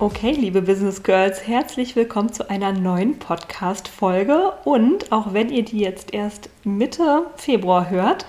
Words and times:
Okay, 0.00 0.30
liebe 0.30 0.62
Business 0.62 1.02
Girls, 1.02 1.46
herzlich 1.46 1.94
willkommen 1.94 2.32
zu 2.32 2.48
einer 2.48 2.72
neuen 2.72 3.18
Podcast-Folge. 3.18 4.54
Und 4.64 5.12
auch 5.12 5.34
wenn 5.34 5.50
ihr 5.50 5.62
die 5.62 5.80
jetzt 5.80 6.14
erst 6.14 6.48
Mitte 6.64 7.26
Februar 7.36 7.90
hört, 7.90 8.24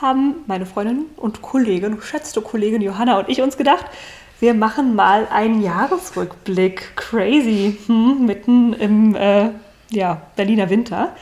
haben 0.00 0.36
meine 0.46 0.64
Freundin 0.64 1.04
und 1.18 1.42
Kollegin, 1.42 1.96
geschätzte 1.96 2.40
Kollegin 2.40 2.80
Johanna 2.80 3.18
und 3.18 3.28
ich 3.28 3.42
uns 3.42 3.58
gedacht, 3.58 3.84
wir 4.40 4.54
machen 4.54 4.94
mal 4.94 5.28
einen 5.30 5.62
Jahresrückblick. 5.62 6.96
Crazy, 6.96 7.76
hm, 7.84 8.24
mitten 8.24 8.72
im 8.72 9.14
äh, 9.14 9.50
ja, 9.90 10.22
Berliner 10.36 10.70
Winter. 10.70 11.14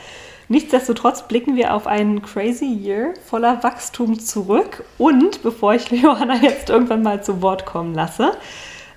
Nichtsdestotrotz 0.47 1.27
blicken 1.27 1.57
wir 1.57 1.73
auf 1.73 1.87
einen 1.87 2.21
crazy 2.21 2.73
Year 2.73 3.15
voller 3.25 3.61
Wachstum 3.63 4.17
zurück. 4.17 4.85
Und 4.97 5.43
bevor 5.43 5.73
ich 5.73 5.91
Johanna 5.91 6.37
jetzt 6.37 6.69
irgendwann 6.69 7.03
mal 7.03 7.21
zu 7.21 7.41
Wort 7.41 7.65
kommen 7.65 7.93
lasse, 7.93 8.37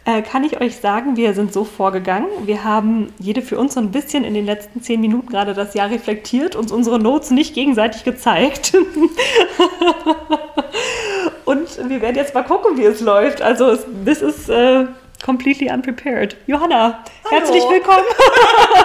äh, 0.05 0.22
kann 0.22 0.42
ich 0.42 0.61
euch 0.61 0.77
sagen, 0.78 1.17
wir 1.17 1.33
sind 1.34 1.53
so 1.53 1.64
vorgegangen. 1.64 2.28
Wir 2.45 2.64
haben 2.64 3.12
jede 3.19 3.41
für 3.41 3.56
uns 3.58 3.75
so 3.75 3.81
ein 3.81 3.92
bisschen 3.92 4.25
in 4.25 4.34
den 4.34 4.45
letzten 4.47 4.83
zehn 4.83 5.00
Minuten 5.00 5.28
gerade 5.28 5.55
das 5.55 5.75
Jahr 5.75 5.91
reflektiert, 5.91 6.56
uns 6.56 6.72
unsere 6.72 6.98
Notes 6.98 7.31
nicht 7.31 7.55
gegenseitig 7.55 8.03
gezeigt. 8.03 8.73
Und 11.45 11.89
wir 11.89 12.00
werden 12.00 12.17
jetzt 12.17 12.34
mal 12.34 12.42
gucken, 12.42 12.77
wie 12.78 12.84
es 12.84 13.00
läuft. 13.00 13.42
Also, 13.42 13.77
this 14.05 14.23
is 14.23 14.48
uh, 14.48 14.86
completely 15.25 15.70
unprepared. 15.70 16.36
Johanna, 16.47 17.05
Hallo. 17.25 17.30
herzlich 17.30 17.62
willkommen. 17.69 18.05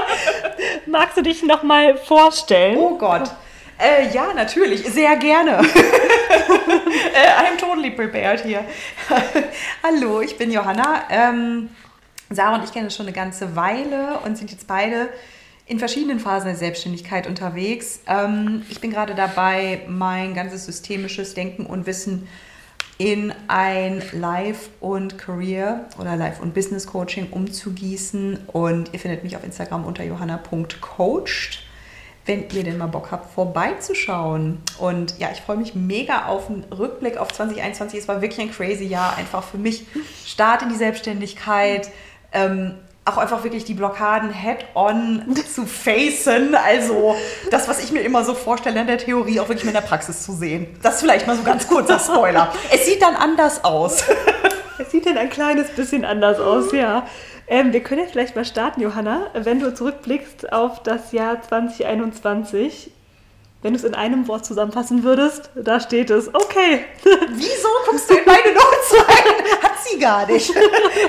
Magst 0.86 1.18
du 1.18 1.24
dich 1.24 1.42
nochmal 1.44 1.98
vorstellen? 1.98 2.78
Oh 2.80 2.96
Gott. 2.98 3.32
Äh, 3.80 4.12
ja, 4.12 4.34
natürlich, 4.34 4.84
sehr 4.86 5.16
gerne. 5.18 5.60
äh, 5.60 5.64
I'm 7.44 7.58
totally 7.60 7.92
prepared 7.92 8.42
hier. 8.42 8.64
Hallo, 9.84 10.22
ich 10.22 10.38
bin 10.38 10.52
Johanna. 10.52 11.04
Ähm, 11.10 11.70
Sarah 12.30 12.56
und 12.56 12.64
ich 12.64 12.74
kennen 12.74 12.86
uns 12.86 12.96
schon 12.96 13.06
eine 13.06 13.16
ganze 13.16 13.56
Weile 13.56 14.20
und 14.26 14.38
sind 14.38 14.52
jetzt 14.52 14.68
beide 14.68 15.10
in 15.68 15.80
verschiedenen 15.80 16.20
Phasen 16.20 16.48
der 16.48 16.56
Selbstständigkeit 16.56 17.28
unterwegs. 17.28 18.00
Ähm, 18.08 18.64
ich 18.70 18.82
bin 18.82 18.90
gerade 18.92 19.14
dabei, 19.14 19.82
mein 19.88 20.34
ganzes 20.34 20.66
systemisches 20.66 21.36
Denken 21.36 21.66
und 21.66 21.86
Wissen 21.86 22.28
in 22.98 23.32
ein 23.48 24.02
Life- 24.12 24.70
und 24.80 25.20
Career- 25.20 25.86
oder 26.00 26.16
Life- 26.16 26.42
und 26.42 26.56
Business-Coaching 26.56 27.28
umzugießen. 27.30 28.40
Und 28.48 28.92
ihr 28.94 29.00
findet 29.00 29.24
mich 29.24 29.36
auf 29.36 29.44
Instagram 29.44 29.86
unter 29.86 30.04
johanna.coached, 30.04 31.67
wenn 32.28 32.50
ihr 32.52 32.64
denn 32.64 32.78
mal 32.78 32.88
Bock 32.88 33.10
habt, 33.12 33.34
vorbeizuschauen. 33.34 34.62
Und 34.78 35.18
ja, 35.18 35.30
ich 35.32 35.42
freue 35.42 35.58
mich 35.58 35.76
mega 35.76 36.26
auf 36.26 36.50
einen 36.50 36.66
Rückblick 36.66 37.18
auf 37.18 37.32
2021. 37.32 38.00
Es 38.00 38.08
war 38.08 38.22
wirklich 38.22 38.40
ein 38.40 38.52
crazy 38.52 38.86
Jahr, 38.86 39.18
einfach 39.18 39.44
für 39.44 39.58
mich. 39.58 39.86
Start 40.26 40.62
in 40.62 40.70
die 40.70 40.76
Selbstständigkeit. 40.76 41.90
Ähm, 42.34 42.76
auch 43.08 43.18
einfach 43.18 43.44
wirklich 43.44 43.64
die 43.64 43.74
Blockaden 43.74 44.32
head-on 44.32 45.24
zu 45.54 45.66
facen. 45.66 46.56
Also 46.56 47.16
das, 47.50 47.68
was 47.70 47.82
ich 47.82 47.92
mir 47.92 48.02
immer 48.02 48.26
so 48.26 48.34
vorstelle 48.34 48.82
in 48.82 48.88
der 48.88 48.98
Theorie, 48.98 49.40
auch 49.40 49.48
wirklich 49.48 49.68
in 49.68 49.74
der 49.74 49.82
Praxis 49.82 50.24
zu 50.24 50.34
sehen. 50.34 50.68
Das 50.84 50.96
ist 50.96 51.02
vielleicht 51.02 51.26
mal 51.26 51.38
so 51.38 51.44
ganz 51.44 51.68
kurzer 51.68 52.00
Spoiler. 52.00 52.52
es 52.72 52.86
sieht 52.86 53.02
dann 53.02 53.16
anders 53.16 53.64
aus. 53.64 54.04
es 54.78 54.92
sieht 54.92 55.06
dann 55.06 55.18
ein 55.18 55.30
kleines 55.30 55.70
bisschen 55.70 56.04
anders 56.04 56.40
aus, 56.40 56.74
ja. 56.74 57.08
Ähm, 57.48 57.72
wir 57.72 57.82
können 57.82 58.02
ja 58.02 58.08
vielleicht 58.08 58.36
mal 58.36 58.46
starten, 58.46 58.82
Johanna. 58.82 59.28
Wenn 59.34 59.60
du 59.60 59.74
zurückblickst 59.74 60.52
auf 60.52 60.84
das 60.84 61.14
Jahr 61.14 61.42
2021, 61.42 62.92
wenn 63.62 63.74
du 63.74 63.80
es 63.80 63.86
in 63.86 63.96
einem 63.96 64.28
Wort 64.28 64.46
zusammenfassen 64.46 65.04
würdest, 65.04 65.50
da 65.56 65.80
steht 65.80 66.10
es, 66.10 66.34
okay. 66.34 66.86
Wieso 67.30 67.68
guckst 67.90 68.10
du 68.10 68.16
in 68.16 68.26
meine 68.26 68.54
Notes 68.54 69.08
rein? 69.08 69.62
Hat 69.64 69.72
sie 69.84 70.00
gar 70.00 70.26
nicht. 70.28 70.54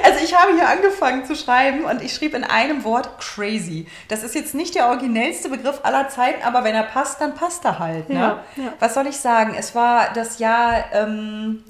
Also 0.04 0.24
ich 0.24 0.34
habe 0.34 0.54
hier 0.54 0.68
angefangen 0.68 1.24
zu 1.24 1.34
schreiben 1.34 1.84
und 1.84 2.02
ich 2.02 2.14
schrieb 2.14 2.34
in 2.34 2.44
einem 2.44 2.84
Wort 2.84 3.18
crazy. 3.18 3.86
Das 4.08 4.22
ist 4.22 4.34
jetzt 4.34 4.54
nicht 4.54 4.74
der 4.74 4.88
originellste 4.88 5.48
Begriff 5.48 5.80
aller 5.82 6.08
Zeiten, 6.08 6.42
aber 6.42 6.62
wenn 6.62 6.74
er 6.74 6.84
passt, 6.84 7.20
dann 7.20 7.34
passt 7.34 7.64
er 7.64 7.78
halt. 7.78 8.08
Ne? 8.08 8.14
Ja, 8.16 8.44
ja. 8.56 8.72
Was 8.78 8.94
soll 8.94 9.06
ich 9.06 9.16
sagen? 9.16 9.54
Es 9.58 9.74
war 9.74 10.12
das 10.14 10.38
Jahr, 10.38 10.84
ähm, 10.92 11.64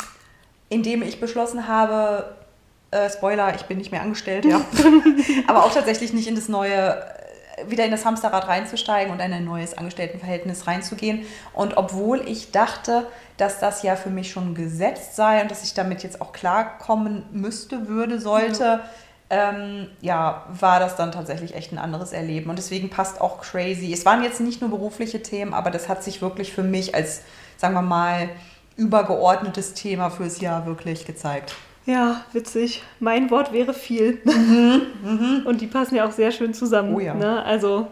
in 0.68 0.82
dem 0.82 1.02
ich 1.02 1.20
beschlossen 1.20 1.68
habe, 1.68 2.36
äh, 2.90 3.10
Spoiler, 3.10 3.54
ich 3.54 3.62
bin 3.62 3.78
nicht 3.78 3.92
mehr 3.92 4.02
angestellt, 4.02 4.44
ja. 4.44 4.60
aber 5.46 5.64
auch 5.64 5.72
tatsächlich 5.72 6.12
nicht 6.12 6.28
in 6.28 6.34
das 6.34 6.48
neue 6.48 7.02
wieder 7.66 7.84
in 7.84 7.90
das 7.90 8.04
Hamsterrad 8.04 8.46
reinzusteigen 8.46 9.12
und 9.12 9.20
in 9.20 9.32
ein 9.32 9.44
neues 9.44 9.76
Angestelltenverhältnis 9.76 10.68
reinzugehen. 10.68 11.26
Und 11.52 11.76
obwohl 11.76 12.20
ich 12.28 12.52
dachte, 12.52 13.06
dass 13.36 13.58
das 13.58 13.82
ja 13.82 13.96
für 13.96 14.10
mich 14.10 14.30
schon 14.30 14.54
gesetzt 14.54 15.16
sei 15.16 15.42
und 15.42 15.50
dass 15.50 15.64
ich 15.64 15.74
damit 15.74 16.02
jetzt 16.02 16.20
auch 16.20 16.32
klarkommen 16.32 17.24
müsste, 17.32 17.88
würde, 17.88 18.20
sollte, 18.20 18.64
ja. 18.64 18.90
Ähm, 19.30 19.88
ja, 20.00 20.46
war 20.48 20.80
das 20.80 20.96
dann 20.96 21.12
tatsächlich 21.12 21.54
echt 21.54 21.70
ein 21.72 21.78
anderes 21.78 22.12
Erleben. 22.12 22.48
Und 22.48 22.56
deswegen 22.56 22.88
passt 22.88 23.20
auch 23.20 23.42
crazy. 23.42 23.92
Es 23.92 24.06
waren 24.06 24.22
jetzt 24.22 24.40
nicht 24.40 24.62
nur 24.62 24.70
berufliche 24.70 25.22
Themen, 25.22 25.52
aber 25.52 25.70
das 25.70 25.86
hat 25.86 26.02
sich 26.02 26.22
wirklich 26.22 26.54
für 26.54 26.62
mich 26.62 26.94
als, 26.94 27.20
sagen 27.58 27.74
wir 27.74 27.82
mal, 27.82 28.30
übergeordnetes 28.76 29.74
Thema 29.74 30.08
fürs 30.08 30.40
Jahr 30.40 30.64
wirklich 30.64 31.04
gezeigt. 31.04 31.54
Ja, 31.88 32.20
witzig. 32.34 32.82
Mein 33.00 33.30
Wort 33.30 33.50
wäre 33.50 33.72
viel. 33.72 34.20
Mhm, 34.22 34.82
mhm. 35.02 35.42
Und 35.46 35.62
die 35.62 35.66
passen 35.66 35.96
ja 35.96 36.06
auch 36.06 36.12
sehr 36.12 36.30
schön 36.32 36.52
zusammen. 36.52 36.94
Oh 36.94 37.00
ja. 37.00 37.14
Ne? 37.14 37.42
Also 37.42 37.86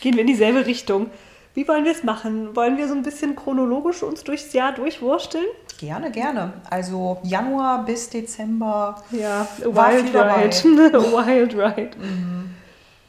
gehen 0.00 0.14
wir 0.14 0.20
in 0.20 0.28
dieselbe 0.28 0.64
Richtung. 0.66 1.10
Wie 1.54 1.66
wollen 1.66 1.84
wir 1.84 1.90
es 1.90 2.04
machen? 2.04 2.54
Wollen 2.54 2.78
wir 2.78 2.86
so 2.86 2.94
ein 2.94 3.02
bisschen 3.02 3.34
chronologisch 3.34 4.04
uns 4.04 4.22
durchs 4.22 4.52
Jahr 4.52 4.72
durchwursteln? 4.72 5.44
Gerne, 5.78 6.12
gerne. 6.12 6.52
Also 6.70 7.18
Januar 7.24 7.84
bis 7.84 8.08
Dezember. 8.08 9.02
Ja, 9.10 9.48
Wild 9.58 10.14
Ride. 10.14 10.92
Wild 11.02 11.54
Ride. 11.54 11.90
Mhm. 11.98 12.54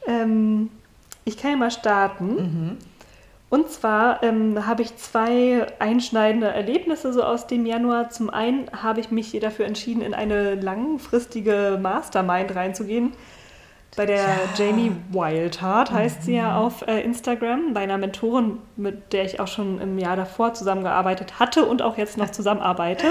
Ähm, 0.08 0.70
ich 1.24 1.36
kann 1.36 1.52
ja 1.52 1.56
mal 1.56 1.70
starten. 1.70 2.78
Und 3.54 3.70
zwar 3.70 4.20
ähm, 4.24 4.66
habe 4.66 4.82
ich 4.82 4.96
zwei 4.96 5.68
einschneidende 5.78 6.48
Erlebnisse 6.48 7.12
so 7.12 7.22
aus 7.22 7.46
dem 7.46 7.66
Januar. 7.66 8.10
Zum 8.10 8.28
einen 8.28 8.68
habe 8.72 8.98
ich 8.98 9.12
mich 9.12 9.30
dafür 9.40 9.66
entschieden, 9.66 10.02
in 10.02 10.12
eine 10.12 10.56
langfristige 10.56 11.78
Mastermind 11.80 12.52
reinzugehen. 12.56 13.12
Bei 13.94 14.06
der 14.06 14.16
ja. 14.16 14.38
Jamie 14.56 14.90
Wildheart 15.12 15.92
heißt 15.92 16.22
mhm. 16.22 16.24
sie 16.24 16.34
ja 16.34 16.50
mhm. 16.50 16.66
auf 16.66 16.84
äh, 16.88 17.00
Instagram, 17.02 17.74
bei 17.74 17.82
einer 17.82 17.96
Mentorin, 17.96 18.58
mit 18.74 19.12
der 19.12 19.24
ich 19.24 19.38
auch 19.38 19.46
schon 19.46 19.80
im 19.80 20.00
Jahr 20.00 20.16
davor 20.16 20.54
zusammengearbeitet 20.54 21.38
hatte 21.38 21.64
und 21.64 21.80
auch 21.80 21.96
jetzt 21.96 22.18
noch 22.18 22.30
zusammenarbeite. 22.30 23.06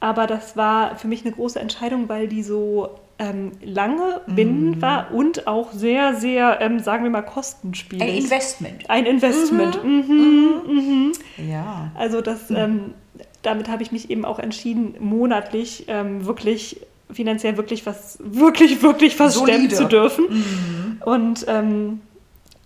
Aber 0.00 0.26
das 0.26 0.56
war 0.56 0.96
für 0.96 1.06
mich 1.06 1.24
eine 1.24 1.32
große 1.32 1.60
Entscheidung, 1.60 2.08
weil 2.08 2.26
die 2.26 2.42
so 2.42 2.98
ähm, 3.18 3.52
lange 3.62 4.20
bindend 4.26 4.78
mm. 4.78 4.82
war 4.82 5.12
und 5.12 5.46
auch 5.46 5.72
sehr, 5.72 6.14
sehr, 6.14 6.60
ähm, 6.60 6.80
sagen 6.80 7.04
wir 7.04 7.10
mal, 7.10 7.22
kostenspielig. 7.22 8.02
Ein 8.02 8.14
Investment. 8.16 8.90
Ein 8.90 9.06
Investment. 9.06 9.84
Mhm. 9.84 10.00
Mhm. 10.00 10.74
Mhm. 10.74 11.12
Ja. 11.48 11.90
Also 11.94 12.20
das, 12.20 12.50
ähm, 12.50 12.94
damit 13.42 13.68
habe 13.68 13.82
ich 13.82 13.92
mich 13.92 14.10
eben 14.10 14.24
auch 14.24 14.38
entschieden, 14.38 14.94
monatlich 14.98 15.84
ähm, 15.88 16.26
wirklich 16.26 16.80
finanziell 17.12 17.56
wirklich 17.56 17.86
was, 17.86 18.18
wirklich, 18.20 18.82
wirklich 18.82 19.18
was 19.20 19.34
Solide. 19.34 19.52
stemmen 19.52 19.70
zu 19.70 19.84
dürfen. 19.84 20.24
Mhm. 20.28 21.02
Und 21.04 21.44
ähm, 21.48 22.00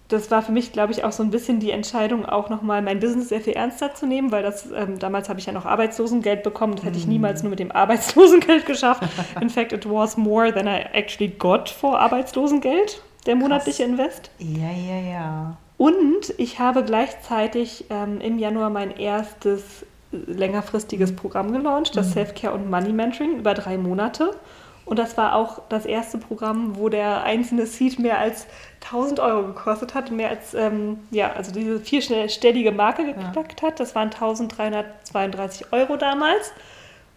das 0.08 0.31
war 0.31 0.43
für 0.43 0.52
mich, 0.52 0.72
glaube 0.72 0.93
ich, 0.93 1.05
auch 1.05 1.12
so 1.12 1.22
ein 1.22 1.31
bisschen 1.31 1.60
die 1.60 1.70
Entscheidung, 1.70 2.25
auch 2.25 2.49
nochmal 2.49 2.81
mein 2.81 2.99
Business 2.99 3.28
sehr 3.28 3.43
viel 3.43 3.52
ernster 3.52 3.94
zu 3.94 4.06
nehmen, 4.06 4.32
weil 4.32 4.43
das 4.43 4.66
ähm, 4.75 4.99
damals 4.99 5.28
habe 5.28 5.38
ich 5.38 5.46
ja 5.46 5.52
noch 5.52 5.66
Arbeitslosengeld 5.66 6.43
bekommen. 6.43 6.76
Das 6.76 6.84
hätte 6.87 6.99
ich 6.99 7.06
mm. 7.06 7.10
niemals 7.10 7.43
nur 7.43 7.50
mit 7.50 7.58
dem 7.58 7.70
Arbeitslosengeld 7.70 8.64
geschafft. 8.64 9.02
In 9.40 9.50
fact, 9.50 9.72
it 9.72 9.88
was 9.88 10.16
more 10.16 10.52
than 10.52 10.66
I 10.66 10.87
actually 10.93 11.28
got 11.28 11.69
for 11.69 12.00
Arbeitslosengeld, 12.00 13.02
der 13.26 13.37
monatliche 13.37 13.84
Invest. 13.84 14.31
Ja, 14.38 14.70
ja, 14.70 15.10
ja. 15.10 15.56
Und 15.76 16.34
ich 16.38 16.58
habe 16.58 16.84
gleichzeitig 16.84 17.84
ähm, 17.90 18.20
im 18.22 18.38
Januar 18.38 18.70
mein 18.70 18.96
erstes 18.96 19.84
längerfristiges 20.11 21.14
Programm 21.14 21.52
gelauncht, 21.52 21.96
das 21.96 22.08
mhm. 22.08 22.12
Self-Care 22.12 22.54
und 22.54 22.70
Money 22.70 22.94
Mentoring 22.94 23.38
über 23.38 23.52
drei 23.52 23.76
Monate. 23.76 24.34
Und 24.88 24.99
das 24.99 25.19
war 25.19 25.34
auch 25.34 25.61
das 25.69 25.84
erste 25.84 26.16
Programm, 26.16 26.76
wo 26.76 26.88
der 26.88 27.22
einzelne 27.22 27.66
Seed 27.66 27.99
mehr 27.99 28.19
als 28.19 28.46
1000 28.84 29.20
Euro 29.20 29.42
gekostet 29.48 29.94
hat, 29.94 30.10
mehr 30.10 30.30
als, 30.30 30.54
ähm, 30.54 31.06
ja, 31.10 31.32
also 31.32 31.52
diese 31.52 31.80
vierstellige 31.80 32.72
Marke 32.72 33.04
geknackt 33.04 33.60
ja. 33.60 33.69
hat. 33.69 33.80
Das 33.80 33.94
waren 33.94 34.10
1332 34.10 35.72
Euro 35.72 35.96
damals. 35.96 36.52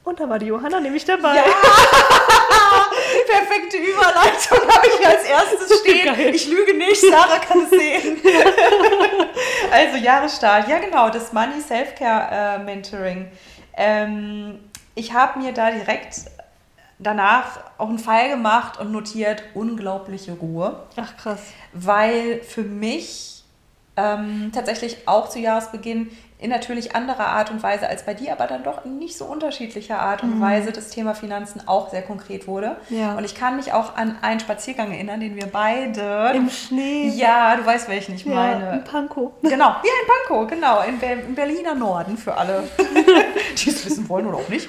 Und 0.04 0.19
da 0.19 0.28
war 0.28 0.40
die 0.40 0.48
Johanna 0.48 0.80
nämlich 0.80 1.06
dabei. 1.06 1.36
Ja. 1.36 1.44
Perfekte 3.28 3.78
Überleitung 3.78 4.68
habe 4.68 4.88
ich 4.88 5.08
als 5.08 5.24
erstes 5.25 5.80
stehen. 5.81 6.06
Geil. 6.06 6.34
Ich 6.34 6.48
lüge 6.48 6.74
nicht, 6.74 7.02
Sarah 7.02 7.38
kann 7.38 7.63
es 7.63 7.69
sehen. 7.69 8.19
also 9.72 9.98
Jahresstart. 9.98 10.68
Ja, 10.68 10.80
genau, 10.80 11.10
das 11.10 11.31
Money 11.34 11.62
Self-Care 11.62 12.30
äh, 12.31 12.63
Mentoring. 12.63 13.31
Ähm, 13.78 14.60
ich 14.96 15.13
habe 15.13 15.40
mir 15.40 15.54
da 15.54 15.69
direkt 15.69 16.22
danach 17.01 17.59
auch 17.77 17.89
einen 17.89 18.00
Fall 18.00 18.30
gemacht 18.30 18.80
und 18.80 18.92
notiert 18.92 19.44
unglaubliche 19.53 20.33
Ruhe. 20.33 20.83
Ach 20.95 21.18
krass. 21.18 21.42
Weil 21.74 22.42
für 22.42 22.63
mich 22.63 23.31
ähm, 24.01 24.51
tatsächlich 24.53 25.07
auch 25.07 25.30
zu 25.30 25.39
Jahresbeginn 25.39 26.09
in 26.42 26.50
natürlich 26.50 26.95
anderer 26.95 27.27
Art 27.27 27.51
und 27.51 27.62
Weise 27.62 27.88
als 27.88 28.03
bei 28.03 28.15
dir, 28.15 28.33
aber 28.33 28.48
dann 28.48 28.63
doch 28.63 28.83
in 28.83 28.98
nicht 28.98 29.15
so 29.15 29.25
unterschiedlicher 29.25 30.00
Art 30.00 30.24
und 30.24 30.38
mhm. 30.38 30.42
Weise 30.42 30.71
das 30.71 30.89
Thema 30.89 31.13
Finanzen 31.13 31.68
auch 31.68 31.92
sehr 31.92 32.01
konkret 32.01 32.48
wurde. 32.48 32.77
Ja. 32.89 33.15
Und 33.15 33.24
ich 33.24 33.36
kann 33.36 33.57
mich 33.57 33.74
auch 33.74 33.95
an 33.95 34.18
einen 34.24 34.39
Spaziergang 34.39 34.92
erinnern, 34.92 35.19
den 35.19 35.36
wir 35.36 35.45
beide... 35.45 36.31
Im 36.33 36.50
Schnee. 36.50 37.09
Ja, 37.09 37.56
du 37.56 37.65
weißt, 37.65 37.88
welchen 37.89 38.15
ich 38.15 38.25
ja, 38.25 38.33
meine. 38.33 38.74
In 38.74 38.83
Pankow. 38.83 39.33
Genau, 39.44 39.68
ja, 39.68 39.83
in 39.83 40.07
Pankow, 40.27 40.50
genau, 40.50 40.81
in 40.81 40.98
Be 40.98 41.12
im 41.27 41.36
Berliner 41.36 41.75
Norden 41.75 42.18
für 42.18 42.36
alle, 42.36 42.63
die 43.57 43.69
es 43.69 43.86
wissen 43.86 44.09
wollen 44.09 44.25
oder 44.25 44.38
auch 44.38 44.50
nicht. 44.50 44.68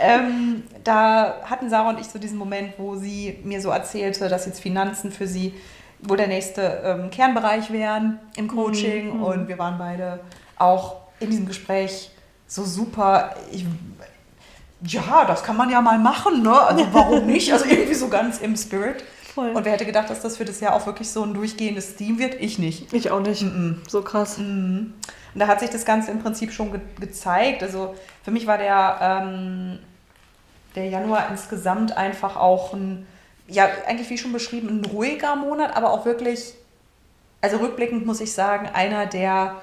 Ähm, 0.00 0.64
da 0.82 1.36
hatten 1.44 1.70
Sarah 1.70 1.90
und 1.90 2.00
ich 2.00 2.08
so 2.08 2.18
diesen 2.18 2.36
Moment, 2.36 2.72
wo 2.78 2.96
sie 2.96 3.38
mir 3.44 3.60
so 3.60 3.70
erzählte, 3.70 4.28
dass 4.28 4.46
jetzt 4.46 4.60
Finanzen 4.60 5.12
für 5.12 5.28
sie 5.28 5.54
wohl 6.02 6.16
der 6.16 6.28
nächste 6.28 6.82
ähm, 6.84 7.10
Kernbereich 7.10 7.72
wären 7.72 8.18
im 8.36 8.48
Coaching 8.48 9.16
mhm. 9.16 9.22
und 9.22 9.48
wir 9.48 9.58
waren 9.58 9.78
beide 9.78 10.20
auch 10.58 10.96
in 11.20 11.30
diesem 11.30 11.46
Gespräch 11.46 12.10
so 12.46 12.64
super. 12.64 13.34
Ich, 13.50 13.64
ja, 14.84 15.24
das 15.24 15.42
kann 15.42 15.56
man 15.56 15.70
ja 15.70 15.80
mal 15.80 15.98
machen, 15.98 16.42
ne? 16.42 16.60
Also 16.60 16.86
warum 16.92 17.26
nicht? 17.26 17.52
Also 17.52 17.64
irgendwie 17.66 17.94
so 17.94 18.08
ganz 18.08 18.38
im 18.38 18.56
Spirit. 18.56 19.04
Voll. 19.34 19.50
Und 19.50 19.64
wer 19.64 19.72
hätte 19.72 19.86
gedacht, 19.86 20.10
dass 20.10 20.20
das 20.20 20.36
für 20.36 20.44
das 20.44 20.60
Jahr 20.60 20.74
auch 20.74 20.84
wirklich 20.84 21.10
so 21.10 21.22
ein 21.22 21.32
durchgehendes 21.32 21.96
Theme 21.96 22.18
wird? 22.18 22.34
Ich 22.40 22.58
nicht. 22.58 22.92
Ich 22.92 23.10
auch 23.10 23.20
nicht. 23.20 23.42
Mm 23.42 23.46
-mm. 23.46 23.88
So 23.88 24.02
krass. 24.02 24.36
Mm 24.38 24.92
Und 25.34 25.40
da 25.40 25.46
hat 25.46 25.60
sich 25.60 25.70
das 25.70 25.86
Ganze 25.86 26.10
im 26.10 26.18
Prinzip 26.18 26.52
schon 26.52 26.72
ge 26.72 26.80
gezeigt. 27.00 27.62
Also 27.62 27.94
für 28.22 28.30
mich 28.30 28.46
war 28.46 28.58
der, 28.58 28.98
ähm, 29.00 29.78
der 30.74 30.88
Januar 30.88 31.28
insgesamt 31.30 31.96
einfach 31.96 32.36
auch 32.36 32.74
ein, 32.74 33.06
ja, 33.48 33.68
eigentlich 33.86 34.10
wie 34.10 34.18
schon 34.18 34.32
beschrieben, 34.32 34.68
ein 34.68 34.84
ruhiger 34.84 35.36
Monat, 35.36 35.76
aber 35.76 35.92
auch 35.92 36.04
wirklich, 36.04 36.54
also 37.40 37.58
rückblickend 37.58 38.06
muss 38.06 38.20
ich 38.20 38.32
sagen, 38.32 38.68
einer 38.72 39.06
der 39.06 39.56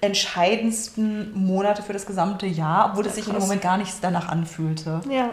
entscheidendsten 0.00 1.32
Monate 1.34 1.82
für 1.82 1.92
das 1.92 2.06
gesamte 2.06 2.46
Jahr, 2.46 2.90
obwohl 2.90 3.06
es 3.06 3.16
sich 3.16 3.28
im 3.28 3.38
Moment 3.38 3.62
gar 3.62 3.78
nichts 3.78 3.98
danach 4.00 4.28
anfühlte. 4.28 5.00
Ja. 5.10 5.30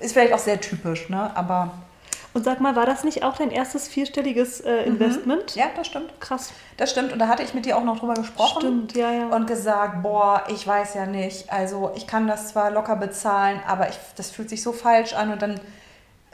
Ist 0.00 0.12
vielleicht 0.12 0.32
auch 0.32 0.38
sehr 0.38 0.60
typisch, 0.60 1.08
ne? 1.08 1.30
Aber. 1.36 1.72
Und 2.34 2.44
sag 2.44 2.60
mal, 2.60 2.76
war 2.76 2.86
das 2.86 3.04
nicht 3.04 3.24
auch 3.24 3.36
dein 3.36 3.50
erstes 3.50 3.88
vierstelliges 3.88 4.60
äh, 4.60 4.82
mhm. 4.82 4.92
Investment? 4.92 5.56
Mhm. 5.56 5.60
Ja, 5.60 5.66
das 5.74 5.86
stimmt. 5.86 6.20
Krass. 6.20 6.52
Das 6.76 6.90
stimmt. 6.90 7.12
Und 7.12 7.18
da 7.18 7.28
hatte 7.28 7.42
ich 7.42 7.54
mit 7.54 7.64
dir 7.64 7.76
auch 7.76 7.84
noch 7.84 7.98
drüber 7.98 8.14
gesprochen. 8.14 8.60
Stimmt, 8.60 8.94
ja, 8.94 9.10
ja. 9.10 9.28
Und 9.28 9.46
gesagt, 9.46 10.02
boah, 10.02 10.44
ich 10.48 10.64
weiß 10.66 10.94
ja 10.94 11.06
nicht. 11.06 11.50
Also 11.50 11.92
ich 11.96 12.06
kann 12.06 12.28
das 12.28 12.48
zwar 12.48 12.70
locker 12.70 12.96
bezahlen, 12.96 13.60
aber 13.66 13.88
ich, 13.88 13.98
das 14.16 14.30
fühlt 14.30 14.50
sich 14.50 14.62
so 14.62 14.72
falsch 14.72 15.14
an. 15.14 15.32
Und 15.32 15.42
dann 15.42 15.58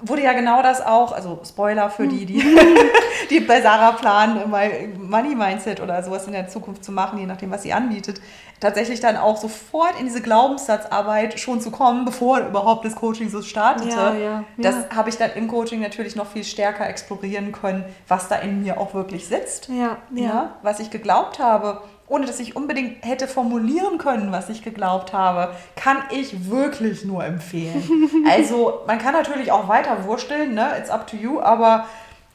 wurde 0.03 0.23
ja 0.23 0.33
genau 0.33 0.63
das 0.63 0.81
auch, 0.81 1.13
also 1.13 1.41
Spoiler 1.47 1.91
für 1.91 2.07
die, 2.07 2.27
die, 2.27 2.43
die 3.31 3.41
bei 3.41 3.61
Sarah 3.61 3.93
planen, 3.93 4.51
Money 4.99 5.35
Mindset 5.35 5.81
oder 5.81 6.03
sowas 6.03 6.27
in 6.27 6.33
der 6.33 6.49
Zukunft 6.49 6.85
zu 6.85 6.93
machen, 6.93 7.19
je 7.19 7.27
nachdem, 7.27 7.51
was 7.51 7.63
sie 7.63 7.73
anbietet, 7.73 8.21
tatsächlich 8.61 9.01
dann 9.01 9.17
auch 9.17 9.37
sofort 9.37 9.99
in 9.99 10.07
diese 10.07 10.23
Glaubenssatzarbeit 10.23 11.39
schon 11.39 11.61
zu 11.61 11.71
kommen, 11.71 12.05
bevor 12.05 12.41
überhaupt 12.41 12.85
das 12.85 12.95
Coaching 12.95 13.29
so 13.29 13.43
startete. 13.43 13.91
Ja, 13.91 14.15
ja, 14.15 14.45
das 14.59 14.77
habe 14.95 15.11
ich 15.11 15.17
dann 15.17 15.31
im 15.35 15.49
Coaching 15.49 15.81
natürlich 15.81 16.17
noch 16.17 16.27
viel 16.27 16.45
stärker 16.45 16.89
explorieren 16.89 17.53
können, 17.53 17.85
was 18.09 18.29
da 18.29 18.37
in 18.37 18.63
mir 18.63 18.81
auch 18.81 18.95
wirklich 18.95 19.27
sitzt. 19.27 19.69
Ja, 19.69 19.99
ja. 20.15 20.55
was 20.63 20.81
ich 20.81 20.91
geglaubt 20.91 21.39
habe 21.39 21.83
ohne 22.07 22.27
dass 22.27 22.39
ich 22.41 22.55
unbedingt 22.55 23.05
hätte 23.05 23.27
formulieren 23.27 23.99
können, 23.99 24.31
was 24.31 24.49
ich 24.51 24.63
geglaubt 24.63 25.13
habe, 25.13 25.55
kann 25.77 25.99
ich 26.11 26.51
wirklich 26.51 27.05
nur 27.05 27.25
empfehlen. 27.25 27.83
also 28.31 28.81
man 28.87 28.99
kann 28.99 29.13
natürlich 29.13 29.51
auch 29.51 29.69
weiter 29.69 30.05
wursteln, 30.05 30.55
ne? 30.55 30.73
it's 30.79 30.91
up 30.91 31.07
to 31.07 31.17
you, 31.17 31.41
aber 31.41 31.87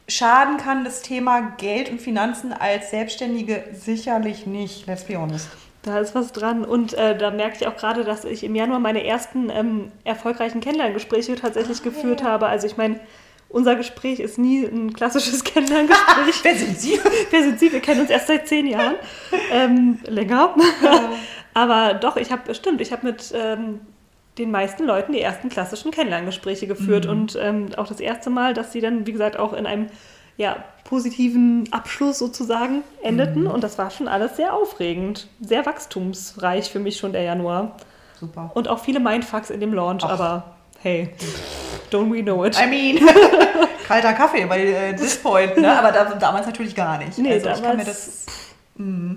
schaden 0.08 0.58
kann 0.58 0.84
das 0.84 1.02
Thema 1.02 1.54
Geld 1.58 1.90
und 1.92 2.02
Finanzen 2.02 2.52
als 2.52 2.90
Selbstständige 2.90 3.64
sicherlich 3.74 4.48
nicht, 4.48 4.88
let's 4.88 5.04
be 5.04 5.18
honest. 5.18 5.50
Da 5.84 6.00
ist 6.00 6.14
was 6.14 6.34
dran. 6.34 6.66
Und 6.66 6.94
äh, 6.94 7.18
da 7.18 7.32
merke 7.32 7.56
ich 7.62 7.68
auch 7.68 7.78
gerade, 7.78 8.04
dass 8.04 8.26
ich 8.26 8.44
im 8.44 8.54
Januar 8.54 8.80
meine 8.80 9.06
ersten 9.06 9.50
ähm, 9.50 9.92
erfolgreichen 10.04 10.60
Kennenlerngespräche 10.60 11.36
tatsächlich 11.36 11.80
ah, 11.80 11.84
geführt 11.84 12.22
habe. 12.22 12.48
Also 12.48 12.68
ich 12.68 12.76
meine, 12.76 13.00
unser 13.50 13.76
Gespräch 13.76 14.20
ist 14.20 14.38
nie 14.38 14.64
ein 14.64 14.94
klassisches 14.94 15.44
Kennenlerngespräch. 15.44 16.44
Wer 16.44 16.56
sind 16.56 16.80
Sie? 16.80 17.00
Wer 17.30 17.44
sind 17.44 17.60
Sie? 17.60 17.72
Wir 17.72 17.82
kennen 17.82 18.02
uns 18.02 18.10
erst 18.10 18.28
seit 18.28 18.48
zehn 18.48 18.68
Jahren. 18.68 18.96
Ähm, 19.52 20.00
länger. 20.06 20.56
Ja. 20.84 21.10
Aber 21.54 21.96
doch, 21.96 22.16
ich 22.16 22.32
habe, 22.32 22.54
stimmt, 22.54 22.80
ich 22.80 22.92
habe 22.92 23.08
mit 23.08 23.34
ähm, 23.36 23.82
den 24.38 24.52
meisten 24.52 24.86
Leuten 24.86 25.12
die 25.12 25.20
ersten 25.20 25.50
klassischen 25.50 25.92
Kennenlerngespräche 25.92 26.68
geführt. 26.68 27.06
Mhm. 27.06 27.12
Und 27.12 27.38
ähm, 27.42 27.70
auch 27.76 27.88
das 27.88 28.00
erste 28.00 28.30
Mal, 28.30 28.54
dass 28.54 28.72
sie 28.72 28.82
dann, 28.82 29.08
wie 29.08 29.12
gesagt, 29.12 29.38
auch 29.38 29.54
in 29.54 29.66
einem 29.66 29.88
ja, 30.38 30.64
positiven 30.86 31.68
Abschluss 31.72 32.20
sozusagen 32.20 32.84
endeten. 33.02 33.44
Mhm. 33.44 33.52
Und 33.52 33.64
das 33.64 33.78
war 33.78 33.90
schon 33.90 34.08
alles 34.08 34.38
sehr 34.38 34.54
aufregend. 34.54 35.28
Sehr 35.42 35.66
wachstumsreich 35.66 36.70
für 36.72 36.80
mich 36.80 36.98
schon 36.98 37.12
der 37.12 37.24
Januar. 37.24 37.76
Super. 38.20 38.52
Und 38.54 38.68
auch 38.68 38.80
viele 38.80 39.00
Mindfucks 39.00 39.50
in 39.50 39.60
dem 39.60 39.74
Launch, 39.74 40.04
Ach. 40.06 40.12
aber 40.12 40.56
hey. 40.82 41.14
Don't 41.90 42.12
we 42.12 42.22
know 42.22 42.44
it? 42.46 42.58
I 42.58 42.68
mean, 42.68 43.00
kalter 43.88 44.14
Kaffee 44.14 44.46
bei 44.46 44.60
äh, 44.60 44.96
this 44.96 45.18
point, 45.18 45.58
ne? 45.58 45.78
aber 45.78 45.92
da, 45.92 46.06
damals 46.16 46.46
natürlich 46.46 46.76
gar 46.76 46.98
nicht. 46.98 47.18
Nee, 47.18 47.34
also 47.34 47.46
damals, 47.46 47.60
ich 47.60 47.66
kann 47.66 47.78
mir 47.78 47.86
das. 47.86 48.26
Mh. 48.76 49.16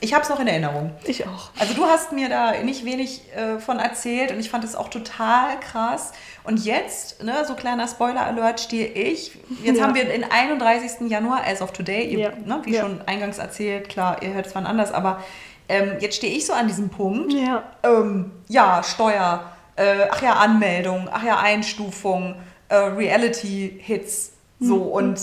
Ich 0.00 0.12
habe 0.12 0.22
es 0.22 0.28
noch 0.28 0.38
in 0.40 0.46
Erinnerung. 0.46 0.92
Ich 1.04 1.26
auch. 1.26 1.50
Also 1.58 1.72
du 1.72 1.86
hast 1.86 2.12
mir 2.12 2.28
da 2.28 2.52
nicht 2.62 2.84
wenig 2.84 3.22
äh, 3.34 3.58
von 3.58 3.78
erzählt 3.78 4.30
und 4.30 4.38
ich 4.38 4.50
fand 4.50 4.62
es 4.62 4.76
auch 4.76 4.88
total 4.88 5.58
krass. 5.60 6.12
Und 6.44 6.62
jetzt, 6.64 7.22
ne, 7.24 7.44
so 7.46 7.54
kleiner 7.54 7.88
Spoiler-Alert, 7.88 8.60
stehe 8.60 8.88
ich. 8.88 9.38
Jetzt 9.62 9.78
ja. 9.78 9.84
haben 9.84 9.94
wir 9.94 10.04
den 10.04 10.22
31. 10.30 11.08
Januar, 11.10 11.40
as 11.46 11.62
of 11.62 11.72
today, 11.72 12.04
ihr, 12.04 12.18
ja. 12.18 12.30
ne, 12.44 12.60
wie 12.64 12.74
ja. 12.74 12.82
schon 12.82 13.00
eingangs 13.06 13.38
erzählt, 13.38 13.88
klar, 13.88 14.22
ihr 14.22 14.34
hört 14.34 14.46
es 14.46 14.54
wann 14.54 14.66
anders, 14.66 14.92
aber 14.92 15.24
ähm, 15.68 15.96
jetzt 16.00 16.16
stehe 16.16 16.36
ich 16.36 16.44
so 16.44 16.52
an 16.52 16.68
diesem 16.68 16.90
Punkt. 16.90 17.32
Ja, 17.32 17.64
ähm, 17.82 18.32
ja 18.48 18.82
Steuer 18.82 19.50
äh, 19.76 20.06
ach 20.10 20.22
ja, 20.22 20.34
Anmeldung, 20.34 21.08
ach 21.12 21.22
ja, 21.22 21.38
Einstufung, 21.38 22.36
äh, 22.68 22.76
Reality-Hits, 22.76 24.32
so 24.60 24.76
mhm. 24.76 24.82
und 24.82 25.20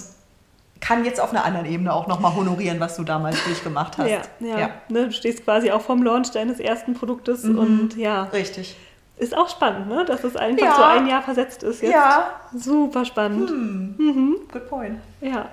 kann 0.83 1.05
jetzt 1.05 1.22
auf 1.22 1.31
einer 1.31 1.45
anderen 1.45 1.65
Ebene 1.65 1.93
auch 1.93 2.07
nochmal 2.07 2.36
honorieren, 2.36 2.79
was 2.79 2.98
du 2.98 3.03
damals 3.03 3.41
durchgemacht 3.45 3.98
hast. 3.98 4.10
Ja, 4.10 4.22
ja. 4.39 4.60
ja. 4.60 4.69
Ne, 4.89 5.05
du 5.05 5.12
stehst 5.12 5.45
quasi 5.45 5.72
auch 5.72 5.81
vom 5.81 6.03
Launch 6.03 6.31
deines 6.31 6.60
ersten 6.60 6.93
Produktes 6.93 7.43
mhm. 7.43 7.57
und 7.57 7.98
ja. 7.98 8.24
Richtig. 8.33 8.75
Ist 9.15 9.38
auch 9.38 9.48
spannend, 9.48 9.88
ne? 9.88 10.03
dass 10.05 10.24
es 10.24 10.36
einfach 10.36 10.65
ja. 10.65 10.75
so 10.75 10.83
ein 10.83 11.07
Jahr 11.07 11.22
versetzt 11.22 11.63
ist 11.63 11.81
jetzt. 11.81 11.93
Ja. 11.93 12.31
Super 12.53 13.05
spannend. 13.05 13.50
Hm. 13.50 13.95
Mhm. 13.98 14.36
Good 14.51 14.67
point. 14.67 15.00
Ja. 15.22 15.50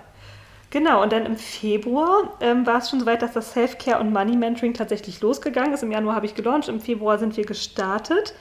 Genau, 0.71 1.03
und 1.03 1.13
dann 1.13 1.27
im 1.27 1.37
Februar 1.37 2.33
ähm, 2.41 2.65
war 2.65 2.79
es 2.79 2.91
schon 2.91 3.01
soweit, 3.01 3.23
dass 3.23 3.33
das 3.33 3.53
Self-Care 3.53 4.01
und 4.01 4.13
Money 4.13 4.37
Mentoring 4.37 4.73
tatsächlich 4.73 5.21
losgegangen 5.21 5.73
ist. 5.73 5.83
Im 5.83 5.93
Januar 5.93 6.15
habe 6.15 6.27
ich 6.27 6.35
gelauncht, 6.35 6.69
im 6.69 6.81
Februar 6.81 7.19
sind 7.19 7.37
wir 7.37 7.45
gestartet. 7.45 8.35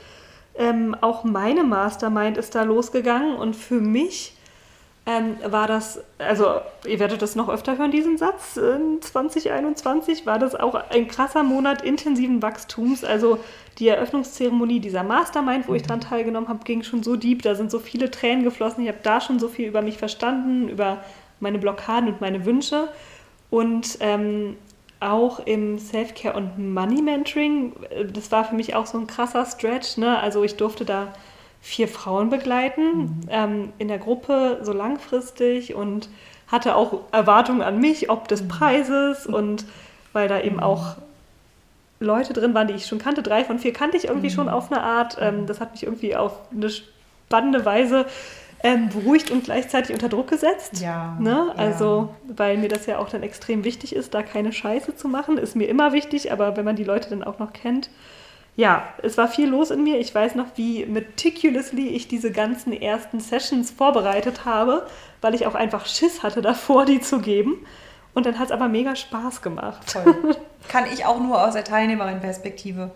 Ähm, 0.59 0.93
auch 0.99 1.23
meine 1.23 1.63
Mastermind 1.63 2.37
ist 2.37 2.53
da 2.53 2.63
losgegangen 2.63 3.37
und 3.37 3.55
für 3.55 3.79
mich 3.79 4.35
ähm, 5.05 5.37
war 5.43 5.67
das, 5.67 6.01
also 6.17 6.59
ihr 6.85 6.99
werdet 6.99 7.21
das 7.21 7.37
noch 7.37 7.47
öfter 7.47 7.77
hören, 7.77 7.91
diesen 7.91 8.17
Satz, 8.17 8.57
in 8.57 9.01
2021 9.01 10.25
war 10.25 10.37
das 10.37 10.55
auch 10.55 10.75
ein 10.75 11.07
krasser 11.07 11.43
Monat 11.43 11.81
intensiven 11.81 12.41
Wachstums. 12.41 13.05
Also 13.05 13.39
die 13.79 13.87
Eröffnungszeremonie 13.87 14.81
dieser 14.81 15.03
Mastermind, 15.03 15.69
wo 15.69 15.75
ich 15.75 15.83
daran 15.83 16.01
teilgenommen 16.01 16.49
habe, 16.49 16.65
ging 16.65 16.83
schon 16.83 17.03
so 17.03 17.15
deep, 17.15 17.41
da 17.41 17.55
sind 17.55 17.71
so 17.71 17.79
viele 17.79 18.11
Tränen 18.11 18.43
geflossen. 18.43 18.83
Ich 18.83 18.89
habe 18.89 18.99
da 19.01 19.21
schon 19.21 19.39
so 19.39 19.47
viel 19.47 19.69
über 19.69 19.81
mich 19.81 19.97
verstanden, 19.97 20.67
über 20.67 20.97
meine 21.39 21.57
Blockaden 21.57 22.09
und 22.09 22.19
meine 22.19 22.45
Wünsche. 22.45 22.89
Und 23.49 23.97
ähm, 24.01 24.57
auch 24.99 25.39
im 25.39 25.79
Self-Care 25.79 26.35
und 26.35 26.73
Money 26.73 27.01
Mentoring. 27.01 27.73
Das 28.13 28.31
war 28.31 28.45
für 28.45 28.55
mich 28.55 28.75
auch 28.75 28.85
so 28.85 28.97
ein 28.97 29.07
krasser 29.07 29.45
Stretch. 29.45 29.97
Ne? 29.97 30.19
Also 30.19 30.43
ich 30.43 30.57
durfte 30.57 30.85
da 30.85 31.13
vier 31.61 31.87
Frauen 31.87 32.29
begleiten 32.29 32.97
mhm. 32.97 33.21
ähm, 33.29 33.73
in 33.77 33.87
der 33.87 33.97
Gruppe 33.97 34.59
so 34.63 34.73
langfristig 34.73 35.75
und 35.75 36.09
hatte 36.47 36.75
auch 36.75 37.01
Erwartungen 37.11 37.61
an 37.61 37.79
mich, 37.79 38.09
ob 38.09 38.27
des 38.27 38.47
Preises 38.47 39.27
und 39.27 39.65
weil 40.13 40.27
da 40.27 40.41
eben 40.41 40.59
auch 40.59 40.95
Leute 41.99 42.33
drin 42.33 42.53
waren, 42.53 42.67
die 42.67 42.73
ich 42.73 42.87
schon 42.87 42.99
kannte. 42.99 43.21
Drei 43.21 43.43
von 43.43 43.59
vier 43.59 43.73
kannte 43.73 43.97
ich 43.97 44.05
irgendwie 44.07 44.29
schon 44.29 44.49
auf 44.49 44.71
eine 44.71 44.81
Art. 44.81 45.17
Ähm, 45.19 45.45
das 45.45 45.59
hat 45.59 45.73
mich 45.73 45.83
irgendwie 45.83 46.15
auf 46.15 46.33
eine 46.51 46.69
spannende 46.69 47.65
Weise 47.65 48.05
ähm, 48.63 48.89
beruhigt 48.89 49.31
und 49.31 49.43
gleichzeitig 49.45 49.93
unter 49.93 50.09
Druck 50.09 50.27
gesetzt. 50.27 50.81
Ja, 50.81 51.15
Ne? 51.19 51.29
ja. 51.47 51.53
Also, 51.55 52.09
weil 52.27 52.57
mir 52.57 52.69
das 52.69 52.85
ja 52.85 52.97
auch 52.97 53.09
dann 53.09 53.23
extrem 53.23 53.63
wichtig 53.63 53.95
ist, 53.95 54.13
da 54.13 54.21
keine 54.23 54.51
Scheiße 54.51 54.95
zu 54.95 55.07
machen. 55.07 55.37
Ist 55.37 55.55
mir 55.55 55.67
immer 55.69 55.93
wichtig, 55.93 56.31
aber 56.31 56.57
wenn 56.57 56.65
man 56.65 56.75
die 56.75 56.83
Leute 56.83 57.09
dann 57.09 57.23
auch 57.23 57.39
noch 57.39 57.53
kennt. 57.53 57.89
Ja, 58.55 58.89
es 59.03 59.17
war 59.17 59.29
viel 59.29 59.47
los 59.47 59.71
in 59.71 59.83
mir. 59.85 59.99
Ich 59.99 60.13
weiß 60.13 60.35
noch, 60.35 60.47
wie 60.55 60.85
meticulously 60.85 61.87
ich 61.89 62.09
diese 62.09 62.31
ganzen 62.31 62.73
ersten 62.73 63.21
Sessions 63.21 63.71
vorbereitet 63.71 64.43
habe, 64.43 64.85
weil 65.21 65.33
ich 65.33 65.45
auch 65.47 65.55
einfach 65.55 65.85
Schiss 65.85 66.23
hatte 66.23 66.41
davor, 66.51 66.83
die 66.85 66.99
zu 66.99 67.19
geben. 67.19 67.65
Und 68.13 68.25
dann 68.25 68.37
hat 68.37 68.47
es 68.47 68.51
aber 68.51 68.67
mega 68.67 68.97
Spaß 68.97 69.41
gemacht. 69.41 69.93
Toll. 69.93 70.35
Kann 70.67 70.83
ich 70.91 71.05
auch 71.05 71.21
nur 71.21 71.41
aus 71.41 71.53
der 71.53 71.63
Teilnehmerin-Perspektive 71.63 72.91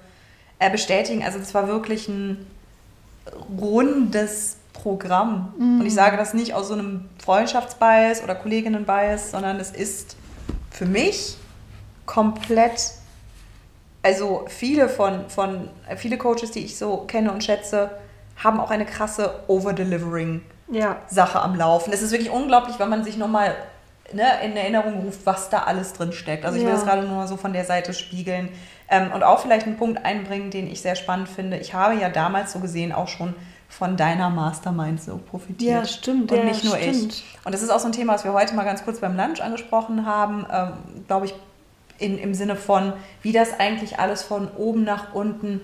äh, 0.60 0.70
bestätigen. 0.70 1.24
Also 1.24 1.39
es 1.39 1.53
war 1.53 1.67
wirklich 1.70 2.10
ein 2.10 2.46
rundes 3.58 4.58
Programm. 4.74 5.53
Und 5.58 5.86
ich 5.86 5.94
sage 5.94 6.18
das 6.18 6.34
nicht 6.34 6.53
aus 6.53 6.68
so 6.68 6.74
einem 6.74 7.06
Freundschaftsbias 7.24 8.24
oder 8.24 8.36
Kolleginnenbias, 8.36 9.32
sondern 9.32 9.60
es 9.60 9.72
ist 9.72 10.18
für 10.72 10.86
mich 10.86 11.38
komplett, 12.06 12.92
also 14.01 14.46
viele 14.50 14.89
von, 14.89 15.30
von 15.30 15.70
viele 15.96 16.18
Coaches, 16.18 16.51
die 16.51 16.60
ich 16.65 16.77
so 16.77 16.98
kenne 17.08 17.32
und 17.32 17.44
schätze, 17.44 17.92
haben 18.44 18.60
auch 18.60 18.72
eine 18.72 18.86
krasse 18.86 19.44
Over-Delivering 19.48 20.42
Ja, 20.70 20.98
Sache 21.08 21.39
am 21.39 21.56
Laufen. 21.56 21.94
Es 21.94 22.01
ist 22.01 22.12
wirklich 22.12 22.32
unglaublich, 22.32 22.80
wenn 22.80 22.89
man 22.89 23.03
sich 23.03 23.15
nochmal 23.18 23.56
ne, 24.12 24.25
in 24.44 24.58
Erinnerung 24.58 25.01
ruft, 25.06 25.25
was 25.25 25.50
da 25.50 25.60
alles 25.63 25.94
drin 25.94 26.12
steckt. 26.12 26.46
Also 26.46 26.58
ich 26.58 26.63
will 26.63 26.72
Ja. 26.72 26.75
das 26.77 26.86
gerade 26.86 27.03
nur 27.08 27.15
mal 27.15 27.27
so 27.27 27.38
von 27.38 27.53
der 27.53 27.63
Seite 27.65 27.94
spiegeln. 27.94 28.50
Ähm, 28.89 29.12
und 29.13 29.24
auch 29.24 29.39
vielleicht 29.39 29.65
einen 29.65 29.77
Punkt 29.77 30.03
einbringen, 30.03 30.50
den 30.51 30.68
ich 30.68 30.82
sehr 30.82 30.96
spannend 30.96 31.30
finde. 31.30 31.58
Ich 31.58 31.74
habe 31.74 31.96
ja 31.96 32.10
damals 32.10 32.51
so 32.51 32.60
gesehen 32.60 32.92
auch 32.92 33.08
schon 33.08 33.34
von 33.77 33.98
deiner 33.98 34.30
Mastermind 34.30 35.01
so 35.01 35.18
profitiert. 35.18 35.72
Ja, 35.72 35.86
stimmt, 35.86 36.32
Und 36.32 36.38
ja, 36.38 36.44
nicht 36.44 36.63
nur 36.63 36.77
stimmt. 36.77 37.13
ich. 37.13 37.25
Und 37.44 37.53
das 37.53 37.63
ist 37.63 37.72
auch 37.72 37.80
so 37.80 37.88
ein 37.88 37.92
Thema, 37.92 38.13
was 38.13 38.24
wir 38.24 38.34
heute 38.34 38.53
mal 38.53 38.63
ganz 38.63 38.84
kurz 38.84 39.00
beim 39.00 39.18
Lunch 39.18 39.42
angesprochen 39.42 40.06
haben. 40.06 40.46
Ähm, 40.51 40.74
Glaube 41.08 41.25
ich, 41.25 41.34
in, 41.98 42.18
im 42.18 42.34
Sinne 42.34 42.56
von, 42.56 42.94
wie 43.22 43.32
das 43.32 43.60
eigentlich 43.60 44.00
alles 44.00 44.24
von 44.24 44.48
oben 44.58 44.84
nach 44.84 45.13
unten, 45.13 45.62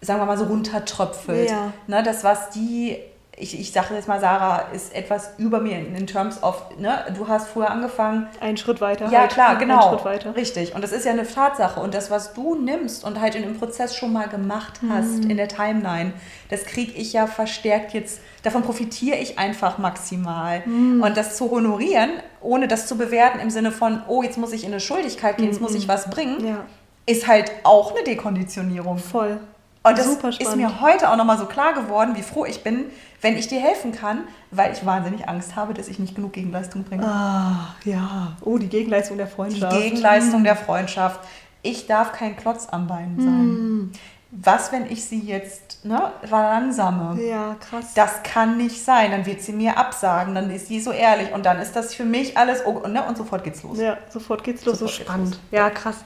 sagen 0.00 0.20
wir 0.20 0.26
mal 0.26 0.38
so 0.38 0.44
runtertröpfelt. 0.44 1.50
Ja. 1.50 1.72
Ne, 1.86 2.02
das, 2.02 2.24
was 2.24 2.50
die, 2.50 2.98
ich, 3.36 3.58
ich 3.58 3.72
sage 3.72 3.94
jetzt 3.94 4.08
mal, 4.08 4.20
Sarah 4.20 4.66
ist 4.72 4.94
etwas 4.94 5.30
über 5.38 5.58
mir 5.60 5.78
in, 5.78 5.96
in 5.96 6.06
terms 6.06 6.42
of, 6.42 6.64
ne, 6.78 7.04
du 7.16 7.26
hast 7.28 7.48
früher 7.48 7.70
angefangen, 7.70 8.28
einen 8.40 8.56
Schritt 8.58 8.80
weiter. 8.82 9.08
ja, 9.10 9.20
halt. 9.20 9.30
klar, 9.32 9.48
Einen 9.50 9.60
genau. 9.60 9.88
Schritt 9.88 10.04
weiter. 10.04 10.36
Richtig. 10.36 10.74
Und 10.74 10.84
das 10.84 10.92
ist 10.92 11.06
ja 11.06 11.12
eine 11.12 11.26
Tatsache. 11.26 11.80
Und 11.80 11.94
das, 11.94 12.10
was 12.10 12.34
du 12.34 12.54
nimmst 12.54 13.04
und 13.04 13.20
halt 13.20 13.34
in 13.34 13.42
dem 13.42 13.58
Prozess 13.58 13.96
schon 13.96 14.12
mal 14.12 14.28
gemacht 14.28 14.80
hast, 14.88 15.24
Mhm. 15.24 15.30
in 15.30 15.36
der 15.38 15.48
Timeline, 15.48 16.12
das 16.50 16.64
kriege 16.66 16.92
ich 16.92 17.14
ja 17.14 17.26
verstärkt 17.26 17.94
jetzt, 17.94 18.20
davon 18.42 18.62
profitiere 18.62 19.16
ich 19.16 19.38
einfach 19.38 19.78
maximal. 19.78 20.62
Mhm. 20.66 21.02
Und 21.02 21.16
das 21.16 21.36
zu 21.36 21.50
honorieren, 21.50 22.10
ohne 22.42 22.68
das 22.68 22.86
zu 22.86 22.96
bewerten 22.98 23.40
im 23.40 23.48
Sinne 23.50 23.72
von, 23.72 24.02
oh, 24.08 24.22
jetzt 24.22 24.36
muss 24.36 24.52
ich 24.52 24.64
in 24.64 24.72
eine 24.72 24.80
Schuldigkeit 24.80 25.38
gehen, 25.38 25.46
jetzt 25.46 25.60
muss 25.60 25.74
ich 25.74 25.88
was 25.88 26.10
bringen, 26.10 26.38
Mhm. 26.42 26.46
Ja, 26.48 26.64
ist 27.06 27.26
halt 27.26 27.50
auch 27.64 27.94
eine 27.94 28.04
Dekonditionierung. 28.04 28.98
voll. 28.98 29.40
Und 29.84 29.98
das 29.98 30.06
ist 30.38 30.56
mir 30.56 30.80
heute 30.80 31.10
auch 31.10 31.16
nochmal 31.16 31.38
so 31.38 31.46
klar 31.46 31.74
geworden, 31.74 32.14
wie 32.14 32.22
froh 32.22 32.44
ich 32.44 32.62
bin, 32.62 32.86
wenn 33.20 33.36
ich 33.36 33.48
dir 33.48 33.60
helfen 33.60 33.92
kann, 33.92 34.24
weil 34.50 34.72
ich 34.72 34.86
wahnsinnig 34.86 35.28
Angst 35.28 35.56
habe, 35.56 35.74
dass 35.74 35.88
ich 35.88 35.98
nicht 35.98 36.14
genug 36.14 36.32
Gegenleistung 36.32 36.84
bringe. 36.84 37.04
Ah, 37.06 37.74
ja. 37.84 38.36
Oh, 38.42 38.58
die 38.58 38.68
Gegenleistung 38.68 39.16
der 39.16 39.26
Die 39.26 39.32
Freundschaft. 39.32 39.76
Gegenleistung 39.76 40.44
der 40.44 40.56
Freundschaft. 40.56 41.20
Ich 41.62 41.86
darf 41.86 42.12
kein 42.12 42.36
Klotz 42.36 42.68
am 42.70 42.86
Bein 42.86 43.16
sein. 43.18 43.26
Hm. 43.26 43.92
Was, 44.34 44.72
wenn 44.72 44.90
ich 44.90 45.04
sie 45.04 45.20
jetzt 45.20 45.84
ne, 45.84 46.10
verlangsame? 46.24 47.22
Ja, 47.22 47.54
krass. 47.60 47.92
Das 47.94 48.22
kann 48.22 48.56
nicht 48.56 48.82
sein. 48.82 49.10
Dann 49.10 49.26
wird 49.26 49.42
sie 49.42 49.52
mir 49.52 49.76
absagen. 49.76 50.34
Dann 50.34 50.50
ist 50.50 50.68
sie 50.68 50.80
so 50.80 50.90
ehrlich. 50.90 51.32
Und 51.32 51.44
dann 51.44 51.60
ist 51.60 51.76
das 51.76 51.94
für 51.94 52.04
mich 52.04 52.36
alles. 52.36 52.64
Oh, 52.64 52.86
ne, 52.88 53.04
und 53.04 53.18
sofort 53.18 53.44
geht's 53.44 53.62
los. 53.62 53.78
Ja, 53.78 53.98
sofort 54.08 54.42
geht's 54.42 54.64
los. 54.64 54.78
Sofort 54.78 54.96
so 54.96 55.02
spannend. 55.02 55.30
los. 55.30 55.40
Ja, 55.50 55.68
krass. 55.70 55.96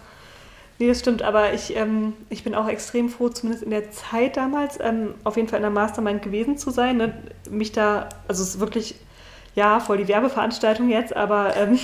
Nee, 0.79 0.89
das 0.89 0.99
stimmt, 1.01 1.23
aber 1.23 1.55
ich, 1.55 1.75
ähm, 1.75 2.13
ich 2.29 2.45
bin 2.45 2.55
auch 2.55 2.69
extrem 2.69 3.09
froh, 3.09 3.29
zumindest 3.31 3.65
in 3.65 3.71
der 3.71 3.91
Zeit 3.93 4.37
damals, 4.37 4.79
ähm, 4.81 5.15
auf 5.25 5.37
jeden 5.37 5.49
Fall 5.49 5.57
in 5.59 5.63
der 5.63 5.71
Mastermind 5.71 6.21
gewesen 6.23 6.59
zu 6.59 6.71
sein. 6.71 6.99
Ne? 6.99 7.15
Mich 7.49 7.73
da, 7.73 8.09
also 8.29 8.43
es 8.43 8.51
ist 8.51 8.61
wirklich, 8.61 8.95
ja, 9.55 9.81
voll 9.81 9.97
die 9.97 10.09
Werbeveranstaltung 10.09 10.91
jetzt, 10.91 11.17
aber 11.17 11.57
ähm, 11.57 11.79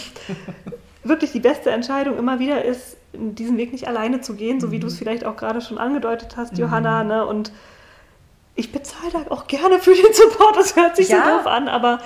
wirklich 1.05 1.33
die 1.33 1.41
beste 1.41 1.71
Entscheidung 1.71 2.19
immer 2.19 2.39
wieder 2.39 2.65
ist, 2.65 2.97
diesen 3.15 3.57
Weg 3.57 3.73
nicht 3.73 3.89
alleine 3.89 4.21
zu 4.21 4.35
gehen, 4.35 4.61
so 4.61 4.71
wie 4.71 4.79
du 4.79 4.87
es 4.89 4.99
vielleicht 4.99 5.25
auch 5.25 5.37
gerade 5.37 5.61
schon 5.61 5.79
angedeutet 5.79 6.37
hast, 6.37 6.59
Johanna. 6.59 7.03
Ne? 7.05 7.27
Und 7.27 7.51
ich 8.55 8.73
bezahle 8.73 9.11
da 9.13 9.35
auch 9.35 9.47
gerne 9.47 9.79
für 9.79 9.95
den 9.95 10.13
Support, 10.13 10.57
das 10.57 10.77
hört 10.77 10.97
sich 10.97 11.09
Ja. 11.09 11.25
so 11.25 11.31
doof 11.39 11.47
an, 11.47 11.69
aber 11.69 12.01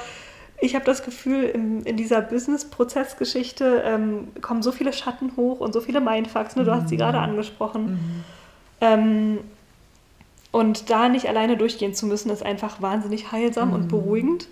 ich 0.61 0.75
habe 0.75 0.85
das 0.85 1.03
Gefühl, 1.03 1.45
in, 1.45 1.83
in 1.83 1.97
dieser 1.97 2.21
Business-Prozessgeschichte 2.23 3.83
ähm, 3.85 4.29
kommen 4.41 4.63
so 4.63 4.73
viele 4.73 4.93
Schatten 4.93 5.33
hoch 5.37 5.61
und 5.61 5.73
so 5.73 5.81
viele 5.81 6.01
Mindfucks. 6.01 6.57
Ne? 6.57 6.65
Du 6.65 6.75
hast 6.75 6.89
sie 6.89 6.97
gerade 6.97 7.19
angesprochen. 7.19 8.25
Ähm, 8.81 9.39
und 10.53 10.89
da 10.89 11.09
nicht 11.09 11.29
alleine 11.29 11.57
durchgehen 11.57 11.95
zu 11.95 12.07
müssen, 12.07 12.31
ist 12.31 12.43
einfach 12.43 12.81
wahnsinnig 12.81 13.33
heilsam 13.33 13.73
und 13.73 13.89
beruhigend. 13.89 14.49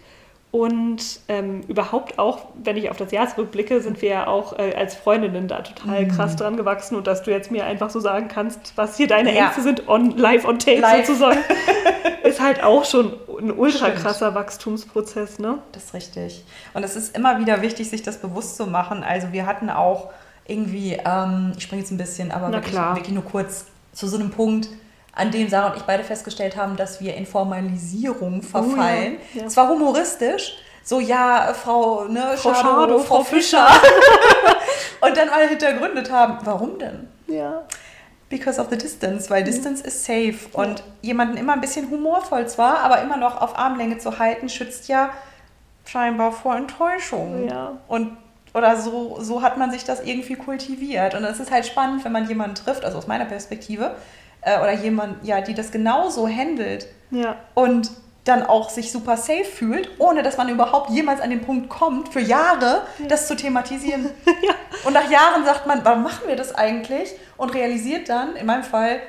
Und 0.55 1.19
ähm, 1.27 1.63
überhaupt 1.67 2.17
auch, 2.17 2.47
wenn 2.63 2.77
ich 2.77 2.89
auf 2.89 2.97
das 2.97 3.11
Jahr 3.11 3.29
zurückblicke, 3.29 3.81
sind 3.81 4.01
wir 4.01 4.09
ja 4.11 4.27
auch 4.29 4.57
äh, 4.57 4.73
als 4.77 4.95
Freundinnen 4.95 5.49
da 5.49 5.63
total 5.63 6.07
krass 6.07 6.37
dran 6.37 6.57
gewachsen. 6.57 6.95
Und 6.95 7.09
dass 7.09 7.25
du 7.25 7.33
jetzt 7.33 7.51
mir 7.51 7.65
einfach 7.67 7.91
so 7.91 7.99
sagen 7.99 8.29
kannst, 8.29 8.73
was 8.77 8.97
hier 8.97 9.09
deine 9.09 9.35
Ja. 9.35 9.47
Ängste 9.47 9.63
sind, 9.63 9.89
on, 9.89 10.17
live 10.17 10.45
on 10.45 10.61
tape 10.61 10.79
Live. 10.79 11.07
sozusagen, 11.09 11.41
ist 12.23 12.41
halt 12.41 12.63
auch 12.63 12.85
schon 12.85 13.15
ein 13.41 13.51
ultra 13.51 13.87
Stimmt. 13.87 14.03
krasser 14.03 14.37
Wachstumsprozess. 14.37 15.41
Ne? 15.41 15.59
Das 15.73 15.87
ist 15.87 15.95
richtig. 15.95 16.45
Und 16.73 16.85
es 16.85 16.95
ist 16.95 17.17
immer 17.17 17.41
wieder 17.41 17.61
wichtig, 17.61 17.91
sich 17.91 18.03
das 18.05 18.19
bewusst 18.19 18.57
zu 18.57 18.69
machen. 18.69 19.03
Also 19.03 19.33
wir 19.33 19.47
hatten 19.47 19.71
auch 19.71 20.11
irgendwie, 20.47 20.97
ähm, 21.05 21.51
ich 21.57 21.65
springe 21.65 21.83
jetzt 21.83 21.91
ein 21.91 21.99
bisschen, 21.99 22.31
aber 22.31 22.53
wirklich, 22.53 22.77
wirklich 22.77 23.13
nur 23.13 23.25
kurz 23.25 23.67
zu 23.93 24.07
so 24.07 24.17
einem 24.17 24.31
Punkt, 24.31 24.69
an 25.15 25.31
dem 25.31 25.49
Sarah 25.49 25.71
und 25.71 25.77
ich 25.77 25.83
beide 25.85 26.05
festgestellt 26.05 26.57
haben, 26.57 26.77
dass 26.77 27.01
wir 27.01 27.15
in 27.15 27.27
Formalisierung 27.27 28.43
verfallen. 28.43 29.17
Oh 29.19 29.37
ja, 29.37 29.41
ja. 29.41 29.47
Es 29.47 29.57
war 29.57 29.69
humoristisch. 29.69 30.57
So, 30.83 31.01
ja, 31.01 31.55
Frau, 31.55 32.05
ne, 32.05 32.37
Frau 32.37 32.53
Schado, 32.53 32.69
Schado, 32.69 32.99
Frau 32.99 33.17
Frau 33.17 33.25
Fischer. 33.25 33.67
und 35.01 35.17
dann 35.17 35.31
alle 35.31 35.49
hintergründet 35.49 36.11
haben, 36.11 36.39
warum 36.45 36.79
denn? 36.79 37.09
Ja. 37.27 37.63
Because 38.29 38.61
of 38.61 38.69
the 38.71 38.77
distance, 38.77 39.31
weil 39.31 39.45
Distance 39.45 39.83
is 39.83 40.05
safe. 40.05 40.35
Und 40.53 40.83
jemanden 41.01 41.37
immer 41.37 41.55
ein 41.55 41.61
bisschen 41.61 41.89
humorvoll 41.91 42.47
zwar, 42.49 42.81
aber 42.81 43.01
immer 43.01 43.17
noch 43.17 43.41
auf 43.41 43.59
Armlänge 43.59 43.99
zu 43.99 44.19
halten, 44.19 44.49
schützt 44.49 44.89
ja 44.89 45.11
scheinbar 45.87 46.33
vor 46.33 46.57
Enttäuschung. 46.57 47.49
Ja. 47.49 47.79
Und 47.89 48.17
oder 48.55 48.77
so, 48.77 49.19
so 49.21 49.43
hat 49.43 49.59
man 49.59 49.73
sich 49.73 49.85
das 49.85 50.05
irgendwie 50.05 50.37
kultiviert. 50.37 51.15
Und 51.15 51.25
es 51.25 51.41
ist 51.41 51.51
halt 51.51 51.67
spannend, 51.67 52.05
wenn 52.05 52.13
man 52.13 52.29
jemanden 52.29 52.55
trifft, 52.55 52.85
also 52.85 52.99
aus 52.99 53.07
meiner 53.07 53.25
Perspektive, 53.25 53.97
äh, 54.45 54.61
oder 54.61 54.73
jemand, 54.73 55.25
ja, 55.27 55.41
die 55.41 55.55
das 55.55 55.71
genauso 55.73 56.29
handelt 56.29 56.87
Ja. 57.11 57.37
und 57.55 57.91
dann 58.25 58.43
auch 58.43 58.71
sich 58.71 58.91
super 58.91 59.19
safe 59.19 59.45
fühlt, 59.45 59.91
ohne 59.99 60.23
dass 60.23 60.39
man 60.39 60.49
überhaupt 60.49 60.89
jemals 60.89 61.21
an 61.21 61.29
den 61.29 61.43
Punkt 61.43 61.69
kommt, 61.69 62.09
für 62.09 62.21
Jahre 62.21 62.83
das 63.09 63.27
zu 63.29 63.37
thematisieren. 63.37 64.09
Und 64.87 64.95
nach 64.95 65.11
Jahren 65.11 65.45
sagt 65.45 65.67
man, 65.67 65.85
warum 65.85 66.03
machen 66.03 66.23
wir 66.27 66.35
das 66.37 66.55
eigentlich? 66.55 67.15
Und 67.37 67.55
realisiert 67.55 68.09
dann, 68.09 68.35
in 68.37 68.47
meinem 68.47 68.63
Fall, 68.63 69.01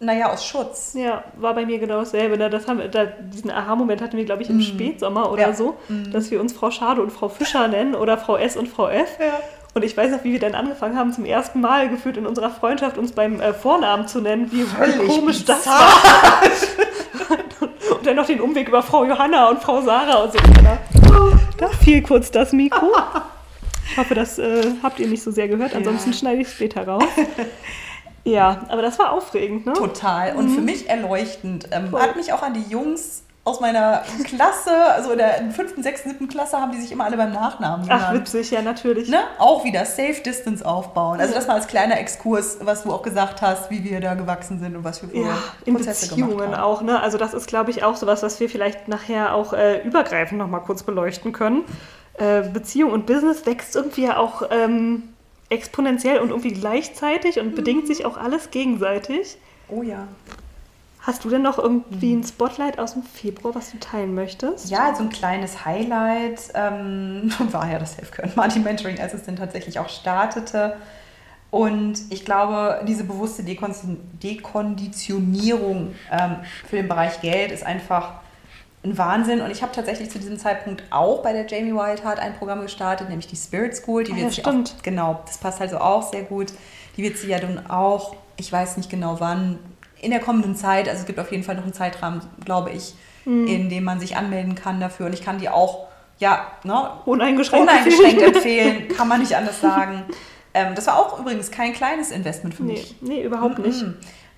naja, 0.00 0.30
aus 0.32 0.44
Schutz. 0.46 0.92
Ja, 0.94 1.24
war 1.36 1.54
bei 1.54 1.66
mir 1.66 1.78
genau 1.78 1.98
dasselbe. 2.00 2.38
Ne? 2.38 2.48
Das 2.48 2.66
haben, 2.68 2.80
da, 2.90 3.04
diesen 3.06 3.50
Aha-Moment 3.50 4.00
hatten 4.00 4.16
wir, 4.16 4.24
glaube 4.24 4.42
ich, 4.42 4.48
im 4.50 4.60
Spätsommer 4.60 5.30
oder 5.32 5.48
Ja. 5.48 5.52
so, 5.52 5.76
dass 6.12 6.30
wir 6.30 6.40
uns 6.40 6.52
Frau 6.52 6.70
Schade 6.70 7.02
und 7.02 7.10
Frau 7.10 7.28
Fischer 7.28 7.68
nennen 7.68 7.94
oder 7.94 8.16
Frau 8.16 8.36
S 8.36 8.56
und 8.56 8.68
Frau 8.68 8.88
F. 8.88 9.18
Ja. 9.18 9.40
Und 9.78 9.84
ich 9.84 9.96
weiß 9.96 10.10
noch, 10.10 10.24
wie 10.24 10.32
wir 10.32 10.40
dann 10.40 10.56
angefangen 10.56 10.98
haben, 10.98 11.12
zum 11.12 11.24
ersten 11.24 11.60
Mal 11.60 11.88
gefühlt 11.88 12.16
in 12.16 12.26
unserer 12.26 12.50
Freundschaft 12.50 12.98
uns 12.98 13.12
beim 13.12 13.40
äh, 13.40 13.54
Vornamen 13.54 14.08
zu 14.08 14.20
nennen, 14.20 14.50
wie, 14.50 14.64
wie 14.64 15.06
komisch 15.06 15.44
das 15.44 15.58
bizarr. 15.58 15.78
war. 15.78 16.42
und 17.96 18.04
dann 18.04 18.16
noch 18.16 18.26
den 18.26 18.40
Umweg 18.40 18.66
über 18.66 18.82
Frau 18.82 19.04
Johanna 19.04 19.48
und 19.50 19.62
Frau 19.62 19.80
Sarah 19.80 20.24
und 20.24 20.32
so. 20.32 20.38
Da, 20.64 20.78
da 21.58 21.68
fiel 21.68 22.02
kurz 22.02 22.32
das 22.32 22.52
Mikro. 22.52 22.90
Ich 23.88 23.96
hoffe, 23.96 24.16
das 24.16 24.40
äh, 24.40 24.62
habt 24.82 24.98
ihr 24.98 25.06
nicht 25.06 25.22
so 25.22 25.30
sehr 25.30 25.46
gehört, 25.46 25.76
ansonsten 25.76 26.10
Ja. 26.10 26.16
schneide 26.16 26.40
ich 26.40 26.48
es 26.48 26.54
später 26.54 26.84
raus. 26.84 27.04
Ja, 28.24 28.62
aber 28.68 28.82
das 28.82 28.98
war 28.98 29.12
aufregend, 29.12 29.64
ne? 29.64 29.74
Total. 29.74 30.34
Und 30.34 30.50
für 30.50 30.60
mich 30.60 30.88
erleuchtend. 30.88 31.68
Ähm, 31.70 31.90
Voll. 31.90 32.02
hat 32.02 32.16
mich 32.16 32.32
auch 32.32 32.42
an 32.42 32.52
die 32.52 32.68
Jungs 32.68 33.22
aus 33.48 33.60
meiner 33.60 34.02
Klasse, 34.24 34.70
also 34.92 35.12
in 35.12 35.18
der 35.18 35.50
fünften, 35.52 35.82
sechsten, 35.82 36.10
siebten 36.10 36.28
Klasse, 36.28 36.58
haben 36.58 36.72
die 36.72 36.80
sich 36.80 36.92
immer 36.92 37.04
alle 37.04 37.16
beim 37.16 37.32
Nachnamen 37.32 37.84
genannt. 37.86 38.04
Ach, 38.08 38.12
witzig, 38.14 38.50
ja, 38.50 38.62
natürlich. 38.62 39.08
Ne? 39.08 39.20
Auch 39.38 39.64
wieder 39.64 39.84
Safe 39.84 40.20
Distance 40.24 40.64
aufbauen. 40.64 41.20
Also 41.20 41.34
das 41.34 41.46
mal 41.46 41.54
als 41.54 41.66
kleiner 41.66 41.98
Exkurs, 41.98 42.58
was 42.60 42.82
du 42.84 42.92
auch 42.92 43.02
gesagt 43.02 43.42
hast, 43.42 43.70
wie 43.70 43.82
wir 43.84 44.00
da 44.00 44.14
gewachsen 44.14 44.58
sind 44.60 44.76
und 44.76 44.84
was 44.84 45.02
wir 45.02 45.08
für 45.08 45.16
Ja, 45.18 45.38
in 45.64 45.74
Prozesse 45.74 46.08
Beziehungen 46.08 46.36
gemacht 46.36 46.56
haben. 46.58 46.62
auch, 46.62 46.82
ne? 46.82 47.00
Also 47.02 47.18
das 47.18 47.34
ist, 47.34 47.46
glaube 47.46 47.70
ich, 47.70 47.82
auch 47.84 47.96
sowas, 47.96 48.22
was 48.22 48.38
wir 48.40 48.48
vielleicht 48.48 48.88
nachher 48.88 49.34
auch 49.34 49.52
äh, 49.52 49.82
übergreifend 49.82 50.38
nochmal 50.38 50.60
kurz 50.62 50.82
beleuchten 50.82 51.32
können. 51.32 51.62
äh, 52.18 52.42
Beziehung 52.42 52.92
und 52.92 53.06
Business 53.06 53.46
wächst 53.46 53.76
irgendwie 53.76 54.04
ja 54.04 54.16
auch 54.18 54.42
ähm, 54.50 55.04
exponentiell 55.50 56.18
und 56.18 56.30
irgendwie 56.30 56.52
gleichzeitig 56.52 57.38
und 57.40 57.54
bedingt 57.54 57.86
sich 57.86 58.04
auch 58.04 58.16
alles 58.18 58.50
gegenseitig. 58.50 59.38
Oh 59.68 59.82
ja. 59.82 60.06
Hast 61.08 61.24
du 61.24 61.30
denn 61.30 61.40
noch 61.40 61.56
irgendwie 61.56 62.12
ein 62.12 62.22
Spotlight 62.22 62.78
aus 62.78 62.92
dem 62.92 63.02
Februar, 63.02 63.54
was 63.54 63.70
du 63.70 63.78
teilen 63.78 64.14
möchtest? 64.14 64.68
Ja, 64.68 64.94
so 64.94 65.04
ein 65.04 65.08
kleines 65.08 65.64
Highlight 65.64 66.38
ähm, 66.52 67.32
war 67.50 67.72
ja 67.72 67.78
das 67.78 67.94
Self-Care 67.94 68.28
Martin 68.36 68.62
Mentoring, 68.62 68.96
denn 68.96 69.36
tatsächlich 69.36 69.78
auch 69.78 69.88
startete. 69.88 70.76
Und 71.50 71.98
ich 72.10 72.26
glaube, 72.26 72.82
diese 72.86 73.04
bewusste 73.04 73.42
Dekonditionierung 73.42 75.94
ähm, 76.12 76.36
für 76.68 76.76
den 76.76 76.88
Bereich 76.88 77.22
Geld 77.22 77.52
ist 77.52 77.64
einfach 77.64 78.20
ein 78.84 78.98
Wahnsinn. 78.98 79.40
Und 79.40 79.50
ich 79.50 79.62
habe 79.62 79.72
tatsächlich 79.72 80.10
zu 80.10 80.18
diesem 80.18 80.38
Zeitpunkt 80.38 80.82
auch 80.90 81.22
bei 81.22 81.32
der 81.32 81.46
Jamie 81.46 81.72
Wildheart 81.72 82.18
ein 82.18 82.36
Programm 82.36 82.60
gestartet, 82.60 83.08
nämlich 83.08 83.28
die 83.28 83.36
Spirit 83.36 83.74
School. 83.74 84.04
Die 84.04 84.12
Ah, 84.12 84.16
wird 84.16 84.36
ja, 84.36 84.42
stimmt. 84.42 84.74
Auch, 84.76 84.82
genau, 84.82 85.20
das 85.24 85.38
passt 85.38 85.62
also 85.62 85.78
auch 85.78 86.12
sehr 86.12 86.24
gut. 86.24 86.52
Die 86.98 87.02
wird 87.02 87.16
sie 87.16 87.28
ja 87.28 87.38
dann 87.38 87.70
auch, 87.70 88.14
ich 88.36 88.52
weiß 88.52 88.76
nicht 88.76 88.90
genau 88.90 89.20
wann, 89.20 89.58
in 90.00 90.10
der 90.10 90.20
kommenden 90.20 90.54
Zeit, 90.56 90.88
also 90.88 91.00
es 91.00 91.06
gibt 91.06 91.18
auf 91.18 91.30
jeden 91.32 91.42
Fall 91.44 91.56
noch 91.56 91.64
einen 91.64 91.72
Zeitrahmen, 91.72 92.20
glaube 92.44 92.70
ich, 92.70 92.94
Mhm. 93.24 93.46
in 93.46 93.68
dem 93.68 93.84
man 93.84 94.00
sich 94.00 94.16
anmelden 94.16 94.54
kann 94.54 94.80
dafür. 94.80 95.06
Und 95.06 95.12
ich 95.12 95.22
kann 95.22 95.38
die 95.38 95.48
auch, 95.50 95.86
ja, 96.18 96.46
ne, 96.64 96.90
Uneingeschränkt. 97.04 97.68
uneingeschränkt 97.68 98.22
empfehlen, 98.36 98.88
kann 98.88 99.06
man 99.08 99.20
nicht 99.20 99.36
anders 99.36 99.60
sagen. 99.60 100.04
Ähm, 100.54 100.74
das 100.74 100.86
war 100.86 100.98
auch 100.98 101.18
übrigens 101.20 101.50
kein 101.50 101.72
kleines 101.74 102.10
Investment 102.10 102.54
für 102.54 102.62
Nee, 102.62 102.72
mich. 102.72 102.96
nee, 103.02 103.22
überhaupt 103.22 103.58
nicht. 103.58 103.84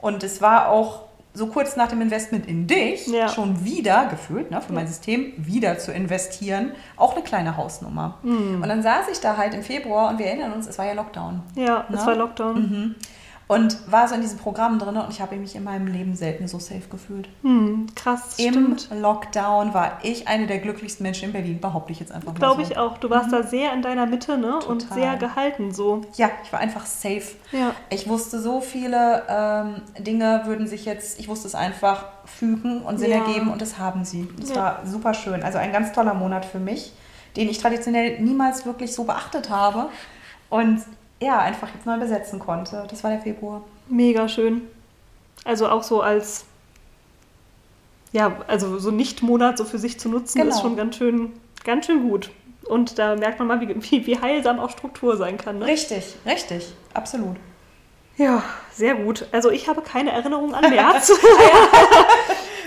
Und 0.01 0.23
es 0.25 0.43
war 0.43 0.69
auch 0.71 1.03
so 1.33 1.47
kurz 1.47 1.77
nach 1.77 1.87
dem 1.87 2.01
Investment 2.01 2.47
in 2.49 2.67
dich 2.67 3.07
Ja. 3.07 3.29
schon 3.29 3.65
wieder 3.65 4.07
gefühlt, 4.11 4.51
ne, 4.51 4.61
für 4.61 4.73
mein 4.73 4.89
System 4.89 5.33
wieder 5.37 5.79
zu 5.79 5.93
investieren, 5.93 6.73
auch 6.97 7.15
eine 7.15 7.23
kleine 7.23 7.57
Hausnummer. 7.57 8.19
Mhm. 8.25 8.61
Und 8.61 8.69
dann 8.69 8.83
saß 8.83 9.07
ich 9.13 9.21
da 9.21 9.37
halt 9.37 9.55
im 9.55 9.63
Februar 9.63 10.11
und 10.11 10.19
wir 10.19 10.27
erinnern 10.27 10.53
uns, 10.53 10.67
es 10.67 10.77
war 10.79 10.87
ja 10.87 10.95
Lockdown. 10.95 11.43
Ja, 11.55 11.85
es 11.89 12.01
Na? 12.01 12.07
war 12.07 12.17
Lockdown. 12.17 12.55
Mhm. 12.57 12.95
Und 13.51 13.79
war 13.91 14.07
so 14.07 14.15
in 14.15 14.21
diesem 14.21 14.39
Programm 14.39 14.79
drin 14.79 14.97
und 14.97 15.11
ich 15.11 15.21
habe 15.21 15.35
mich 15.35 15.57
in 15.57 15.65
meinem 15.65 15.89
Leben 15.89 16.15
selten 16.15 16.47
so 16.47 16.61
safe 16.61 16.83
gefühlt. 16.89 17.29
Hm, 17.43 17.87
krass, 17.97 18.39
Im 18.39 18.53
stimmt. 18.53 18.89
Lockdown 18.95 19.75
war 19.75 19.99
ich 20.05 20.29
eine 20.29 20.47
der 20.47 20.59
glücklichsten 20.59 21.03
Menschen 21.03 21.25
in 21.25 21.33
Berlin, 21.33 21.61
behaupte 21.61 21.91
ich 21.93 21.99
jetzt 21.99 22.13
einfach 22.13 22.29
mal 22.33 22.39
Glaube 22.39 22.65
so. 22.65 22.71
ich 22.71 22.79
auch. 22.79 22.99
Du 22.99 23.11
warst 23.11 23.33
da 23.33 23.43
sehr 23.43 23.73
in 23.73 23.83
deiner 23.83 24.07
Mitte, 24.07 24.39
ne? 24.39 24.61
Und 24.69 24.83
Total. 24.83 24.99
sehr 24.99 25.17
gehalten 25.17 25.75
so. 25.75 26.03
Ja, 26.17 26.31
ich 26.45 26.53
war 26.53 26.61
einfach 26.61 26.87
safe. 26.87 27.25
Ja. 27.51 27.75
Ich 27.89 28.09
wusste 28.09 28.41
so 28.41 28.61
viele 28.61 29.25
ähm, 29.29 29.83
Dinge 29.99 30.43
würden 30.45 30.69
sich 30.69 30.85
jetzt, 30.85 31.19
ich 31.19 31.27
wusste 31.27 31.49
es 31.49 31.57
einfach 31.57 32.05
fügen 32.27 32.83
und 32.83 32.99
Sinn 32.99 33.11
Ja. 33.11 33.17
ergeben 33.27 33.51
und 33.51 33.61
das 33.61 33.79
haben 33.79 34.05
sie. 34.05 34.29
Das 34.39 34.51
Ja. 34.51 34.57
war 34.57 34.81
super 34.87 35.13
schön. 35.13 35.43
Also 35.43 35.59
ein 35.59 35.73
ganz 35.73 35.91
toller 35.91 36.15
Monat 36.15 36.45
für 36.45 36.61
mich, 36.61 36.93
den 37.37 37.49
ich 37.49 37.59
traditionell 37.59 38.21
niemals 38.21 38.65
wirklich 38.65 38.95
so 38.95 39.03
beachtet 39.03 39.51
habe 39.51 39.89
und 40.51 40.83
ja, 41.21 41.39
einfach 41.39 41.69
jetzt 41.75 41.87
neu 41.87 41.99
besetzen 41.99 42.39
konnte. 42.39 42.87
Das 42.91 43.05
war 43.05 43.11
der 43.11 43.21
Februar. 43.21 43.63
Mega 43.89 44.29
schön. 44.29 44.63
Also 45.45 45.69
auch 45.69 45.83
so 45.83 46.01
als, 46.03 46.45
ja, 48.13 48.37
also 48.47 48.79
so 48.79 48.91
Nicht-Monat 48.91 49.59
so 49.59 49.65
für 49.65 49.79
sich 49.79 49.99
zu 50.01 50.09
nutzen, 50.09 50.39
Genau. 50.41 50.55
ist 50.55 50.61
schon 50.61 50.77
ganz 50.77 50.97
schön, 50.97 51.33
ganz 51.65 51.87
schön 51.87 52.09
gut. 52.09 52.31
Und 52.69 52.99
da 52.99 53.17
merkt 53.17 53.39
man 53.39 53.49
mal, 53.49 53.61
wie, 53.61 53.69
wie, 53.91 54.07
wie 54.07 54.21
heilsam 54.21 54.61
auch 54.61 54.71
Struktur 54.71 55.17
sein 55.17 55.39
kann. 55.39 55.59
Ne? 55.59 55.67
Richtig, 55.67 56.17
richtig, 56.27 56.73
absolut. 56.95 57.37
Ja, 58.17 58.43
sehr 58.73 58.95
gut. 58.97 59.27
Also 59.33 59.51
ich 59.51 59.67
habe 59.69 59.81
keine 59.83 60.13
Erinnerung 60.13 60.55
an 60.55 60.69
März. 60.71 61.11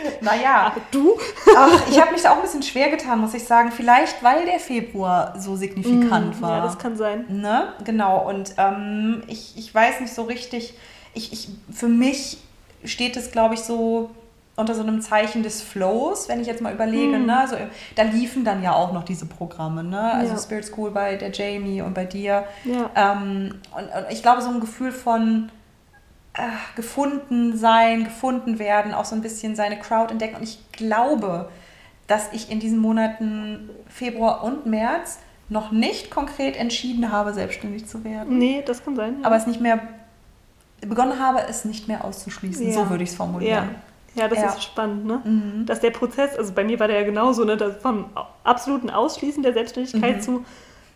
Naja, 0.22 0.74
du? 0.92 1.18
ach, 1.58 1.88
ich 1.90 2.00
habe 2.00 2.12
mich 2.12 2.22
da 2.22 2.32
auch 2.32 2.38
ein 2.38 2.42
bisschen 2.42 2.64
schwer 2.64 2.90
getan, 2.90 3.20
muss 3.20 3.34
ich 3.34 3.44
sagen. 3.46 3.72
Vielleicht, 3.72 4.24
weil 4.24 4.46
der 4.46 4.60
Februar 4.60 5.34
so 5.40 5.56
signifikant 5.56 6.42
war. 6.42 6.52
Mm, 6.52 6.58
Ja, 6.58 6.64
das 6.64 6.78
kann 6.78 6.96
sein. 6.98 7.26
Ne? 7.30 7.74
Genau, 7.84 8.28
und 8.30 8.54
ähm, 8.58 9.24
ich, 9.28 9.54
ich 9.58 9.74
weiß 9.74 10.00
nicht 10.02 10.14
so 10.14 10.24
richtig, 10.24 10.74
ich, 11.14 11.32
ich, 11.34 11.50
für 11.72 11.88
mich 11.88 12.38
steht 12.86 13.16
es, 13.18 13.32
glaube 13.32 13.54
ich, 13.54 13.62
so 13.62 14.12
unter 14.56 14.76
so 14.76 14.82
einem 14.84 15.02
Zeichen 15.02 15.42
des 15.42 15.64
Flows, 15.64 16.30
wenn 16.30 16.40
ich 16.40 16.46
jetzt 16.46 16.62
mal 16.62 16.72
überlege, 16.74 17.16
Hm. 17.16 17.26
ne? 17.26 17.40
also, 17.40 17.56
da 17.96 18.04
liefen 18.04 18.44
dann 18.46 18.62
ja 18.62 18.74
auch 18.74 18.94
noch 18.94 19.04
diese 19.04 19.26
Programme, 19.26 19.84
ne? 19.84 20.14
also 20.14 20.34
Ja. 20.34 20.40
Spirit 20.40 20.66
School 20.66 20.92
bei 20.92 21.16
der 21.16 21.32
Jamie 21.32 21.82
und 21.82 21.94
bei 21.96 22.06
dir. 22.06 22.44
Ja. 22.64 22.90
Ähm, 22.96 23.56
und, 23.76 23.84
und 23.84 24.06
ich 24.12 24.22
glaube, 24.22 24.42
so 24.44 24.50
ein 24.50 24.60
Gefühl 24.60 24.92
von 24.92 25.50
äh, 26.36 26.42
gefunden 26.76 27.58
sein, 27.58 28.06
gefunden 28.06 28.60
werden, 28.60 28.94
auch 28.94 29.06
so 29.06 29.16
ein 29.16 29.22
bisschen 29.22 29.56
seine 29.56 29.78
Crowd 29.80 30.12
entdecken. 30.12 30.38
Und 30.38 30.44
ich 30.44 30.60
glaube, 30.72 31.50
dass 32.08 32.32
ich 32.34 32.52
in 32.52 32.60
diesen 32.60 32.80
Monaten 32.80 33.70
Februar 33.88 34.44
und 34.44 34.66
März 34.66 35.20
noch 35.50 35.72
nicht 35.72 36.10
konkret 36.10 36.56
entschieden 36.58 37.12
habe, 37.12 37.34
selbstständig 37.34 37.86
zu 37.86 38.04
werden. 38.04 38.38
Nee, 38.38 38.64
das 38.66 38.84
kann 38.84 38.96
sein. 38.96 39.18
Ja. 39.22 39.28
Aber 39.28 39.36
es 39.36 39.46
nicht 39.46 39.62
mehr 39.62 39.80
begonnen 40.82 41.20
habe, 41.20 41.40
es 41.48 41.66
nicht 41.66 41.88
mehr 41.88 42.04
auszuschließen. 42.04 42.68
Ja. 42.68 42.74
So 42.74 42.90
würde 42.90 43.04
ich 43.04 43.12
es 43.12 43.16
formulieren. 43.16 43.76
ja, 44.16 44.28
das 44.28 44.40
Ja. 44.40 44.48
ist 44.50 44.64
spannend, 44.64 45.06
ne? 45.06 45.22
Mhm. 45.24 45.66
Dass 45.66 45.80
der 45.80 45.92
Prozess, 45.92 46.36
also 46.38 46.54
bei 46.54 46.64
mir 46.64 46.80
war 46.80 46.88
der 46.88 47.00
ja 47.00 47.06
genauso, 47.06 47.46
ne, 47.46 47.58
das 47.58 47.78
vom 47.78 48.06
absoluten 48.44 48.90
Ausschließen 48.90 49.42
der 49.44 49.54
Selbstständigkeit 49.54 50.18
Mhm. 50.18 50.22
zu 50.22 50.46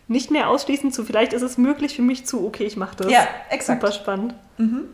nicht 0.08 0.30
mehr 0.30 0.48
ausschließen 0.48 0.90
zu, 0.92 1.04
vielleicht 1.04 1.32
ist 1.34 1.42
es 1.42 1.58
möglich 1.58 1.96
für 1.96 2.02
mich 2.02 2.26
zu, 2.26 2.46
okay, 2.46 2.64
ich 2.64 2.76
mache 2.76 2.96
das. 2.96 3.10
Ja, 3.12 3.26
exakt. 3.50 3.80
Super 3.82 3.92
spannend. 3.92 4.34
Mhm. 4.56 4.84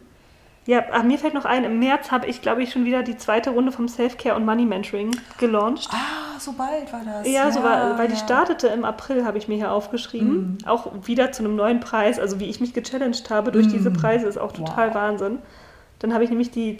Ja, 0.66 0.82
ach, 0.92 1.02
mir 1.02 1.18
fällt 1.18 1.34
noch 1.34 1.44
ein, 1.44 1.64
im 1.64 1.78
März 1.78 2.10
habe 2.10 2.26
ich, 2.26 2.40
glaube 2.40 2.62
ich, 2.62 2.72
schon 2.72 2.86
wieder 2.86 3.02
die 3.02 3.18
zweite 3.18 3.50
Runde 3.50 3.70
vom 3.70 3.86
Self-Care 3.86 4.34
und 4.34 4.46
Money 4.46 4.64
Mentoring 4.64 5.10
gelauncht. 5.38 5.90
Ah, 5.92 6.38
so 6.38 6.52
bald 6.52 6.90
war 6.90 7.02
das. 7.04 7.28
Ja, 7.30 7.50
so 7.50 7.62
war, 7.62 7.98
weil 7.98 8.06
die 8.08 8.14
ja. 8.14 8.18
startete 8.20 8.68
im 8.68 8.84
April, 8.86 9.26
habe 9.26 9.36
ich 9.36 9.46
mir 9.46 9.56
hier 9.56 9.70
aufgeschrieben. 9.72 10.58
Mhm. 10.62 10.66
Auch 10.66 10.90
wieder 11.02 11.32
zu 11.32 11.44
einem 11.44 11.54
neuen 11.56 11.80
Preis. 11.80 12.18
Also 12.18 12.40
wie 12.40 12.46
ich 12.46 12.60
mich 12.60 12.72
gechallenged 12.72 13.28
habe 13.28 13.52
durch 13.52 13.68
diese 13.68 13.90
Mhm. 13.90 13.94
Preise, 13.96 14.26
ist 14.26 14.38
auch 14.38 14.52
total 14.52 14.88
Wow. 14.88 14.94
Wahnsinn. 14.94 15.38
Dann 15.98 16.14
habe 16.14 16.24
ich 16.24 16.30
nämlich 16.30 16.50
die 16.50 16.78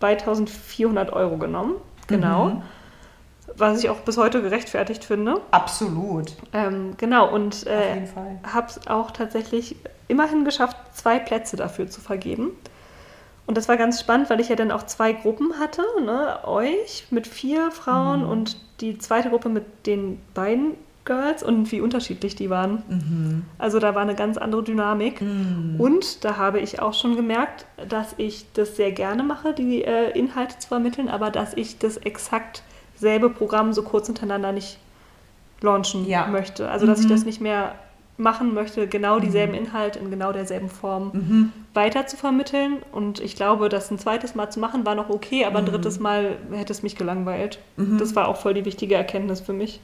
2400 0.00 1.12
Euro 1.12 1.36
genommen. 1.38 1.74
Genau. 2.08 2.46
Mhm. 2.46 2.62
Was 3.56 3.82
ich 3.82 3.90
auch 3.90 3.98
bis 4.00 4.16
heute 4.16 4.40
gerechtfertigt 4.42 5.04
finde. 5.04 5.40
Absolut. 5.50 6.32
Ähm, 6.52 6.94
genau, 6.96 7.32
und 7.32 7.66
äh, 7.66 8.06
habe 8.50 8.66
es 8.68 8.86
auch 8.86 9.10
tatsächlich 9.10 9.76
immerhin 10.08 10.44
geschafft, 10.44 10.76
zwei 10.94 11.18
Plätze 11.18 11.56
dafür 11.56 11.88
zu 11.88 12.00
vergeben. 12.00 12.50
Und 13.46 13.56
das 13.56 13.68
war 13.68 13.76
ganz 13.76 14.00
spannend, 14.00 14.30
weil 14.30 14.40
ich 14.40 14.48
ja 14.48 14.56
dann 14.56 14.70
auch 14.70 14.84
zwei 14.84 15.12
Gruppen 15.12 15.58
hatte, 15.58 15.82
ne? 16.04 16.38
euch 16.44 17.06
mit 17.10 17.26
vier 17.26 17.70
Frauen 17.70 18.22
Mhm. 18.22 18.28
und 18.28 18.56
die 18.80 18.98
zweite 18.98 19.30
Gruppe 19.30 19.48
mit 19.48 19.64
den 19.86 20.20
beiden 20.34 20.74
Girls 21.04 21.42
und 21.42 21.72
wie 21.72 21.80
unterschiedlich 21.80 22.36
die 22.36 22.48
waren. 22.48 22.84
Mhm. 22.88 23.44
Also 23.58 23.80
da 23.80 23.96
war 23.96 24.02
eine 24.02 24.14
ganz 24.14 24.38
andere 24.38 24.62
Dynamik. 24.62 25.20
Mhm. 25.20 25.74
Und 25.78 26.24
da 26.24 26.36
habe 26.36 26.60
ich 26.60 26.80
auch 26.80 26.94
schon 26.94 27.16
gemerkt, 27.16 27.66
dass 27.88 28.14
ich 28.18 28.46
das 28.54 28.76
sehr 28.76 28.92
gerne 28.92 29.24
mache, 29.24 29.52
die 29.52 29.82
äh, 29.82 30.16
Inhalte 30.16 30.58
zu 30.60 30.68
vermitteln, 30.68 31.08
aber 31.08 31.30
dass 31.30 31.54
ich 31.54 31.78
das 31.78 31.96
exakt 31.96 32.62
selbe 32.96 33.28
Programm 33.30 33.72
so 33.72 33.82
kurz 33.82 34.06
hintereinander 34.06 34.52
nicht 34.52 34.78
launchen 35.60 36.06
Ja. 36.06 36.26
möchte. 36.28 36.70
Also 36.70 36.86
dass 36.86 37.00
ich 37.00 37.06
Mhm. 37.06 37.10
das 37.10 37.24
nicht 37.24 37.40
mehr 37.40 37.74
machen 38.18 38.54
möchte, 38.54 38.86
genau 38.86 39.18
dieselben 39.18 39.54
Inhalte 39.54 39.98
in 39.98 40.10
genau 40.10 40.32
derselben 40.32 40.68
Form 40.68 41.10
Mhm. 41.12 41.52
weiter 41.74 42.06
zu 42.06 42.16
vermitteln. 42.16 42.78
Und 42.92 43.20
ich 43.20 43.36
glaube, 43.36 43.68
das 43.68 43.90
ein 43.90 43.98
zweites 43.98 44.34
Mal 44.34 44.50
zu 44.50 44.60
machen 44.60 44.84
war 44.84 44.94
noch 44.94 45.08
okay, 45.08 45.44
aber 45.44 45.58
ein 45.58 45.64
Mhm. 45.64 45.68
drittes 45.70 45.98
Mal 45.98 46.36
hätte 46.52 46.72
es 46.72 46.82
mich 46.82 46.96
gelangweilt. 46.96 47.58
Mhm. 47.76 47.98
Das 47.98 48.14
war 48.14 48.28
auch 48.28 48.36
voll 48.36 48.54
die 48.54 48.64
wichtige 48.64 48.94
Erkenntnis 48.94 49.40
für 49.40 49.52
mich. 49.54 49.80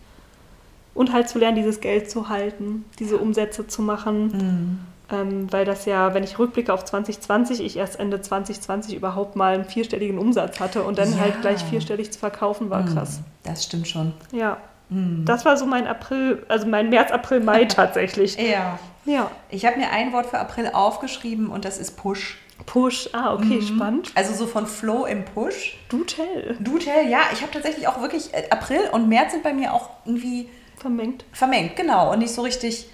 Und 0.95 1.13
halt 1.13 1.29
zu 1.29 1.39
lernen, 1.39 1.57
dieses 1.57 1.81
Geld 1.81 2.11
zu 2.11 2.29
halten, 2.29 2.85
diese 2.99 3.19
Umsätze 3.19 3.67
zu 3.67 3.83
machen. 3.83 4.27
Mhm. 4.27 4.79
Ähm, 5.11 5.51
weil 5.51 5.65
das 5.65 5.87
ja, 5.87 6.13
wenn 6.13 6.23
ich 6.23 6.39
rückblicke 6.39 6.71
auf 6.73 6.85
2020, 6.85 7.61
ich 7.65 7.79
erst 7.79 7.99
Ende 7.99 8.21
2020 8.21 8.95
überhaupt 8.95 9.37
mal 9.37 9.55
einen 9.55 9.65
vierstelligen 9.65 10.19
Umsatz 10.19 10.61
hatte 10.61 10.83
und 10.83 10.99
dann 10.99 11.13
Ja. 11.13 11.21
halt 11.21 11.41
gleich 11.41 11.65
vierstellig 11.65 12.11
zu 12.13 12.19
verkaufen, 12.19 12.69
war 12.69 12.85
krass. 12.85 13.21
Das 13.43 13.65
stimmt 13.65 13.89
schon. 13.89 14.13
Ja, 14.33 14.59
Mhm. 14.91 15.25
das 15.27 15.45
war 15.45 15.57
so 15.57 15.67
mein 15.67 15.87
April, 15.87 16.45
also 16.49 16.67
mein 16.67 16.89
März, 16.91 17.11
April, 17.11 17.41
Mai 17.41 17.65
tatsächlich. 17.67 18.37
Ja. 18.37 18.79
Ja. 19.05 19.31
Ich 19.51 19.65
habe 19.67 19.79
mir 19.79 19.91
ein 19.91 20.13
Wort 20.13 20.27
für 20.27 20.39
April 20.39 20.71
aufgeschrieben 20.73 21.49
und 21.49 21.65
das 21.65 21.79
ist 21.79 21.97
Push. 21.97 22.39
Push, 22.67 23.11
ah, 23.13 23.35
okay, 23.35 23.61
Mhm. 23.61 23.63
spannend. 23.63 24.13
Also 24.15 24.35
so 24.35 24.47
von 24.47 24.67
Flow 24.67 25.05
im 25.07 25.25
Push. 25.25 25.79
Du 25.89 26.05
tell. 26.05 26.57
Du, 26.61 26.79
Tell, 26.79 27.09
ja, 27.09 27.21
ich 27.33 27.41
habe 27.41 27.53
tatsächlich 27.53 27.87
auch 27.89 28.01
wirklich, 28.03 28.35
äh, 28.35 28.45
April 28.51 28.81
und 28.93 29.09
März 29.09 29.33
sind 29.33 29.43
bei 29.43 29.53
mir 29.55 29.73
auch 29.73 29.91
irgendwie 30.05 30.49
Vermengt. 30.77 31.25
vermengt, 31.33 31.77
genau. 31.77 32.13
Und 32.13 32.19
nicht 32.19 32.35
so 32.35 32.43
richtig 32.43 32.89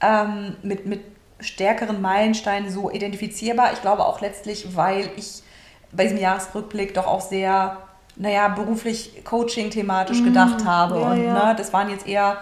ähm, 0.00 0.56
mit, 0.62 0.86
mit 0.86 1.02
stärkeren 1.40 2.00
Meilensteinen 2.00 2.70
so 2.70 2.90
identifizierbar. 2.90 3.72
Ich 3.74 3.82
glaube 3.82 4.04
auch 4.06 4.20
letztlich, 4.20 4.74
weil 4.76 5.10
ich 5.16 5.42
bei 5.92 6.04
diesem 6.04 6.18
Jahresrückblick 6.18 6.94
doch 6.94 7.06
auch 7.06 7.20
sehr, 7.20 7.76
naja, 8.16 8.48
beruflich 8.48 9.24
Coaching-thematisch 9.24 10.22
gedacht 10.22 10.64
habe. 10.64 10.96
Mm, 10.96 11.00
ja, 11.00 11.10
und 11.10 11.24
ja. 11.24 11.46
Ne, 11.48 11.54
das 11.56 11.72
waren 11.72 11.90
jetzt 11.90 12.06
eher 12.06 12.36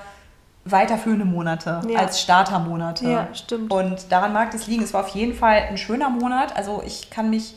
weiterführende 0.65 1.25
Monate 1.25 1.81
Ja. 1.89 2.01
als 2.01 2.21
Startermonate. 2.21 3.09
Ja, 3.09 3.29
stimmt. 3.33 3.73
Und 3.73 4.11
daran 4.13 4.33
mag 4.33 4.53
es 4.55 4.67
liegen. 4.67 4.83
Es 4.83 4.93
war 4.93 5.01
auf 5.03 5.09
jeden 5.09 5.35
Fall 5.35 5.63
ein 5.69 5.79
schöner 5.79 6.11
Monat. 6.11 6.57
Also 6.57 6.83
ich 6.85 7.11
kann 7.11 7.31
mich 7.31 7.55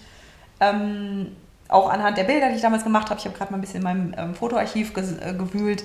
ähm, 0.60 1.36
auch 1.68 1.90
anhand 1.90 2.18
der 2.18 2.24
Bilder, 2.26 2.50
die 2.50 2.56
ich 2.56 2.62
damals 2.62 2.84
gemacht 2.84 3.10
habe, 3.10 3.20
ich 3.20 3.26
habe 3.26 3.36
gerade 3.38 3.52
mal 3.52 3.58
ein 3.58 3.62
bisschen 3.62 3.78
in 3.78 3.84
meinem 3.84 4.14
ähm, 4.18 4.36
Fotoarchiv 4.36 4.92
äh, 4.96 5.34
gewühlt, 5.34 5.84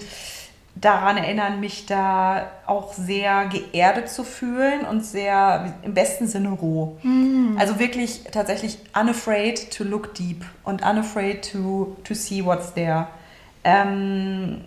daran 0.76 1.16
erinnern, 1.16 1.58
mich 1.58 1.86
da 1.86 2.50
auch 2.66 2.92
sehr 2.92 3.46
geerdet 3.46 4.10
zu 4.10 4.24
fühlen 4.24 4.82
und 4.82 5.04
sehr 5.04 5.74
im 5.82 5.94
besten 5.94 6.26
Sinne 6.26 6.50
roh. 6.50 6.98
Hm. 7.00 7.56
Also 7.58 7.78
wirklich 7.78 8.24
tatsächlich 8.30 8.78
unafraid 8.98 9.74
to 9.74 9.84
look 9.84 10.14
deep 10.14 10.44
und 10.64 10.82
unafraid 10.82 11.50
to, 11.50 11.96
to 12.04 12.14
see 12.14 12.44
what's 12.44 12.74
there. 12.74 13.06
Ähm, 13.64 14.64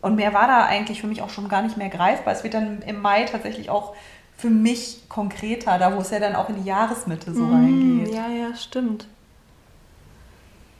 und 0.00 0.16
mehr 0.16 0.32
war 0.32 0.46
da 0.46 0.64
eigentlich 0.64 1.02
für 1.02 1.06
mich 1.06 1.20
auch 1.20 1.30
schon 1.30 1.48
gar 1.48 1.62
nicht 1.62 1.76
mehr 1.76 1.90
greifbar. 1.90 2.32
Es 2.32 2.42
wird 2.42 2.54
dann 2.54 2.80
im 2.82 3.00
Mai 3.00 3.24
tatsächlich 3.24 3.68
auch 3.68 3.94
für 4.36 4.50
mich 4.50 5.02
konkreter, 5.08 5.78
da 5.78 5.94
wo 5.94 6.00
es 6.00 6.10
ja 6.10 6.18
dann 6.18 6.34
auch 6.34 6.48
in 6.48 6.62
die 6.62 6.68
Jahresmitte 6.68 7.32
so 7.34 7.44
reingeht. 7.44 8.12
Ja, 8.12 8.28
ja, 8.28 8.56
stimmt. 8.56 9.06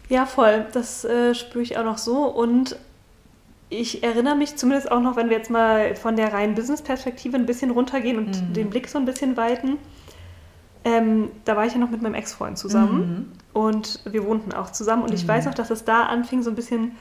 Ja, 0.08 0.26
voll. 0.26 0.66
Das 0.72 1.04
äh, 1.04 1.34
spüre 1.34 1.62
ich 1.62 1.76
auch 1.76 1.84
noch 1.84 1.98
so. 1.98 2.24
Und 2.24 2.76
ich 3.72 4.02
erinnere 4.02 4.34
mich 4.36 4.56
zumindest 4.56 4.90
auch 4.92 5.00
noch, 5.00 5.16
wenn 5.16 5.30
wir 5.30 5.36
jetzt 5.38 5.50
mal 5.50 5.96
von 5.96 6.14
der 6.16 6.32
reinen 6.32 6.54
Business-Perspektive 6.54 7.36
ein 7.36 7.46
bisschen 7.46 7.70
runtergehen 7.70 8.18
und 8.18 8.48
Mhm. 8.48 8.52
den 8.54 8.70
Blick 8.70 8.88
so 8.88 8.98
ein 8.98 9.04
bisschen 9.06 9.36
weiten. 9.36 9.78
Ähm, 10.84 11.30
da 11.44 11.56
war 11.56 11.64
ich 11.64 11.72
ja 11.72 11.78
noch 11.78 11.90
mit 11.90 12.02
meinem 12.02 12.14
Ex-Freund 12.14 12.58
zusammen 12.58 13.36
und 13.52 14.00
wir 14.04 14.24
wohnten 14.26 14.52
auch 14.52 14.70
zusammen. 14.72 15.02
Und 15.04 15.14
ich 15.14 15.24
Mhm. 15.24 15.28
weiß 15.28 15.46
noch, 15.46 15.54
dass 15.54 15.70
es 15.70 15.84
da 15.84 16.04
anfing, 16.04 16.42
so 16.42 16.50
ein 16.50 16.56
bisschen, 16.56 16.96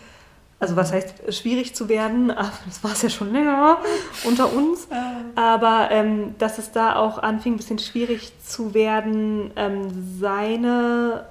also 0.60 0.76
was 0.76 0.94
heißt 0.94 1.28
äh, 1.28 1.32
schwierig 1.32 1.74
zu 1.76 1.90
werden, 1.90 2.28
das 2.68 2.84
war 2.84 2.92
es 2.92 3.02
ja 3.02 3.10
schon 3.10 3.34
länger 3.34 3.78
unter 4.24 4.54
uns. 4.54 4.88
Aber 5.36 5.90
ähm, 5.92 6.36
dass 6.38 6.58
es 6.60 6.72
da 6.72 6.96
auch 6.96 7.18
anfing, 7.18 7.54
ein 7.54 7.58
bisschen 7.58 7.80
schwierig 7.80 8.32
zu 8.46 8.74
werden, 8.76 9.52
ähm, 9.56 9.88
seine, 10.20 11.26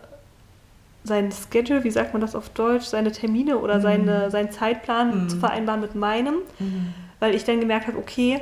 sein 1.05 1.31
Schedule, 1.33 1.83
wie 1.85 1.91
sagt 1.91 2.13
man 2.13 2.21
das 2.21 2.35
auf 2.35 2.51
Deutsch, 2.51 2.85
seine 2.85 3.11
Termine 3.13 3.59
oder 3.59 3.79
Mhm. 3.79 3.83
seine, 3.83 4.31
seinen 4.31 4.51
Zeitplan 4.53 5.25
Mhm. 5.25 5.29
zu 5.29 5.37
vereinbaren 5.39 5.81
mit 5.81 5.95
meinem, 5.95 6.35
Mhm. 6.59 6.93
weil 7.21 7.35
ich 7.35 7.45
dann 7.45 7.59
gemerkt 7.61 7.87
habe, 7.87 7.99
okay, 7.99 8.41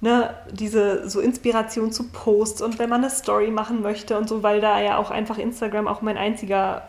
ne, 0.00 0.30
diese 0.50 1.08
so 1.08 1.20
Inspiration 1.20 1.92
zu 1.92 2.04
Posts 2.08 2.62
und 2.62 2.78
wenn 2.78 2.88
man 2.88 3.02
eine 3.02 3.10
Story 3.10 3.50
machen 3.50 3.82
möchte 3.82 4.16
und 4.16 4.28
so, 4.28 4.42
weil 4.42 4.60
da 4.60 4.80
ja 4.80 4.96
auch 4.96 5.10
einfach 5.10 5.38
Instagram 5.38 5.86
auch 5.88 6.02
mein 6.02 6.16
einziger 6.16 6.82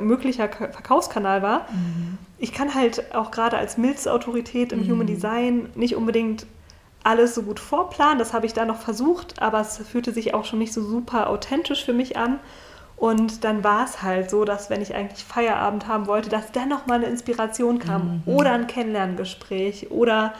möglicher 0.00 0.46
Ka- 0.46 0.68
Verkaufskanal 0.68 1.42
war. 1.42 1.66
Mhm. 1.72 2.18
Ich 2.38 2.52
kann 2.52 2.74
halt 2.74 3.14
auch 3.16 3.32
gerade 3.32 3.56
als 3.58 3.78
Milz-Autorität 3.78 4.72
im 4.72 4.84
Mhm. 4.86 4.90
Human 4.92 5.06
Design 5.08 5.70
nicht 5.74 5.96
unbedingt 5.96 6.46
alles 7.02 7.34
so 7.34 7.42
gut 7.42 7.58
vorplanen. 7.58 8.18
Das 8.20 8.32
habe 8.32 8.46
ich 8.46 8.52
da 8.52 8.64
noch 8.64 8.78
versucht, 8.78 9.42
aber 9.42 9.60
es 9.60 9.78
fühlte 9.78 10.12
sich 10.12 10.34
auch 10.34 10.44
schon 10.44 10.60
nicht 10.60 10.72
so 10.72 10.82
super 10.84 11.28
authentisch 11.30 11.84
für 11.84 11.92
mich 11.92 12.16
an. 12.16 12.38
Und 13.02 13.42
dann 13.42 13.64
war 13.64 13.84
es 13.84 14.00
halt 14.04 14.30
so, 14.30 14.44
dass 14.44 14.70
wenn 14.70 14.80
ich 14.80 14.94
eigentlich 14.94 15.24
Feierabend 15.24 15.88
haben 15.88 16.06
wollte, 16.06 16.30
dass 16.30 16.52
dann 16.52 16.68
noch 16.68 16.86
mal 16.86 16.94
eine 16.94 17.06
Inspiration 17.06 17.80
kam 17.80 18.02
Mhm. 18.04 18.22
oder 18.26 18.52
ein 18.52 18.68
Kennenlerngespräch 18.68 19.90
oder 19.90 20.34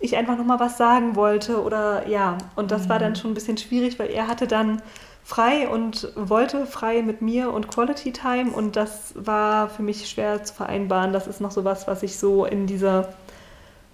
ich 0.00 0.16
einfach 0.16 0.36
noch 0.36 0.44
mal 0.44 0.58
was 0.58 0.76
sagen 0.76 1.14
wollte 1.14 1.62
oder 1.62 2.08
ja. 2.08 2.36
Und 2.56 2.72
das 2.72 2.88
war 2.88 2.96
Mhm. 2.96 3.02
dann 3.02 3.14
schon 3.16 3.30
ein 3.30 3.34
bisschen 3.34 3.58
schwierig, 3.58 4.00
weil 4.00 4.10
er 4.10 4.26
hatte 4.26 4.48
dann 4.48 4.82
frei 5.22 5.68
und 5.68 6.08
wollte 6.16 6.66
frei 6.66 7.02
mit 7.02 7.22
mir 7.22 7.52
und 7.52 7.68
Quality 7.68 8.10
Time 8.12 8.50
und 8.50 8.74
das 8.74 9.12
war 9.14 9.68
für 9.68 9.82
mich 9.84 10.08
schwer 10.10 10.42
zu 10.42 10.52
vereinbaren. 10.52 11.12
Das 11.12 11.28
ist 11.28 11.40
noch 11.40 11.52
so 11.52 11.62
was, 11.64 11.86
was 11.86 12.02
ich 12.02 12.18
so 12.18 12.44
in 12.44 12.66
dieser 12.66 13.10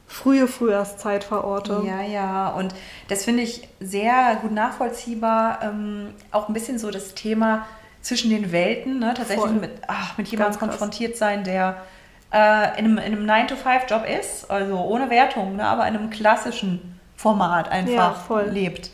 frühe 0.09 0.49
Frühjahrszeit 0.49 1.23
verorte. 1.25 1.83
Ja, 1.87 2.01
ja, 2.01 2.49
und 2.51 2.75
das 3.09 3.25
finde 3.25 3.43
ich 3.43 3.69
sehr 3.81 4.37
gut 4.41 4.53
nachvollziehbar. 4.53 5.59
Ähm, 5.63 6.15
auch 6.31 6.49
ein 6.49 6.55
bisschen 6.55 6.79
so 6.79 6.91
das 6.91 7.13
Thema 7.15 7.67
zwischen 8.07 8.31
den 8.31 8.53
Welten, 8.53 9.01
ne? 9.01 9.15
tatsächlich 9.15 9.41
Voll. 9.47 9.55
mit, 9.55 9.71
ach, 9.89 10.17
mit 10.17 10.29
jemandem 10.29 10.61
konfrontiert 10.61 11.17
sein, 11.17 11.43
der 11.43 11.77
äh, 12.33 12.79
in 12.79 12.85
einem, 12.85 12.99
in 12.99 13.05
einem 13.05 13.27
9-to-5-Job 13.29 14.05
ist, 14.21 14.49
also 14.51 14.79
ohne 14.79 15.11
Wertung, 15.11 15.57
ne? 15.57 15.65
aber 15.67 15.89
in 15.89 15.97
einem 15.97 16.11
klassischen 16.11 17.01
Format 17.17 17.69
einfach 17.69 18.29
Ja, 18.31 18.41
lebt. 18.43 18.91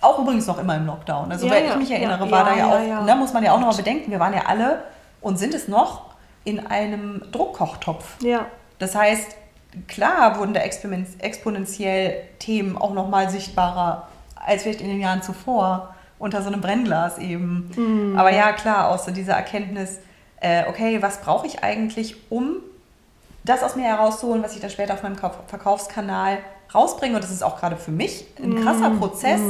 Auch 0.00 0.18
übrigens 0.18 0.46
noch 0.46 0.58
immer 0.58 0.76
im 0.76 0.86
Lockdown. 0.86 1.30
Also, 1.30 1.46
Ja, 1.46 1.52
wenn 1.52 1.64
ja, 1.66 1.70
ich 1.72 1.76
mich 1.76 1.90
erinnere, 1.92 2.28
war 2.30 2.44
da 2.44 2.56
ja, 2.56 2.66
auch. 3.00 3.04
Ne, 3.04 3.14
muss 3.14 3.32
man 3.32 3.44
ja 3.44 3.52
auch 3.52 3.60
nochmal 3.60 3.76
bedenken, 3.76 4.10
wir 4.10 4.18
waren 4.18 4.32
ja 4.32 4.46
alle 4.46 4.82
und 5.20 5.38
sind 5.38 5.54
es 5.54 5.68
noch 5.68 6.06
in 6.42 6.66
einem 6.66 7.22
Druckkochtopf. 7.30 8.16
Ja, 8.22 8.46
Das 8.78 8.94
heißt, 8.96 9.36
klar 9.86 10.38
wurden 10.38 10.54
da 10.54 10.60
exponen- 10.60 11.06
exponentiell 11.20 12.14
Themen 12.40 12.76
auch 12.78 12.94
nochmal 12.94 13.30
sichtbarer 13.30 14.08
als 14.34 14.62
vielleicht 14.62 14.80
in 14.80 14.88
den 14.88 15.00
Jahren 15.00 15.22
zuvor, 15.22 15.94
unter 16.20 16.42
so 16.42 16.48
einem 16.48 16.60
Brennglas 16.60 17.18
eben. 17.18 17.70
Mhm. 17.76 18.16
Aber 18.18 18.32
ja, 18.32 18.52
klar, 18.52 18.88
auch 18.90 18.98
so 18.98 19.10
diese 19.10 19.32
Erkenntnis, 19.32 19.98
äh, 20.40 20.64
okay, 20.68 21.02
was 21.02 21.18
brauche 21.22 21.46
ich 21.48 21.64
eigentlich, 21.64 22.14
um 22.30 22.56
das 23.42 23.62
aus 23.64 23.74
mir 23.74 23.84
herauszuholen, 23.84 24.42
was 24.42 24.54
ich 24.54 24.60
dann 24.60 24.70
später 24.70 24.94
auf 24.94 25.02
meinem 25.02 25.16
Kauf- 25.16 25.38
Verkaufskanal 25.48 26.38
rausbringe. 26.74 27.14
Und 27.16 27.24
das 27.24 27.30
ist 27.32 27.42
auch 27.42 27.58
gerade 27.58 27.76
für 27.76 27.90
mich 27.90 28.26
ein 28.38 28.50
Mhm. 28.50 28.62
krasser 28.62 28.90
Prozess, 28.90 29.40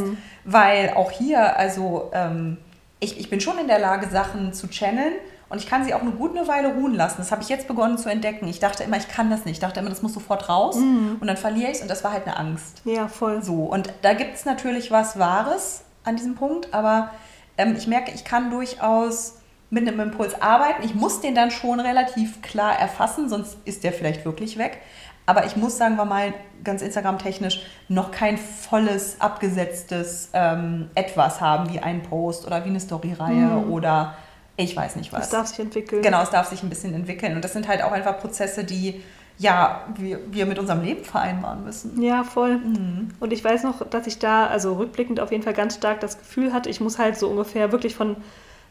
weil 0.44 0.94
auch 0.96 1.11
hier, 1.11 1.56
also 1.59 2.11
ähm, 2.14 2.56
ich, 3.00 3.18
ich 3.18 3.28
bin 3.28 3.40
schon 3.40 3.59
in 3.59 3.66
der 3.66 3.78
Lage, 3.78 4.09
Sachen 4.09 4.52
zu 4.52 4.68
channeln 4.68 5.12
und 5.48 5.59
ich 5.59 5.66
kann 5.68 5.85
sie 5.85 5.92
auch 5.92 6.02
eine 6.02 6.12
gute 6.12 6.46
Weile 6.46 6.72
ruhen 6.74 6.94
lassen. 6.94 7.16
Das 7.18 7.33
habe 7.33 7.42
ich 7.42 7.48
jetzt 7.48 7.66
begonnen 7.66 7.98
zu 7.98 8.09
entdecken. 8.09 8.46
Ich 8.46 8.61
dachte 8.61 8.85
immer, 8.85 8.96
ich 8.96 9.09
kann 9.09 9.28
das 9.30 9.44
nicht. 9.44 9.54
Ich 9.54 9.61
dachte 9.61 9.80
immer, 9.80 9.88
das 9.90 10.02
muss 10.02 10.14
sofort 10.14 10.48
raus 10.48 10.76
und 10.76 11.26
dann 11.26 11.37
verliere 11.37 11.70
ich 11.72 11.78
es 11.78 11.83
und 11.83 11.90
das 11.90 12.04
war 12.04 12.12
halt 12.12 12.26
eine 12.28 12.37
Angst. 12.37 12.83
ja, 12.85 13.09
voll. 13.09 13.42
So, 13.42 13.64
und 13.64 13.92
da 14.02 14.12
gibt 14.14 14.37
es 14.37 14.44
natürlich 14.44 14.90
was 14.92 15.18
Wahres 15.18 15.83
an 16.04 16.16
diesem 16.16 16.34
Punkt, 16.34 16.72
aber 16.72 17.10
ähm, 17.58 17.74
ich 17.76 17.86
merke, 17.86 18.12
ich 18.12 18.24
kann 18.24 18.50
durchaus 18.50 19.36
mit 19.70 19.86
einem 19.86 20.00
Impuls 20.00 20.40
arbeiten. 20.40 20.82
Ich 20.82 20.94
muss 20.94 21.20
den 21.20 21.34
dann 21.34 21.50
schon 21.50 21.78
relativ 21.78 22.42
klar 22.42 22.78
erfassen, 22.78 23.28
sonst 23.28 23.56
ist 23.64 23.84
der 23.84 23.92
vielleicht 23.92 24.24
wirklich 24.24 24.58
weg. 24.58 24.78
Aber 25.26 25.46
ich 25.46 25.56
muss 25.56 25.78
sagen 25.78 25.96
wir 25.96 26.04
mal, 26.04 26.34
ganz 26.64 26.82
Instagram-technisch 26.82 27.62
noch 27.88 28.10
kein 28.10 28.36
volles, 28.36 29.20
abgesetztes 29.20 30.30
ähm, 30.32 30.90
Etwas 30.96 31.40
haben, 31.40 31.72
wie 31.72 31.78
ein 31.78 32.02
Post 32.02 32.46
oder 32.46 32.64
wie 32.64 32.70
eine 32.70 32.80
Story-Reihe 32.80 33.64
oder 33.68 34.16
ich 34.56 34.76
weiß 34.76 34.96
nicht 34.96 35.12
was. 35.12 35.20
Das 35.20 35.30
darf 35.30 35.46
sich 35.46 35.60
entwickeln. 35.60 36.02
Genau, 36.02 36.22
es 36.22 36.30
darf 36.30 36.48
sich 36.48 36.62
ein 36.62 36.68
bisschen 36.68 36.92
entwickeln. 36.94 37.36
Und 37.36 37.44
das 37.44 37.52
sind 37.52 37.68
halt 37.68 37.82
auch 37.82 37.92
einfach 37.92 38.18
Prozesse, 38.18 38.64
die 38.64 39.02
ja, 39.40 39.87
wir, 39.96 40.20
wir 40.31 40.44
mit 40.44 40.59
unserem 40.59 40.83
Leben 40.83 41.03
vereinbaren 41.03 41.64
müssen. 41.64 42.00
Ja, 42.03 42.24
voll. 42.24 42.59
Mhm. 42.59 43.09
Und 43.20 43.33
ich 43.33 43.42
weiß 43.42 43.62
noch, 43.64 43.88
dass 43.88 44.07
ich 44.07 44.18
da, 44.18 44.46
also 44.46 44.74
rückblickend 44.74 45.18
auf 45.18 45.31
jeden 45.33 45.42
Fall 45.42 45.55
ganz 45.55 45.76
stark 45.76 46.00
das 46.00 46.18
Gefühl 46.18 46.53
hatte, 46.53 46.68
ich 46.68 46.81
muss 46.83 46.98
halt 46.98 47.16
so 47.16 47.29
ungefähr 47.29 47.72
wirklich 47.72 47.94
von 47.94 48.16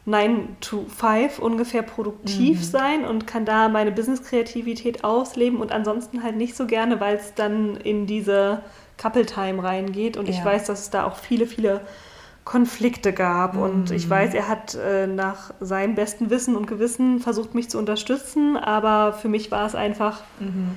9 0.06 0.58
to 0.62 0.86
5 0.88 1.40
ungefähr 1.40 1.82
produktiv 1.82 2.60
Mhm. 2.60 2.64
sein 2.64 3.06
und 3.06 3.26
kann 3.26 3.46
da 3.46 3.68
meine 3.68 3.92
Business-Kreativität 3.92 5.04
ausleben 5.04 5.60
und 5.60 5.72
ansonsten 5.72 6.22
halt 6.24 6.36
nicht 6.38 6.56
so 6.56 6.68
gerne, 6.68 7.00
weil 7.00 7.16
es 7.16 7.34
dann 7.34 7.76
in 7.78 8.06
diese 8.06 8.62
Couple-Time 9.02 9.64
reingeht. 9.64 10.18
Und 10.18 10.30
ich 10.30 10.38
Ja. 10.38 10.46
weiß, 10.46 10.66
dass 10.66 10.82
es 10.82 10.90
da 10.92 11.06
auch 11.06 11.16
viele, 11.18 11.48
viele 11.48 11.82
Konflikte 12.50 13.14
gab. 13.14 13.56
Und 13.56 13.92
ich 13.92 14.08
Mhm. 14.08 14.10
weiß, 14.10 14.34
er 14.34 14.48
hat 14.48 14.74
äh, 14.74 15.06
nach 15.06 15.52
seinem 15.62 15.94
besten 15.94 16.32
Wissen 16.32 16.56
und 16.56 16.66
Gewissen 16.66 17.20
versucht, 17.20 17.54
mich 17.54 17.70
zu 17.70 17.78
unterstützen, 17.78 18.58
aber 18.58 19.14
für 19.14 19.28
mich 19.30 19.52
war 19.52 19.68
es 19.68 19.76
einfach 19.76 20.22
Mhm. 20.40 20.72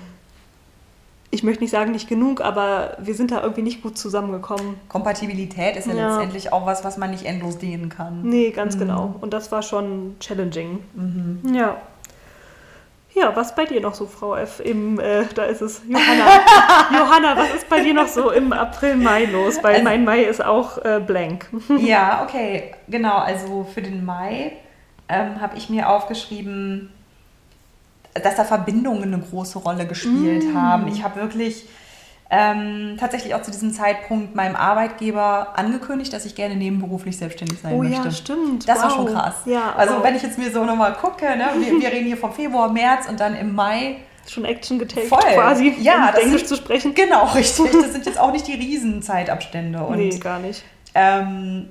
ich 1.30 1.42
möchte 1.42 1.62
nicht 1.64 1.70
sagen 1.70 1.92
nicht 1.92 2.11
genug, 2.11 2.42
aber 2.42 2.94
wir 2.98 3.14
sind 3.14 3.30
da 3.30 3.40
irgendwie 3.40 3.62
nicht 3.62 3.80
gut 3.82 3.96
zusammengekommen. 3.96 4.74
Kompatibilität 4.90 5.76
ist 5.76 5.87
ja, 5.87 5.94
Ja. 5.94 6.08
letztendlich 6.11 6.52
auch 6.52 6.66
was, 6.66 6.85
was 6.85 6.98
man 6.98 7.11
nicht 7.11 7.24
endlos 7.24 7.56
dehnen 7.56 7.88
kann. 7.88 8.20
Nee, 8.22 8.50
ganz 8.50 8.78
genau. 8.78 9.14
Und 9.22 9.32
das 9.32 9.50
war 9.50 9.62
schon 9.62 10.16
challenging. 10.20 10.80
Mhm. 10.94 11.54
Ja. 11.54 11.78
Ja, 13.14 13.37
was 13.37 13.55
bei 13.55 13.66
dir 13.66 13.81
noch 13.81 13.94
so, 13.94 14.07
Frau 14.07 14.35
F? 14.37 14.61
Im, 14.64 14.98
äh, 14.98 15.25
da 15.35 15.44
ist 15.44 15.61
es, 15.61 15.83
Johanna. 15.87 16.25
Johanna, 16.98 17.37
was 17.37 17.55
ist 17.55 17.68
bei 17.68 17.81
dir 17.83 17.92
noch 17.92 18.09
so 18.09 18.31
im 18.31 18.53
April, 18.55 18.96
Mai 18.96 19.27
los? 19.27 19.62
Weil 19.62 19.75
Also- 19.75 19.85
mein 19.85 20.05
Mai 20.05 20.22
ist 20.22 20.42
auch 20.42 20.79
äh, 20.85 21.01
blank. 21.07 21.46
Ja, 21.79 22.22
okay, 22.25 22.75
genau. 22.88 23.16
Also 23.18 23.64
für 23.72 23.83
den 23.83 24.05
Mai 24.05 24.53
ähm, 25.11 25.40
habe 25.42 25.59
ich 25.59 25.68
mir 25.68 25.90
aufgeschrieben, 25.90 26.90
dass 28.14 28.37
da 28.37 28.44
Verbindungen 28.44 29.12
eine 29.14 29.18
große 29.22 29.59
Rolle 29.59 29.87
gespielt 29.87 30.44
Mm. 30.44 30.57
haben. 30.57 30.88
Ich 30.88 31.03
habe 31.05 31.20
wirklich 31.20 31.66
ähm, 32.35 32.97
tatsächlich 32.99 33.35
auch 33.35 33.42
zu 33.42 33.51
diesem 33.51 33.73
Zeitpunkt 33.75 34.35
meinem 34.35 34.57
Arbeitgeber 34.57 35.49
angekündigt, 35.55 36.12
dass 36.14 36.25
ich 36.25 36.35
gerne 36.35 36.57
nebenberuflich 36.57 37.16
selbstständig 37.18 37.61
sein 37.61 37.75
Oh 37.75 37.83
möchte. 37.83 38.05
ja, 38.05 38.11
stimmt. 38.11 38.66
Das 38.66 38.79
war 38.81 38.88
Wow. 38.88 38.97
schon 38.97 39.07
krass. 39.14 39.35
Ja, 39.45 39.75
also 39.77 39.97
wow. 39.97 40.03
wenn 40.03 40.16
ich 40.16 40.23
jetzt 40.23 40.38
mir 40.38 40.51
so 40.51 40.64
nochmal 40.64 40.95
gucke, 40.95 41.25
ne, 41.37 41.49
wir, 41.59 41.79
wir 41.79 41.92
reden 41.92 42.07
hier 42.07 42.16
vom 42.16 42.33
Februar, 42.33 42.73
März 42.73 43.07
und 43.09 43.21
dann 43.21 43.37
im 43.37 43.55
Mai 43.55 43.97
schon 44.27 44.45
Action 44.47 44.79
getaped 44.79 45.09
Voll. 45.09 45.21
quasi, 45.35 45.75
Ja, 45.81 46.07
um 46.09 46.12
das 46.14 46.23
Englisch 46.23 46.40
sind- 46.47 46.49
zu 46.49 46.57
sprechen. 46.57 46.95
Genau, 46.95 47.25
richtig. 47.35 47.71
Das 47.71 47.92
sind 47.92 48.07
jetzt 48.07 48.18
auch 48.18 48.33
nicht 48.33 48.47
die 48.47 48.55
Riesenzeitabstände. 48.55 49.79
Und 49.81 49.99
nee, 49.99 50.16
gar 50.18 50.38
nicht. 50.38 50.64
ähm, 50.95 51.68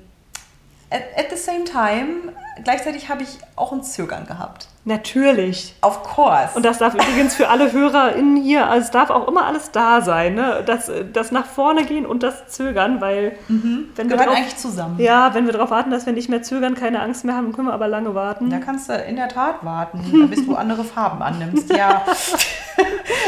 at, 0.92 1.04
at 1.18 1.30
the 1.30 1.38
same 1.38 1.64
time, 1.64 2.34
gleichzeitig 2.64 3.10
habe 3.10 3.24
ich 3.24 3.40
auch 3.56 3.72
ein 3.72 3.82
Zögern 3.84 4.26
gehabt. 4.28 4.68
Natürlich. 4.84 5.76
Of 5.82 6.02
course. 6.04 6.50
Und 6.56 6.66
das 6.66 6.80
darf 6.80 6.96
übrigens 6.96 7.36
für 7.36 7.50
alle 7.50 7.72
HörerInnen 7.72 8.36
hier, 8.38 8.68
also 8.68 8.86
es 8.86 8.92
darf 8.92 9.12
auch 9.12 9.28
immer 9.28 9.46
alles 9.46 9.72
da 9.72 10.02
sein, 10.02 10.34
ne? 10.34 10.64
Das, 10.66 10.92
das 11.14 11.32
nach 11.32 11.46
vorne 11.46 11.86
gehen 11.86 12.06
und 12.06 12.24
das 12.24 12.48
Zögern, 12.48 13.00
weil 13.00 13.38
wenn 13.48 13.94
wir 13.96 14.06
gehört 14.06 14.28
drauf, 14.28 14.36
eigentlich 14.36 14.58
zusammen. 14.58 15.00
ja, 15.00 15.34
wenn 15.36 15.46
wir 15.46 15.54
darauf 15.54 15.70
warten, 15.70 15.92
dass 15.92 16.08
wir 16.08 16.14
nicht 16.14 16.30
mehr 16.30 16.42
zögern, 16.42 16.74
keine 16.74 17.02
Angst 17.02 17.26
mehr 17.26 17.36
haben, 17.36 17.54
können 17.54 17.68
wir 17.68 17.74
aber 17.74 17.88
lange 17.88 18.16
warten. 18.16 18.50
Da 18.50 18.58
kannst 18.58 18.90
du 18.90 18.94
in 18.94 19.16
der 19.16 19.30
Tat 19.30 19.64
warten, 19.64 20.30
bis 20.30 20.46
du 20.46 20.56
andere 20.56 20.84
Farben 20.84 21.22
annimmst. 21.22 21.72
Ja. 21.76 22.04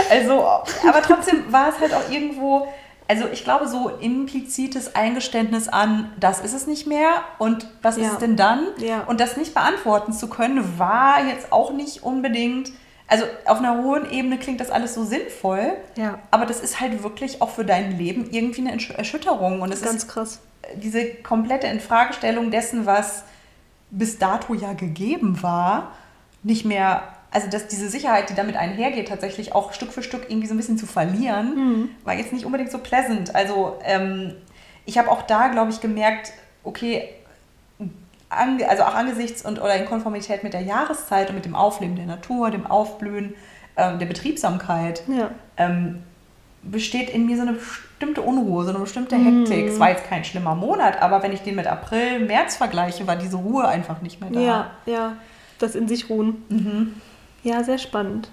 Also, 0.09 0.45
aber 0.87 1.01
trotzdem 1.01 1.51
war 1.51 1.69
es 1.69 1.79
halt 1.79 1.93
auch 1.93 2.09
irgendwo, 2.09 2.67
also 3.13 3.27
ich 3.31 3.43
glaube, 3.43 3.67
so 3.67 3.89
implizites 3.89 4.95
Eingeständnis 4.95 5.67
an, 5.67 6.11
das 6.19 6.39
ist 6.39 6.53
es 6.53 6.65
nicht 6.67 6.87
mehr 6.87 7.21
und 7.37 7.67
was 7.83 7.97
Ja. 7.97 8.07
ist 8.07 8.19
denn 8.21 8.35
dann? 8.35 8.65
Ja. 8.77 9.01
Und 9.03 9.19
das 9.19 9.37
nicht 9.37 9.53
beantworten 9.53 10.13
zu 10.13 10.27
können, 10.29 10.79
war 10.79 11.23
jetzt 11.25 11.51
auch 11.51 11.71
nicht 11.73 12.01
unbedingt, 12.03 12.71
also 13.07 13.25
auf 13.45 13.59
einer 13.59 13.83
hohen 13.83 14.09
Ebene 14.09 14.37
klingt 14.39 14.59
das 14.59 14.71
alles 14.71 14.95
so 14.95 15.03
sinnvoll, 15.03 15.73
Ja, 15.95 16.17
aber 16.31 16.45
das 16.47 16.59
ist 16.59 16.79
halt 16.79 17.03
wirklich 17.03 17.41
auch 17.41 17.49
für 17.51 17.65
dein 17.65 17.97
Leben 17.97 18.29
irgendwie 18.31 18.61
eine 18.61 18.75
Ersch- 18.77 18.93
Erschütterung 18.95 19.61
und 19.61 19.71
es 19.71 19.83
ganz 19.83 19.97
ist 20.03 20.07
krass. 20.07 20.39
diese 20.77 21.05
komplette 21.15 21.67
Infragestellung 21.67 22.49
dessen, 22.49 22.85
was 22.87 23.23
bis 23.91 24.17
dato 24.17 24.55
ja 24.55 24.73
gegeben 24.73 25.43
war, 25.43 25.91
nicht 26.41 26.65
mehr, 26.65 27.03
also 27.33 27.49
dass 27.49 27.67
diese 27.67 27.89
Sicherheit, 27.89 28.29
die 28.29 28.35
damit 28.35 28.55
einhergeht, 28.55 29.07
tatsächlich 29.09 29.53
auch 29.55 29.73
Stück 29.73 29.91
für 29.91 30.03
Stück 30.03 30.25
irgendwie 30.29 30.47
so 30.47 30.53
ein 30.53 30.57
bisschen 30.57 30.77
zu 30.77 30.85
verlieren, 30.85 31.89
war 32.03 32.13
jetzt 32.13 32.31
nicht 32.31 32.45
unbedingt 32.45 32.71
so 32.71 32.77
pleasant. 32.77 33.33
Also 33.35 33.77
ähm, 33.83 34.33
ich 34.85 34.97
habe 34.97 35.09
auch 35.11 35.23
da, 35.23 35.47
glaube 35.47 35.71
ich, 35.71 35.81
gemerkt, 35.81 36.31
okay, 36.63 37.09
ange, 38.29 38.67
also 38.69 38.83
auch 38.83 38.95
angesichts 38.95 39.43
und 39.43 39.59
oder 39.61 39.75
in 39.75 39.85
Konformität 39.85 40.43
mit 40.43 40.53
der 40.53 40.61
Jahreszeit 40.61 41.29
und 41.29 41.35
mit 41.35 41.45
dem 41.45 41.55
Aufleben 41.55 41.95
der 41.95 42.05
Natur, 42.05 42.51
dem 42.51 42.65
Aufblühen, 42.67 43.33
ähm, 43.77 43.99
der 43.99 44.05
Betriebsamkeit, 44.05 45.03
Ja. 45.07 45.31
ähm, 45.57 46.03
besteht 46.61 47.09
in 47.09 47.25
mir 47.25 47.35
so 47.35 47.41
eine 47.41 47.53
bestimmte 47.53 48.21
Unruhe, 48.21 48.63
so 48.63 48.69
eine 48.69 48.79
bestimmte 48.79 49.15
Hektik. 49.17 49.65
Mhm. 49.65 49.71
Es 49.71 49.79
war 49.79 49.89
jetzt 49.89 50.05
kein 50.07 50.23
schlimmer 50.23 50.55
Monat, 50.55 51.01
aber 51.01 51.21
wenn 51.23 51.33
ich 51.33 51.41
den 51.41 51.55
mit 51.55 51.67
April, 51.67 52.19
März 52.25 52.55
vergleiche, 52.55 53.05
war 53.07 53.15
diese 53.15 53.37
Ruhe 53.37 53.67
einfach 53.67 54.01
nicht 54.01 54.21
mehr 54.21 54.29
da. 54.29 54.39
Ja, 54.39 54.71
ja. 54.85 55.13
Das 55.59 55.75
in 55.75 55.87
sich 55.87 56.09
ruhen. 56.09 57.01
Ja, 57.43 57.63
sehr 57.63 57.77
spannend. 57.77 58.29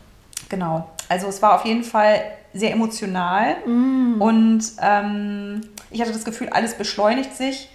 Genau. 0.49 0.89
Also 1.09 1.27
es 1.29 1.43
war 1.43 1.55
auf 1.57 1.65
jeden 1.65 1.85
Fall 1.85 2.23
sehr 2.53 2.73
emotional 2.73 3.57
Mhm. 3.67 4.21
und 4.21 4.63
ähm, 4.81 5.61
ich 5.91 6.01
hatte 6.01 6.13
das 6.13 6.25
Gefühl, 6.25 6.49
alles 6.49 6.75
beschleunigt 6.75 7.37
sich 7.37 7.69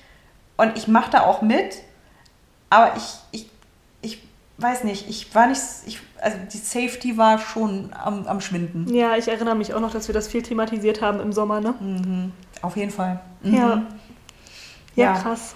und 0.58 0.78
ich 0.78 0.88
mache 0.88 1.12
da 1.12 1.22
auch 1.22 1.42
mit, 1.42 1.82
aber 2.70 2.94
ich, 2.98 3.14
ich, 3.32 3.50
ich 4.02 4.22
weiß 4.58 4.84
nicht, 4.84 5.10
ich 5.10 5.34
war 5.36 5.48
nicht, 5.48 5.62
ich, 5.86 6.00
also 6.22 6.38
die 6.52 6.58
Safety 6.58 7.18
war 7.18 7.40
schon 7.40 7.92
am, 7.94 8.26
am 8.28 8.42
Schwinden. 8.42 8.94
Ja, 8.94 9.16
ich 9.16 9.28
erinnere 9.28 9.56
mich 9.56 9.74
auch 9.74 9.80
noch, 9.82 9.92
dass 9.92 10.08
wir 10.08 10.14
das 10.14 10.28
viel 10.28 10.42
thematisiert 10.42 11.02
haben 11.02 11.20
im 11.22 11.32
Sommer, 11.34 11.62
ne? 11.62 11.74
Mhm. 11.80 12.32
Auf 12.62 12.76
jeden 12.78 12.92
Fall. 12.92 13.20
Ja. 13.44 13.52
Mhm. 13.52 13.86
ja. 14.96 15.04
Ja. 15.06 15.14
krass. 15.14 15.56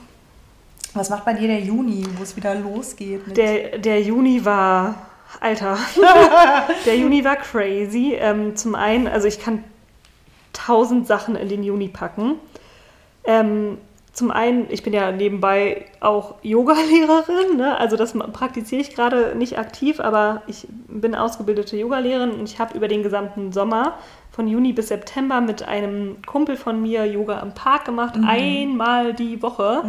Was 0.94 1.10
macht 1.10 1.24
bei 1.26 1.34
dir 1.34 1.48
der 1.48 1.60
Juni, 1.62 2.06
wo 2.18 2.24
es 2.24 2.36
wieder 2.36 2.56
losgeht? 2.56 3.36
Der, 3.38 3.78
der 3.78 4.02
Juni 4.02 4.44
war, 4.44 4.96
Alter, 5.40 5.78
der 6.86 6.98
Juni 6.98 7.24
war 7.24 7.36
crazy. 7.36 8.14
Ähm, 8.18 8.56
zum 8.56 8.76
einen, 8.76 9.08
also 9.08 9.28
ich 9.28 9.40
kann 9.40 9.64
tausend 10.54 11.08
Sachen 11.08 11.36
in 11.36 11.50
den 11.50 11.64
Juni 11.64 11.88
packen. 11.88 12.36
Ähm, 13.24 13.78
zum 14.12 14.32
einen, 14.32 14.68
ich 14.70 14.84
bin 14.84 14.92
ja 14.92 15.12
nebenbei 15.12 15.86
auch 16.02 16.36
Yoga-Lehrerin, 16.42 17.58
ne? 17.58 17.78
also 17.78 17.96
das 17.96 18.14
praktiziere 18.34 18.82
ich 18.82 18.94
gerade 18.94 19.36
nicht 19.36 19.58
aktiv, 19.58 20.00
aber 20.00 20.42
ich 20.48 20.68
bin 20.88 21.16
ausgebildete 21.16 21.78
Yoga-Lehrerin 21.78 22.32
und 22.32 22.44
ich 22.44 22.60
habe 22.60 22.76
über 22.76 22.88
den 22.88 23.02
gesamten 23.02 23.54
Sommer 23.54 23.98
von 24.40 24.48
Juni 24.48 24.72
bis 24.72 24.88
September 24.88 25.42
mit 25.42 25.64
einem 25.64 26.22
Kumpel 26.26 26.56
von 26.56 26.82
mir 26.82 27.06
Yoga 27.06 27.42
im 27.42 27.54
Park 27.54 27.84
gemacht, 27.84 28.16
einmal 28.26 29.14
die 29.14 29.42
Woche. 29.42 29.84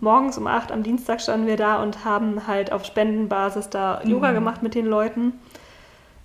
Morgens 0.00 0.36
um 0.36 0.48
acht 0.48 0.72
am 0.72 0.82
Dienstag 0.82 1.20
standen 1.20 1.46
wir 1.46 1.56
da 1.56 1.80
und 1.80 2.04
haben 2.04 2.48
halt 2.48 2.72
auf 2.72 2.84
Spendenbasis 2.84 3.70
da 3.70 4.02
Yoga 4.02 4.32
gemacht 4.32 4.64
mit 4.64 4.74
den 4.74 4.86
Leuten. 4.86 5.34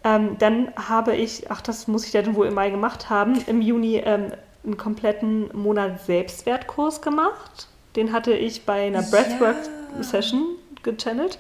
Ähm, 0.03 0.37
dann 0.39 0.73
habe 0.77 1.15
ich, 1.15 1.51
ach, 1.51 1.61
das 1.61 1.87
muss 1.87 2.07
ich 2.07 2.13
ja 2.13 2.23
dann 2.23 2.33
wohl 2.33 2.47
im 2.47 2.55
Mai 2.55 2.71
gemacht 2.71 3.11
haben, 3.11 3.39
im 3.45 3.61
Juni 3.61 3.97
ähm, 3.97 4.31
einen 4.65 4.77
kompletten 4.77 5.55
Monat 5.55 6.03
Selbstwertkurs 6.03 7.03
gemacht. 7.03 7.67
Den 7.95 8.11
hatte 8.13 8.33
ich 8.33 8.65
bei 8.65 8.87
einer 8.87 9.03
Breathwork-Session 9.03 10.43
gechannelt. 10.81 11.37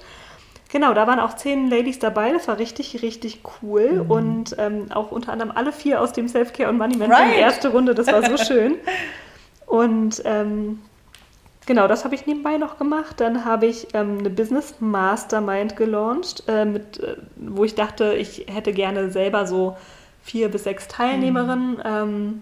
Genau, 0.71 0.93
da 0.93 1.07
waren 1.07 1.19
auch 1.19 1.35
zehn 1.35 1.69
Ladies 1.69 1.97
dabei. 1.97 2.31
Das 2.31 2.47
war 2.47 2.59
richtig, 2.59 3.01
richtig 3.01 3.41
cool. 3.61 4.05
Und 4.07 4.55
ähm, 4.59 4.85
auch 4.91 5.11
unter 5.11 5.33
anderem 5.33 5.51
alle 5.53 5.71
vier 5.71 5.99
aus 5.99 6.13
dem 6.13 6.27
Self-Care 6.27 6.69
und 6.69 6.77
Money 6.77 6.95
Mentoring. 6.95 7.29
Right. 7.29 7.39
Erste 7.39 7.69
Runde, 7.69 7.95
das 7.95 8.07
war 8.07 8.23
so 8.23 8.37
schön. 8.43 8.75
Und 9.65 10.21
ähm, 10.25 10.79
genau, 11.65 11.87
das 11.87 12.05
habe 12.05 12.13
ich 12.13 12.27
nebenbei 12.27 12.57
noch 12.57 12.77
gemacht. 12.77 13.19
Dann 13.19 13.45
habe 13.45 13.65
ich 13.65 13.87
ähm, 13.95 14.19
eine 14.19 14.29
Business 14.29 14.75
Mastermind 14.79 15.75
gelauncht, 15.75 16.43
äh, 16.47 16.65
mit, 16.65 16.99
äh, 16.99 17.15
wo 17.35 17.63
ich 17.63 17.73
dachte, 17.73 18.13
ich 18.13 18.45
hätte 18.47 18.71
gerne 18.71 19.09
selber 19.09 19.47
so 19.47 19.75
vier 20.23 20.49
bis 20.49 20.65
sechs 20.65 20.87
Teilnehmerinnen. 20.87 21.81
Ähm, 21.83 22.41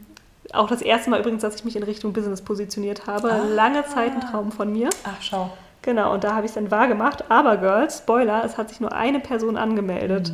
auch 0.52 0.68
das 0.68 0.82
erste 0.82 1.10
Mal 1.10 1.22
übrigens, 1.22 1.44
dass 1.44 1.56
ich 1.56 1.64
mich 1.64 1.78
in 1.78 1.84
Richtung 1.84 2.12
Business 2.12 2.42
positioniert 2.42 3.08
habe. 3.08 3.32
Ah. 3.32 3.46
Lange 3.48 3.86
Zeit 3.86 4.12
ein 4.12 4.22
Traum 4.22 4.52
von 4.52 4.72
mir. 4.72 4.90
Ach, 5.06 5.22
schau. 5.22 5.52
Genau, 5.88 6.14
und 6.14 6.26
da 6.26 6.36
habe 6.36 6.46
ich 6.46 6.50
es 6.50 6.56
dann 6.56 6.70
wahr 6.70 6.90
gemacht. 6.90 7.24
Aber 7.30 7.56
Girls, 7.56 8.00
Spoiler, 8.00 8.44
es 8.44 8.58
hat 8.58 8.68
sich 8.68 8.82
nur 8.82 8.92
eine 8.92 9.22
Person 9.22 9.56
angemeldet. 9.56 10.34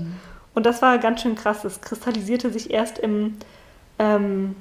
Und 0.55 0.65
das 0.65 0.81
war 0.81 0.97
ganz 0.97 1.21
schön 1.21 1.35
krass. 1.35 1.63
Es 1.63 1.79
kristallisierte 1.79 2.49
sich 2.49 2.71
erst 2.71 2.97
im, 2.97 3.35
ähm, 3.99 4.55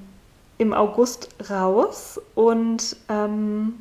im 0.58 0.74
August 0.74 1.30
raus. 1.48 2.20
Und 2.34 2.94
ähm, 3.08 3.80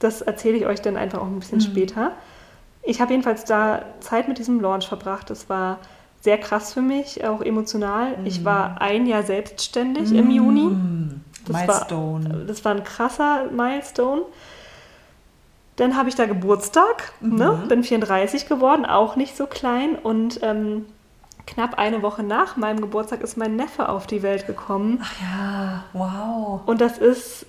das 0.00 0.20
erzähle 0.20 0.58
ich 0.58 0.66
euch 0.66 0.82
dann 0.82 0.98
einfach 0.98 1.20
auch 1.20 1.26
ein 1.28 1.38
bisschen 1.38 1.62
später. 1.62 2.12
Ich 2.82 3.00
habe 3.00 3.12
jedenfalls 3.12 3.44
da 3.44 3.86
Zeit 4.00 4.28
mit 4.28 4.36
diesem 4.36 4.60
Launch 4.60 4.86
verbracht. 4.86 5.30
Es 5.30 5.48
war 5.48 5.78
sehr 6.20 6.36
krass 6.36 6.74
für 6.74 6.82
mich, 6.82 7.24
auch 7.26 7.40
emotional. 7.40 8.18
Ich 8.26 8.44
war 8.44 8.82
ein 8.82 9.06
Jahr 9.06 9.22
selbstständig 9.22 10.12
im 10.12 10.30
Juni. 10.30 10.66
Mm, 10.66 11.22
Das 11.46 11.56
Milestone. 11.56 12.28
War, 12.28 12.40
das 12.44 12.66
war 12.66 12.74
ein 12.74 12.84
krasser 12.84 13.46
Milestone. 13.50 14.24
Dann 15.78 15.96
habe 15.96 16.08
ich 16.08 16.16
da 16.16 16.26
Geburtstag, 16.26 17.12
ne? 17.20 17.62
bin 17.68 17.84
34 17.84 18.48
geworden, 18.48 18.84
auch 18.84 19.14
nicht 19.14 19.36
so 19.36 19.46
klein. 19.46 19.94
Und 19.94 20.40
ähm, 20.42 20.86
knapp 21.46 21.78
eine 21.78 22.02
Woche 22.02 22.24
nach 22.24 22.56
meinem 22.56 22.80
Geburtstag 22.80 23.22
ist 23.22 23.36
mein 23.36 23.54
Neffe 23.54 23.88
auf 23.88 24.08
die 24.08 24.24
Welt 24.24 24.48
gekommen. 24.48 25.00
Ach 25.00 25.12
ja, 25.22 25.84
wow. 25.92 26.60
Und 26.66 26.80
das 26.80 26.98
ist 26.98 27.46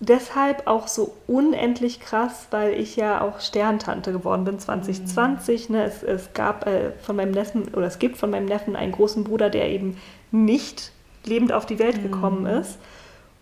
deshalb 0.00 0.66
auch 0.66 0.86
so 0.86 1.14
unendlich 1.26 2.00
krass, 2.00 2.48
weil 2.50 2.74
ich 2.74 2.94
ja 2.94 3.22
auch 3.22 3.40
Sterntante 3.40 4.12
geworden 4.12 4.44
bin 4.44 4.58
2020. 4.58 5.70
Ne? 5.70 5.82
Es, 5.82 6.02
es 6.02 6.34
gab 6.34 6.66
äh, 6.66 6.92
von 7.00 7.16
meinem 7.16 7.32
Neffen, 7.32 7.74
oder 7.74 7.86
es 7.86 7.98
gibt 7.98 8.18
von 8.18 8.30
meinem 8.30 8.44
Neffen 8.44 8.76
einen 8.76 8.92
großen 8.92 9.24
Bruder, 9.24 9.48
der 9.48 9.70
eben 9.70 9.96
nicht 10.30 10.92
lebend 11.24 11.54
auf 11.54 11.64
die 11.64 11.78
Welt 11.78 12.02
gekommen 12.02 12.44
ist. 12.44 12.78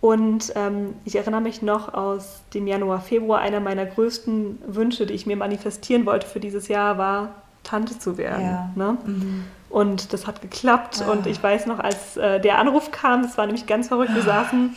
Und 0.05 0.53
ähm, 0.55 0.97
ich 1.07 1.17
erinnere 1.17 1.41
mich 1.41 1.63
noch 1.63 1.95
aus 1.95 2.43
dem 2.53 2.67
Januar, 2.67 3.01
Februar, 3.01 3.41
einer 3.41 3.59
meiner 3.61 3.87
größten 3.87 4.59
Wünsche, 4.67 5.07
die 5.07 5.15
ich 5.15 5.25
mir 5.25 5.35
manifestieren 5.35 6.05
wollte 6.05 6.27
für 6.27 6.41
dieses 6.41 6.69
Jahr, 6.69 6.99
war, 6.99 7.37
Tante 7.63 7.99
zu 7.99 8.19
werden. 8.19 8.45
Ja. 8.45 8.71
Ne? 8.75 8.99
Mhm. 9.07 9.45
Und 9.71 10.13
das 10.13 10.27
hat 10.27 10.43
geklappt. 10.43 11.03
Ah. 11.03 11.11
Und 11.11 11.27
ich 11.27 11.43
weiß 11.43 11.65
noch, 11.65 11.79
als 11.79 12.19
äh, 12.19 12.39
der 12.39 12.59
Anruf 12.59 12.91
kam, 12.91 13.23
das 13.23 13.39
war 13.39 13.47
nämlich 13.47 13.65
ganz 13.65 13.89
verrückt, 13.89 14.15
wir 14.15 14.21
saßen 14.35 14.77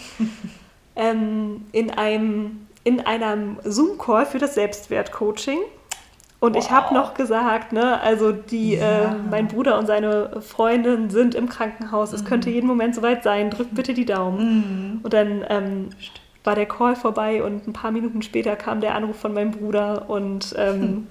ähm, 0.95 1.65
in, 1.73 1.91
einem, 1.91 2.65
in 2.85 3.05
einem 3.05 3.57
Zoom-Call 3.65 4.27
für 4.27 4.39
das 4.39 4.55
Selbstwert-Coaching. 4.55 5.59
Und 6.39 6.55
ich 6.55 6.69
habe 6.69 6.87
Wow. 6.87 6.93
noch 6.93 7.13
gesagt, 7.15 7.73
ne, 7.73 7.99
also 7.99 8.31
die, 8.31 8.75
Ja. 8.75 8.81
äh, 9.05 9.07
mein 9.31 9.47
Bruder 9.47 9.79
und 9.79 9.87
seine 9.87 10.39
Freundin 10.41 11.09
sind 11.09 11.33
im 11.33 11.49
Krankenhaus. 11.49 12.13
Es 12.13 12.25
könnte 12.25 12.49
jeden 12.51 12.67
Moment 12.67 12.93
soweit 12.93 13.23
sein. 13.23 13.49
Drückt 13.49 13.73
bitte 13.73 13.93
die 13.95 14.05
Daumen. 14.05 14.37
Mhm. 14.95 14.99
Und 15.01 15.13
dann 15.13 15.43
ähm, 15.49 15.89
war 16.43 16.53
der 16.55 16.67
Call 16.67 16.95
vorbei 16.95 17.43
und 17.43 17.67
ein 17.67 17.73
paar 17.73 17.91
Minuten 17.91 18.21
später 18.21 18.55
kam 18.55 18.81
der 18.81 18.93
Anruf 18.95 19.17
von 19.19 19.33
meinem 19.33 19.51
Bruder 19.51 20.09
und 20.09 20.53
ähm, 20.57 21.07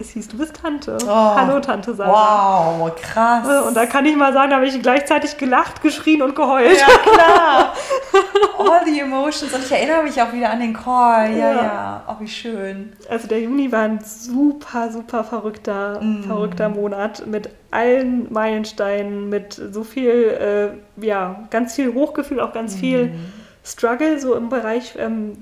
es, 0.00 0.10
hieß, 0.10 0.28
du 0.28 0.38
bist 0.38 0.56
Tante. 0.60 0.96
Oh. 1.04 1.08
Hallo 1.10 1.60
Tante 1.60 1.94
Sarah. 1.94 2.80
Wow, 2.80 2.94
krass. 2.94 3.66
Und 3.66 3.76
da 3.76 3.86
kann 3.86 4.04
ich 4.06 4.16
mal 4.16 4.32
sagen, 4.32 4.50
da 4.50 4.56
habe 4.56 4.66
ich 4.66 4.80
gleichzeitig 4.82 5.36
gelacht, 5.36 5.82
geschrien 5.82 6.22
und 6.22 6.34
geheult. 6.34 6.78
ja, 6.78 6.86
klar. 7.12 7.72
All 8.58 8.80
the 8.84 9.00
emotions. 9.00 9.52
Und 9.52 9.64
ich 9.64 9.72
erinnere 9.72 10.02
mich 10.02 10.20
auch 10.20 10.32
wieder 10.32 10.50
an 10.50 10.60
den 10.60 10.72
Call. 10.72 11.30
Ja, 11.32 11.36
Ja. 11.50 11.54
ja. 11.62 12.02
Oh, 12.08 12.14
wie 12.20 12.28
schön. 12.28 12.92
Also 13.08 13.28
der 13.28 13.40
Juni 13.40 13.70
war 13.72 13.82
ein 13.82 14.00
super, 14.04 14.90
super 14.90 15.24
verrückter, 15.24 16.00
Mm. 16.02 16.22
verrückter 16.24 16.68
Monat 16.68 17.26
mit 17.26 17.48
allen 17.70 18.32
Meilensteinen, 18.32 19.28
mit 19.28 19.54
so 19.54 19.84
viel, 19.84 20.74
äh, 20.98 21.04
ja, 21.04 21.44
ganz 21.50 21.74
viel 21.74 21.92
Hochgefühl, 21.94 22.40
auch 22.40 22.52
ganz 22.52 22.74
viel 22.74 23.06
Mm. 23.06 23.32
Struggle, 23.64 24.18
so 24.20 24.34
im 24.34 24.48
Bereich 24.50 24.94
ähm, 24.98 25.38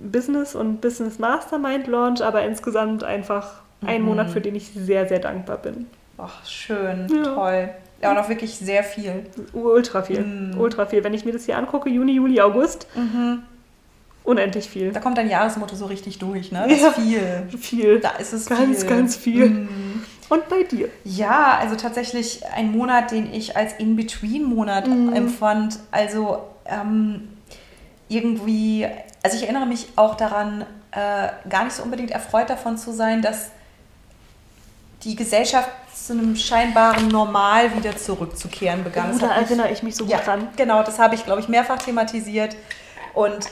Business 0.00 0.54
und 0.54 0.80
Business 0.80 1.18
Mastermind 1.18 1.86
Launch, 1.86 2.22
aber 2.22 2.42
insgesamt 2.44 3.04
einfach 3.04 3.62
ein 3.84 4.00
Mhm. 4.02 4.06
Monat, 4.08 4.30
für 4.30 4.40
den 4.40 4.54
ich 4.54 4.70
sehr, 4.74 5.06
sehr 5.08 5.18
dankbar 5.18 5.58
bin. 5.58 5.86
Ach, 6.18 6.44
schön. 6.46 7.06
Ja. 7.14 7.22
Toll. 7.22 7.68
Ja, 8.02 8.10
und 8.12 8.18
auch 8.18 8.28
wirklich 8.28 8.54
sehr 8.56 8.84
viel. 8.84 9.26
Ultra 9.52 10.02
viel, 10.02 10.20
Mm. 10.20 10.58
ultra 10.58 10.86
viel. 10.86 11.02
Wenn 11.02 11.14
ich 11.14 11.24
mir 11.24 11.32
das 11.32 11.44
hier 11.46 11.58
angucke, 11.58 11.88
Juni, 11.90 12.12
Juli, 12.12 12.40
August, 12.40 12.86
unendlich 14.24 14.68
viel. 14.68 14.92
Da 14.92 15.00
kommt 15.00 15.18
dein 15.18 15.28
Jahresmotto 15.30 15.74
so 15.74 15.86
richtig 15.86 16.18
durch, 16.18 16.52
ne? 16.52 16.66
Ja. 16.68 16.76
Das 16.88 16.98
ist 16.98 17.02
viel. 17.02 17.58
Viel. 17.58 18.00
Da 18.00 18.10
ist 18.18 18.32
es 18.32 18.46
Ganz, 18.46 18.80
viel. 18.80 18.88
ganz 18.88 19.16
viel. 19.16 19.48
Mm. 19.50 20.02
Und 20.28 20.48
bei 20.48 20.62
dir? 20.62 20.88
Ja, 21.04 21.58
also 21.60 21.74
tatsächlich 21.74 22.42
ein 22.54 22.70
Monat, 22.70 23.10
den 23.12 23.32
ich 23.32 23.56
als 23.56 23.72
In-Between-Monat 23.78 24.86
Mhm. 24.86 25.12
empfand. 25.14 25.78
Also 25.90 26.42
ähm, 26.66 27.28
irgendwie, 28.08 28.86
also 29.22 29.36
ich 29.36 29.42
erinnere 29.42 29.66
mich 29.66 29.88
auch 29.96 30.14
daran, 30.14 30.64
äh, 30.92 31.28
gar 31.48 31.64
nicht 31.64 31.74
so 31.74 31.82
unbedingt 31.82 32.10
erfreut 32.10 32.50
davon 32.50 32.78
zu 32.78 32.92
sein, 32.92 33.22
dass 33.22 33.50
die 35.04 35.16
Gesellschaft 35.16 35.68
zu 35.94 36.12
einem 36.12 36.36
scheinbaren 36.36 37.08
Normal 37.08 37.76
wieder 37.76 37.96
zurückzukehren 37.96 38.84
begann. 38.84 39.18
Da 39.18 39.34
erinnere 39.34 39.70
ich 39.70 39.82
mich 39.82 39.94
so 39.94 40.04
gut 40.04 40.12
ja, 40.12 40.20
dran. 40.20 40.48
Genau, 40.56 40.82
das 40.82 40.98
habe 40.98 41.14
ich, 41.14 41.24
glaube 41.24 41.40
ich, 41.40 41.48
mehrfach 41.48 41.78
thematisiert 41.78 42.56
und 43.14 43.48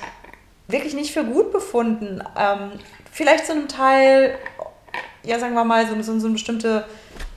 wirklich 0.69 0.95
nicht 0.95 1.13
für 1.13 1.25
gut 1.25 1.53
befunden. 1.53 2.23
Ähm, 2.37 2.73
vielleicht 3.13 3.47
zu 3.47 3.53
einem 3.53 3.69
Teil, 3.69 4.39
ja, 5.23 5.39
sagen 5.39 5.55
wir 5.55 5.65
mal, 5.65 5.87
so, 5.87 5.95
so, 6.03 6.19
so 6.19 6.27
eine 6.27 6.33
bestimmte 6.33 6.85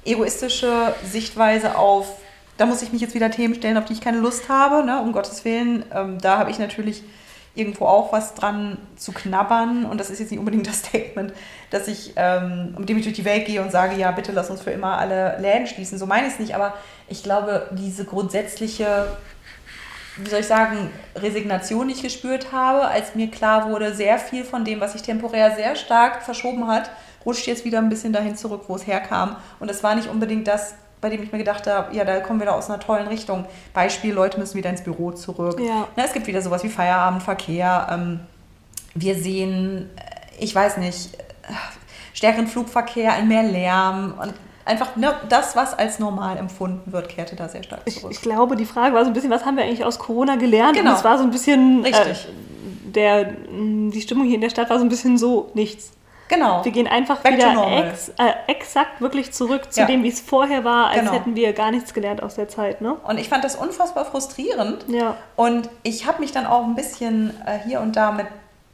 egoistische 0.05 0.93
Sichtweise 1.05 1.77
auf, 1.77 2.07
da 2.57 2.65
muss 2.65 2.81
ich 2.81 2.91
mich 2.91 3.01
jetzt 3.01 3.13
wieder 3.13 3.31
Themen 3.31 3.55
stellen, 3.55 3.77
auf 3.77 3.85
die 3.85 3.93
ich 3.93 4.01
keine 4.01 4.17
Lust 4.17 4.49
habe, 4.49 4.83
ne, 4.83 5.01
um 5.01 5.11
Gottes 5.11 5.45
Willen. 5.45 5.85
Ähm, 5.93 6.19
da 6.19 6.39
habe 6.39 6.51
ich 6.51 6.59
natürlich 6.59 7.03
irgendwo 7.59 7.85
auch 7.85 8.11
was 8.13 8.33
dran 8.33 8.77
zu 8.95 9.11
knabbern 9.11 9.85
und 9.85 9.99
das 9.99 10.09
ist 10.09 10.19
jetzt 10.19 10.31
nicht 10.31 10.39
unbedingt 10.39 10.67
das 10.67 10.79
Statement, 10.79 11.33
dass 11.69 11.87
ich, 11.87 12.13
ähm, 12.15 12.75
mit 12.77 12.89
dem 12.89 12.97
ich 12.97 13.03
durch 13.03 13.15
die 13.15 13.25
Welt 13.25 13.45
gehe 13.45 13.61
und 13.61 13.71
sage, 13.71 13.95
ja, 13.95 14.11
bitte 14.11 14.31
lass 14.31 14.49
uns 14.49 14.61
für 14.61 14.71
immer 14.71 14.97
alle 14.97 15.37
Läden 15.39 15.67
schließen. 15.67 15.97
So 15.97 16.05
meine 16.05 16.27
ich 16.27 16.33
es 16.33 16.39
nicht, 16.39 16.55
aber 16.55 16.73
ich 17.07 17.23
glaube, 17.23 17.69
diese 17.71 18.05
grundsätzliche 18.05 19.07
wie 20.23 20.29
soll 20.29 20.41
ich 20.41 20.47
sagen, 20.47 20.89
Resignation, 21.15 21.87
die 21.87 21.93
ich 21.93 22.01
gespürt 22.01 22.51
habe, 22.51 22.87
als 22.87 23.15
mir 23.15 23.29
klar 23.31 23.69
wurde, 23.69 23.93
sehr 23.93 24.19
viel 24.19 24.43
von 24.43 24.65
dem, 24.65 24.81
was 24.81 24.93
sich 24.93 25.01
temporär 25.01 25.55
sehr 25.55 25.75
stark 25.75 26.23
verschoben 26.23 26.67
hat, 26.67 26.91
rutscht 27.25 27.47
jetzt 27.47 27.65
wieder 27.65 27.79
ein 27.79 27.89
bisschen 27.89 28.13
dahin 28.13 28.35
zurück, 28.35 28.63
wo 28.67 28.75
es 28.75 28.85
herkam. 28.85 29.37
Und 29.59 29.69
das 29.69 29.83
war 29.83 29.95
nicht 29.95 30.09
unbedingt 30.09 30.47
das, 30.47 30.75
bei 31.01 31.09
dem 31.09 31.23
ich 31.23 31.31
mir 31.31 31.37
gedacht 31.37 31.65
habe, 31.67 31.95
ja, 31.95 32.03
da 32.03 32.19
kommen 32.19 32.39
wir 32.39 32.45
da 32.47 32.53
aus 32.53 32.69
einer 32.69 32.79
tollen 32.79 33.07
Richtung. 33.07 33.45
Beispiel, 33.73 34.13
Leute 34.13 34.39
müssen 34.39 34.55
wieder 34.55 34.69
ins 34.69 34.83
Büro 34.83 35.11
zurück. 35.11 35.59
Ja. 35.59 35.87
Na, 35.95 36.03
es 36.03 36.13
gibt 36.13 36.27
wieder 36.27 36.41
sowas 36.41 36.63
wie 36.63 36.69
Feierabendverkehr. 36.69 37.87
Ähm, 37.91 38.19
wir 38.95 39.15
sehen, 39.15 39.89
äh, 39.95 40.43
ich 40.43 40.53
weiß 40.53 40.77
nicht, 40.77 41.13
äh, 41.15 41.53
stärkeren 42.13 42.47
Flugverkehr, 42.47 43.13
ein 43.13 43.27
mehr 43.27 43.43
Lärm 43.43 44.15
und 44.21 44.33
einfach 44.65 44.95
ne, 44.95 45.15
das, 45.29 45.55
was 45.55 45.73
als 45.77 45.99
normal 45.99 46.37
empfunden 46.37 46.91
wird, 46.91 47.09
kehrte 47.09 47.35
da 47.35 47.49
sehr 47.49 47.63
stark 47.63 47.81
Ich, 47.85 47.99
zurück. 47.99 48.11
ich 48.11 48.21
glaube, 48.21 48.55
die 48.55 48.65
Frage 48.65 48.93
war 48.93 49.03
so 49.03 49.09
ein 49.09 49.13
bisschen, 49.13 49.31
was 49.31 49.45
haben 49.45 49.57
wir 49.57 49.63
eigentlich 49.63 49.85
aus 49.85 49.99
Corona 49.99 50.35
gelernt? 50.35 50.75
Genau. 50.75 50.91
Und 50.91 50.97
es 50.97 51.03
war 51.03 51.17
so 51.17 51.23
ein 51.23 51.31
bisschen, 51.31 51.83
Richtig. 51.83 52.27
Äh, 52.27 52.91
der, 52.91 53.23
die 53.51 54.01
Stimmung 54.01 54.25
hier 54.25 54.35
in 54.35 54.41
der 54.41 54.49
Stadt 54.49 54.69
war 54.69 54.77
so 54.79 54.85
ein 54.85 54.89
bisschen 54.89 55.17
so, 55.17 55.51
nichts. 55.53 55.91
Genau. 56.29 56.63
Wir 56.63 56.71
gehen 56.71 56.87
einfach 56.87 57.17
Back 57.19 57.33
wieder 57.33 57.85
ex, 57.89 58.09
äh, 58.17 58.31
exakt 58.47 59.01
wirklich 59.01 59.33
zurück 59.33 59.73
zu 59.73 59.81
Ja. 59.81 59.85
dem, 59.87 60.03
wie 60.03 60.07
es 60.09 60.21
vorher 60.21 60.63
war, 60.63 60.87
als 60.87 60.99
Genau. 61.01 61.11
hätten 61.11 61.35
wir 61.35 61.51
gar 61.51 61.71
nichts 61.71 61.93
gelernt 61.93 62.23
aus 62.23 62.35
der 62.35 62.47
Zeit, 62.47 62.79
ne? 62.79 62.93
Und 63.03 63.19
ich 63.19 63.27
fand 63.27 63.43
das 63.43 63.55
unfassbar 63.57 64.05
frustrierend. 64.05 64.85
Ja. 64.87 65.17
Und 65.35 65.69
ich 65.83 66.05
habe 66.07 66.21
mich 66.21 66.31
dann 66.31 66.45
auch 66.45 66.63
ein 66.63 66.75
bisschen 66.75 67.31
äh, 67.45 67.59
hier 67.67 67.81
und 67.81 67.97
da 67.97 68.11
mit 68.11 68.27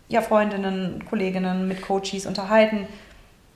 ja, 0.08 0.22
Freundinnen, 0.22 1.04
Kolleginnen, 1.10 1.68
mit 1.68 1.82
Coaches 1.82 2.28
unterhalten 2.28 2.88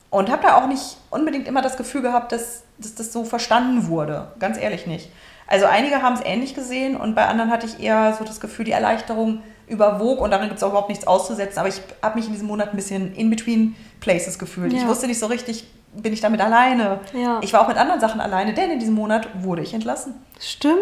und 0.10 0.30
habe 0.30 0.44
da 0.44 0.56
auch 0.58 0.68
nicht 0.68 0.98
unbedingt 1.10 1.48
immer 1.48 1.62
das 1.62 1.78
Gefühl 1.78 2.02
gehabt, 2.02 2.32
dass, 2.32 2.64
dass 2.78 2.96
das 2.96 3.14
so 3.14 3.24
verstanden 3.24 3.88
wurde. 3.88 4.32
Ganz 4.40 4.58
ehrlich 4.58 4.88
nicht. 4.88 5.10
Also 5.48 5.66
einige 5.66 6.02
haben 6.02 6.14
es 6.16 6.22
ähnlich 6.24 6.54
gesehen 6.54 6.96
und 6.96 7.16
bei 7.16 7.26
anderen 7.26 7.50
hatte 7.52 7.66
ich 7.66 7.80
eher 7.80 8.14
so 8.18 8.24
das 8.24 8.40
Gefühl, 8.40 8.66
die 8.66 8.72
Erleichterung 8.72 9.42
überwog 9.68 10.20
und 10.22 10.32
darin 10.32 10.48
gibt 10.48 10.58
es 10.58 10.64
auch 10.64 10.70
überhaupt 10.70 10.90
nichts 10.90 11.08
auszusetzen. 11.08 11.60
Aber 11.60 11.70
ich 11.70 11.82
habe 12.04 12.18
mich 12.18 12.28
in 12.28 12.34
diesem 12.34 12.48
Monat 12.48 12.70
ein 12.72 12.76
bisschen 12.76 13.14
in 13.16 13.30
between 13.30 13.76
places 14.00 14.38
gefühlt. 14.40 14.74
Ich 14.74 14.82
Ja. 14.82 14.88
wusste 14.88 15.08
nicht 15.08 15.20
so 15.20 15.26
richtig, 15.28 15.68
bin 15.94 16.14
ich 16.14 16.22
damit 16.22 16.42
alleine. 16.42 17.00
Ja. 17.14 17.40
Ich 17.42 17.54
war 17.54 17.62
auch 17.62 17.68
mit 17.68 17.78
anderen 17.78 18.00
Sachen 18.00 18.22
alleine, 18.22 18.54
denn 18.54 18.70
in 18.72 18.80
diesem 18.80 18.94
Monat 18.96 19.28
wurde 19.44 19.62
ich 19.64 19.74
entlassen. 19.74 20.14
Stimmt. 20.40 20.76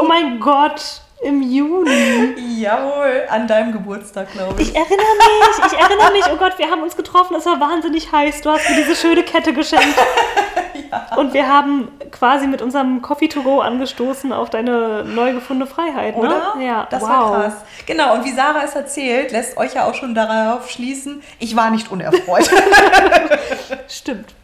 oh 0.00 0.04
mein 0.08 0.38
Gott, 0.40 1.02
im 1.22 1.42
Juni. 1.42 2.60
Jawohl, 2.60 3.24
an 3.28 3.46
deinem 3.46 3.72
Geburtstag, 3.72 4.30
glaube 4.32 4.60
ich. 4.60 4.68
Ich 4.70 4.76
erinnere 4.76 4.96
mich, 4.96 5.72
ich 5.72 5.78
erinnere 5.78 6.12
mich, 6.12 6.24
oh 6.32 6.36
Gott, 6.36 6.58
wir 6.58 6.70
haben 6.70 6.82
uns 6.82 6.96
getroffen, 6.96 7.36
es 7.36 7.46
war 7.46 7.58
wahnsinnig 7.58 8.12
heiß. 8.12 8.42
Du 8.42 8.50
hast 8.50 8.68
mir 8.68 8.76
diese 8.76 8.94
schöne 8.94 9.22
Kette 9.22 9.52
geschenkt. 9.52 9.98
Und 11.16 11.34
wir 11.34 11.48
haben 11.48 11.88
quasi 12.10 12.46
mit 12.46 12.62
unserem 12.62 13.02
Coffee 13.02 13.28
to 13.28 13.42
go 13.42 13.60
angestoßen 13.60 14.32
auf 14.32 14.50
deine 14.50 15.04
neu 15.04 15.32
gefundene 15.32 15.68
Freiheit, 15.68 16.16
ne? 16.16 16.22
Oder? 16.22 16.54
Ja, 16.60 16.86
das 16.90 17.02
wow. 17.02 17.08
war 17.08 17.42
krass. 17.42 17.54
Genau, 17.86 18.14
und 18.14 18.24
wie 18.24 18.32
Sarah 18.32 18.62
es 18.64 18.74
erzählt, 18.74 19.32
lässt 19.32 19.56
euch 19.56 19.74
ja 19.74 19.88
auch 19.88 19.94
schon 19.94 20.14
darauf 20.14 20.70
schließen, 20.70 21.22
ich 21.38 21.56
war 21.56 21.70
nicht 21.70 21.90
unerfreut. 21.90 22.48
Stimmt. 23.88 24.34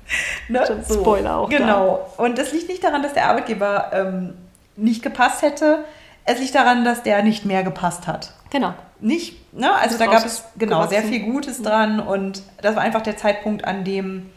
ne? 0.49 0.63
Stimmt, 0.65 0.87
Spoiler 0.87 1.37
auch 1.37 1.49
da. 1.49 1.57
Genau. 1.57 2.13
Und 2.17 2.39
das 2.39 2.53
liegt 2.53 2.69
nicht 2.69 2.83
daran, 2.83 3.03
dass 3.03 3.13
der 3.13 3.27
Arbeitgeber 3.27 3.91
ähm, 3.93 4.35
nicht 4.77 5.03
gepasst 5.03 5.43
hätte. 5.43 5.85
Es 6.25 6.39
liegt 6.39 6.55
daran, 6.55 6.85
dass 6.85 7.03
der 7.03 7.23
nicht 7.23 7.45
mehr 7.45 7.63
gepasst 7.63 8.07
hat. 8.07 8.33
Genau. 8.51 8.75
Nicht, 9.01 9.53
ne? 9.53 9.73
Also 9.75 9.99
da 9.99 10.07
gab 10.07 10.25
es 10.25 10.45
genau 10.57 10.87
sehr 10.87 11.03
viel 11.03 11.21
Gutes 11.21 11.63
dran 11.63 11.99
und 12.01 12.43
das 12.61 12.77
war 12.77 12.83
einfach 12.83 13.03
der 13.03 13.17
Zeitpunkt, 13.17 13.65
an 13.65 13.83
dem, 13.83 14.31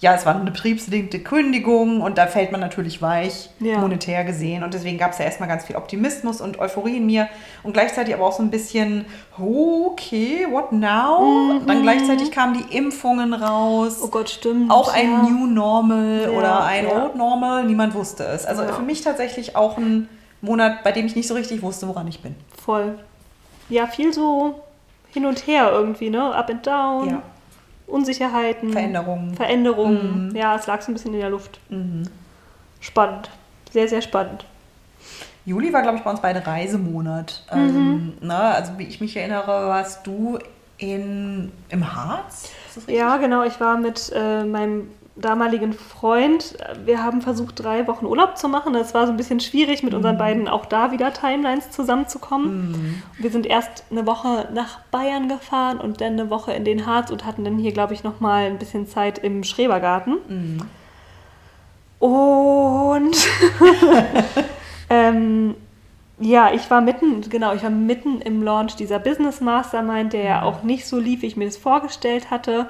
ja, 0.00 0.14
es 0.14 0.26
war 0.26 0.34
eine 0.34 0.50
betriebsbedingte 0.50 1.20
Kündigung 1.20 2.00
und 2.00 2.18
da 2.18 2.26
fällt 2.26 2.50
man 2.50 2.60
natürlich 2.60 3.00
weich, 3.00 3.50
Ja. 3.60 3.78
monetär 3.78 4.24
gesehen. 4.24 4.64
Und 4.64 4.74
deswegen 4.74 4.98
gab 4.98 5.12
es 5.12 5.18
ja 5.18 5.24
erstmal 5.26 5.48
ganz 5.48 5.64
viel 5.64 5.76
Optimismus 5.76 6.40
und 6.40 6.58
Euphorie 6.58 6.96
in 6.96 7.06
mir 7.06 7.28
und 7.62 7.72
gleichzeitig 7.74 8.14
aber 8.14 8.24
auch 8.26 8.32
so 8.32 8.42
ein 8.42 8.50
bisschen, 8.50 9.04
okay, 9.38 10.46
what 10.50 10.72
now? 10.72 11.60
Dann 11.66 11.82
gleichzeitig 11.82 12.30
kamen 12.32 12.54
die 12.54 12.76
Impfungen 12.76 13.34
raus. 13.34 13.98
Mhm. 13.98 14.04
Oh 14.04 14.08
Gott, 14.08 14.30
stimmt. 14.30 14.70
Auch 14.70 14.92
ein 14.92 15.10
ja. 15.12 15.22
New 15.22 15.46
Normal 15.46 16.22
Ja, 16.24 16.30
oder 16.30 16.64
ein. 16.64 16.86
Old 16.86 17.14
Normal, 17.16 17.64
niemand 17.64 17.94
wusste 17.94 18.24
es. 18.24 18.46
Also 18.46 18.62
Ja. 18.62 18.72
für 18.72 18.82
mich 18.82 19.02
tatsächlich 19.02 19.56
auch 19.56 19.76
ein 19.78 20.08
Monat, 20.40 20.84
bei 20.84 20.92
dem 20.92 21.06
ich 21.06 21.16
nicht 21.16 21.28
so 21.28 21.34
richtig 21.34 21.62
wusste, 21.62 21.88
woran 21.88 22.06
ich 22.08 22.20
bin. 22.20 22.34
Voll. 22.62 22.98
Ja, 23.68 23.86
viel 23.86 24.12
so 24.12 24.60
hin 25.10 25.26
und 25.26 25.46
her 25.46 25.70
irgendwie, 25.72 26.10
ne? 26.10 26.34
Up 26.34 26.50
and 26.50 26.66
down. 26.66 27.08
Ja. 27.08 27.22
Unsicherheiten. 27.86 28.72
Veränderungen. 28.72 29.34
Veränderungen. 29.34 30.28
Mhm. 30.28 30.36
Ja, 30.36 30.54
es 30.56 30.66
lag 30.66 30.82
so 30.82 30.90
ein 30.90 30.94
bisschen 30.94 31.14
in 31.14 31.20
der 31.20 31.30
Luft. 31.30 31.58
Mhm. 31.70 32.04
Spannend. 32.80 33.30
Sehr, 33.72 33.88
sehr 33.88 34.02
spannend. 34.02 34.44
Juli 35.44 35.72
war, 35.72 35.82
glaube 35.82 35.96
ich, 35.96 36.04
bei 36.04 36.10
uns 36.10 36.20
beide 36.20 36.46
Reisemonat. 36.46 37.44
Mhm. 37.52 37.58
Ähm, 37.58 38.12
ne, 38.20 38.38
also 38.38 38.72
wie 38.76 38.84
ich 38.84 39.00
mich 39.00 39.16
erinnere, 39.16 39.46
warst 39.46 40.06
du 40.06 40.38
in, 40.76 41.50
im 41.70 41.94
Harz? 41.94 42.50
Ja, 42.86 43.16
genau. 43.16 43.42
Ich 43.44 43.58
war 43.58 43.78
mit 43.78 44.12
äh, 44.14 44.44
meinem 44.44 44.90
damaligen 45.20 45.72
Freund. 45.72 46.56
Wir 46.84 47.02
haben 47.02 47.22
versucht, 47.22 47.62
drei 47.62 47.86
Wochen 47.86 48.06
Urlaub 48.06 48.36
zu 48.36 48.48
machen. 48.48 48.74
Es 48.74 48.94
war 48.94 49.06
so 49.06 49.12
ein 49.12 49.16
bisschen 49.16 49.40
schwierig, 49.40 49.82
mit 49.82 49.94
unseren 49.94 50.18
beiden 50.18 50.48
auch 50.48 50.66
da 50.66 50.92
wieder 50.92 51.12
Timelines 51.12 51.70
zusammenzukommen. 51.70 53.02
Wir 53.18 53.30
sind 53.30 53.46
erst 53.46 53.84
eine 53.90 54.06
Woche 54.06 54.48
nach 54.52 54.80
Bayern 54.90 55.28
gefahren 55.28 55.78
und 55.78 56.00
dann 56.00 56.14
eine 56.14 56.30
Woche 56.30 56.52
in 56.52 56.64
den 56.64 56.86
Harz 56.86 57.10
und 57.10 57.24
hatten 57.24 57.44
dann 57.44 57.58
hier, 57.58 57.72
glaube 57.72 57.94
ich, 57.94 58.04
noch 58.04 58.20
mal 58.20 58.46
ein 58.46 58.58
bisschen 58.58 58.86
Zeit 58.86 59.18
im 59.18 59.44
Schrebergarten. 59.44 60.18
Und 61.98 63.16
ähm, 64.90 65.54
ja, 66.20 66.52
ich 66.52 66.68
war 66.70 66.80
mitten, 66.80 67.20
genau, 67.28 67.54
ich 67.54 67.62
war 67.62 67.70
mitten 67.70 68.20
im 68.20 68.42
Launch 68.42 68.74
dieser 68.74 68.98
Business 68.98 69.40
Mastermind, 69.40 70.12
der 70.12 70.24
ja 70.24 70.42
auch 70.42 70.62
nicht 70.62 70.86
so 70.86 70.98
lief, 70.98 71.22
wie 71.22 71.26
ich 71.26 71.36
mir 71.36 71.44
das 71.44 71.56
vorgestellt 71.56 72.30
hatte. 72.30 72.66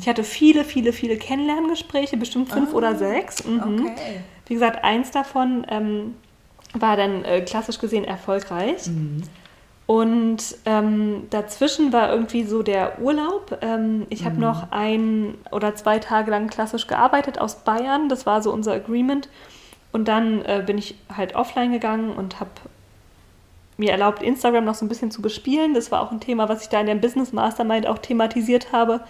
Ich 0.00 0.08
hatte 0.08 0.22
viele, 0.22 0.64
viele, 0.64 0.92
viele 0.92 1.16
Kennenlerngespräche, 1.16 2.16
bestimmt 2.16 2.52
fünf 2.52 2.74
oder 2.74 2.94
sechs. 2.94 3.44
Mhm. 3.44 3.86
Okay. 3.90 4.20
Wie 4.46 4.54
gesagt, 4.54 4.84
eins 4.84 5.10
davon 5.10 5.66
ähm, 5.68 6.14
war 6.74 6.96
dann 6.96 7.24
äh, 7.24 7.40
klassisch 7.40 7.78
gesehen 7.78 8.04
erfolgreich. 8.04 8.88
Und 9.86 10.56
ähm, 10.64 11.24
dazwischen 11.30 11.92
war 11.92 12.10
irgendwie 12.10 12.44
so 12.44 12.62
der 12.62 13.00
Urlaub. 13.00 13.58
Ähm, 13.62 14.06
ich 14.10 14.24
habe 14.24 14.40
noch 14.40 14.70
ein 14.70 15.34
oder 15.50 15.74
zwei 15.74 15.98
Tage 15.98 16.30
lang 16.30 16.48
klassisch 16.48 16.86
gearbeitet 16.86 17.38
aus 17.38 17.56
Bayern. 17.56 18.08
Das 18.08 18.26
war 18.26 18.42
so 18.42 18.52
unser 18.52 18.72
Agreement. 18.72 19.28
Und 19.90 20.08
dann 20.08 20.42
äh, 20.44 20.62
bin 20.64 20.78
ich 20.78 20.94
halt 21.14 21.34
offline 21.34 21.72
gegangen 21.72 22.10
und 22.10 22.40
habe 22.40 22.50
mir 23.82 23.90
erlaubt, 23.92 24.22
Instagram 24.22 24.64
noch 24.64 24.74
so 24.74 24.84
ein 24.84 24.88
bisschen 24.88 25.10
zu 25.10 25.20
bespielen. 25.20 25.74
Das 25.74 25.90
war 25.90 26.00
auch 26.00 26.12
ein 26.12 26.20
Thema, 26.20 26.48
was 26.48 26.62
ich 26.62 26.68
da 26.68 26.80
in 26.80 26.86
der 26.86 26.94
Business 26.94 27.32
Mastermind 27.32 27.86
auch 27.86 27.98
thematisiert 27.98 28.72
habe, 28.72 29.00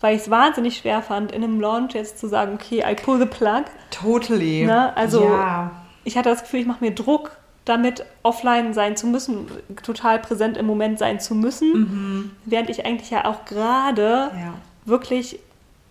weil 0.00 0.16
ich 0.16 0.22
es 0.22 0.30
wahnsinnig 0.30 0.78
schwer 0.78 1.00
fand, 1.00 1.32
in 1.32 1.42
einem 1.44 1.60
Launch 1.60 1.94
jetzt 1.94 2.18
zu 2.18 2.28
sagen, 2.28 2.54
okay, 2.54 2.84
I 2.86 2.94
pull 2.94 3.18
the 3.18 3.26
plug. 3.26 3.64
Totally. 3.90 4.64
Ne? 4.66 4.94
Also 4.96 5.24
ja. 5.24 5.70
ich 6.04 6.16
hatte 6.18 6.28
das 6.28 6.42
Gefühl, 6.42 6.60
ich 6.60 6.66
mache 6.66 6.84
mir 6.84 6.90
Druck, 6.90 7.30
damit 7.64 8.04
offline 8.22 8.74
sein 8.74 8.96
zu 8.96 9.06
müssen, 9.06 9.46
total 9.82 10.18
präsent 10.18 10.56
im 10.56 10.66
Moment 10.66 10.98
sein 10.98 11.18
zu 11.18 11.34
müssen, 11.34 12.36
während 12.44 12.70
ich 12.70 12.84
eigentlich 12.84 13.10
ja 13.10 13.24
auch 13.24 13.44
gerade 13.44 14.30
Ja. 14.32 14.54
wirklich 14.84 15.40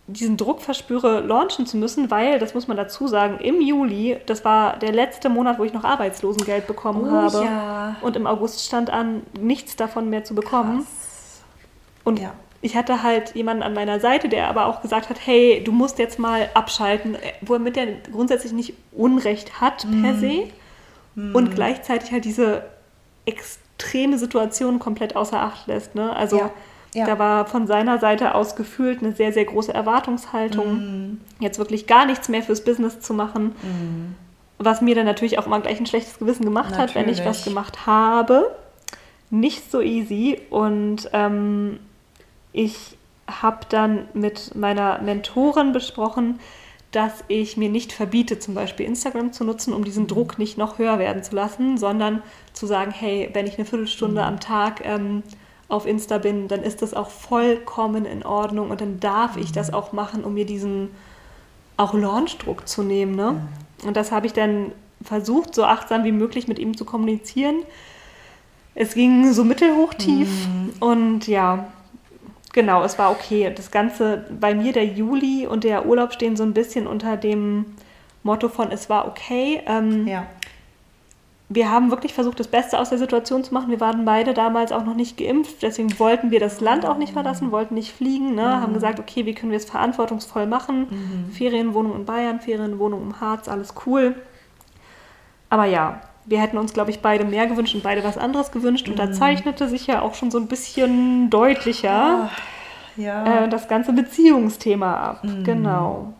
diesen 0.07 0.37
Druck 0.37 0.61
verspüre, 0.61 1.21
launchen 1.21 1.65
zu 1.65 1.77
müssen, 1.77 2.11
weil, 2.11 2.37
das 2.37 2.53
muss 2.53 2.67
man 2.67 2.77
dazu 2.77 3.07
sagen, 3.07 3.39
im 3.39 3.59
Juli, 3.59 4.17
das 4.27 4.45
war 4.45 4.77
der 4.77 4.91
letzte 4.91 5.29
Monat, 5.29 5.57
wo 5.57 5.63
ich 5.63 5.73
noch 5.73 5.83
Arbeitslosengeld 5.83 6.67
bekommen 6.67 7.05
Oh 7.07 7.11
habe. 7.11 7.43
ja. 7.43 7.95
Und 8.01 8.15
im 8.15 8.27
August 8.27 8.63
stand 8.65 8.91
an, 8.91 9.23
nichts 9.39 9.75
davon 9.75 10.09
mehr 10.11 10.23
zu 10.23 10.35
bekommen. 10.35 10.77
Krass. 10.85 11.41
Und 12.03 12.19
Ja. 12.19 12.33
ich 12.61 12.75
hatte 12.75 13.01
halt 13.01 13.33
jemanden 13.35 13.63
an 13.63 13.73
meiner 13.73 13.99
Seite, 13.99 14.29
der 14.29 14.47
aber 14.47 14.67
auch 14.67 14.81
gesagt 14.83 15.09
hat, 15.09 15.17
hey, 15.25 15.63
du 15.63 15.71
musst 15.71 15.97
jetzt 15.97 16.19
mal 16.19 16.49
abschalten, 16.53 17.17
womit 17.41 17.75
er 17.75 17.87
grundsätzlich 18.11 18.53
nicht 18.53 18.73
Unrecht 18.91 19.59
hat 19.59 19.87
per 20.01 20.13
Mhm. 20.13 20.19
se 20.19 20.43
und 21.33 21.55
gleichzeitig 21.55 22.11
halt 22.11 22.25
diese 22.25 22.63
extreme 23.25 24.17
Situation 24.17 24.77
komplett 24.79 25.15
außer 25.15 25.39
Acht 25.41 25.65
lässt. 25.67 25.95
Ne? 25.95 26.15
Also 26.15 26.37
Ja, 26.37 26.51
ja. 26.95 27.05
da 27.05 27.19
war 27.19 27.45
von 27.45 27.67
seiner 27.67 27.99
Seite 27.99 28.33
aus 28.35 28.55
gefühlt 28.55 29.01
eine 29.03 29.13
sehr, 29.13 29.31
sehr 29.33 29.45
große 29.45 29.73
Erwartungshaltung, 29.73 30.73
Mhm. 30.77 31.21
jetzt 31.39 31.59
wirklich 31.59 31.85
gar 31.87 32.05
nichts 32.05 32.29
mehr 32.29 32.41
fürs 32.43 32.63
Business 32.63 32.99
zu 32.99 33.13
machen. 33.13 33.55
Was 34.57 34.81
mir 34.81 34.95
dann 34.95 35.05
natürlich 35.05 35.37
auch 35.37 35.45
immer 35.45 35.59
gleich 35.59 35.79
ein 35.79 35.85
schlechtes 35.85 36.17
Gewissen 36.19 36.45
gemacht 36.45 36.77
hat, 36.77 36.95
wenn 36.95 37.09
ich 37.09 37.17
Natürlich. 37.17 37.25
was 37.39 37.43
gemacht 37.43 37.85
habe. 37.85 38.55
Nicht 39.29 39.69
so 39.69 39.81
easy. 39.81 40.39
Und 40.49 41.09
ähm, 41.13 41.79
ich 42.53 42.97
habe 43.27 43.65
dann 43.69 44.07
mit 44.13 44.55
meiner 44.55 45.01
Mentorin 45.01 45.73
besprochen, 45.73 46.39
dass 46.91 47.25
ich 47.27 47.57
mir 47.57 47.67
nicht 47.67 47.91
verbiete, 47.91 48.39
zum 48.39 48.53
Beispiel 48.53 48.85
Instagram 48.85 49.33
zu 49.33 49.43
nutzen, 49.43 49.73
um 49.73 49.83
diesen 49.83 50.07
Druck 50.07 50.39
nicht 50.39 50.57
noch 50.57 50.77
höher 50.77 50.97
werden 50.99 51.23
zu 51.23 51.35
lassen, 51.35 51.77
sondern 51.77 52.21
zu 52.53 52.67
sagen, 52.67 52.91
hey, 52.91 53.29
wenn 53.33 53.47
ich 53.47 53.57
eine 53.57 53.65
Viertelstunde 53.65 54.23
am 54.23 54.39
Tag 54.39 54.85
ähm, 54.85 55.23
auf 55.67 55.85
Insta 55.85 56.19
bin, 56.19 56.47
dann 56.47 56.61
ist 56.61 56.81
das 56.81 56.93
auch 56.93 57.09
vollkommen 57.09 58.05
in 58.05 58.23
Ordnung 58.25 58.69
und 58.69 58.81
dann 58.81 58.99
darf 58.99 59.35
ich 59.37 59.51
das 59.51 59.73
auch 59.73 59.93
machen, 59.93 60.23
um 60.23 60.33
mir 60.35 60.45
diesen 60.45 60.89
auch 61.77 61.93
Launchdruck 61.93 62.67
zu 62.67 62.83
nehmen. 62.83 63.15
Ne? 63.15 63.41
Und 63.83 63.97
das 63.97 64.11
habe 64.11 64.27
ich 64.27 64.33
dann 64.33 64.71
versucht, 65.03 65.55
so 65.55 65.65
achtsam 65.65 66.03
wie 66.03 66.11
möglich 66.11 66.47
mit 66.47 66.59
ihm 66.59 66.77
zu 66.77 66.85
kommunizieren. 66.85 67.57
Es 68.75 68.93
ging 68.93 69.31
so 69.33 69.43
mittelhoch 69.43 69.93
tief 69.93 70.29
und 70.79 71.27
ja, 71.27 71.67
genau, 72.53 72.83
es 72.83 72.99
war 72.99 73.11
okay. 73.11 73.51
Das 73.55 73.71
Ganze, 73.71 74.25
bei 74.39 74.53
mir 74.53 74.73
der 74.73 74.85
Juli 74.85 75.47
und 75.47 75.63
der 75.63 75.85
Urlaub 75.85 76.13
stehen 76.13 76.35
so 76.35 76.43
ein 76.43 76.53
bisschen 76.53 76.85
unter 76.85 77.15
dem 77.17 77.65
Motto 78.23 78.49
von 78.49 78.71
es 78.71 78.89
war 78.89 79.07
okay. 79.07 79.61
Ähm, 79.65 80.07
Ja. 80.07 80.25
Wir 81.47 81.69
haben 81.69 81.91
wirklich 81.91 82.13
versucht, 82.13 82.39
das 82.39 82.47
Beste 82.47 82.79
aus 82.79 82.89
der 82.89 82.97
Situation 82.97 83.43
zu 83.43 83.53
machen. 83.53 83.69
Wir 83.69 83.79
waren 83.79 84.03
beide 84.03 84.33
damals 84.33 84.71
auch 84.71 84.83
noch 84.83 84.95
nicht 84.95 85.17
geimpft, 85.17 85.61
deswegen 85.61 85.97
wollten 85.99 86.31
wir 86.31 86.39
das 86.39 86.59
Land 86.59 86.85
auch 86.85 86.97
nicht 86.97 87.13
verlassen, 87.13 87.51
wollten 87.51 87.75
nicht 87.75 87.91
fliegen, 87.93 88.33
ne? 88.33 88.61
haben 88.61 88.73
gesagt, 88.73 88.99
okay, 88.99 89.25
wie 89.27 89.35
können 89.35 89.51
wir 89.51 89.57
es 89.57 89.65
verantwortungsvoll 89.65 90.47
machen? 90.47 90.87
Ferienwohnung 91.31 91.95
in 91.95 92.05
Bayern, 92.05 92.39
Ferienwohnung 92.39 93.01
im 93.03 93.21
Harz, 93.21 93.47
alles 93.47 93.75
cool. 93.85 94.15
Aber 95.49 95.65
ja, 95.65 96.01
wir 96.25 96.41
hätten 96.41 96.57
uns, 96.57 96.73
glaube 96.73 96.89
ich, 96.89 97.01
beide 97.01 97.23
mehr 97.25 97.45
gewünscht 97.45 97.75
und 97.75 97.83
beide 97.83 98.03
was 98.03 98.17
anderes 98.17 98.51
gewünscht. 98.51 98.89
Und 98.89 98.97
da 98.97 99.11
zeichnete 99.11 99.67
sich 99.69 99.85
ja 99.85 100.01
auch 100.01 100.15
schon 100.15 100.31
so 100.31 100.39
ein 100.39 100.47
bisschen 100.47 101.29
deutlicher 101.29 102.29
Ja. 102.97 103.43
äh, 103.43 103.49
das 103.49 103.67
ganze 103.67 103.93
Beziehungsthema 103.93 104.95
ab. 104.95 105.21
Genau. 105.43 106.13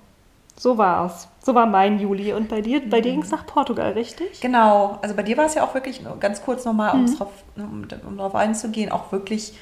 So 0.58 0.78
war's. 0.78 1.28
So 1.42 1.54
war 1.54 1.66
mein 1.66 2.00
Juli. 2.00 2.32
Und 2.34 2.48
bei 2.50 2.62
dir, 2.62 2.82
bei 2.90 3.02
dir 3.02 3.12
ging 3.12 3.22
es 3.22 3.32
nach 3.32 3.46
Portugal, 3.46 3.92
richtig? 3.92 4.40
Genau, 4.40 4.98
also 5.02 5.14
bei 5.16 5.24
dir 5.24 5.36
war 5.38 5.46
es 5.46 5.56
ja 5.56 5.64
auch 5.64 5.74
wirklich, 5.74 6.02
ganz 6.20 6.44
kurz 6.44 6.64
nochmal, 6.66 6.96
Mhm. 6.96 7.06
um, 7.06 7.18
drauf, 7.18 7.32
um, 7.58 7.88
um 8.08 8.18
darauf 8.18 8.36
einzugehen, 8.36 8.92
auch 8.92 9.12
wirklich, 9.12 9.54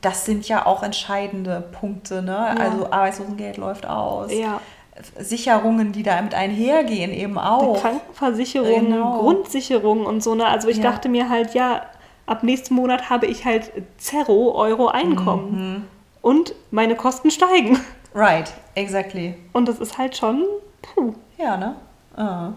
das 0.00 0.24
sind 0.24 0.46
ja 0.48 0.64
auch 0.66 0.82
entscheidende 0.84 1.64
Punkte. 1.80 2.22
Ne? 2.22 2.38
Also 2.38 2.86
Arbeitslosengeld 2.90 3.56
läuft 3.56 3.86
aus. 3.86 4.32
Ja. 4.32 4.60
Sicherungen, 5.18 5.92
die 5.92 6.02
da 6.02 6.22
mit 6.22 6.34
einhergehen, 6.34 7.12
eben 7.12 7.38
auch. 7.38 7.80
Krankenversicherung, 7.80 8.86
Genau. 8.88 9.18
Grundsicherung 9.18 10.06
und 10.06 10.22
so. 10.22 10.34
Ne? 10.34 10.46
Also 10.46 10.68
ich 10.68 10.78
Ja. 10.78 10.84
dachte 10.84 11.08
mir 11.08 11.28
halt, 11.28 11.54
ja, 11.54 11.82
ab 12.26 12.42
nächsten 12.42 12.74
Monat 12.74 13.10
habe 13.10 13.26
ich 13.26 13.44
halt 13.44 13.72
Zero 13.98 14.54
Euro 14.54 14.88
Einkommen. 14.88 15.50
Mhm. 15.74 15.84
Und 16.22 16.54
meine 16.70 16.94
Kosten 16.96 17.30
steigen. 17.30 17.78
Right, 18.16 18.50
exactly. 18.74 19.34
Und 19.52 19.68
das 19.68 19.78
ist 19.78 19.98
halt 19.98 20.16
schon, 20.16 20.42
puh. 20.80 21.12
Ja, 21.36 21.56
ne? 21.58 21.76
Ah. 22.16 22.52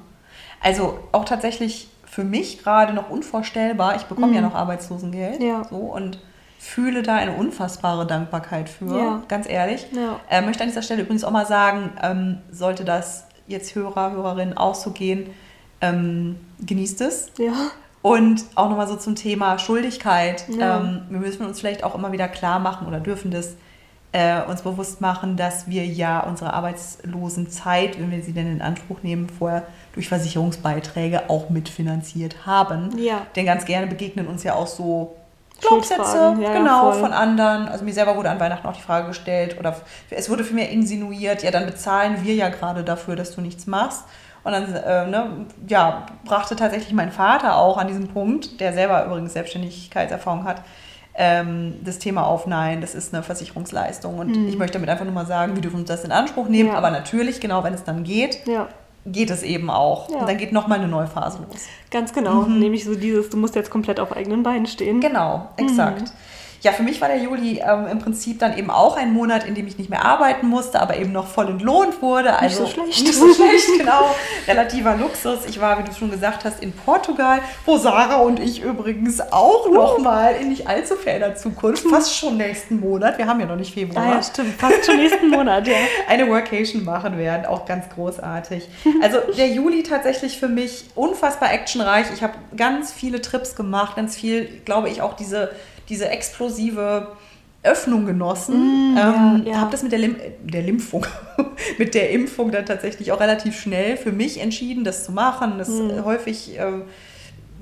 Also 0.61 0.97
auch 1.11 1.25
tatsächlich 1.25 1.89
für 2.05 2.23
mich 2.23 2.63
gerade 2.63 2.93
noch 2.93 3.09
unvorstellbar. 3.09 3.97
Ich 3.97 4.03
bekomme 4.03 4.33
ja 4.33 4.41
noch 4.41 4.55
Arbeitslosengeld. 4.55 5.41
Mhm. 5.41 5.45
Ja. 5.45 5.63
So, 5.69 5.75
und 5.75 6.19
fühle 6.59 7.03
da 7.03 7.15
eine 7.15 7.33
unfassbare 7.33 8.07
Dankbarkeit 8.07 8.69
für, 8.69 8.97
Ja. 8.97 9.23
ganz 9.27 9.49
ehrlich. 9.49 9.85
Ja. 9.91 10.19
Äh, 10.29 10.41
möchte 10.41 10.63
an 10.63 10.69
dieser 10.69 10.81
Stelle 10.81 11.01
übrigens 11.03 11.23
auch 11.25 11.31
mal 11.31 11.45
sagen, 11.45 11.91
ähm, 12.01 12.37
sollte 12.51 12.83
das 12.85 13.25
jetzt 13.47 13.75
Hörer, 13.75 14.11
Hörerinnen 14.11 14.57
auch 14.57 14.75
so 14.75 14.91
gehen, 14.91 15.29
ähm, 15.81 16.37
genießt 16.65 17.01
es. 17.01 17.31
Ja. 17.37 17.53
Und 18.01 18.45
auch 18.55 18.69
nochmal 18.69 18.87
so 18.87 18.95
zum 18.95 19.15
Thema 19.15 19.59
Schuldigkeit. 19.59 20.45
Ja. 20.49 20.79
Ähm, 20.79 21.01
wir 21.09 21.19
müssen 21.19 21.45
uns 21.45 21.59
vielleicht 21.59 21.83
auch 21.83 21.95
immer 21.95 22.13
wieder 22.13 22.29
klar 22.29 22.59
machen 22.59 22.87
oder 22.87 22.99
dürfen 23.01 23.29
das 23.31 23.55
äh, 24.11 24.41
uns 24.41 24.63
bewusst 24.63 25.01
machen, 25.01 25.37
dass 25.37 25.67
wir 25.67 25.85
ja 25.85 26.21
unsere 26.21 26.53
Arbeitslosenzeit, 26.53 27.99
wenn 27.99 28.11
wir 28.11 28.23
sie 28.23 28.33
denn 28.33 28.51
in 28.51 28.61
Anspruch 28.61 29.03
nehmen, 29.03 29.29
vorher 29.29 29.63
durch 29.93 30.09
Versicherungsbeiträge 30.09 31.29
auch 31.29 31.49
mitfinanziert 31.49 32.45
haben. 32.45 32.97
Ja. 32.97 33.27
Denn 33.35 33.45
ganz 33.45 33.65
gerne 33.65 33.87
begegnen 33.87 34.27
uns 34.27 34.43
ja 34.43 34.55
auch 34.55 34.67
so 34.67 35.15
Glaubenssätze, 35.61 36.37
ja, 36.41 36.53
genau, 36.53 36.91
voll. 36.91 37.01
von 37.01 37.13
anderen. 37.13 37.67
Also 37.67 37.83
mir 37.83 37.93
selber 37.93 38.15
wurde 38.15 38.29
an 38.29 38.39
Weihnachten 38.39 38.65
auch 38.65 38.75
die 38.75 38.81
Frage 38.81 39.07
gestellt 39.07 39.57
oder 39.59 39.75
es 40.09 40.29
wurde 40.29 40.43
für 40.43 40.53
mich 40.53 40.71
insinuiert, 40.71 41.43
ja, 41.43 41.51
dann 41.51 41.65
bezahlen 41.65 42.23
wir 42.23 42.33
ja 42.33 42.49
gerade 42.49 42.83
dafür, 42.83 43.15
dass 43.15 43.35
du 43.35 43.41
nichts 43.41 43.67
machst. 43.67 44.05
Und 44.43 44.53
dann, 44.53 44.73
äh, 44.73 45.05
ne, 45.07 45.45
ja, 45.67 46.05
brachte 46.23 46.55
tatsächlich 46.55 46.93
mein 46.93 47.11
Vater 47.11 47.57
auch 47.57 47.77
an 47.77 47.87
diesem 47.87 48.07
Punkt, 48.07 48.61
der 48.61 48.73
selber 48.73 49.05
übrigens 49.05 49.33
Selbstständigkeitserfahrung 49.33 50.45
hat, 50.45 50.61
ähm, 51.15 51.75
das 51.83 51.99
Thema 51.99 52.25
auf, 52.25 52.47
nein, 52.47 52.81
das 52.81 52.95
ist 52.95 53.13
eine 53.13 53.23
Versicherungsleistung. 53.23 54.19
Und 54.19 54.47
ich 54.47 54.57
möchte 54.57 54.73
damit 54.73 54.89
einfach 54.89 55.05
nur 55.05 55.13
mal 55.13 55.25
sagen, 55.25 55.55
wir 55.55 55.61
dürfen 55.61 55.81
uns 55.81 55.87
das 55.89 56.03
in 56.03 56.11
Anspruch 56.11 56.47
nehmen, 56.47 56.69
Mhm. 56.69 56.73
Ja. 56.73 56.77
aber 56.77 56.91
natürlich, 56.91 57.39
genau 57.41 57.63
wenn 57.63 57.73
es 57.73 57.83
dann 57.83 58.03
geht, 58.03 58.45
Ja. 58.47 58.67
geht 59.05 59.29
es 59.29 59.43
eben 59.43 59.69
auch. 59.69 60.09
Ja. 60.09 60.17
Und 60.19 60.29
dann 60.29 60.37
geht 60.37 60.51
nochmal 60.53 60.79
eine 60.79 60.87
neue 60.87 61.07
Phase 61.07 61.39
los. 61.49 61.61
Ganz 61.91 62.13
genau. 62.13 62.43
Mhm. 62.43 62.59
Nämlich 62.59 62.85
so 62.85 62.95
dieses, 62.95 63.29
du 63.29 63.37
musst 63.37 63.55
jetzt 63.55 63.69
komplett 63.69 63.99
auf 63.99 64.15
eigenen 64.15 64.43
Beinen 64.43 64.65
stehen. 64.65 65.01
Genau, 65.01 65.49
Mhm. 65.59 65.65
Ja, 66.61 66.73
für 66.73 66.83
mich 66.83 66.99
war 66.99 67.07
der 67.07 67.17
Juli 67.17 67.59
ähm, 67.59 67.87
im 67.89 67.99
Prinzip 67.99 68.39
dann 68.39 68.57
eben 68.57 68.69
auch 68.69 68.97
ein 68.97 69.13
Monat, 69.13 69.45
in 69.45 69.55
dem 69.55 69.65
ich 69.67 69.77
nicht 69.77 69.89
mehr 69.89 70.03
arbeiten 70.03 70.47
musste, 70.47 70.81
aber 70.81 70.97
eben 70.97 71.11
noch 71.11 71.27
voll 71.27 71.47
entlohnt 71.47 72.01
wurde. 72.01 72.37
Also 72.37 72.65
so 72.65 72.71
schlecht. 72.71 73.01
Nicht 73.01 73.13
so 73.13 73.33
schlecht, 73.33 73.67
genau. 73.77 74.13
Relativer 74.47 74.95
Luxus. 74.95 75.45
Ich 75.47 75.61
war, 75.61 75.79
wie 75.79 75.83
du 75.83 75.93
schon 75.93 76.11
gesagt 76.11 76.43
hast, 76.43 76.61
in 76.61 76.73
Portugal, 76.73 77.39
wo 77.65 77.77
Sarah 77.77 78.17
und 78.17 78.39
ich 78.39 78.61
übrigens 78.61 79.21
auch 79.31 79.69
noch 79.69 79.99
mal 79.99 80.35
in 80.35 80.49
nicht 80.49 80.67
allzu 80.67 80.95
ferner 80.95 81.35
Zukunft, 81.35 81.87
fast 81.89 82.15
schon 82.15 82.37
nächsten 82.37 82.79
Monat, 82.79 83.17
wir 83.17 83.27
haben 83.27 83.39
ja 83.39 83.45
noch 83.45 83.55
nicht 83.55 83.73
Februar, 83.73 84.05
Ah 84.05 84.15
ja, 84.15 84.23
stimmt. 84.23 84.59
Fast 84.59 84.85
schon 84.85 84.97
nächsten 84.97 85.29
Monat, 85.29 85.67
ja. 85.67 85.75
eine 86.07 86.27
Workation 86.27 86.83
machen 86.83 87.17
werden. 87.17 87.45
Auch 87.45 87.65
ganz 87.65 87.85
großartig. 87.89 88.67
Also 89.01 89.19
der 89.37 89.47
Juli 89.49 89.83
tatsächlich 89.83 90.37
für 90.39 90.47
mich 90.47 90.85
unfassbar 90.95 91.53
actionreich. 91.53 92.07
Ich 92.13 92.23
habe 92.23 92.33
ganz 92.55 92.91
viele 92.91 93.21
Trips 93.21 93.55
gemacht, 93.55 93.95
ganz 93.95 94.15
viel, 94.15 94.61
glaube 94.65 94.89
ich, 94.89 95.01
auch 95.01 95.13
diese, 95.15 95.51
diese 95.89 96.09
explosive 96.09 97.07
Öffnung 97.61 98.05
genossen. 98.05 98.93
Mm, 98.93 98.97
ja, 98.97 99.09
ähm, 99.09 99.43
ja. 99.45 99.57
Habe 99.59 99.71
das 99.71 99.83
mit 99.83 99.91
der, 99.91 99.99
Lim 99.99 100.15
der 100.43 100.65
Impfung, 100.65 101.05
mit 101.77 101.93
der 101.93 102.11
Impfung 102.11 102.51
dann 102.51 102.65
tatsächlich 102.65 103.11
auch 103.11 103.19
relativ 103.19 103.59
schnell 103.59 103.97
für 103.97 104.11
mich 104.11 104.39
entschieden, 104.39 104.83
das 104.83 105.03
zu 105.03 105.11
machen. 105.11 105.57
Das 105.57 105.67
Mm. 105.67 105.89
äh, 105.89 106.01
häufig 106.03 106.57
äh, 106.57 106.63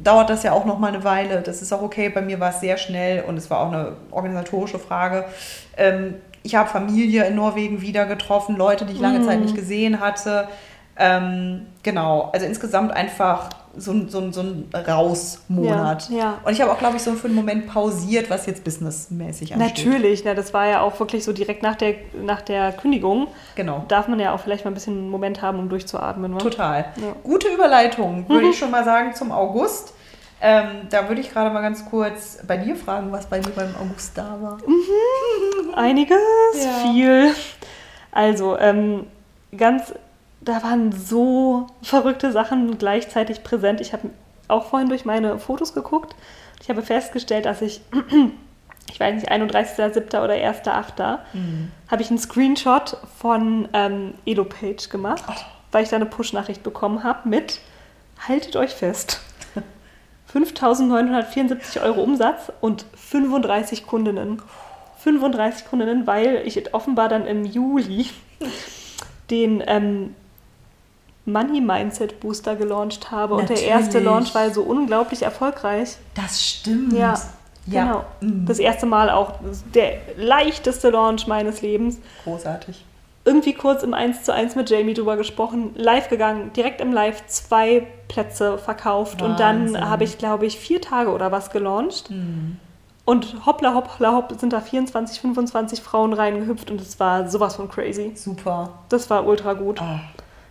dauert 0.04 0.30
das 0.30 0.44
ja 0.44 0.52
auch 0.52 0.66
noch 0.66 0.78
mal 0.78 0.94
eine 0.94 1.04
Weile. 1.04 1.42
Das 1.42 1.62
ist 1.64 1.74
auch 1.74 1.82
okay. 1.82 2.10
Bei 2.10 2.22
mir 2.22 2.40
war 2.40 2.52
es 2.52 2.60
sehr 2.60 2.78
schnell 2.78 3.24
und 3.24 3.38
es 3.38 3.50
war 3.50 3.60
auch 3.62 3.72
eine 3.72 3.94
organisatorische 4.12 4.78
Frage. 4.78 5.26
Ähm, 5.76 6.16
ich 6.44 6.56
habe 6.56 6.70
Familie 6.70 7.26
in 7.26 7.36
Norwegen 7.36 7.82
wieder 7.82 8.06
getroffen, 8.06 8.56
Leute, 8.56 8.86
die 8.86 8.94
ich 8.94 9.00
lange 9.00 9.22
Zeit 9.26 9.42
nicht 9.42 9.56
gesehen 9.56 10.00
hatte. 10.00 10.48
Ähm, 11.00 11.68
genau, 11.84 12.30
also 12.34 12.46
insgesamt 12.46 12.92
einfach 12.92 13.50
so 13.76 13.92
ein, 13.92 14.10
so 14.10 14.32
so 14.32 14.42
ein 14.42 14.68
Raus-Monat. 14.74 16.10
Ja, 16.10 16.18
ja. 16.18 16.38
Und 16.44 16.52
ich 16.52 16.62
habe 16.62 16.72
auch, 16.72 16.80
glaube 16.80 16.98
ich, 16.98 17.04
so 17.04 17.14
für 17.14 17.28
einen 17.28 17.36
Moment 17.36 17.68
pausiert, 17.68 18.32
was 18.32 18.48
jetzt 18.48 18.64
businessmäßig 18.64 19.54
ansteht. 19.54 19.86
Natürlich, 19.86 20.26
ne, 20.26 20.34
das 20.34 20.54
war 20.56 20.66
ja 20.66 20.82
auch 20.82 21.00
wirklich 21.00 21.24
so 21.24 21.34
direkt 21.34 21.62
nach 21.62 21.76
der, 21.76 21.94
nach 22.24 22.42
der 22.42 22.72
Kündigung. 22.72 23.28
Genau. 23.56 23.86
Darf 23.88 24.08
man 24.08 24.20
ja 24.20 24.34
auch 24.34 24.40
vielleicht 24.40 24.66
mal 24.66 24.72
ein 24.72 24.74
bisschen 24.74 24.98
einen 24.98 25.10
Moment 25.12 25.44
haben, 25.44 25.60
um 25.60 25.70
durchzuatmen. 25.70 26.32
Ne? 26.32 26.38
Total. 26.40 26.86
Ja. 26.96 27.14
Gute 27.24 27.50
Überleitung, 27.50 28.28
würde 28.28 28.48
ich 28.48 28.58
schon 28.58 28.72
mal 28.72 28.84
sagen, 28.84 29.14
zum 29.14 29.32
August. 29.32 29.94
Ähm, 30.42 30.88
da 30.90 31.08
würde 31.08 31.22
ich 31.22 31.32
gerade 31.32 31.52
mal 31.52 31.62
ganz 31.62 31.86
kurz 31.86 32.40
bei 32.48 32.58
dir 32.58 32.76
fragen, 32.76 33.12
was 33.12 33.26
bei 33.28 33.40
dir 33.40 33.52
beim 33.52 33.76
August 33.76 34.18
da 34.18 34.38
war. 34.42 34.58
Einiges, 35.76 36.18
Ja. 36.56 36.92
viel. 36.92 37.32
Also, 38.12 38.58
ähm, 38.58 39.06
ganz, 39.56 39.94
da 40.48 40.64
waren 40.64 40.92
so 40.92 41.68
verrückte 41.82 42.32
Sachen 42.32 42.78
gleichzeitig 42.78 43.44
präsent. 43.44 43.82
Ich 43.82 43.94
habe 43.94 44.10
auch 44.48 44.68
vorhin 44.68 44.90
durch 44.90 45.06
meine 45.06 45.40
Fotos 45.40 45.74
geguckt. 45.74 46.16
Ich 46.62 46.70
habe 46.70 46.82
festgestellt, 46.82 47.46
dass 47.46 47.62
ich, 47.62 47.82
ich 48.92 49.00
weiß 49.00 49.16
nicht, 49.16 49.32
31.07. 49.32 50.24
oder 50.24 50.34
1.08. 50.36 51.18
habe 51.90 52.02
ich 52.02 52.10
einen 52.10 52.20
Screenshot 52.20 52.98
von 53.20 53.68
ähm, 53.74 54.14
EloPage 54.26 54.90
gemacht, 54.90 55.24
weil 55.72 55.84
ich 55.84 55.90
da 55.90 55.98
eine 55.98 56.06
Push-Nachricht 56.06 56.64
bekommen 56.64 57.04
habe 57.04 57.28
mit, 57.28 57.60
haltet 58.28 58.56
euch 58.56 58.72
fest, 58.72 59.20
5.974 60.34 61.82
Euro 61.84 62.02
Umsatz 62.02 62.52
und 62.62 62.86
35 62.96 63.86
Kundinnen. 63.86 64.42
35 65.00 65.68
Kundinnen, 65.68 66.08
weil 66.08 66.42
ich 66.46 66.74
offenbar 66.74 67.10
dann 67.10 67.28
im 67.28 67.46
Juli 67.46 68.08
den 69.30 69.62
ähm, 69.68 70.16
Money 71.28 71.62
Mindset 71.62 72.20
Booster 72.20 72.56
gelauncht 72.56 73.12
habe. 73.12 73.36
Und 73.36 73.50
der 73.50 73.62
erste 73.62 73.86
Natürlich. 74.00 74.06
Launch 74.06 74.36
war 74.36 74.50
so 74.52 74.64
unglaublich 74.64 75.22
erfolgreich. 75.22 75.98
Das 76.16 76.44
stimmt. 76.44 76.94
Ja, 76.94 77.14
Ja. 77.68 77.84
genau. 77.84 78.06
Mhm. 78.22 78.46
Das 78.46 78.60
erste 78.60 78.86
Mal 78.86 79.10
auch 79.10 79.34
der 79.76 79.98
leichteste 80.18 80.90
Launch 80.90 81.28
meines 81.28 81.62
Lebens. 81.62 82.00
Großartig. 82.24 82.84
Irgendwie 83.26 83.54
kurz 83.54 83.84
im 83.84 83.94
1 83.94 84.24
zu 84.24 84.34
1 84.34 84.56
mit 84.56 84.70
Jamie 84.70 84.94
drüber 84.94 85.18
gesprochen, 85.18 85.72
live 85.76 86.08
gegangen, 86.08 86.54
direkt 86.54 86.80
im 86.80 86.94
Live 86.94 87.26
zwei 87.28 87.86
Plätze 88.08 88.58
verkauft 88.58 89.22
und 89.22 89.38
Wahnsinn. 89.38 89.74
dann 89.74 89.90
habe 89.90 90.06
ich, 90.06 90.18
glaube 90.18 90.46
ich, 90.46 90.58
vier 90.58 90.80
Tage 90.80 91.12
oder 91.12 91.30
was 91.30 91.52
gelauncht. 91.52 92.10
Mhm. 92.10 92.58
Und 93.04 93.46
hoppla 93.46 93.74
hoppla 93.74 94.14
hopp 94.14 94.34
sind 94.40 94.54
da 94.54 94.62
24, 94.62 95.20
25 95.20 95.82
Frauen 95.82 96.14
reingehüpft 96.14 96.72
und 96.72 96.80
es 96.80 97.00
war 97.02 97.30
sowas 97.30 97.56
von 97.58 97.70
crazy. 97.70 98.12
Super. 98.16 98.70
Das 98.90 99.10
war 99.10 99.26
ultra 99.28 99.54
gut. 99.54 99.82
Ah. 99.82 100.00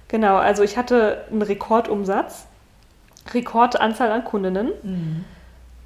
Genau, 0.08 0.36
also 0.36 0.62
ich 0.62 0.76
hatte 0.76 1.24
einen 1.30 1.42
Rekordumsatz, 1.42 2.46
Rekordanzahl 3.34 4.12
an 4.12 4.24
Kundinnen 4.24 4.70
Mhm. 4.82 5.24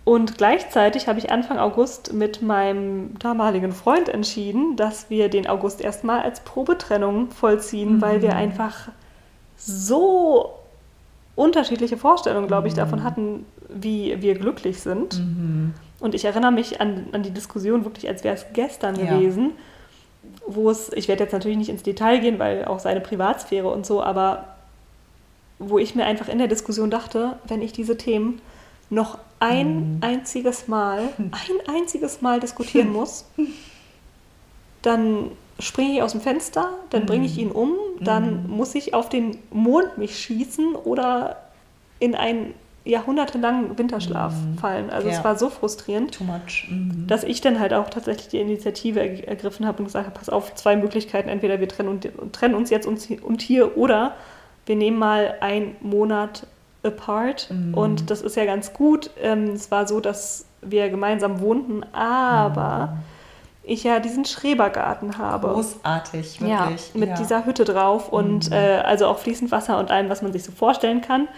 und 0.04 0.36
gleichzeitig 0.36 1.08
habe 1.08 1.18
ich 1.18 1.30
Anfang 1.30 1.58
August 1.58 2.12
mit 2.12 2.42
meinem 2.42 3.18
damaligen 3.18 3.72
Freund 3.72 4.08
entschieden, 4.10 4.76
dass 4.76 5.08
wir 5.08 5.30
den 5.30 5.46
August 5.46 5.80
erstmal 5.80 6.20
als 6.20 6.40
Probetrennung 6.40 7.30
vollziehen, 7.30 8.00
weil 8.02 8.20
wir 8.20 8.36
einfach 8.36 8.88
so 9.56 10.50
unterschiedliche 11.36 11.96
Vorstellungen, 11.96 12.46
glaube 12.48 12.68
ich, 12.68 12.74
davon 12.74 13.02
hatten, 13.04 13.46
wie 13.68 14.20
wir 14.20 14.34
glücklich 14.34 14.80
sind. 14.80 15.18
Mhm. 15.18 15.74
Und 16.00 16.14
ich 16.14 16.24
erinnere 16.24 16.52
mich 16.52 16.80
an, 16.80 17.06
an 17.12 17.22
die 17.22 17.30
Diskussion 17.30 17.84
wirklich, 17.84 18.08
als 18.08 18.24
wäre 18.24 18.34
es 18.34 18.46
gestern 18.52 18.96
Ja. 18.96 19.16
gewesen, 19.16 19.52
wo 20.46 20.70
es, 20.70 20.90
ich 20.92 21.08
werde 21.08 21.24
jetzt 21.24 21.32
natürlich 21.32 21.58
nicht 21.58 21.68
ins 21.68 21.82
Detail 21.82 22.18
gehen, 22.18 22.38
weil 22.38 22.64
auch 22.64 22.78
seine 22.78 23.00
Privatsphäre 23.00 23.68
und 23.68 23.86
so, 23.86 24.02
aber 24.02 24.56
wo 25.58 25.78
ich 25.78 25.94
mir 25.94 26.06
einfach 26.06 26.28
in 26.28 26.38
der 26.38 26.48
Diskussion 26.48 26.90
dachte, 26.90 27.38
wenn 27.46 27.62
ich 27.62 27.72
diese 27.72 27.96
Themen 27.96 28.40
noch 28.88 29.18
ein 29.38 29.98
einziges 30.00 30.68
Mal, 30.68 31.10
ein 31.18 31.74
einziges 31.74 32.22
Mal 32.22 32.40
diskutieren 32.40 32.92
muss, 32.92 33.24
dann 34.82 35.30
springe 35.58 35.92
ich 35.92 36.02
aus 36.02 36.12
dem 36.12 36.20
Fenster, 36.20 36.72
dann 36.88 37.06
bringe 37.06 37.26
ich 37.26 37.36
ihn 37.38 37.50
um, 37.50 37.74
dann 38.00 38.48
muss 38.48 38.74
ich 38.74 38.94
auf 38.94 39.08
den 39.10 39.38
Mond 39.50 39.98
mich 39.98 40.18
schießen 40.18 40.74
oder 40.74 41.36
in 41.98 42.14
einen 42.14 42.54
jahrhundertelangen 42.84 43.76
Winterschlaf 43.78 44.32
fallen. 44.60 44.90
Also 44.90 45.08
Ja. 45.08 45.18
es 45.18 45.24
war 45.24 45.36
so 45.36 45.50
frustrierend. 45.50 46.18
Mhm. 46.20 47.06
dass 47.06 47.24
ich 47.24 47.40
dann 47.40 47.60
halt 47.60 47.72
auch 47.74 47.90
tatsächlich 47.90 48.28
die 48.28 48.38
Initiative 48.38 49.00
er 49.00 49.28
ergriffen 49.28 49.66
habe 49.66 49.78
und 49.78 49.84
gesagt 49.86 50.06
habe, 50.06 50.18
pass 50.18 50.28
auf, 50.28 50.54
zwei 50.54 50.76
Möglichkeiten, 50.76 51.28
entweder 51.28 51.60
wir 51.60 51.68
trennen, 51.68 51.88
und, 51.88 52.08
trennen 52.32 52.54
uns 52.54 52.70
jetzt 52.70 52.86
und, 52.86 53.06
und 53.22 53.42
hier 53.42 53.76
oder 53.76 54.14
wir 54.66 54.76
nehmen 54.76 54.98
mal 54.98 55.34
einen 55.40 55.76
Monat 55.80 56.46
apart 56.82 57.52
und 57.72 58.10
das 58.10 58.22
ist 58.22 58.36
ja 58.36 58.44
ganz 58.46 58.72
gut. 58.72 59.10
Ähm, 59.20 59.50
es 59.50 59.70
war 59.70 59.86
so, 59.86 60.00
dass 60.00 60.46
wir 60.62 60.88
gemeinsam 60.88 61.40
wohnten, 61.40 61.82
aber 61.92 62.98
ich 63.62 63.84
ja 63.84 64.00
diesen 64.00 64.24
Schrebergarten 64.24 65.18
habe. 65.18 65.48
Großartig, 65.48 66.40
Ja, 66.40 66.64
wirklich. 66.68 66.94
mit 66.94 67.10
ja. 67.10 67.14
dieser 67.16 67.44
Hütte 67.44 67.64
drauf 67.64 68.10
und 68.10 68.50
äh, 68.52 68.80
also 68.84 69.06
auch 69.06 69.18
fließend 69.18 69.50
Wasser 69.52 69.78
und 69.78 69.90
allem, 69.90 70.08
was 70.08 70.22
man 70.22 70.32
sich 70.32 70.42
so 70.44 70.52
vorstellen 70.52 71.00
kann. 71.02 71.28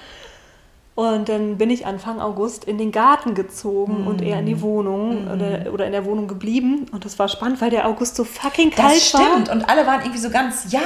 Und 0.94 1.30
dann 1.30 1.56
bin 1.56 1.70
ich 1.70 1.86
Anfang 1.86 2.20
August 2.20 2.64
in 2.66 2.76
den 2.76 2.92
Garten 2.92 3.34
gezogen 3.34 4.06
und 4.06 4.20
eher 4.20 4.40
in 4.40 4.46
die 4.46 4.60
Wohnung 4.60 5.26
oder, 5.32 5.72
oder 5.72 5.86
in 5.86 5.92
der 5.92 6.04
Wohnung 6.04 6.28
geblieben. 6.28 6.84
Und 6.92 7.06
das 7.06 7.18
war 7.18 7.28
spannend, 7.28 7.62
weil 7.62 7.70
der 7.70 7.88
August 7.88 8.14
so 8.16 8.24
fucking 8.24 8.70
kalt 8.70 8.96
Das 8.96 9.08
stimmt. 9.08 9.48
war. 9.48 9.54
Und 9.54 9.70
alle 9.70 9.86
waren 9.86 10.00
irgendwie 10.00 10.18
so 10.20 10.28
ganz, 10.28 10.70
ja, 10.70 10.80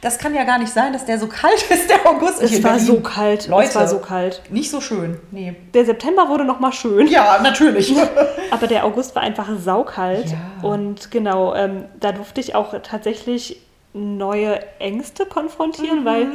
das 0.00 0.18
kann 0.18 0.34
ja 0.34 0.42
gar 0.42 0.58
nicht 0.58 0.72
sein, 0.72 0.92
dass 0.92 1.04
der 1.04 1.20
so 1.20 1.28
kalt 1.28 1.62
ist, 1.70 1.88
der 1.88 2.04
August. 2.08 2.42
Es 2.42 2.60
war 2.64 2.80
so 2.80 2.98
kalt. 3.00 3.46
Leute. 3.46 3.68
Es 3.68 3.74
war 3.76 3.86
so 3.86 3.98
kalt. 4.00 4.42
Nicht 4.50 4.68
so 4.68 4.80
schön. 4.80 5.20
Nee. 5.30 5.54
Der 5.74 5.84
September 5.84 6.28
wurde 6.28 6.44
noch 6.44 6.58
mal 6.58 6.72
schön. 6.72 7.06
Ja, 7.06 7.38
natürlich. 7.40 7.94
Aber 8.50 8.66
der 8.66 8.84
August 8.84 9.14
war 9.14 9.22
einfach 9.22 9.48
saukalt. 9.60 10.26
Ja. 10.28 10.68
Und 10.68 11.12
genau, 11.12 11.54
ähm, 11.54 11.84
da 12.00 12.10
durfte 12.10 12.40
ich 12.40 12.56
auch 12.56 12.74
tatsächlich 12.82 13.60
neue 13.92 14.58
Ängste 14.80 15.24
konfrontieren, 15.24 16.04
weil, 16.04 16.26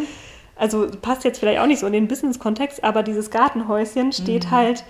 also 0.61 0.87
passt 1.01 1.23
jetzt 1.23 1.39
vielleicht 1.39 1.59
auch 1.59 1.65
nicht 1.65 1.79
so 1.79 1.87
in 1.87 1.93
den 1.93 2.07
Business-Kontext, 2.07 2.83
aber 2.83 3.01
dieses 3.03 3.31
Gartenhäuschen 3.31 4.11
steht 4.11 4.51
halt 4.51 4.83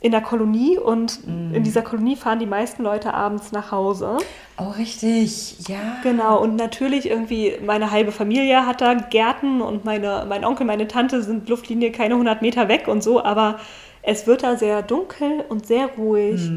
in 0.00 0.12
der 0.12 0.20
Kolonie 0.20 0.78
und 0.78 1.20
in 1.52 1.64
dieser 1.64 1.82
Kolonie 1.82 2.16
fahren 2.16 2.38
die 2.38 2.46
meisten 2.46 2.82
Leute 2.82 3.12
abends 3.14 3.52
nach 3.52 3.70
Hause. 3.70 4.16
Oh, 4.56 4.70
richtig. 4.70 5.56
Ja. 5.68 5.98
Genau, 6.02 6.40
und 6.40 6.56
natürlich 6.56 7.10
irgendwie 7.10 7.54
meine 7.64 7.90
halbe 7.90 8.10
Familie 8.12 8.64
hat 8.64 8.80
da 8.80 8.94
Gärten 8.94 9.60
und 9.60 9.84
meine, 9.84 10.24
mein 10.28 10.44
Onkel, 10.44 10.64
meine 10.66 10.88
Tante 10.88 11.22
sind 11.22 11.48
Luftlinie 11.48 11.92
keine 11.92 12.14
100 12.14 12.42
Meter 12.42 12.68
weg 12.68 12.88
und 12.88 13.02
so, 13.02 13.22
aber 13.22 13.58
es 14.02 14.26
wird 14.26 14.44
da 14.44 14.56
sehr 14.56 14.82
dunkel 14.82 15.44
und 15.48 15.66
sehr 15.66 15.88
ruhig 15.98 16.52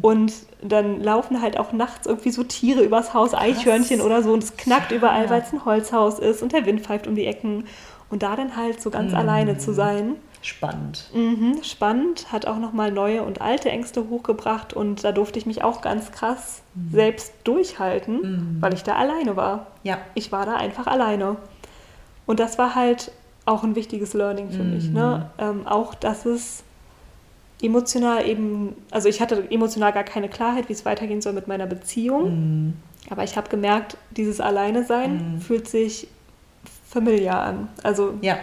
und 0.00 0.32
dann 0.62 1.02
laufen 1.02 1.42
halt 1.42 1.58
auch 1.58 1.72
nachts 1.72 2.06
irgendwie 2.06 2.30
so 2.30 2.44
Tiere 2.44 2.82
übers 2.82 3.12
Haus, 3.12 3.34
Eichhörnchen 3.34 4.00
oder 4.00 4.22
so 4.22 4.32
und 4.32 4.42
es 4.44 4.56
knackt 4.56 4.92
Ja. 4.92 4.98
überall, 4.98 5.28
weil 5.30 5.42
es 5.42 5.52
ein 5.52 5.64
Holzhaus 5.64 6.18
ist 6.18 6.42
und 6.42 6.52
der 6.52 6.64
Wind 6.66 6.80
pfeift 6.82 7.06
um 7.06 7.14
die 7.16 7.26
Ecken 7.26 7.64
und 8.14 8.22
da 8.22 8.36
dann 8.36 8.56
halt 8.56 8.80
so 8.80 8.90
ganz 8.90 9.12
alleine 9.12 9.58
zu 9.58 9.74
sein. 9.74 10.14
Spannend. 10.40 11.10
Mhm, 11.12 11.64
spannend, 11.64 12.30
hat 12.30 12.46
auch 12.46 12.58
nochmal 12.58 12.92
neue 12.92 13.24
und 13.24 13.40
alte 13.40 13.70
Ängste 13.70 14.08
hochgebracht 14.08 14.72
und 14.72 15.02
da 15.02 15.10
durfte 15.10 15.36
ich 15.36 15.46
mich 15.46 15.64
auch 15.64 15.80
ganz 15.80 16.12
krass 16.12 16.62
selbst 16.92 17.34
durchhalten, 17.42 18.58
weil 18.60 18.72
ich 18.72 18.84
da 18.84 18.94
alleine 18.94 19.34
war. 19.34 19.66
Ja. 19.82 19.98
Ich 20.14 20.30
war 20.30 20.46
da 20.46 20.54
einfach 20.54 20.86
alleine. 20.86 21.38
Und 22.24 22.38
das 22.38 22.56
war 22.56 22.76
halt 22.76 23.10
auch 23.46 23.64
ein 23.64 23.74
wichtiges 23.74 24.14
Learning 24.14 24.52
für 24.52 24.62
mich. 24.62 24.88
Ne? 24.90 25.28
Ähm, 25.38 25.66
auch, 25.66 25.92
dass 25.96 26.24
es 26.24 26.62
emotional 27.60 28.28
eben, 28.28 28.76
also 28.92 29.08
ich 29.08 29.20
hatte 29.20 29.50
emotional 29.50 29.92
gar 29.92 30.04
keine 30.04 30.28
Klarheit, 30.28 30.68
wie 30.68 30.72
es 30.72 30.84
weitergehen 30.84 31.20
soll 31.20 31.32
mit 31.32 31.48
meiner 31.48 31.66
Beziehung. 31.66 32.74
Aber 33.10 33.24
ich 33.24 33.36
habe 33.36 33.48
gemerkt, 33.48 33.96
dieses 34.12 34.40
Alleine-Sein 34.40 35.40
fühlt 35.40 35.66
sich 35.66 36.06
familiar 36.94 37.42
an. 37.42 37.68
Also 37.82 38.14
Ja. 38.22 38.38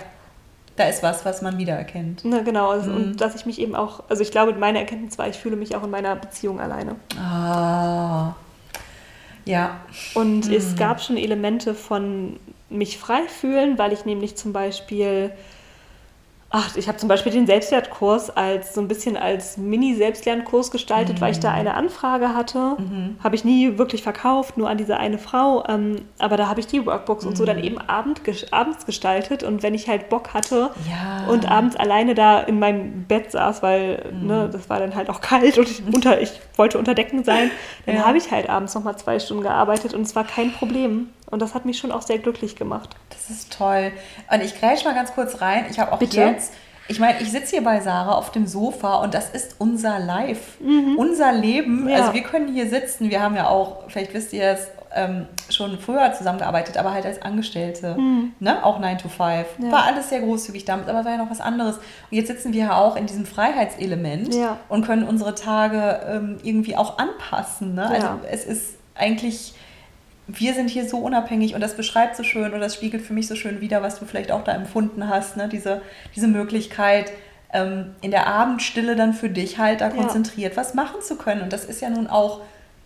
Da 0.77 0.85
ist 0.85 1.03
was, 1.03 1.25
was 1.25 1.41
man 1.41 1.57
wiedererkennt. 1.57 2.23
Ne, 2.23 2.43
genau, 2.45 2.69
also, 2.69 2.91
und 2.91 3.17
dass 3.17 3.35
ich 3.35 3.45
mich 3.45 3.59
eben 3.59 3.75
auch, 3.75 4.03
also 4.09 4.23
ich 4.23 4.31
glaube, 4.31 4.53
meine 4.53 4.79
Erkenntnis 4.79 5.17
war, 5.17 5.27
ich 5.27 5.35
fühle 5.35 5.57
mich 5.57 5.75
auch 5.75 5.83
in 5.83 5.89
meiner 5.91 6.15
Beziehung 6.15 6.61
alleine. 6.61 6.95
Ah. 7.19 8.35
Ja. 9.43 9.81
Und 10.13 10.49
es 10.49 10.77
gab 10.77 11.01
schon 11.01 11.17
Elemente 11.17 11.75
von 11.75 12.39
mich 12.69 12.97
frei 12.97 13.23
fühlen, 13.27 13.77
weil 13.77 13.91
ich 13.91 14.05
nämlich 14.05 14.37
zum 14.37 14.53
Beispiel, 14.53 15.31
ach, 16.53 16.75
ich 16.75 16.87
habe 16.87 16.97
zum 16.97 17.07
Beispiel 17.07 17.31
den 17.31 17.47
Selbstwertkurs 17.47 18.29
als 18.29 18.73
so 18.73 18.81
ein 18.81 18.87
bisschen 18.87 19.15
als 19.17 19.57
Mini-Selbstlernkurs 19.57 20.69
gestaltet, 20.71 21.21
weil 21.21 21.31
ich 21.31 21.39
da 21.39 21.51
eine 21.51 21.73
Anfrage 21.75 22.35
hatte. 22.35 22.77
Habe 23.23 23.35
ich 23.35 23.45
nie 23.45 23.77
wirklich 23.77 24.03
verkauft, 24.03 24.57
nur 24.57 24.69
an 24.69 24.77
diese 24.77 24.97
eine 24.97 25.17
Frau. 25.17 25.63
Ähm, 25.67 26.01
aber 26.19 26.37
da 26.37 26.47
habe 26.47 26.59
ich 26.59 26.67
die 26.67 26.85
Workbooks 26.85 27.25
und 27.25 27.37
so 27.37 27.45
dann 27.45 27.63
eben 27.63 27.77
abend, 27.77 28.21
abends 28.51 28.85
gestaltet. 28.85 29.43
Und 29.43 29.63
wenn 29.63 29.73
ich 29.73 29.87
halt 29.87 30.09
Bock 30.09 30.33
hatte 30.33 30.71
Ja. 30.89 31.27
und 31.29 31.49
abends 31.49 31.75
alleine 31.75 32.15
da 32.15 32.39
in 32.41 32.59
meinem 32.59 33.05
Bett 33.05 33.31
saß, 33.31 33.63
weil 33.63 34.11
ne, 34.21 34.49
das 34.51 34.69
war 34.69 34.79
dann 34.79 34.95
halt 34.95 35.09
auch 35.09 35.21
kalt 35.31 35.57
und 35.57 35.69
ich, 35.69 35.81
unter, 35.93 36.21
ich 36.21 36.31
wollte 36.57 36.77
unter 36.77 36.93
Decken 36.93 37.23
sein, 37.23 37.49
dann 37.85 37.95
Ja. 37.95 38.05
habe 38.05 38.17
ich 38.17 38.29
halt 38.31 38.49
abends 38.49 38.75
nochmal 38.75 38.97
zwei 38.97 39.19
Stunden 39.19 39.43
gearbeitet 39.43 39.93
und 39.93 40.01
es 40.01 40.15
war 40.15 40.23
kein 40.25 40.51
Problem. 40.51 41.09
Und 41.31 41.41
das 41.41 41.55
hat 41.55 41.65
mich 41.65 41.77
schon 41.79 41.91
auch 41.91 42.01
sehr 42.01 42.19
glücklich 42.19 42.55
gemacht. 42.55 42.89
Das 43.09 43.29
ist 43.29 43.51
toll. 43.57 43.91
Und 44.31 44.43
ich 44.43 44.59
grätsch 44.59 44.83
mal 44.85 44.93
ganz 44.93 45.13
kurz 45.13 45.41
rein. 45.41 45.65
Ich 45.69 45.79
habe 45.79 45.91
auch 45.93 45.99
Bitte? 45.99 46.19
jetzt, 46.21 46.53
ich 46.87 46.99
meine, 46.99 47.21
ich 47.21 47.31
sitze 47.31 47.51
hier 47.51 47.63
bei 47.63 47.79
Sarah 47.79 48.13
auf 48.15 48.31
dem 48.31 48.45
Sofa 48.47 48.95
und 48.95 49.13
das 49.13 49.29
ist 49.29 49.55
unser 49.59 49.97
Life, 49.99 50.61
unser 50.97 51.31
Leben. 51.31 51.83
Mhm. 51.83 51.89
Ja. 51.89 51.97
Also 51.99 52.13
wir 52.13 52.23
können 52.23 52.53
hier 52.53 52.69
sitzen. 52.69 53.09
Wir 53.09 53.21
haben 53.21 53.35
ja 53.35 53.47
auch, 53.47 53.83
vielleicht 53.87 54.13
wisst 54.13 54.33
ihr 54.33 54.43
es, 54.43 54.67
ähm, 54.93 55.25
schon 55.49 55.79
früher 55.79 56.11
zusammengearbeitet, 56.13 56.77
aber 56.77 56.91
halt 56.93 57.05
als 57.05 57.21
Angestellte. 57.21 57.97
Ne? 58.39 58.65
Auch 58.65 58.79
9 58.79 58.97
to 58.97 59.07
5. 59.07 59.45
Mhm. 59.57 59.65
Ja. 59.67 59.71
War 59.71 59.83
alles 59.85 60.09
sehr 60.09 60.19
großzügig 60.19 60.65
damals, 60.65 60.89
aber 60.89 61.05
war 61.05 61.11
ja 61.13 61.17
noch 61.17 61.31
was 61.31 61.39
anderes. 61.39 61.77
Und 61.77 61.83
jetzt 62.09 62.27
sitzen 62.27 62.51
wir 62.51 62.65
ja 62.65 62.75
auch 62.75 62.97
in 62.97 63.05
diesem 63.05 63.25
Freiheitselement 63.25 64.35
Ja. 64.35 64.57
und 64.67 64.85
können 64.85 65.07
unsere 65.07 65.33
Tage 65.33 66.01
ähm, 66.09 66.37
irgendwie 66.43 66.75
auch 66.75 66.97
anpassen. 66.97 67.75
Ne? 67.75 67.87
Also 67.87 68.07
es 68.29 68.43
ist 68.43 68.75
eigentlich 68.95 69.53
wir 70.39 70.53
sind 70.53 70.69
hier 70.69 70.87
so 70.87 70.97
unabhängig 70.97 71.55
und 71.55 71.61
das 71.61 71.75
beschreibt 71.75 72.15
so 72.15 72.23
schön 72.23 72.49
oder 72.49 72.59
das 72.59 72.75
spiegelt 72.75 73.03
für 73.03 73.13
mich 73.13 73.27
so 73.27 73.35
schön 73.35 73.61
wider, 73.61 73.81
was 73.81 73.99
du 73.99 74.05
vielleicht 74.05 74.31
auch 74.31 74.43
da 74.43 74.51
empfunden 74.53 75.07
hast, 75.09 75.37
ne? 75.37 75.47
diese, 75.47 75.81
diese 76.15 76.27
Möglichkeit, 76.27 77.11
ähm, 77.53 77.95
in 78.01 78.11
der 78.11 78.27
Abendstille 78.27 78.95
dann 78.95 79.13
für 79.13 79.29
dich 79.29 79.57
halt 79.57 79.81
da 79.81 79.87
Ja. 79.89 79.95
konzentriert 79.95 80.55
was 80.57 80.73
machen 80.73 81.01
zu 81.01 81.15
können. 81.17 81.41
Und 81.41 81.51
das 81.53 81.65
ist 81.65 81.81
ja 81.81 81.89
nun 81.89 82.07
auch 82.07 82.41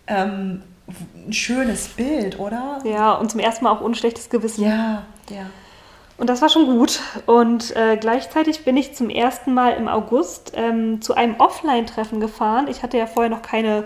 ähm, 0.06 0.62
ein 1.26 1.32
schönes 1.32 1.88
Bild, 1.88 2.38
oder? 2.38 2.78
Ja, 2.84 3.12
und 3.12 3.30
zum 3.30 3.40
ersten 3.40 3.64
Mal 3.64 3.72
auch 3.72 3.80
unschlechtes 3.80 4.30
Gewissen. 4.30 4.64
Ja, 4.64 5.02
ja. 5.30 5.46
Und 6.18 6.30
das 6.30 6.40
war 6.40 6.48
schon 6.48 6.64
gut. 6.66 7.00
Und 7.26 7.76
äh, 7.76 7.96
gleichzeitig 7.98 8.64
bin 8.64 8.76
ich 8.76 8.94
zum 8.94 9.10
ersten 9.10 9.52
Mal 9.52 9.72
im 9.72 9.86
August 9.86 10.52
ähm, 10.56 11.02
zu 11.02 11.14
einem 11.14 11.36
Offline-Treffen 11.38 12.20
gefahren. 12.20 12.68
Ich 12.68 12.82
hatte 12.82 12.96
ja 12.96 13.06
vorher 13.06 13.30
noch 13.30 13.42
keine 13.42 13.84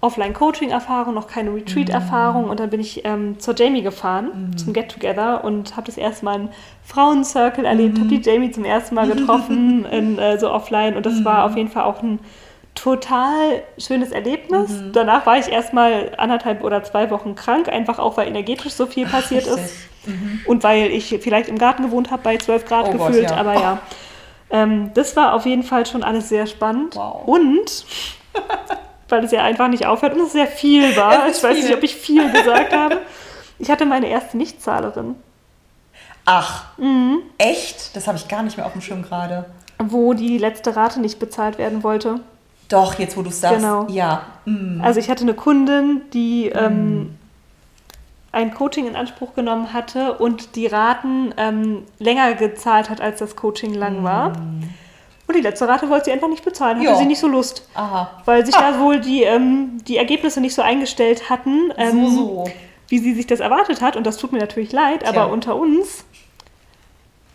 Offline-Coaching-Erfahrung, 0.00 1.14
noch 1.14 1.26
keine 1.26 1.54
Retreat-Erfahrung. 1.54 2.50
Und 2.50 2.60
dann 2.60 2.70
bin 2.70 2.80
ich 2.80 3.04
ähm, 3.04 3.38
zur 3.38 3.54
Jamie 3.56 3.82
gefahren, 3.82 4.54
zum 4.56 4.72
Get-Together 4.72 5.42
und 5.42 5.76
habe 5.76 5.86
das 5.86 5.96
erste 5.96 6.24
Mal 6.24 6.34
einen 6.34 6.48
Frauencircle 6.84 7.64
erlebt, 7.64 7.98
habe 7.98 8.08
die 8.08 8.20
Jamie 8.20 8.50
zum 8.50 8.64
ersten 8.64 8.94
Mal 8.94 9.08
getroffen, 9.08 9.84
in, 9.90 10.18
äh, 10.18 10.38
so 10.38 10.50
offline. 10.50 10.96
Und 10.96 11.06
das 11.06 11.24
war 11.24 11.44
auf 11.44 11.56
jeden 11.56 11.70
Fall 11.70 11.84
auch 11.84 12.02
ein 12.02 12.20
total 12.74 13.62
schönes 13.78 14.10
Erlebnis. 14.12 14.70
Danach 14.92 15.24
war 15.24 15.38
ich 15.38 15.48
erstmal 15.48 16.12
anderthalb 16.18 16.62
oder 16.62 16.84
zwei 16.84 17.10
Wochen 17.10 17.34
krank, 17.34 17.68
einfach 17.68 17.98
auch, 17.98 18.18
weil 18.18 18.28
energetisch 18.28 18.74
so 18.74 18.86
viel 18.86 19.06
passiert 19.06 19.46
richtig. 19.46 19.64
ist. 19.64 20.46
Und 20.46 20.62
weil 20.62 20.90
ich 20.90 21.18
vielleicht 21.20 21.48
im 21.48 21.58
Garten 21.58 21.82
gewohnt 21.82 22.10
habe, 22.10 22.22
bei 22.22 22.36
12 22.36 22.66
Grad 22.66 22.86
Oh 22.86 22.92
Gott, 22.92 23.08
gefühlt, 23.08 23.30
ja. 23.30 23.36
aber 23.36 23.54
ja. 23.54 23.78
Ähm, 24.50 24.90
das 24.94 25.16
war 25.16 25.34
auf 25.34 25.46
jeden 25.46 25.64
Fall 25.64 25.86
schon 25.86 26.04
alles 26.04 26.28
sehr 26.28 26.46
spannend. 26.46 26.94
Wow. 26.94 27.26
Und 27.26 27.86
weil 29.08 29.24
es 29.24 29.30
ja 29.32 29.42
einfach 29.44 29.68
nicht 29.68 29.86
aufhört 29.86 30.14
und 30.14 30.20
es 30.20 30.32
sehr 30.32 30.46
viel 30.46 30.96
war. 30.96 31.28
Ich 31.28 31.42
weiß 31.42 31.56
nicht, 31.56 31.74
ob 31.74 31.82
ich 31.82 31.94
viel 31.96 32.30
gesagt 32.32 32.72
habe. 32.74 32.98
Ich 33.58 33.70
hatte 33.70 33.86
meine 33.86 34.08
erste 34.08 34.36
Nichtzahlerin, 34.36 35.14
Ach, 36.28 36.64
Mhm. 36.76 37.18
echt? 37.38 37.94
Das 37.94 38.08
habe 38.08 38.18
ich 38.18 38.26
gar 38.28 38.42
nicht 38.42 38.56
mehr 38.56 38.66
auf 38.66 38.72
dem 38.72 38.80
Schirm 38.82 39.02
gerade. 39.02 39.44
wo 39.78 40.12
die 40.14 40.38
letzte 40.38 40.74
Rate 40.74 41.00
nicht 41.00 41.18
bezahlt 41.18 41.56
werden 41.58 41.82
wollte. 41.84 42.20
Doch, 42.68 42.98
jetzt 42.98 43.16
wo 43.16 43.22
du 43.22 43.28
es 43.28 43.40
sagst. 43.40 43.58
Genau. 43.58 43.86
Ja. 43.88 44.22
Mm. 44.44 44.80
Also 44.82 44.98
ich 44.98 45.08
hatte 45.08 45.22
eine 45.22 45.34
Kundin, 45.34 46.00
die 46.12 46.48
ähm, 46.48 47.14
ein 48.32 48.52
Coaching 48.54 48.86
in 48.88 48.96
Anspruch 48.96 49.34
genommen 49.34 49.72
hatte 49.72 50.14
und 50.14 50.56
die 50.56 50.66
Raten 50.66 51.32
ähm, 51.36 51.82
länger 51.98 52.34
gezahlt 52.34 52.90
hat, 52.90 53.00
als 53.00 53.18
das 53.20 53.36
Coaching 53.36 53.72
lang 53.74 54.02
war. 54.02 54.32
Und 55.26 55.34
die 55.34 55.40
letzte 55.40 55.66
Rate 55.66 55.88
wollte 55.90 56.06
sie 56.06 56.12
einfach 56.12 56.28
nicht 56.28 56.44
bezahlen, 56.44 56.78
hatte 56.78 56.88
Ja. 56.88 56.94
sie 56.96 57.04
nicht 57.06 57.18
so 57.18 57.26
Lust. 57.26 57.66
Aha. 57.74 58.10
Weil 58.24 58.46
sich 58.46 58.54
da 58.54 58.78
wohl 58.80 59.00
die, 59.00 59.22
ähm, 59.24 59.78
die 59.86 59.96
Ergebnisse 59.96 60.40
nicht 60.40 60.54
so 60.54 60.62
eingestellt 60.62 61.28
hatten, 61.28 61.72
ähm, 61.76 62.04
so, 62.10 62.10
so. 62.10 62.44
wie 62.88 62.98
sie 63.00 63.14
sich 63.14 63.26
das 63.26 63.40
erwartet 63.40 63.80
hat. 63.80 63.96
Und 63.96 64.06
das 64.06 64.18
tut 64.18 64.32
mir 64.32 64.38
natürlich 64.38 64.72
leid, 64.72 65.00
Tja. 65.00 65.08
aber 65.10 65.32
unter 65.32 65.56
uns, 65.56 66.04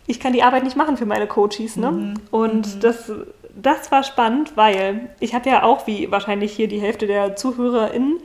ich 0.06 0.20
kann 0.20 0.32
die 0.32 0.42
Arbeit 0.42 0.64
nicht 0.64 0.76
machen 0.76 0.96
für 0.96 1.06
meine 1.06 1.26
Coaches. 1.26 1.76
Ne? 1.76 1.90
Mhm. 1.90 2.14
Und 2.30 2.82
das, 2.82 3.12
das 3.54 3.92
war 3.92 4.02
spannend, 4.04 4.56
weil 4.56 5.10
ich 5.20 5.34
habe 5.34 5.50
ja 5.50 5.62
auch, 5.62 5.86
wie 5.86 6.10
wahrscheinlich 6.10 6.52
hier 6.52 6.68
die 6.68 6.80
Hälfte 6.80 7.06
der 7.06 7.36
ZuhörerInnen, 7.36 8.20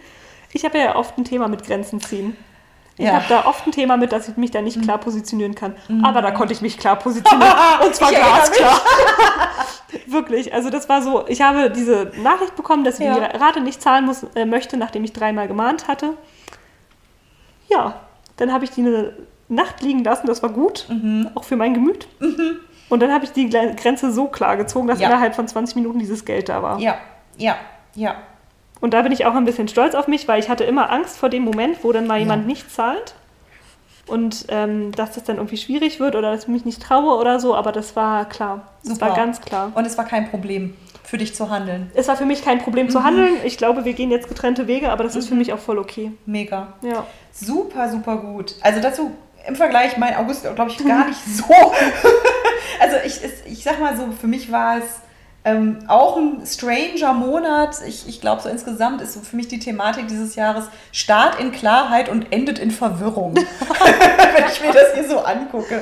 ich 0.53 0.63
habe 0.63 0.78
ja 0.78 0.95
oft 0.95 1.18
ein 1.18 1.26
Thema 1.26 1.49
mit 1.49 1.65
Grenzen 1.65 1.99
ziehen. 1.99 2.38
Ich 2.99 3.05
Ja. 3.05 3.11
Mhm. 3.11 3.15
habe 3.17 3.25
da 3.29 3.45
oft 3.45 3.65
ein 3.67 3.71
Thema 3.71 3.95
mit, 3.97 4.11
dass 4.11 4.27
ich 4.27 4.37
mich 4.37 4.49
da 4.51 4.61
nicht 4.61 4.81
klar 4.81 4.97
positionieren 4.97 5.53
kann. 5.55 5.75
Aber 6.03 6.21
da 6.21 6.31
konnte 6.31 6.53
ich 6.53 6.61
mich 6.61 6.77
klar 6.77 6.95
positionieren. 6.97 7.53
Und 7.85 7.93
zwar 7.95 8.11
Ich 8.11 8.17
glasklar. 8.17 8.81
Wirklich. 10.07 10.53
Also 10.53 10.69
das 10.69 10.89
war 10.89 11.01
so, 11.01 11.25
ich 11.27 11.41
habe 11.41 11.69
diese 11.69 12.11
Nachricht 12.21 12.55
bekommen, 12.55 12.83
dass 12.83 12.97
sie 12.97 13.05
Ja. 13.05 13.15
die 13.15 13.37
Rate 13.37 13.61
nicht 13.61 13.81
zahlen 13.81 14.05
muss, 14.05 14.23
äh, 14.35 14.45
möchte, 14.45 14.77
nachdem 14.77 15.03
ich 15.03 15.13
dreimal 15.13 15.47
gemahnt 15.47 15.87
hatte. 15.87 16.13
Ja, 17.69 17.99
dann 18.37 18.51
habe 18.53 18.63
ich 18.65 18.71
die 18.71 18.81
eine 18.81 19.13
Nacht 19.49 19.81
liegen 19.81 20.03
lassen, 20.03 20.27
das 20.27 20.41
war 20.43 20.49
gut, 20.49 20.85
Mhm. 20.89 21.29
auch 21.35 21.43
für 21.43 21.55
mein 21.55 21.73
Gemüt. 21.73 22.07
Und 22.89 22.99
dann 23.01 23.13
habe 23.13 23.25
ich 23.25 23.31
die 23.31 23.49
Grenze 23.49 24.11
so 24.11 24.27
klar 24.27 24.57
gezogen, 24.57 24.87
dass 24.87 24.99
Ja. 24.99 25.07
innerhalb 25.07 25.35
von 25.35 25.47
20 25.47 25.75
Minuten 25.75 25.99
dieses 25.99 26.25
Geld 26.25 26.49
da 26.49 26.61
war. 26.63 26.79
Ja, 26.79 26.95
ja, 27.37 27.55
ja. 27.95 28.15
Und 28.80 28.93
da 28.93 29.01
bin 29.01 29.11
ich 29.11 29.25
auch 29.25 29.34
ein 29.36 29.45
bisschen 29.45 29.67
stolz 29.67 29.95
auf 29.95 30.07
mich, 30.07 30.28
weil 30.28 30.39
ich 30.39 30.49
hatte 30.49 30.63
immer 30.63 30.91
Angst 30.91 31.17
vor 31.17 31.30
dem 31.30 31.43
Moment, 31.43 31.84
wo 31.84 31.91
dann 31.91 32.07
mal 32.07 32.19
jemand 32.19 32.43
Ja. 32.43 32.47
nicht 32.47 32.71
zahlt. 32.73 33.15
Und 34.07 34.45
ähm, 34.49 34.93
dass 34.93 35.13
das 35.13 35.23
dann 35.25 35.36
irgendwie 35.36 35.57
schwierig 35.57 35.99
wird 35.99 36.15
oder 36.15 36.32
dass 36.32 36.43
ich 36.43 36.47
mich 36.47 36.63
nicht 36.63 36.82
traue 36.82 37.17
oder 37.19 37.39
so, 37.41 37.55
aber 37.55 37.73
das 37.73 37.95
war 37.97 38.23
klar. 38.30 38.61
Das 38.84 38.93
Super. 38.93 39.07
war 39.09 39.15
ganz 39.15 39.41
klar. 39.41 39.71
Und 39.75 39.86
es 39.86 39.97
war 39.97 40.05
kein 40.05 40.30
Problem 40.30 40.75
für 41.03 41.17
dich 41.17 41.36
zu 41.36 41.49
handeln. 41.49 41.91
Es 41.93 42.07
war 42.07 42.15
für 42.15 42.25
mich 42.25 42.43
kein 42.43 42.59
Problem 42.59 42.86
Mhm. 42.86 42.91
zu 42.91 43.03
handeln. 43.03 43.36
Ich 43.43 43.57
glaube, 43.57 43.84
wir 43.84 43.93
gehen 43.93 44.09
jetzt 44.11 44.30
getrennte 44.30 44.67
Wege, 44.67 44.91
aber 44.91 45.03
das 45.03 45.15
ist 45.17 45.28
für 45.28 45.36
mich 45.36 45.51
auch 45.51 45.59
voll 45.59 45.78
okay. 45.78 46.11
Mega. 46.25 46.73
Ja. 46.82 47.05
Super, 47.34 47.89
super 47.89 48.15
gut. 48.17 48.55
Also 48.61 48.80
dazu 48.80 49.11
im 49.45 49.55
Vergleich, 49.55 49.97
mein 49.97 50.15
August, 50.15 50.43
glaube 50.55 50.69
ich, 50.71 50.78
gar 50.86 51.05
nicht 51.07 51.23
so. 51.25 51.43
also 52.80 52.95
ich, 53.05 53.19
ich 53.45 53.63
sag 53.63 53.80
mal 53.80 53.95
so, 53.97 54.07
für 54.19 54.28
mich 54.28 54.51
war 54.51 54.78
es 54.78 54.84
ähm, 55.47 55.79
auch 55.87 56.17
ein 56.17 56.41
stranger 56.45 57.13
Monat. 57.13 57.77
Ich, 57.87 58.07
ich 58.07 58.19
glaube, 58.21 58.41
so 58.41 58.49
insgesamt 58.49 59.01
ist 59.01 59.25
für 59.25 59.35
mich 59.35 59.47
die 59.47 59.59
Thematik 59.59 60.07
dieses 60.07 60.35
Jahres 60.35 60.65
Start 60.91 61.39
in 61.39 61.51
Klarheit 61.51 62.09
und 62.09 62.31
endet 62.33 62.59
in 62.59 62.71
Verwirrung. 62.71 63.35
Wenn 63.35 64.45
ich 64.51 64.61
mir 64.61 64.73
das 64.73 64.93
hier 64.93 65.07
so 65.07 65.19
angucke. 65.19 65.81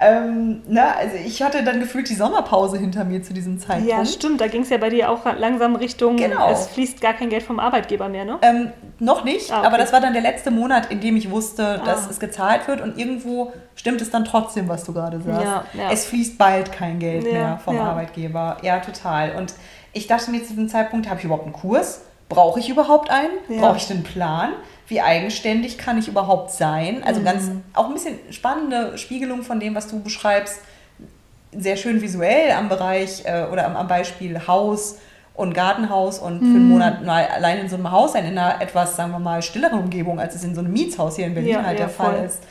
Ähm, 0.00 0.62
na, 0.66 0.94
also 0.96 1.14
ich 1.24 1.40
hatte 1.42 1.62
dann 1.62 1.78
gefühlt 1.78 2.08
die 2.08 2.14
Sommerpause 2.16 2.76
hinter 2.78 3.04
mir 3.04 3.22
zu 3.22 3.32
diesem 3.32 3.60
Zeitpunkt. 3.60 3.88
ja, 3.88 4.04
stimmt. 4.04 4.40
Da 4.40 4.48
ging 4.48 4.62
es 4.62 4.70
ja 4.70 4.78
bei 4.78 4.90
dir 4.90 5.08
auch 5.08 5.20
langsam 5.38 5.76
Richtung, 5.76 6.16
Genau. 6.16 6.50
es 6.50 6.66
fließt 6.66 7.00
gar 7.00 7.12
kein 7.14 7.28
Geld 7.30 7.44
vom 7.44 7.60
Arbeitgeber 7.60 8.08
mehr, 8.08 8.24
ne? 8.24 8.38
Ähm, 8.42 8.72
noch 8.98 9.22
nicht, 9.24 9.52
Ah, 9.52 9.58
okay. 9.58 9.66
aber 9.68 9.78
das 9.78 9.92
war 9.92 10.00
dann 10.00 10.12
der 10.12 10.22
letzte 10.22 10.50
Monat, 10.50 10.90
in 10.90 11.00
dem 11.00 11.16
ich 11.16 11.30
wusste, 11.30 11.80
dass 11.84 12.06
Ah. 12.06 12.10
es 12.10 12.18
gezahlt 12.18 12.66
wird 12.66 12.80
und 12.80 12.98
irgendwo 12.98 13.52
stimmt 13.84 14.00
es 14.00 14.10
dann 14.10 14.24
trotzdem, 14.24 14.66
was 14.66 14.82
du 14.84 14.94
gerade 14.94 15.20
sagst. 15.20 15.42
Ja, 15.42 15.64
ja. 15.74 15.90
Es 15.92 16.06
fließt 16.06 16.38
bald 16.38 16.72
kein 16.72 16.98
Geld 16.98 17.26
Ja, 17.26 17.32
mehr 17.32 17.60
vom. 17.62 17.78
Arbeitgeber. 17.78 18.56
Ja, 18.62 18.78
total. 18.80 19.32
Und 19.36 19.52
ich 19.92 20.06
dachte 20.06 20.30
mir 20.30 20.40
zu 20.42 20.48
diesem 20.54 20.70
Zeitpunkt, 20.70 21.06
habe 21.10 21.18
ich 21.18 21.26
überhaupt 21.26 21.44
einen 21.44 21.52
Kurs? 21.52 22.00
Brauche 22.30 22.58
ich 22.60 22.70
überhaupt 22.70 23.10
einen? 23.10 23.60
Brauche 23.60 23.76
ich 23.76 23.90
einen 23.90 24.02
Plan? 24.02 24.54
Wie 24.88 25.02
eigenständig 25.02 25.76
kann 25.76 25.98
ich 25.98 26.08
überhaupt 26.08 26.50
sein? 26.50 27.02
Also 27.04 27.20
Mhm. 27.20 27.24
ganz 27.26 27.50
auch 27.74 27.88
ein 27.88 27.92
bisschen 27.92 28.18
spannende 28.30 28.96
Spiegelung 28.96 29.42
von 29.42 29.60
dem, 29.60 29.74
was 29.74 29.86
du 29.88 30.00
beschreibst. 30.02 30.60
Sehr 31.52 31.76
schön 31.76 32.00
visuell 32.00 32.52
am 32.52 32.70
Bereich 32.70 33.22
äh, 33.26 33.44
oder 33.52 33.66
am, 33.66 33.76
am 33.76 33.86
Beispiel 33.86 34.46
Haus 34.48 34.96
und 35.34 35.52
Gartenhaus 35.52 36.18
und 36.18 36.38
für 36.38 36.44
Mhm. 36.46 36.56
einen 36.56 36.68
Monat 36.70 37.04
mal 37.04 37.26
allein 37.26 37.58
in 37.58 37.68
so 37.68 37.76
einem 37.76 37.90
Haus 37.90 38.14
sein, 38.14 38.24
in 38.24 38.38
einer 38.38 38.62
etwas, 38.62 38.96
sagen 38.96 39.12
wir 39.12 39.18
mal, 39.18 39.42
stilleren 39.42 39.78
Umgebung, 39.80 40.18
als 40.18 40.34
es 40.34 40.42
in 40.42 40.54
so 40.54 40.60
einem 40.62 40.72
Mietshaus 40.72 41.16
hier 41.16 41.26
in 41.26 41.34
Berlin 41.34 41.52
Ja, 41.52 41.62
halt 41.64 41.78
ja, 41.78 41.84
der 41.86 41.94
Fall 41.94 42.16
voll. 42.16 42.24
ist. 42.24 42.42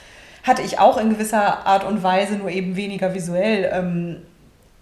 Hatte 0.43 0.61
ich 0.61 0.79
auch 0.79 0.97
in 0.97 1.09
gewisser 1.09 1.65
Art 1.65 1.85
und 1.85 2.03
Weise, 2.03 2.35
nur 2.35 2.49
eben 2.49 2.75
weniger 2.75 3.13
visuell. 3.13 3.69
Ähm, 3.73 4.17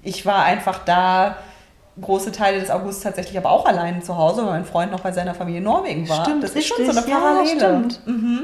ich 0.03 0.25
war 0.25 0.43
einfach 0.43 0.79
da 0.85 1.37
große 1.99 2.31
Teile 2.31 2.59
des 2.59 2.71
Augusts 2.71 3.03
tatsächlich 3.03 3.37
aber 3.37 3.51
auch 3.51 3.65
allein 3.65 4.01
zu 4.01 4.17
Hause, 4.17 4.43
weil 4.43 4.51
mein 4.53 4.65
Freund 4.65 4.91
noch 4.91 5.01
bei 5.01 5.11
seiner 5.11 5.35
Familie 5.35 5.59
in 5.59 5.65
Norwegen 5.65 6.07
war. 6.09 6.23
Stimmt, 6.25 6.43
das 6.43 6.51
ist 6.51 6.67
schon 6.67 6.85
so 6.85 6.91
eine 6.97 7.07
Ja, 7.07 7.19
Parallele. 7.19 7.55
stimmt. 7.59 8.07
Mhm. 8.07 8.41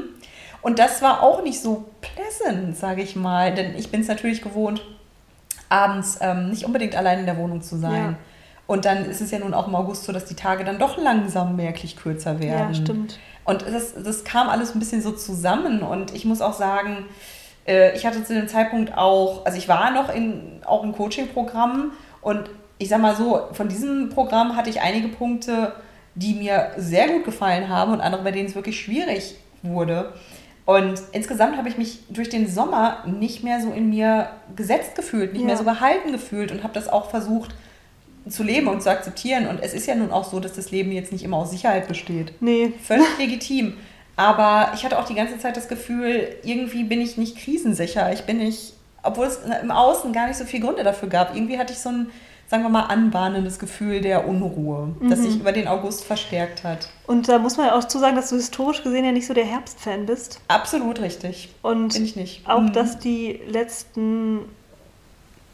Und 0.60 0.78
das 0.78 1.02
war 1.02 1.22
auch 1.22 1.42
nicht 1.42 1.60
so 1.60 1.86
pleasant, 2.00 2.76
sage 2.76 3.02
ich 3.02 3.16
mal, 3.16 3.54
denn 3.54 3.74
ich 3.76 3.90
bin 3.90 4.00
es 4.00 4.08
natürlich 4.08 4.42
gewohnt, 4.42 4.82
abends 5.68 6.18
ähm, 6.20 6.50
nicht 6.50 6.64
unbedingt 6.64 6.96
allein 6.96 7.20
in 7.20 7.26
der 7.26 7.36
Wohnung 7.36 7.62
zu 7.62 7.76
sein. 7.76 7.92
Ja. 8.12 8.14
Und 8.66 8.84
dann 8.84 9.06
ist 9.06 9.20
es 9.20 9.30
ja 9.30 9.38
nun 9.38 9.54
auch 9.54 9.66
im 9.66 9.74
August 9.74 10.04
so, 10.04 10.12
dass 10.12 10.26
die 10.26 10.34
Tage 10.34 10.62
dann 10.64 10.78
doch 10.78 10.98
langsam 10.98 11.56
merklich 11.56 11.96
kürzer 11.96 12.38
werden. 12.38 12.74
Ja, 12.74 12.74
stimmt. 12.74 13.18
Und 13.48 13.62
das, 13.62 13.94
das 13.94 14.24
kam 14.24 14.50
alles 14.50 14.74
ein 14.74 14.78
bisschen 14.78 15.00
so 15.00 15.12
zusammen. 15.12 15.82
Und 15.82 16.14
ich 16.14 16.26
muss 16.26 16.42
auch 16.42 16.52
sagen, 16.52 17.06
äh, 17.66 17.96
ich 17.96 18.04
hatte 18.04 18.22
zu 18.22 18.34
dem 18.34 18.46
Zeitpunkt 18.46 18.96
auch, 18.96 19.46
also 19.46 19.56
ich 19.56 19.68
war 19.68 19.90
noch 19.90 20.14
in 20.14 20.60
auch 20.66 20.84
im 20.84 20.92
Coaching-Programm 20.92 21.92
und 22.20 22.50
ich 22.76 22.90
sag 22.90 23.00
mal 23.00 23.16
so, 23.16 23.48
von 23.52 23.68
diesem 23.68 24.10
Programm 24.10 24.54
hatte 24.54 24.68
ich 24.68 24.82
einige 24.82 25.08
Punkte, 25.08 25.72
die 26.14 26.34
mir 26.34 26.72
sehr 26.76 27.08
gut 27.08 27.24
gefallen 27.24 27.70
haben 27.70 27.92
und 27.94 28.02
andere, 28.02 28.22
bei 28.22 28.32
denen 28.32 28.48
es 28.48 28.54
wirklich 28.54 28.78
schwierig 28.78 29.36
wurde. 29.62 30.12
Und 30.66 31.00
insgesamt 31.12 31.56
habe 31.56 31.70
ich 31.70 31.78
mich 31.78 32.00
durch 32.10 32.28
den 32.28 32.46
Sommer 32.46 32.98
nicht 33.06 33.42
mehr 33.44 33.62
so 33.62 33.70
in 33.72 33.88
mir 33.88 34.28
gesetzt 34.56 34.94
gefühlt, 34.94 35.32
nicht 35.32 35.40
Ja. 35.40 35.46
mehr 35.46 35.56
so 35.56 35.64
gehalten 35.64 36.12
gefühlt 36.12 36.52
und 36.52 36.62
habe 36.64 36.74
das 36.74 36.86
auch 36.88 37.08
versucht 37.08 37.54
zu 38.30 38.42
leben 38.42 38.68
und 38.68 38.82
zu 38.82 38.90
akzeptieren. 38.90 39.46
Und 39.48 39.60
es 39.62 39.72
ist 39.74 39.86
ja 39.86 39.94
nun 39.94 40.10
auch 40.10 40.24
so, 40.30 40.40
dass 40.40 40.52
das 40.54 40.70
Leben 40.70 40.92
jetzt 40.92 41.12
nicht 41.12 41.24
immer 41.24 41.36
aus 41.38 41.50
Sicherheit 41.50 41.88
besteht. 41.88 42.32
Nee. 42.40 42.72
Völlig 42.82 43.06
legitim. 43.18 43.74
Aber 44.16 44.72
ich 44.74 44.84
hatte 44.84 44.98
auch 44.98 45.04
die 45.06 45.14
ganze 45.14 45.38
Zeit 45.38 45.56
das 45.56 45.68
Gefühl, 45.68 46.28
irgendwie 46.42 46.82
bin 46.84 47.00
ich 47.00 47.16
nicht 47.16 47.36
krisensicher. 47.38 48.12
Ich 48.12 48.22
bin 48.22 48.38
nicht, 48.38 48.72
obwohl 49.02 49.26
es 49.26 49.38
im 49.62 49.70
Außen 49.70 50.12
gar 50.12 50.26
nicht 50.26 50.36
so 50.36 50.44
viele 50.44 50.64
Gründe 50.66 50.82
dafür 50.82 51.08
gab. 51.08 51.36
Irgendwie 51.36 51.56
hatte 51.58 51.72
ich 51.72 51.78
so 51.78 51.90
ein, 51.90 52.10
sagen 52.48 52.64
wir 52.64 52.68
mal, 52.68 52.86
anbahnendes 52.86 53.60
Gefühl 53.60 54.00
der 54.00 54.26
Unruhe, 54.26 54.88
das 55.08 55.20
sich 55.20 55.36
über 55.38 55.52
den 55.52 55.68
August 55.68 56.02
verstärkt 56.04 56.64
hat. 56.64 56.88
Und 57.06 57.28
da 57.28 57.38
muss 57.38 57.56
man 57.58 57.66
ja 57.66 57.76
auch 57.78 57.84
zu 57.84 57.98
sagen, 58.00 58.16
dass 58.16 58.30
du 58.30 58.36
historisch 58.36 58.82
gesehen 58.82 59.04
ja 59.04 59.12
nicht 59.12 59.26
so 59.28 59.34
der 59.34 59.44
Herbstfan 59.44 60.06
bist. 60.06 60.40
Absolut 60.48 61.00
richtig. 61.00 61.50
Und 61.62 61.92
Bin 61.94 62.04
ich 62.04 62.16
nicht. 62.16 62.48
auch, 62.48 62.60
Mhm. 62.60 62.72
dass 62.72 62.98
die 62.98 63.40
letzten 63.46 64.40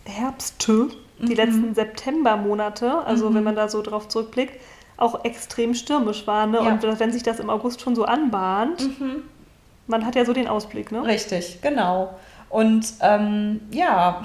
Herbste, 0.05 0.89
Mhm. 1.19 1.27
die 1.27 1.35
letzten 1.35 1.75
Septembermonate, 1.75 3.05
also 3.05 3.35
wenn 3.35 3.45
man 3.45 3.57
da 3.57 3.69
so 3.69 3.83
drauf 3.83 4.09
zurückblickt, 4.09 4.61
auch 4.97 5.25
extrem 5.25 5.75
stürmisch 5.75 6.27
waren. 6.27 6.53
Ne? 6.53 6.59
Ja. 6.59 6.73
Und 6.73 7.01
wenn 7.01 7.13
sich 7.13 7.23
das 7.23 7.41
im 7.41 7.51
August 7.51 7.81
schon 7.81 7.97
so 7.97 8.05
anbahnt, 8.05 8.89
man 9.87 10.07
hat 10.07 10.15
ja 10.15 10.25
so 10.25 10.33
den 10.33 10.47
Ausblick, 10.47 10.93
ne? 10.93 11.05
Richtig, 11.05 11.61
genau. 11.63 12.15
Und 12.49 12.87
ähm, 13.01 13.61
ja, 13.71 14.23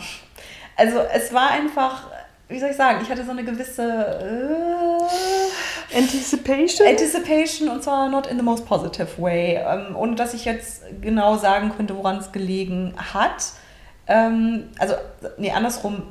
also 0.75 0.99
es 1.13 1.33
war 1.33 1.49
einfach, 1.49 2.07
wie 2.47 2.59
soll 2.59 2.69
ich 2.69 2.75
sagen, 2.75 2.99
ich 3.01 3.09
hatte 3.09 3.25
so 3.25 3.31
eine 3.31 3.43
gewisse 3.43 3.83
äh, 3.83 5.97
Anticipation? 5.97 6.87
Anticipation 6.87 7.69
und 7.69 7.83
zwar 7.83 8.09
not 8.09 8.27
in 8.27 8.37
the 8.37 8.43
most 8.43 8.65
positive 8.65 9.07
way. 9.17 9.57
Ähm, 9.57 9.95
ohne 9.95 10.15
dass 10.15 10.33
ich 10.33 10.45
jetzt 10.45 10.83
genau 11.01 11.37
sagen 11.37 11.71
könnte, 11.75 11.97
woran 11.97 12.19
es 12.19 12.31
gelegen 12.31 12.93
hat. 13.13 13.53
Ähm, 14.07 14.69
also, 14.77 14.95
nee, 15.37 15.51
andersrum. 15.51 16.03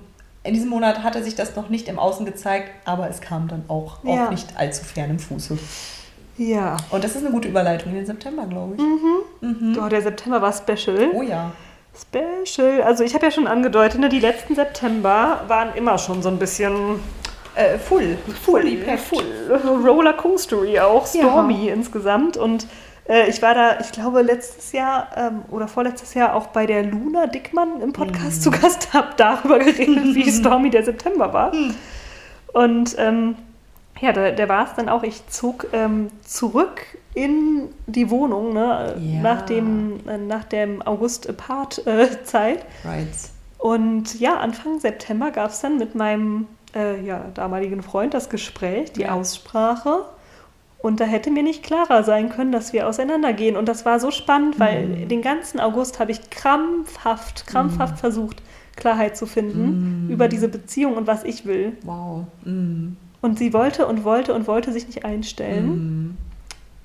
In 0.48 0.54
diesem 0.54 0.70
Monat 0.70 1.02
hatte 1.02 1.22
sich 1.22 1.34
das 1.34 1.56
noch 1.56 1.68
nicht 1.68 1.88
im 1.88 1.98
Außen 1.98 2.24
gezeigt, 2.24 2.70
aber 2.86 3.10
es 3.10 3.20
kam 3.20 3.48
dann 3.48 3.64
auch 3.68 3.98
Ja. 4.02 4.24
auf 4.24 4.30
nicht 4.30 4.56
allzu 4.56 4.82
fernem 4.82 5.18
Fuße. 5.18 5.58
Ja. 6.38 6.78
Und 6.90 7.04
das 7.04 7.14
ist 7.14 7.22
eine 7.22 7.30
gute 7.32 7.48
Überleitung 7.48 7.90
in 7.92 7.96
den 7.98 8.06
September, 8.06 8.46
glaube 8.46 8.76
ich. 8.76 8.80
Mhm. 9.42 9.78
Oh, 9.78 9.88
der 9.90 10.00
September 10.00 10.40
war 10.40 10.54
special. 10.54 11.10
Oh 11.12 11.20
ja. 11.20 11.50
Special. 11.94 12.82
Also 12.82 13.04
ich 13.04 13.12
habe 13.14 13.26
ja 13.26 13.30
schon 13.30 13.46
angedeutet, 13.46 14.00
ne, 14.00 14.08
die 14.08 14.20
letzten 14.20 14.54
September 14.54 15.40
waren 15.48 15.74
immer 15.74 15.98
schon 15.98 16.22
so 16.22 16.30
ein 16.30 16.38
bisschen 16.38 17.00
Äh, 17.54 17.76
full. 17.78 18.16
fully 18.42 18.76
packed. 18.76 19.00
full 19.00 19.24
Rollercoastery 19.84 20.78
auch, 20.80 21.06
Stormy 21.06 21.68
insgesamt. 21.68 22.38
Und 22.38 22.66
ich 23.28 23.40
war 23.42 23.54
da, 23.54 23.80
ich 23.80 23.90
glaube, 23.92 24.22
letztes 24.22 24.72
Jahr 24.72 25.08
ähm, 25.16 25.42
oder 25.50 25.66
vorletztes 25.68 26.14
Jahr 26.14 26.34
auch 26.34 26.48
bei 26.48 26.66
der 26.66 26.82
Luna 26.82 27.26
Dickmann 27.26 27.80
im 27.80 27.92
Podcast 27.92 28.42
zu 28.42 28.50
Gast, 28.50 28.92
habe 28.92 29.08
darüber 29.16 29.58
geredet, 29.58 30.14
wie 30.14 30.30
Stormy 30.30 30.70
der 30.70 30.84
September 30.84 31.32
war. 31.32 31.52
Und 32.52 32.94
ähm, 32.98 33.36
ja, 34.00 34.12
da, 34.12 34.30
da 34.30 34.48
war 34.48 34.66
es 34.66 34.74
dann 34.74 34.88
auch, 34.88 35.02
ich 35.02 35.26
zog 35.28 35.66
ähm, 35.72 36.08
zurück 36.24 36.82
in 37.14 37.68
die 37.86 38.10
Wohnung 38.10 38.52
ne, 38.52 38.94
Ja. 39.00 39.20
nach, 39.22 39.42
dem, 39.42 40.00
äh, 40.08 40.18
nach 40.18 40.44
dem 40.44 40.82
August-Apart-Zeit. 40.82 42.64
Right. 42.84 43.08
Und 43.58 44.20
ja, 44.20 44.36
Anfang 44.38 44.78
September 44.80 45.30
gab 45.30 45.50
es 45.50 45.60
dann 45.60 45.78
mit 45.78 45.94
meinem 45.94 46.46
äh, 46.76 47.00
ja, 47.04 47.24
damaligen 47.34 47.82
Freund 47.82 48.14
das 48.14 48.28
Gespräch, 48.28 48.92
die 48.92 49.02
Ja. 49.02 49.12
Aussprache. 49.14 50.04
Und 50.80 51.00
da 51.00 51.04
hätte 51.04 51.30
mir 51.30 51.42
nicht 51.42 51.62
klarer 51.64 52.04
sein 52.04 52.28
können, 52.30 52.52
dass 52.52 52.72
wir 52.72 52.86
auseinandergehen. 52.88 53.56
Und 53.56 53.68
das 53.68 53.84
war 53.84 53.98
so 53.98 54.10
spannend, 54.12 54.60
weil 54.60 54.86
Mhm. 54.86 55.08
den 55.08 55.22
ganzen 55.22 55.58
August 55.58 55.98
habe 55.98 56.12
ich 56.12 56.30
krampfhaft, 56.30 57.46
krampfhaft 57.48 57.98
versucht, 57.98 58.42
Klarheit 58.76 59.16
zu 59.16 59.26
finden 59.26 60.04
Mhm. 60.06 60.10
über 60.10 60.28
diese 60.28 60.48
Beziehung 60.48 60.94
und 60.96 61.06
was 61.08 61.24
ich 61.24 61.44
will. 61.46 61.72
Wow. 61.82 62.26
Mm. 62.44 62.90
Und 63.20 63.38
sie 63.40 63.52
wollte 63.52 63.86
und 63.88 64.04
wollte 64.04 64.32
und 64.34 64.46
wollte 64.46 64.70
sich 64.72 64.86
nicht 64.86 65.04
einstellen. 65.04 65.66
Mm. 65.66 66.16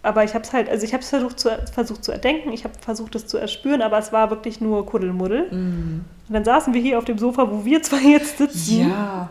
Aber 0.02 0.24
ich 0.24 0.34
habe 0.34 0.44
es 0.44 0.52
halt, 0.54 0.70
also 0.70 0.84
ich 0.86 0.94
habe 0.94 1.04
es 1.04 1.10
versucht 1.10 1.40
zu, 1.40 1.50
versucht 1.72 2.04
zu 2.04 2.12
erdenken, 2.12 2.52
ich 2.52 2.64
habe 2.64 2.74
versucht 2.82 3.14
es 3.14 3.28
zu 3.28 3.38
erspüren, 3.38 3.84
aber 3.84 4.00
es 4.00 4.12
war 4.12 4.32
wirklich 4.32 4.60
nur 4.60 4.88
Kuddelmuddel. 4.88 5.44
Mm. 5.52 6.02
Und 6.28 6.34
dann 6.34 6.44
saßen 6.44 6.74
wir 6.74 6.82
hier 6.82 6.98
auf 6.98 7.06
dem 7.06 7.20
Sofa, 7.20 7.52
wo 7.52 7.64
wir 7.64 7.84
zwei 7.84 8.02
jetzt 8.02 8.40
sitzen 8.40 8.90
Ja. 8.90 9.30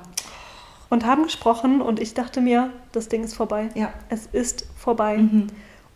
Und 0.93 1.07
haben 1.07 1.23
gesprochen 1.23 1.81
und 1.81 2.01
ich 2.01 2.13
dachte 2.13 2.43
mir, 2.43 2.69
das 2.93 3.09
Ding 3.09 3.25
ist 3.25 3.33
vorbei. 3.35 3.71
Ja. 3.75 3.95
Es 4.11 4.27
ist 4.27 4.67
vorbei. 4.77 5.17
Mhm. 5.17 5.47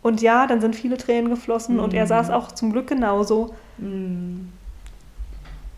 Und 0.01 0.21
ja, 0.23 0.47
dann 0.47 0.59
sind 0.59 0.75
viele 0.75 0.97
Tränen 0.97 1.29
geflossen 1.29 1.79
und 1.79 1.93
er 1.93 2.05
Mhm. 2.05 2.07
saß 2.07 2.29
auch 2.31 2.51
zum 2.51 2.71
Glück 2.71 2.87
genauso. 2.87 3.53
Mm. 3.77 4.47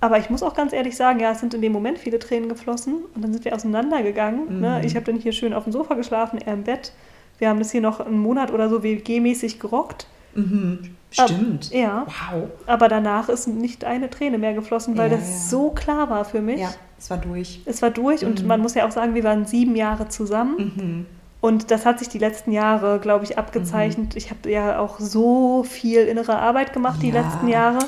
Aber 0.02 0.18
ich 0.20 0.30
muss 0.30 0.42
auch 0.42 0.54
ganz 0.56 0.72
ehrlich 0.72 0.96
sagen, 0.96 1.20
ja, 1.20 1.32
es 1.32 1.42
sind 1.42 1.54
in 1.54 1.62
dem 1.62 1.74
Moment 1.74 2.00
viele 2.00 2.20
Tränen 2.20 2.48
geflossen 2.48 3.00
und 3.14 3.22
dann 3.22 3.34
sind 3.34 3.44
wir 3.44 3.54
auseinandergegangen. 3.54 4.62
Ne? 4.62 4.78
Mhm. 4.80 4.86
Ich 4.88 4.96
habe 4.96 5.06
dann 5.12 5.18
hier 5.18 5.34
schön 5.34 5.54
auf 5.54 5.66
dem 5.66 5.74
Sofa 5.74 5.96
geschlafen, 5.96 6.40
er 6.40 6.54
im 6.54 6.64
Bett. 6.64 6.94
Wir 7.40 7.50
haben 7.50 7.60
das 7.60 7.72
hier 7.72 7.82
noch 7.82 8.00
einen 8.00 8.20
Monat 8.20 8.52
oder 8.54 8.70
so 8.70 8.84
WG-mäßig 8.84 9.60
gerockt. 9.60 10.08
Mhm. 10.34 10.96
Stimmt. 11.12 11.72
Ja, 11.74 12.06
Wow. 12.06 12.50
aber 12.68 12.88
danach 12.88 13.28
ist 13.28 13.48
nicht 13.48 13.84
eine 13.84 14.10
Träne 14.10 14.38
mehr 14.38 14.54
geflossen, 14.54 14.96
weil 14.98 15.12
Ja, 15.12 15.18
das 15.18 15.28
ja. 15.28 15.36
so 15.50 15.72
klar 15.72 16.10
war 16.10 16.24
für 16.24 16.40
mich. 16.42 16.62
Ja, 16.62 16.70
es 17.00 17.10
war 17.10 17.18
durch. 17.18 17.62
Es 17.66 17.82
war 17.82 17.90
durch 17.92 18.26
und 18.26 18.42
Mhm. 18.42 18.48
man 18.48 18.62
muss 18.62 18.76
ja 18.76 18.86
auch 18.88 18.92
sagen, 18.92 19.16
wir 19.16 19.24
waren 19.24 19.46
sieben 19.46 19.76
Jahre 19.76 20.10
zusammen. 20.10 20.56
Mhm. 20.76 21.06
Und 21.42 21.72
das 21.72 21.86
hat 21.86 22.00
sich 22.00 22.10
die 22.10 22.18
letzten 22.20 22.52
Jahre, 22.52 23.00
glaube 23.00 23.24
ich, 23.24 23.38
abgezeichnet. 23.38 24.16
Ich 24.18 24.30
habe 24.30 24.52
ja 24.52 24.78
auch 24.80 25.00
so 25.00 25.64
viel 25.64 26.02
innere 26.02 26.38
Arbeit 26.38 26.74
gemacht 26.74 27.02
die 27.02 27.10
Ja. 27.12 27.22
letzten 27.22 27.48
Jahre. 27.48 27.80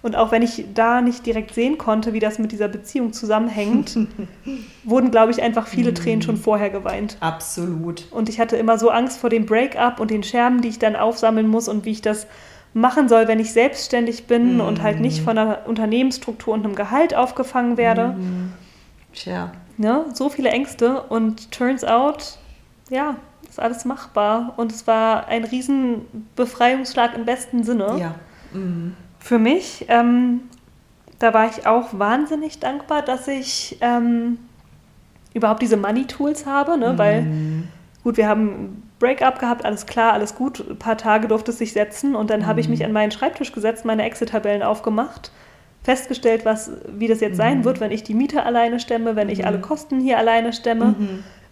Und 0.00 0.16
auch 0.16 0.32
wenn 0.32 0.42
ich 0.42 0.66
da 0.74 1.00
nicht 1.00 1.24
direkt 1.24 1.54
sehen 1.54 1.78
konnte, 1.78 2.12
wie 2.12 2.18
das 2.20 2.38
mit 2.38 2.52
dieser 2.52 2.68
Beziehung 2.68 3.12
zusammenhängt, 3.14 3.96
wurden, 4.84 5.10
glaube 5.10 5.32
ich, 5.32 5.42
einfach 5.42 5.66
viele 5.66 5.90
Mhm. 5.90 5.94
Tränen 5.94 6.22
schon 6.22 6.36
vorher 6.36 6.70
geweint. 6.70 7.16
Absolut. 7.20 8.06
Und 8.10 8.28
ich 8.28 8.38
hatte 8.40 8.56
immer 8.56 8.78
so 8.78 8.90
Angst 8.90 9.18
vor 9.18 9.30
dem 9.30 9.46
Break-up 9.46 10.00
und 10.00 10.10
den 10.10 10.22
Scherben, 10.22 10.60
die 10.62 10.68
ich 10.68 10.78
dann 10.78 10.96
aufsammeln 10.96 11.48
muss 11.48 11.68
und 11.68 11.84
wie 11.84 11.90
ich 11.90 12.02
das 12.02 12.26
machen 12.74 13.08
soll, 13.08 13.28
wenn 13.28 13.38
ich 13.38 13.52
selbstständig 13.52 14.26
bin 14.26 14.54
Mhm. 14.54 14.60
und 14.60 14.82
halt 14.82 15.00
nicht 15.00 15.20
von 15.22 15.38
einer 15.38 15.60
Unternehmensstruktur 15.66 16.52
und 16.54 16.64
einem 16.64 16.74
Gehalt 16.74 17.14
aufgefangen 17.14 17.76
werde. 17.76 18.08
Mhm. 18.18 18.52
Tja. 19.12 19.52
Ne? 19.76 20.04
So 20.12 20.28
viele 20.28 20.50
Ängste 20.50 21.02
und 21.02 21.50
turns 21.52 21.84
out, 21.84 22.38
ja, 22.90 23.16
ist 23.48 23.60
alles 23.60 23.84
machbar. 23.84 24.54
Und 24.56 24.72
es 24.72 24.86
war 24.86 25.28
ein 25.28 25.44
riesen 25.44 26.02
Befreiungsschlag 26.36 27.14
im 27.16 27.24
besten 27.24 27.62
Sinne 27.62 27.96
Ja. 27.98 28.14
Mhm. 28.52 28.94
für 29.20 29.38
mich. 29.38 29.86
Ähm, 29.88 30.40
da 31.20 31.32
war 31.32 31.46
ich 31.48 31.66
auch 31.66 31.88
wahnsinnig 31.98 32.58
dankbar, 32.58 33.02
dass 33.02 33.28
ich 33.28 33.78
ähm, 33.80 34.38
überhaupt 35.32 35.62
diese 35.62 35.76
Money-Tools 35.76 36.44
habe, 36.46 36.76
ne? 36.76 36.94
weil 36.98 37.22
Mhm. 37.22 37.68
gut, 38.02 38.16
wir 38.16 38.28
haben 38.28 38.83
Break-up 38.98 39.38
gehabt, 39.38 39.64
alles 39.64 39.86
klar, 39.86 40.12
alles 40.12 40.34
gut. 40.34 40.64
Ein 40.70 40.78
paar 40.78 40.96
Tage 40.96 41.28
durfte 41.28 41.50
es 41.50 41.58
sich 41.58 41.72
setzen 41.72 42.14
und 42.14 42.30
dann 42.30 42.46
habe 42.46 42.60
ich 42.60 42.68
mich 42.68 42.84
an 42.84 42.92
meinen 42.92 43.10
Schreibtisch 43.10 43.52
gesetzt, 43.52 43.84
meine 43.84 44.04
Excel-Tabellen 44.04 44.62
aufgemacht, 44.62 45.30
festgestellt, 45.82 46.44
was, 46.44 46.70
wie 46.88 47.08
das 47.08 47.20
jetzt 47.20 47.36
sein 47.36 47.64
wird, 47.64 47.80
wenn 47.80 47.90
ich 47.90 48.04
die 48.04 48.14
Miete 48.14 48.44
alleine 48.44 48.80
stemme, 48.80 49.16
wenn 49.16 49.28
ich 49.28 49.46
alle 49.46 49.58
Kosten 49.60 50.00
hier 50.00 50.16
alleine 50.18 50.52
stemme, 50.52 50.94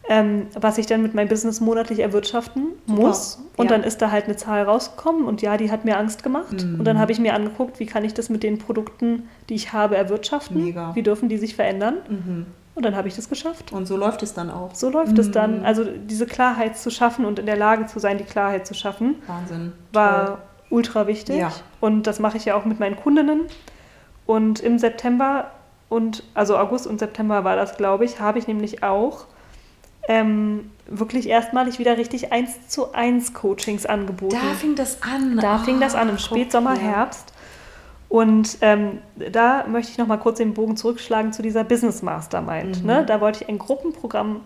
ähm, 0.08 0.46
was 0.58 0.78
ich 0.78 0.86
dann 0.86 1.02
mit 1.02 1.14
meinem 1.14 1.28
Business 1.28 1.60
monatlich 1.60 1.98
erwirtschaften 1.98 2.68
Super. 2.86 3.00
muss. 3.02 3.42
Und 3.56 3.66
Ja. 3.70 3.76
dann 3.76 3.84
ist 3.84 4.00
da 4.00 4.10
halt 4.10 4.24
eine 4.24 4.36
Zahl 4.36 4.62
rausgekommen 4.62 5.26
und 5.26 5.42
ja, 5.42 5.56
die 5.56 5.70
hat 5.70 5.84
mir 5.84 5.98
Angst 5.98 6.22
gemacht. 6.22 6.52
Und 6.78 6.84
dann 6.84 6.98
habe 6.98 7.12
ich 7.12 7.18
mir 7.18 7.34
angeguckt, 7.34 7.78
wie 7.80 7.86
kann 7.86 8.04
ich 8.04 8.14
das 8.14 8.28
mit 8.30 8.42
den 8.42 8.58
Produkten, 8.58 9.28
die 9.48 9.54
ich 9.54 9.72
habe, 9.72 9.96
erwirtschaften? 9.96 10.64
Mega. 10.64 10.94
Wie 10.94 11.02
dürfen 11.02 11.28
die 11.28 11.36
sich 11.38 11.54
verändern? 11.54 12.46
Mhm. 12.74 12.76
Und 12.76 12.82
dann 12.84 12.96
habe 12.96 13.08
ich 13.08 13.16
das 13.16 13.28
geschafft. 13.28 13.72
Und 13.72 13.86
so 13.86 13.96
läuft 13.96 14.22
es 14.22 14.34
dann 14.34 14.50
auch. 14.50 14.74
So 14.74 14.88
läuft 14.90 15.18
es 15.18 15.28
Mhm. 15.28 15.32
dann. 15.32 15.64
Also 15.64 15.84
diese 15.84 16.26
Klarheit 16.26 16.76
zu 16.78 16.90
schaffen 16.90 17.24
und 17.24 17.38
in 17.38 17.46
der 17.46 17.56
Lage 17.56 17.86
zu 17.86 17.98
sein, 17.98 18.18
die 18.18 18.24
Klarheit 18.24 18.66
zu 18.66 18.74
schaffen, 18.74 19.16
Wahnsinn. 19.26 19.72
war 19.92 20.26
Toll. 20.26 20.38
ultra 20.70 21.06
wichtig. 21.06 21.36
Ja. 21.36 21.52
Und 21.80 22.06
das 22.06 22.18
mache 22.18 22.36
ich 22.36 22.44
ja 22.46 22.54
auch 22.54 22.64
mit 22.64 22.80
meinen 22.80 22.96
Kundinnen. 22.96 23.42
Und 24.26 24.60
im 24.60 24.78
September 24.78 25.50
und 25.88 26.22
also 26.32 26.56
August 26.56 26.86
und 26.86 26.98
September 27.00 27.44
war 27.44 27.56
das, 27.56 27.76
glaube 27.76 28.04
ich, 28.06 28.18
habe 28.20 28.38
ich 28.38 28.46
nämlich 28.48 28.82
auch 28.82 29.26
ähm, 30.08 30.70
wirklich 30.88 31.28
erstmalig 31.28 31.78
wieder 31.78 31.96
richtig 31.96 32.32
eins 32.32 32.68
zu 32.68 32.92
eins 32.92 33.34
Coachings 33.34 33.86
angeboten. 33.86 34.34
Da 34.34 34.54
fing 34.54 34.74
das 34.74 34.98
an. 35.02 35.36
Da 35.36 35.58
fing 35.58 35.78
das 35.80 35.94
an 35.94 36.08
im 36.08 36.16
Ah, 36.16 36.18
Spätsommer. 36.18 36.74
Herbst. 36.76 37.31
Und 38.12 38.58
ähm, 38.60 38.98
da 39.32 39.64
möchte 39.66 39.90
ich 39.92 39.96
noch 39.96 40.06
mal 40.06 40.18
kurz 40.18 40.36
den 40.36 40.52
Bogen 40.52 40.76
zurückschlagen 40.76 41.32
zu 41.32 41.40
dieser 41.40 41.64
Business 41.64 42.02
Mastermind. 42.02 42.82
Mhm. 42.82 42.86
Ne? 42.86 43.06
Da 43.06 43.22
wollte 43.22 43.42
ich 43.42 43.48
ein 43.48 43.56
Gruppenprogramm 43.58 44.42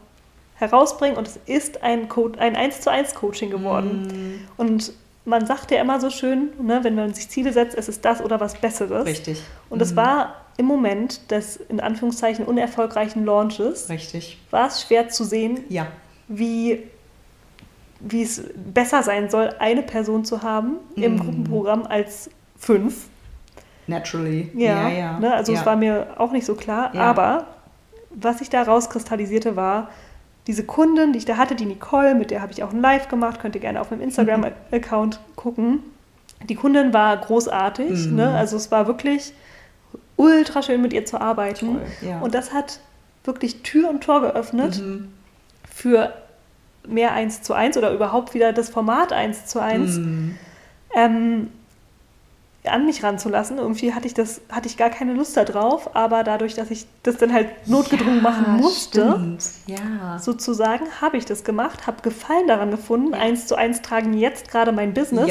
herausbringen 0.55 1.17
und 1.19 1.27
es 1.27 1.37
ist 1.47 1.83
ein, 1.83 2.09
Co 2.09 2.31
ein 2.39 2.55
1 2.55 2.83
zu 2.83 2.93
1 2.93 3.17
Coaching 3.17 3.51
geworden. 3.51 4.03
Mhm. 4.07 4.41
Und 4.57 4.93
man 5.25 5.47
sagt 5.47 5.73
ja 5.73 5.81
immer 5.81 5.99
so 5.99 6.11
schön, 6.11 6.51
ne, 6.63 6.85
wenn 6.85 6.95
man 6.95 7.13
sich 7.13 7.29
Ziele 7.29 7.53
setzt, 7.53 7.77
es 7.77 7.89
ist 7.89 8.05
das 8.05 8.23
oder 8.23 8.39
was 8.39 8.55
Besseres. 8.55 9.05
Richtig. 9.05 9.43
Und 9.69 9.83
es 9.83 9.97
war 9.97 10.37
im 10.59 10.67
Moment 10.67 11.29
des 11.33 11.57
in 11.57 11.81
Anführungszeichen 11.81 12.45
unerfolgreichen 12.45 13.25
Launches, 13.25 13.89
Richtig. 13.89 14.39
war 14.53 14.69
es 14.69 14.83
schwer 14.83 15.09
zu 15.09 15.25
sehen, 15.25 15.65
Ja. 15.69 15.89
wie, 16.29 16.85
wie 17.99 18.23
es 18.23 18.45
besser 18.55 19.03
sein 19.03 19.29
soll, 19.29 19.51
eine 19.59 19.83
Person 19.83 20.25
zu 20.25 20.43
haben 20.45 20.77
im 20.95 21.15
Mhm. 21.15 21.19
Gruppenprogramm 21.19 21.85
als 21.85 22.31
fünf. 22.57 23.09
Naturally. 23.87 24.51
Ja, 24.55 24.89
ja. 24.89 24.99
ja. 24.99 25.19
Ne? 25.21 25.35
also 25.35 25.53
ja. 25.53 25.61
es 25.61 25.67
war 25.67 25.77
mir 25.77 26.09
auch 26.19 26.33
nicht 26.33 26.45
so 26.47 26.55
klar. 26.55 26.91
Ja. 26.95 27.03
Aber 27.03 27.47
was 28.11 28.39
sich 28.39 28.51
da 28.51 28.63
rauskristallisierte, 28.63 29.57
war 29.57 29.89
diese 30.47 30.65
Kundin, 30.65 31.13
die 31.13 31.19
ich 31.19 31.25
da 31.25 31.37
hatte, 31.37 31.55
die 31.55 31.67
Nicole, 31.67 32.15
mit 32.15 32.31
der 32.31 32.41
habe 32.41 32.53
ich 32.53 32.63
auch 32.63 32.73
ein 32.73 32.81
Live 32.81 33.09
gemacht, 33.09 33.41
könnt 33.41 33.55
ihr 33.55 33.61
gerne 33.61 33.81
auf 33.81 33.91
meinem 33.91 34.01
Instagram-Account 34.03 35.21
gucken. 35.35 35.81
Die 36.49 36.55
Kundin 36.55 36.93
war 36.95 37.17
großartig, 37.17 38.07
Mhm. 38.09 38.17
ne? 38.17 38.31
also 38.35 38.57
es 38.57 38.71
war 38.71 38.87
wirklich 38.87 39.33
ultra 40.17 40.63
schön 40.63 40.81
mit 40.83 40.93
ihr 40.93 41.05
zu 41.05 41.21
arbeiten. 41.21 41.79
Toll. 42.01 42.17
Und 42.21 42.35
das 42.35 42.53
hat 42.53 42.81
wirklich 43.25 43.63
Tür 43.63 43.91
und 43.91 44.03
Tor 44.05 44.21
geöffnet 44.21 44.81
Mhm. 44.81 45.09
für 45.73 46.13
mehr 46.87 47.13
1 47.13 47.43
zu 47.43 47.53
1 47.55 47.77
oder 47.77 47.91
überhaupt 47.93 48.33
wieder 48.35 48.53
das 48.53 48.69
Format 48.69 49.13
1 49.13 49.47
zu 49.47 49.61
1 49.61 49.97
Mhm. 49.99 50.37
ähm, 50.95 51.49
an 52.69 52.87
mich 52.87 53.03
ranzulassen. 53.03 53.59
Irgendwie 53.59 53.95
hatte 53.95 54.07
ich 54.07 54.15
das, 54.15 54.41
hatte 54.51 54.67
ich 54.69 54.77
gar 54.77 54.91
keine 54.91 55.13
Lust 55.15 55.37
darauf, 55.37 55.95
aber 55.97 56.25
dadurch, 56.25 56.55
dass 56.55 56.71
ich 56.71 56.87
das 57.03 57.17
dann 57.17 57.33
halt 57.33 57.69
notgedrungen 57.69 58.17
Ja, 58.17 58.23
machen 58.23 58.57
musste. 58.57 59.37
Ja. 59.67 60.19
sozusagen, 60.19 60.85
habe 61.01 61.17
ich 61.17 61.25
das 61.25 61.45
gemacht, 61.45 61.87
habe 61.87 62.03
Gefallen 62.03 62.47
daran 62.49 62.71
gefunden. 62.71 63.13
Ja. 63.15 63.21
Eins 63.21 63.47
zu 63.47 63.57
eins 63.57 63.83
tragen 63.83 64.13
jetzt 64.15 64.51
gerade 64.51 64.73
mein 64.73 64.95
Business. 64.95 65.29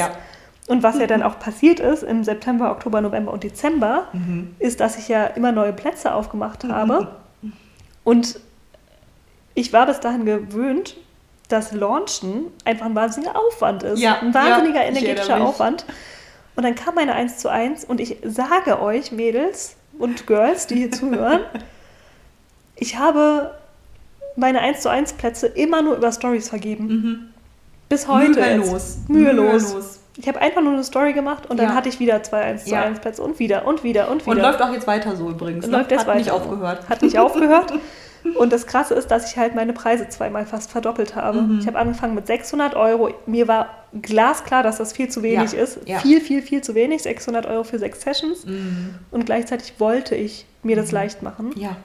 Und 0.68 0.82
was 0.82 0.98
ja 1.00 1.06
dann 1.06 1.22
auch 1.22 1.38
passiert 1.40 1.80
ist 1.80 2.02
im 2.02 2.24
September, 2.24 2.72
Oktober, 2.72 3.00
November 3.02 3.32
und 3.32 3.44
Dezember, 3.44 4.06
Mhm. 4.14 4.56
ist, 4.60 4.80
dass 4.80 4.98
ich 4.98 5.08
ja 5.08 5.26
immer 5.26 5.52
neue 5.52 5.74
Plätze 5.74 6.14
aufgemacht 6.14 6.64
habe. 6.64 7.08
Und 8.04 8.40
ich 9.54 9.72
war 9.74 9.86
bis 9.86 10.00
dahin 10.00 10.26
gewöhnt, 10.26 10.98
dass 11.50 11.72
Launchen 11.72 12.48
einfach 12.66 12.88
ein 12.88 12.96
wahnsinniger 12.96 13.36
Aufwand 13.38 13.84
ist. 13.84 14.00
Ja, 14.00 14.18
ein 14.22 14.34
wahnsinniger 14.34 14.84
energetischer 14.84 15.34
erinnere 15.34 15.50
mich. 15.50 15.56
Und 16.56 16.64
dann 16.64 16.76
kam 16.76 16.96
meine 16.96 17.14
1 17.14 17.38
zu 17.38 17.50
1 17.50 17.84
und 17.86 18.00
ich 18.00 18.18
sage 18.24 18.82
euch, 18.82 19.12
Mädels 19.12 19.76
und 20.00 20.26
Girls, 20.28 20.68
die 20.68 20.76
hier 20.76 20.92
zuhören, 20.92 21.42
ich 22.76 22.98
habe 22.98 23.52
meine 24.36 24.60
1 24.62 24.82
zu 24.82 24.90
1 24.90 25.14
Plätze 25.14 25.48
immer 25.48 25.82
nur 25.82 25.98
über 25.98 26.12
Stories 26.12 26.50
vergeben. 26.50 26.88
Mhm. 26.88 27.20
Bis 27.90 28.08
heute. 28.08 28.30
Mühelos. 28.40 28.98
Mühelos. 29.08 29.64
Mühelos. 29.74 30.00
Ich 30.18 30.28
habe 30.30 30.40
einfach 30.40 30.62
nur 30.62 30.74
eine 30.74 30.84
Story 30.84 31.12
gemacht 31.14 31.50
und 31.50 31.58
dann 31.58 31.70
Ja. 31.70 31.76
hatte 31.76 31.90
ich 31.90 32.00
wieder 32.00 32.24
zwei 32.24 32.42
1 32.42 32.64
zu 32.66 32.72
Ja. 32.72 32.84
1 32.84 33.00
Plätze 33.00 33.22
und 33.22 33.38
wieder 33.38 33.68
und 33.68 33.84
wieder 33.84 34.10
und 34.10 34.26
wieder. 34.26 34.32
Und 34.32 34.42
läuft 34.42 34.62
auch 34.62 34.72
jetzt 34.72 34.88
weiter 34.88 35.16
so 35.16 35.30
übrigens. 35.30 35.68
Ne? 35.68 35.78
Läuft 35.78 35.92
jetzt 35.92 36.08
Hat 36.08 36.16
nicht 36.16 36.28
weiter. 36.28 36.36
aufgehört. 36.36 36.90
Hat 36.90 37.02
nicht 37.02 37.20
aufgehört. 37.20 37.74
Und 38.38 38.52
das 38.52 38.66
Krasse 38.66 38.94
ist, 38.96 39.12
dass 39.12 39.30
ich 39.32 39.38
halt 39.38 39.54
meine 39.56 39.74
Preise 39.74 40.10
zweimal 40.10 40.46
fast 40.46 40.72
verdoppelt 40.72 41.16
habe. 41.16 41.42
Mhm. 41.44 41.60
Ich 41.60 41.68
habe 41.68 41.78
angefangen 41.78 42.16
mit 42.16 42.26
600 42.28 42.74
Euro. 42.76 43.10
Mir 43.28 43.48
war 43.48 43.70
glasklar, 44.02 44.64
dass 44.64 44.78
das 44.78 44.94
viel 44.94 45.10
zu 45.10 45.22
wenig 45.24 45.54
Ja, 45.54 45.60
ist. 45.60 45.80
ja. 45.86 46.00
Viel, 46.00 46.20
viel, 46.22 46.42
viel 46.42 46.62
zu 46.62 46.74
wenig. 46.76 47.04
600 47.04 47.46
Euro 47.46 47.64
für 47.64 47.78
sechs 47.80 48.02
Sessions. 48.02 48.46
Mhm. 48.46 48.96
Und 49.12 49.26
gleichzeitig 49.26 49.74
wollte 49.80 50.16
ich 50.16 50.46
mir 50.64 50.76
das 50.76 50.92
leicht 50.92 51.22
machen. 51.22 51.52
Ja. 51.56 51.76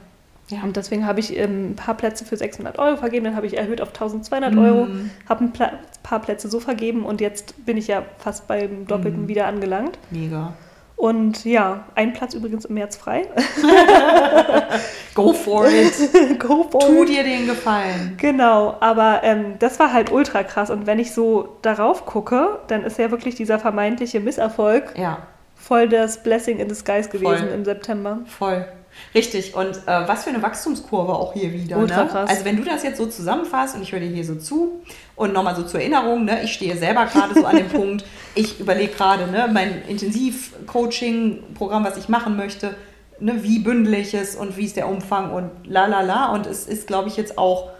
Ja. 0.48 0.62
Und 0.64 0.76
deswegen 0.76 1.06
habe 1.06 1.20
ich 1.20 1.36
ähm, 1.38 1.70
ein 1.70 1.76
paar 1.76 1.94
Plätze 1.96 2.24
für 2.24 2.36
600 2.36 2.76
Euro 2.80 2.96
vergeben, 2.96 3.24
dann 3.26 3.36
habe 3.36 3.46
ich 3.46 3.56
erhöht 3.56 3.80
auf 3.80 3.90
1200 3.90 4.52
Mhm. 4.52 4.58
Euro, 4.58 4.88
habe 5.28 5.44
ein 5.44 5.52
Pla 5.52 5.72
paar 6.02 6.18
Plätze 6.18 6.48
so 6.48 6.58
vergeben 6.58 7.04
und 7.04 7.20
jetzt 7.20 7.64
bin 7.66 7.76
ich 7.76 7.86
ja 7.86 8.02
fast 8.18 8.48
beim 8.48 8.84
Doppelten 8.88 9.22
Mhm. 9.22 9.28
wieder 9.28 9.46
angelangt. 9.46 9.96
Mega. 10.10 10.54
Und 11.00 11.46
ja, 11.46 11.84
ein 11.94 12.12
Platz 12.12 12.34
übrigens 12.34 12.66
im 12.66 12.74
März 12.74 12.94
frei. 12.96 13.26
Go 15.14 15.32
for 15.32 15.66
it. 15.66 15.94
Go 16.38 16.64
for 16.70 16.80
tu 16.80 17.02
it. 17.04 17.08
dir 17.08 17.24
den 17.24 17.46
Gefallen. 17.46 18.14
Genau, 18.18 18.76
aber 18.80 19.20
ähm, 19.22 19.54
das 19.58 19.78
war 19.78 19.92
halt 19.94 20.12
ultra 20.12 20.42
krass. 20.42 20.68
Und 20.70 20.86
wenn 20.86 20.98
ich 20.98 21.12
so 21.12 21.56
darauf 21.62 22.04
gucke, 22.04 22.58
dann 22.68 22.84
ist 22.84 22.98
ja 22.98 23.10
wirklich 23.10 23.34
dieser 23.34 23.58
vermeintliche 23.58 24.20
Misserfolg 24.20 24.92
Ja, 24.96 25.18
voll 25.56 25.88
das 25.88 26.22
Blessing 26.22 26.58
in 26.58 26.68
disguise 26.68 27.08
gewesen 27.08 27.46
Voll. 27.46 27.54
im 27.54 27.64
September. 27.64 28.18
voll. 28.26 28.66
Richtig. 29.14 29.54
Und 29.54 29.76
äh, 29.86 30.08
was 30.08 30.24
für 30.24 30.30
eine 30.30 30.42
Wachstumskurve 30.42 31.12
auch 31.12 31.32
hier 31.32 31.52
wieder. 31.52 31.78
Ultra 31.78 32.04
ne? 32.04 32.10
krass. 32.10 32.30
Also 32.30 32.44
wenn 32.44 32.56
du 32.56 32.64
das 32.64 32.82
jetzt 32.82 32.98
so 32.98 33.06
zusammenfasst 33.06 33.74
und 33.76 33.82
ich 33.82 33.92
höre 33.92 34.00
dir 34.00 34.08
hier 34.08 34.24
so 34.24 34.36
zu 34.36 34.82
und 35.16 35.32
nochmal 35.32 35.56
so 35.56 35.62
zur 35.62 35.80
Erinnerung, 35.80 36.24
ne, 36.24 36.42
ich 36.44 36.52
stehe 36.52 36.76
selber 36.76 37.06
gerade 37.06 37.34
so 37.34 37.44
an 37.44 37.56
dem 37.56 37.68
Punkt, 37.72 38.04
ich 38.34 38.60
überlege 38.60 38.92
gerade, 38.92 39.26
ne, 39.30 39.48
mein 39.52 39.82
Intensiv-Coaching-Programm, 39.88 41.84
was 41.84 41.96
ich 41.96 42.08
machen 42.08 42.36
möchte, 42.36 42.76
ne, 43.18 43.42
wie 43.42 43.58
bündel 43.58 43.94
ich 43.94 44.14
es 44.14 44.36
und 44.36 44.56
wie 44.56 44.64
ist 44.64 44.76
der 44.76 44.88
Umfang 44.88 45.32
und 45.32 45.50
la 45.64 45.86
la 45.86 46.02
la. 46.02 46.32
Und 46.32 46.46
es 46.46 46.66
ist, 46.66 46.86
glaube 46.86 47.08
ich, 47.08 47.16
jetzt 47.16 47.36
auch 47.38 47.70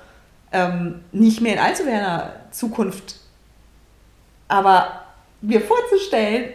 ähm, 0.53 1.03
nicht 1.12 1.41
mehr 1.41 1.55
in 1.55 1.59
allzu 1.61 1.85
ferner 1.85 2.33
Zukunft, 2.51 3.16
aber 4.49 5.03
mir 5.41 5.61
vorzustellen, 5.61 6.51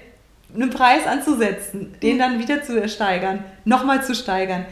einen 0.54 0.70
Preis 0.70 1.06
anzusetzen, 1.08 1.96
den 2.02 2.20
dann 2.20 2.40
wieder 2.40 2.64
zu 2.64 2.88
steigern, 2.88 3.44
nochmal 3.66 4.04
zu 4.04 4.16
steigern. 4.16 4.66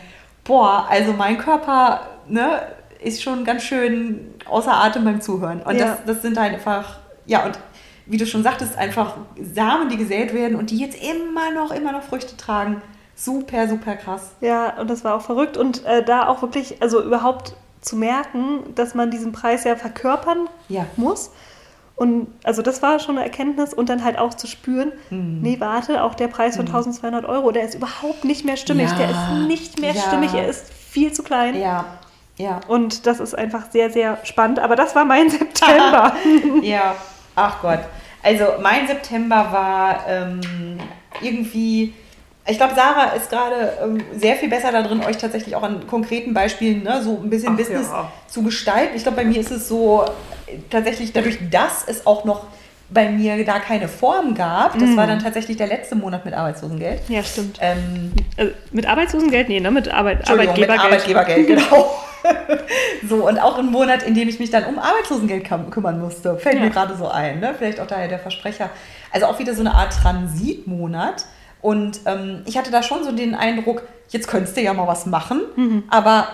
Boah, 0.43 0.87
also 0.89 1.13
mein 1.13 1.37
Körper 1.37 2.01
ne, 2.27 2.61
ist 3.01 3.21
schon 3.21 3.43
ganz 3.43 3.63
schön 3.63 4.33
außer 4.49 4.73
Atem 4.73 5.03
beim 5.03 5.21
Zuhören. 5.21 5.61
Und 5.61 5.75
Ja. 5.75 5.85
das, 5.87 5.97
das 6.05 6.21
sind 6.21 6.37
halt 6.39 6.53
einfach, 6.53 6.99
ja, 7.25 7.45
und 7.45 7.59
wie 8.05 8.17
du 8.17 8.25
schon 8.25 8.43
sagtest, 8.43 8.77
einfach 8.77 9.15
Samen, 9.41 9.89
die 9.89 9.97
gesät 9.97 10.33
werden 10.33 10.55
und 10.57 10.71
die 10.71 10.77
jetzt 10.77 10.97
immer 11.01 11.51
noch, 11.51 11.71
immer 11.71 11.91
noch 11.93 12.03
Früchte 12.03 12.35
tragen. 12.35 12.81
Super, 13.15 13.67
super 13.67 13.95
krass. 13.95 14.31
Ja, 14.41 14.77
und 14.79 14.89
das 14.89 15.03
war 15.03 15.15
auch 15.15 15.21
verrückt. 15.21 15.55
Und 15.55 15.85
äh, 15.85 16.03
da 16.03 16.27
auch 16.27 16.41
wirklich, 16.41 16.81
also 16.81 17.01
überhaupt 17.01 17.55
zu 17.79 17.95
merken, 17.95 18.73
dass 18.75 18.95
man 18.95 19.11
diesen 19.11 19.31
Preis 19.31 19.63
ja 19.63 19.75
verkörpern 19.75 20.47
Ja. 20.67 20.85
muss. 20.97 21.31
Und 21.95 22.27
also 22.43 22.61
das 22.63 22.81
war 22.81 22.97
schon 22.99 23.17
eine 23.17 23.25
Erkenntnis 23.25 23.73
und 23.73 23.87
dann 23.89 24.03
halt 24.03 24.17
auch 24.17 24.33
zu 24.33 24.47
spüren, 24.47 24.91
Mhm. 25.11 25.41
nee, 25.41 25.59
warte, 25.59 26.03
auch 26.03 26.15
der 26.15 26.27
Preis 26.27 26.55
von 26.57 26.65
1200 26.65 27.23
Euro, 27.25 27.51
der 27.51 27.63
ist 27.63 27.75
überhaupt 27.75 28.25
nicht 28.25 28.45
mehr 28.45 28.57
stimmig. 28.57 28.89
Ja. 28.89 28.97
Der 28.97 29.09
ist 29.11 29.47
nicht 29.47 29.79
mehr 29.79 29.93
Ja. 29.93 30.01
stimmig, 30.01 30.33
er 30.33 30.47
ist 30.47 30.73
viel 30.73 31.11
zu 31.13 31.21
klein. 31.21 31.55
Ja, 31.59 31.85
ja. 32.37 32.59
Und 32.67 33.05
das 33.05 33.19
ist 33.19 33.35
einfach 33.37 33.69
sehr, 33.71 33.91
sehr 33.91 34.17
spannend. 34.23 34.59
Aber 34.59 34.75
das 34.75 34.95
war 34.95 35.05
mein 35.05 35.29
September. 35.29 36.13
ja, 36.63 36.95
ach 37.35 37.61
Gott. 37.61 37.79
Also 38.23 38.45
mein 38.61 38.87
September 38.87 39.47
war 39.51 39.99
ähm, 40.07 40.39
irgendwie, 41.21 41.93
ich 42.45 42.57
glaube, 42.57 42.75
Sarah 42.75 43.15
ist 43.15 43.29
gerade 43.29 43.73
ähm, 43.83 44.03
sehr 44.15 44.35
viel 44.35 44.49
besser 44.49 44.71
darin, 44.71 45.03
euch 45.03 45.17
tatsächlich 45.17 45.55
auch 45.55 45.63
an 45.63 45.87
konkreten 45.87 46.33
Beispielen 46.33 46.83
ne, 46.83 47.01
so 47.01 47.19
ein 47.23 47.29
bisschen 47.29 47.53
Ach 47.53 47.57
Business 47.57 47.87
ja. 47.89 48.11
zu 48.27 48.43
gestalten. 48.43 48.95
Ich 48.95 49.03
glaube, 49.03 49.17
bei 49.17 49.25
mir 49.25 49.39
ist 49.39 49.51
es 49.51 49.67
so, 49.67 50.03
äh, 50.47 50.57
tatsächlich 50.69 51.13
dadurch, 51.13 51.37
dass 51.49 51.83
es 51.87 52.05
auch 52.05 52.25
noch 52.25 52.47
bei 52.89 53.09
mir 53.09 53.43
da 53.45 53.59
keine 53.59 53.87
Form 53.87 54.35
gab, 54.35 54.77
das 54.77 54.95
war 54.95 55.07
dann 55.07 55.17
tatsächlich 55.19 55.57
der 55.57 55.65
letzte 55.67 55.95
Monat 55.95 56.25
mit 56.25 56.33
Arbeitslosengeld. 56.35 57.01
ja, 57.09 57.23
stimmt. 57.23 57.57
Ähm, 57.61 58.11
Äh, 58.37 58.47
mit 58.71 58.85
Arbeitslosengeld? 58.87 59.47
Nee, 59.49 59.59
ne? 59.61 59.71
Mit 59.71 59.87
Arbeit, 59.91 60.19
Entschuldigung, 60.19 60.59
mit 60.59 60.69
Arbeitgebergeld. 60.69 61.17
Arbeitgebergeld, 61.17 61.47
genau. 61.71 61.95
so, 63.09 63.27
und 63.27 63.39
auch 63.39 63.57
ein 63.57 63.65
Monat, 63.67 64.03
in 64.03 64.13
dem 64.13 64.27
ich 64.29 64.39
mich 64.39 64.51
dann 64.51 64.65
um 64.65 64.77
Arbeitslosengeld 64.79 65.49
kümmern 65.71 65.99
musste. 65.99 66.37
Fällt 66.37 66.55
Ja. 66.55 66.61
mir 66.61 66.69
gerade 66.69 66.95
so 66.95 67.07
ein, 67.07 67.39
ne? 67.39 67.55
Vielleicht 67.57 67.79
auch 67.79 67.87
daher 67.87 68.07
der 68.07 68.19
Versprecher. 68.19 68.69
Also 69.11 69.25
auch 69.25 69.39
wieder 69.39 69.53
so 69.55 69.61
eine 69.61 69.73
Art 69.73 69.93
Transitmonat. 69.93 71.25
Und 71.63 72.01
ähm, 72.05 72.43
ich 72.45 72.57
hatte 72.57 72.71
da 72.71 72.83
schon 72.83 73.05
so 73.05 73.13
den 73.13 73.33
Eindruck, 73.33 73.83
jetzt 74.09 74.27
könntest 74.27 74.57
du 74.57 74.61
ja 74.61 74.73
mal 74.73 74.85
was 74.85 75.05
machen. 75.05 75.41
Mhm. 75.55 75.83
Aber 75.89 76.27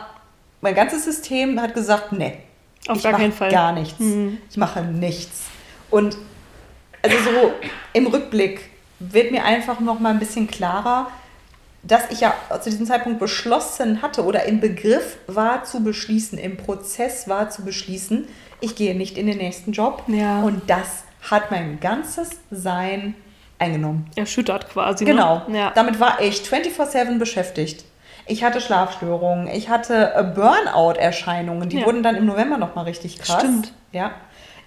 mein 0.60 0.74
ganzes 0.74 1.06
System 1.06 1.62
hat 1.62 1.76
gesagt, 1.76 2.12
nee. 2.12 2.40
Auf 2.88 2.98
ich 2.98 3.04
mache 3.04 3.14
keinen 3.14 3.32
Fall. 3.32 3.52
Gar 3.52 3.74
nichts. 3.74 4.00
Mhm. 4.00 4.40
Ich 4.50 4.58
mache 4.58 4.82
nichts. 4.82 5.44
Und 5.92 6.18
also 7.04 7.16
so 7.24 7.54
im 7.94 8.08
Rückblick 8.08 8.72
wird 8.98 9.32
mir 9.32 9.46
einfach 9.46 9.80
noch 9.80 10.00
mal 10.00 10.10
ein 10.10 10.20
bisschen 10.20 10.48
klarer, 10.48 11.12
dass 11.84 12.10
ich 12.10 12.22
ja 12.22 12.34
zu 12.60 12.72
diesem 12.72 12.88
Zeitpunkt 12.88 13.20
beschlossen 13.20 14.02
hatte 14.02 14.26
oder 14.26 14.46
im 14.46 14.60
Begriff 14.60 15.18
war 15.28 15.64
zu 15.64 15.84
beschließen, 15.84 16.40
im 16.40 16.58
Prozess 16.58 17.28
war 17.28 17.52
zu 17.52 17.64
beschließen, 17.64 18.28
ich 18.62 18.76
gehe 18.76 18.98
nicht 18.98 19.16
in 19.16 19.28
den 19.28 19.38
nächsten 19.38 19.74
Job. 19.74 20.04
Ja. 20.08 20.42
Und 20.42 20.68
das 20.68 21.04
hat 21.30 21.52
mein 21.52 21.80
ganzes 21.80 22.32
Sein 22.50 23.14
eingenommen. 23.60 24.10
Erschüttert 24.16 24.70
quasi. 24.70 25.06
Genau. 25.06 25.44
Ne? 25.48 25.58
Ja. 25.60 25.72
Damit 25.76 26.00
war 26.00 26.22
ich 26.22 26.38
24-7 26.42 27.20
beschäftigt. 27.20 27.86
Ich 28.26 28.44
hatte 28.44 28.62
Schlafstörungen, 28.62 29.48
ich 29.48 29.70
hatte 29.70 30.14
äh, 30.16 30.24
Burnout-Erscheinungen, 30.24 31.70
die 31.70 31.80
Ja. 31.80 31.86
wurden 31.86 32.04
dann 32.04 32.16
im 32.16 32.26
November 32.26 32.58
nochmal 32.58 32.86
richtig 32.86 33.20
krass. 33.20 33.40
Stimmt. 33.40 33.74
Ja. 33.92 34.12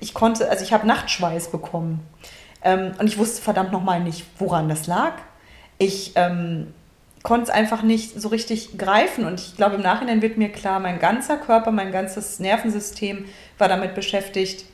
Ich 0.01 0.15
konnte, 0.15 0.49
also 0.51 0.65
ich 0.65 0.73
habe 0.73 0.87
Nachtschweiß 0.87 1.51
bekommen. 1.51 2.01
Ähm, 2.65 2.93
und 2.99 3.07
ich 3.07 3.19
wusste 3.19 3.41
verdammt 3.43 3.73
nochmal 3.73 4.01
nicht, 4.01 4.25
woran 4.39 4.69
das 4.69 4.87
lag. 4.87 5.13
Ich 5.79 6.13
ähm, 6.17 6.75
konnte 7.23 7.45
es 7.45 7.51
einfach 7.51 7.83
nicht 7.83 8.21
so 8.21 8.29
richtig 8.29 8.79
greifen. 8.79 9.25
Und 9.25 9.41
ich 9.41 9.57
glaube, 9.57 9.77
im 9.77 9.83
Nachhinein 9.83 10.23
wird 10.23 10.39
mir 10.39 10.49
klar, 10.51 10.81
mein 10.81 10.99
ganzer 10.99 11.37
Körper, 11.37 11.71
mein 11.71 11.93
ganzes 11.93 12.41
Nervensystem 12.41 13.27
war 13.59 13.69
damit 13.69 13.95
beschäftigt, 13.95 14.65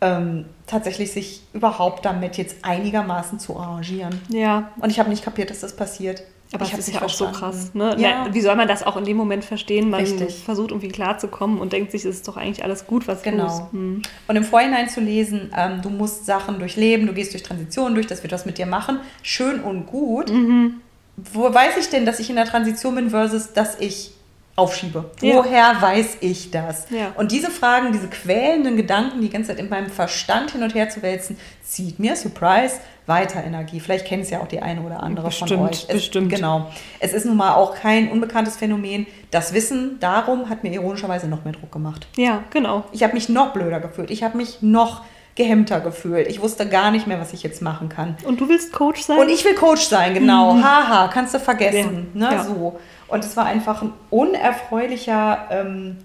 ähm, 0.00 0.46
tatsächlich 0.66 1.12
sich 1.12 1.42
überhaupt 1.52 2.04
damit 2.04 2.36
jetzt 2.36 2.64
einigermaßen 2.64 3.38
zu 3.38 3.56
arrangieren. 3.58 4.20
ja. 4.28 4.70
Und 4.80 4.90
ich 4.90 4.98
habe 4.98 5.10
nicht 5.10 5.24
kapiert, 5.24 5.50
dass 5.50 5.60
das 5.60 5.76
passiert. 5.76 6.22
Aber 6.52 6.64
ich 6.64 6.70
es 6.70 6.74
hab's 6.74 6.88
ist 6.88 6.94
nicht 6.94 7.00
ja 7.00 7.06
auch 7.06 7.10
so 7.10 7.24
verstanden. 7.26 7.52
krass. 7.52 7.74
Ne? 7.74 7.96
Ja. 7.98 8.24
Na, 8.26 8.34
wie 8.34 8.40
soll 8.40 8.56
man 8.56 8.66
das 8.66 8.82
auch 8.82 8.96
in 8.96 9.04
dem 9.04 9.16
Moment 9.16 9.44
verstehen? 9.44 9.88
Man 9.88 10.00
Richtig. 10.00 10.42
versucht 10.42 10.70
irgendwie 10.72 10.88
klarzukommen 10.88 11.60
und 11.60 11.72
denkt 11.72 11.92
sich, 11.92 12.04
es 12.04 12.16
ist 12.16 12.28
doch 12.28 12.36
eigentlich 12.36 12.64
alles 12.64 12.86
gut, 12.88 13.06
was 13.06 13.22
du 13.22 13.30
Genau. 13.30 13.68
Hm. 13.70 14.02
Und 14.26 14.36
im 14.36 14.42
Vorhinein 14.42 14.88
zu 14.88 15.00
lesen, 15.00 15.52
ähm, 15.56 15.80
du 15.80 15.90
musst 15.90 16.26
Sachen 16.26 16.58
durchleben, 16.58 17.06
du 17.06 17.12
gehst 17.12 17.34
durch 17.34 17.44
Transitionen 17.44 17.94
durch, 17.94 18.08
das 18.08 18.24
wird 18.24 18.32
was 18.32 18.46
mit 18.46 18.58
dir 18.58 18.66
machen. 18.66 18.98
Schön 19.22 19.60
und 19.60 19.86
gut. 19.86 20.32
Mhm. 20.32 20.80
Wo 21.16 21.54
weiß 21.54 21.76
ich 21.78 21.88
denn, 21.88 22.04
dass 22.04 22.18
ich 22.18 22.30
in 22.30 22.36
der 22.36 22.46
Transition 22.46 22.96
bin 22.96 23.10
versus, 23.10 23.52
dass 23.52 23.78
ich 23.78 24.12
aufschiebe? 24.60 25.10
Ja. 25.20 25.36
Woher 25.36 25.80
weiß 25.80 26.18
ich 26.20 26.50
das? 26.50 26.86
Ja. 26.90 27.12
Und 27.16 27.32
diese 27.32 27.50
Fragen, 27.50 27.92
diese 27.92 28.08
quälenden 28.08 28.76
Gedanken, 28.76 29.20
die 29.20 29.30
ganze 29.30 29.48
Zeit 29.48 29.58
in 29.58 29.68
meinem 29.68 29.88
Verstand 29.88 30.52
hin 30.52 30.62
und 30.62 30.74
her 30.74 30.88
zu 30.88 31.02
wälzen, 31.02 31.36
zieht 31.62 31.98
mir, 31.98 32.14
Surprise, 32.16 32.76
weiter 33.06 33.42
Energie. 33.42 33.80
Vielleicht 33.80 34.06
kennt 34.06 34.24
es 34.24 34.30
ja 34.30 34.40
auch 34.40 34.46
die 34.48 34.60
eine 34.60 34.82
oder 34.82 35.02
andere 35.02 35.30
von 35.30 35.48
Bestimmt, 35.48 35.70
euch. 35.70 35.86
Es, 35.88 35.94
bestimmt. 35.94 36.30
Genau. 36.30 36.70
Es 37.00 37.12
ist 37.12 37.26
nun 37.26 37.36
mal 37.36 37.54
auch 37.54 37.74
kein 37.74 38.10
unbekanntes 38.10 38.56
Phänomen. 38.56 39.06
Das 39.30 39.52
Wissen 39.54 39.98
darum 40.00 40.48
hat 40.48 40.62
mir 40.62 40.72
ironischerweise 40.72 41.26
noch 41.26 41.44
mehr 41.44 41.54
Druck 41.54 41.72
gemacht. 41.72 42.06
Ja, 42.16 42.44
genau. 42.50 42.84
Ich 42.92 43.02
habe 43.02 43.14
mich 43.14 43.28
noch 43.28 43.52
blöder 43.52 43.80
gefühlt. 43.80 44.10
Ich 44.10 44.22
habe 44.22 44.36
mich 44.36 44.62
noch 44.62 45.02
gehemmter 45.36 45.80
gefühlt. 45.80 46.26
Ich 46.28 46.42
wusste 46.42 46.68
gar 46.68 46.90
nicht 46.90 47.06
mehr, 47.06 47.20
was 47.20 47.32
ich 47.32 47.42
jetzt 47.42 47.62
machen 47.62 47.88
kann. 47.88 48.16
Und 48.24 48.40
du 48.40 48.48
willst 48.48 48.72
Coach 48.72 49.02
sein? 49.02 49.18
Und 49.18 49.28
ich 49.28 49.44
will 49.44 49.54
Coach 49.54 49.82
sein, 49.82 50.12
genau. 50.14 50.56
Haha, 50.60 51.08
kannst 51.08 51.34
du 51.34 51.38
vergessen. 51.40 52.10
Mhm. 52.12 52.20
Ja. 52.20 52.30
Ne, 52.30 52.36
Ja. 52.36 52.44
so. 52.44 52.78
Und 53.10 53.24
es 53.24 53.36
war 53.36 53.46
einfach 53.46 53.82
ein 53.82 53.92
unerfreulicher 54.10 55.48
ähm, 55.50 55.98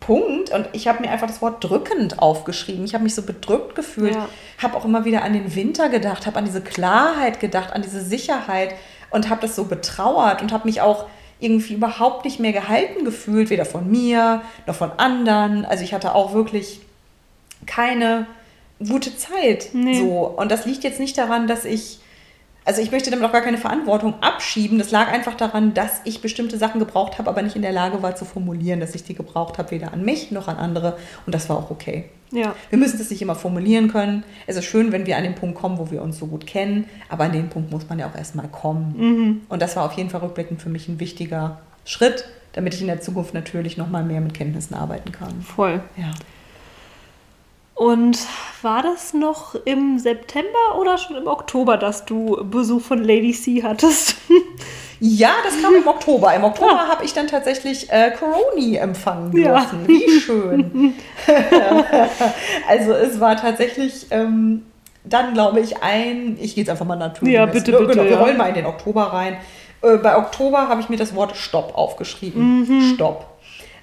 Punkt. 0.00 0.50
Und 0.50 0.68
ich 0.72 0.86
habe 0.88 1.00
mir 1.00 1.10
einfach 1.10 1.26
das 1.26 1.42
Wort 1.42 1.62
drückend 1.62 2.20
aufgeschrieben. 2.20 2.84
Ich 2.84 2.94
habe 2.94 3.04
mich 3.04 3.14
so 3.14 3.22
bedrückt 3.22 3.74
gefühlt. 3.74 4.14
Ja. 4.14 4.28
Habe 4.62 4.76
auch 4.76 4.84
immer 4.84 5.04
wieder 5.04 5.22
an 5.22 5.32
den 5.32 5.54
Winter 5.54 5.88
gedacht, 5.88 6.26
habe 6.26 6.38
an 6.38 6.44
diese 6.44 6.60
Klarheit 6.60 7.40
gedacht, 7.40 7.72
an 7.72 7.82
diese 7.82 8.00
Sicherheit 8.00 8.74
und 9.10 9.28
habe 9.28 9.40
das 9.40 9.56
so 9.56 9.64
betrauert 9.64 10.42
und 10.42 10.52
habe 10.52 10.66
mich 10.66 10.80
auch 10.80 11.06
irgendwie 11.40 11.74
überhaupt 11.74 12.24
nicht 12.24 12.40
mehr 12.40 12.52
gehalten 12.52 13.04
gefühlt, 13.04 13.50
weder 13.50 13.64
von 13.64 13.90
mir 13.90 14.42
noch 14.66 14.74
von 14.74 14.92
anderen. 14.96 15.64
Also 15.64 15.84
ich 15.84 15.94
hatte 15.94 16.14
auch 16.14 16.34
wirklich 16.34 16.80
keine 17.66 18.26
gute 18.78 19.16
Zeit. 19.16 19.70
Nee. 19.72 19.98
So. 19.98 20.26
Und 20.26 20.50
das 20.50 20.66
liegt 20.66 20.84
jetzt 20.84 21.00
nicht 21.00 21.18
daran, 21.18 21.46
dass 21.46 21.64
ich 21.64 21.97
also 22.68 22.82
ich 22.82 22.92
möchte 22.92 23.10
damit 23.10 23.24
auch 23.24 23.32
gar 23.32 23.40
keine 23.40 23.56
Verantwortung 23.56 24.16
abschieben. 24.20 24.76
Das 24.76 24.90
lag 24.90 25.10
einfach 25.10 25.34
daran, 25.34 25.72
dass 25.72 26.02
ich 26.04 26.20
bestimmte 26.20 26.58
Sachen 26.58 26.80
gebraucht 26.80 27.18
habe, 27.18 27.30
aber 27.30 27.40
nicht 27.40 27.56
in 27.56 27.62
der 27.62 27.72
Lage 27.72 28.02
war 28.02 28.14
zu 28.14 28.26
formulieren, 28.26 28.78
dass 28.78 28.94
ich 28.94 29.04
die 29.04 29.14
gebraucht 29.14 29.56
habe, 29.56 29.70
weder 29.70 29.94
an 29.94 30.04
mich 30.04 30.32
noch 30.32 30.48
an 30.48 30.58
andere. 30.58 30.98
Und 31.24 31.34
das 31.34 31.48
war 31.48 31.56
auch 31.56 31.70
okay. 31.70 32.04
Ja. 32.30 32.54
Wir 32.68 32.78
müssen 32.78 32.98
das 32.98 33.08
nicht 33.08 33.22
immer 33.22 33.36
formulieren 33.36 33.88
können. 33.88 34.22
Es 34.46 34.56
ist 34.56 34.66
schön, 34.66 34.92
wenn 34.92 35.06
wir 35.06 35.16
an 35.16 35.22
den 35.22 35.34
Punkt 35.34 35.56
kommen, 35.56 35.78
wo 35.78 35.90
wir 35.90 36.02
uns 36.02 36.18
so 36.18 36.26
gut 36.26 36.46
kennen, 36.46 36.84
aber 37.08 37.24
an 37.24 37.32
den 37.32 37.48
Punkt 37.48 37.70
muss 37.70 37.88
man 37.88 37.98
ja 37.98 38.06
auch 38.06 38.14
erstmal 38.14 38.48
kommen. 38.48 38.94
Mhm. 38.98 39.40
Und 39.48 39.62
das 39.62 39.74
war 39.74 39.86
auf 39.86 39.94
jeden 39.94 40.10
Fall 40.10 40.20
rückblickend 40.20 40.60
für 40.60 40.68
mich 40.68 40.88
ein 40.88 41.00
wichtiger 41.00 41.60
Schritt, 41.86 42.28
damit 42.52 42.74
ich 42.74 42.82
in 42.82 42.88
der 42.88 43.00
Zukunft 43.00 43.32
natürlich 43.32 43.78
noch 43.78 43.88
mal 43.88 44.04
mehr 44.04 44.20
mit 44.20 44.34
Kenntnissen 44.34 44.74
arbeiten 44.74 45.10
kann. 45.10 45.40
Voll. 45.40 45.80
Ja. 45.96 46.10
Und 47.78 48.18
war 48.62 48.82
das 48.82 49.14
noch 49.14 49.54
im 49.64 50.00
September 50.00 50.80
oder 50.80 50.98
schon 50.98 51.14
im 51.14 51.28
Oktober, 51.28 51.76
dass 51.76 52.04
du 52.04 52.36
Besuch 52.50 52.82
von 52.82 53.04
Lady 53.04 53.32
C 53.32 53.62
hattest? 53.62 54.16
Ja, 55.00 55.30
das 55.44 55.62
kam 55.62 55.76
im 55.76 55.86
Oktober. 55.86 56.34
Im 56.34 56.42
Oktober 56.42 56.72
ja. 56.72 56.88
habe 56.88 57.04
ich 57.04 57.14
dann 57.14 57.28
tatsächlich 57.28 57.88
äh, 57.88 58.10
Coroni 58.10 58.74
empfangen 58.74 59.30
dürfen. 59.30 59.82
Ja. 59.82 59.86
Wie 59.86 60.10
schön. 60.20 60.94
also 62.68 62.94
es 62.94 63.20
war 63.20 63.36
tatsächlich 63.36 64.08
ähm, 64.10 64.64
dann, 65.04 65.34
glaube 65.34 65.60
ich, 65.60 65.80
ein, 65.84 66.36
ich 66.40 66.56
gehe 66.56 66.64
jetzt 66.64 66.70
einfach 66.70 66.84
mal 66.84 66.96
natürlich. 66.96 67.32
Ja, 67.32 67.46
bitte, 67.46 67.70
bitte. 67.70 67.86
Genau, 67.86 68.02
wir 68.02 68.10
ja. 68.10 68.18
rollen 68.18 68.36
mal 68.36 68.48
in 68.48 68.56
den 68.56 68.66
Oktober 68.66 69.04
rein. 69.04 69.36
Äh, 69.82 69.98
bei 69.98 70.16
Oktober 70.16 70.68
habe 70.68 70.80
ich 70.80 70.88
mir 70.88 70.96
das 70.96 71.14
Wort 71.14 71.36
Stopp 71.36 71.78
aufgeschrieben. 71.78 72.62
Mhm. 72.62 72.94
Stopp. 72.94 73.27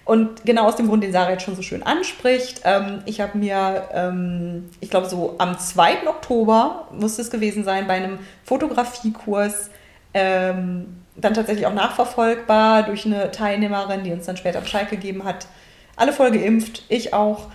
Und 0.06 0.46
genau 0.46 0.68
aus 0.68 0.76
dem 0.76 0.88
Grund, 0.88 1.04
den 1.04 1.12
Sarah 1.12 1.32
jetzt 1.32 1.44
schon 1.44 1.56
so 1.56 1.64
schön 1.64 1.82
anspricht, 1.82 2.62
ähm, 2.64 3.02
ich 3.06 3.22
habe 3.22 3.38
mir, 3.38 3.90
ähm, 3.92 4.70
ich 4.80 4.92
glaube 4.92 5.10
so 5.10 5.36
am 5.40 5.58
2. 5.58 6.08
Oktober 6.08 6.88
muss 6.92 7.18
es 7.18 7.32
gewesen 7.32 7.64
sein, 7.64 7.88
bei 7.88 7.96
einem 7.96 8.20
Fotografiekurs, 8.44 9.72
ähm, 10.14 11.04
dann 11.16 11.34
tatsächlich 11.34 11.66
auch 11.66 11.74
nachverfolgbar 11.74 12.84
durch 12.84 13.06
eine 13.06 13.32
Teilnehmerin, 13.32 14.04
die 14.04 14.12
uns 14.12 14.28
dann 14.28 14.38
später 14.38 14.62
Bescheid 14.62 14.90
gegeben 14.90 15.24
hat, 15.24 15.48
alle 15.96 16.14
voll 16.14 16.32
geimpft, 16.32 16.84
ich 16.88 17.14
auch. 17.14 17.48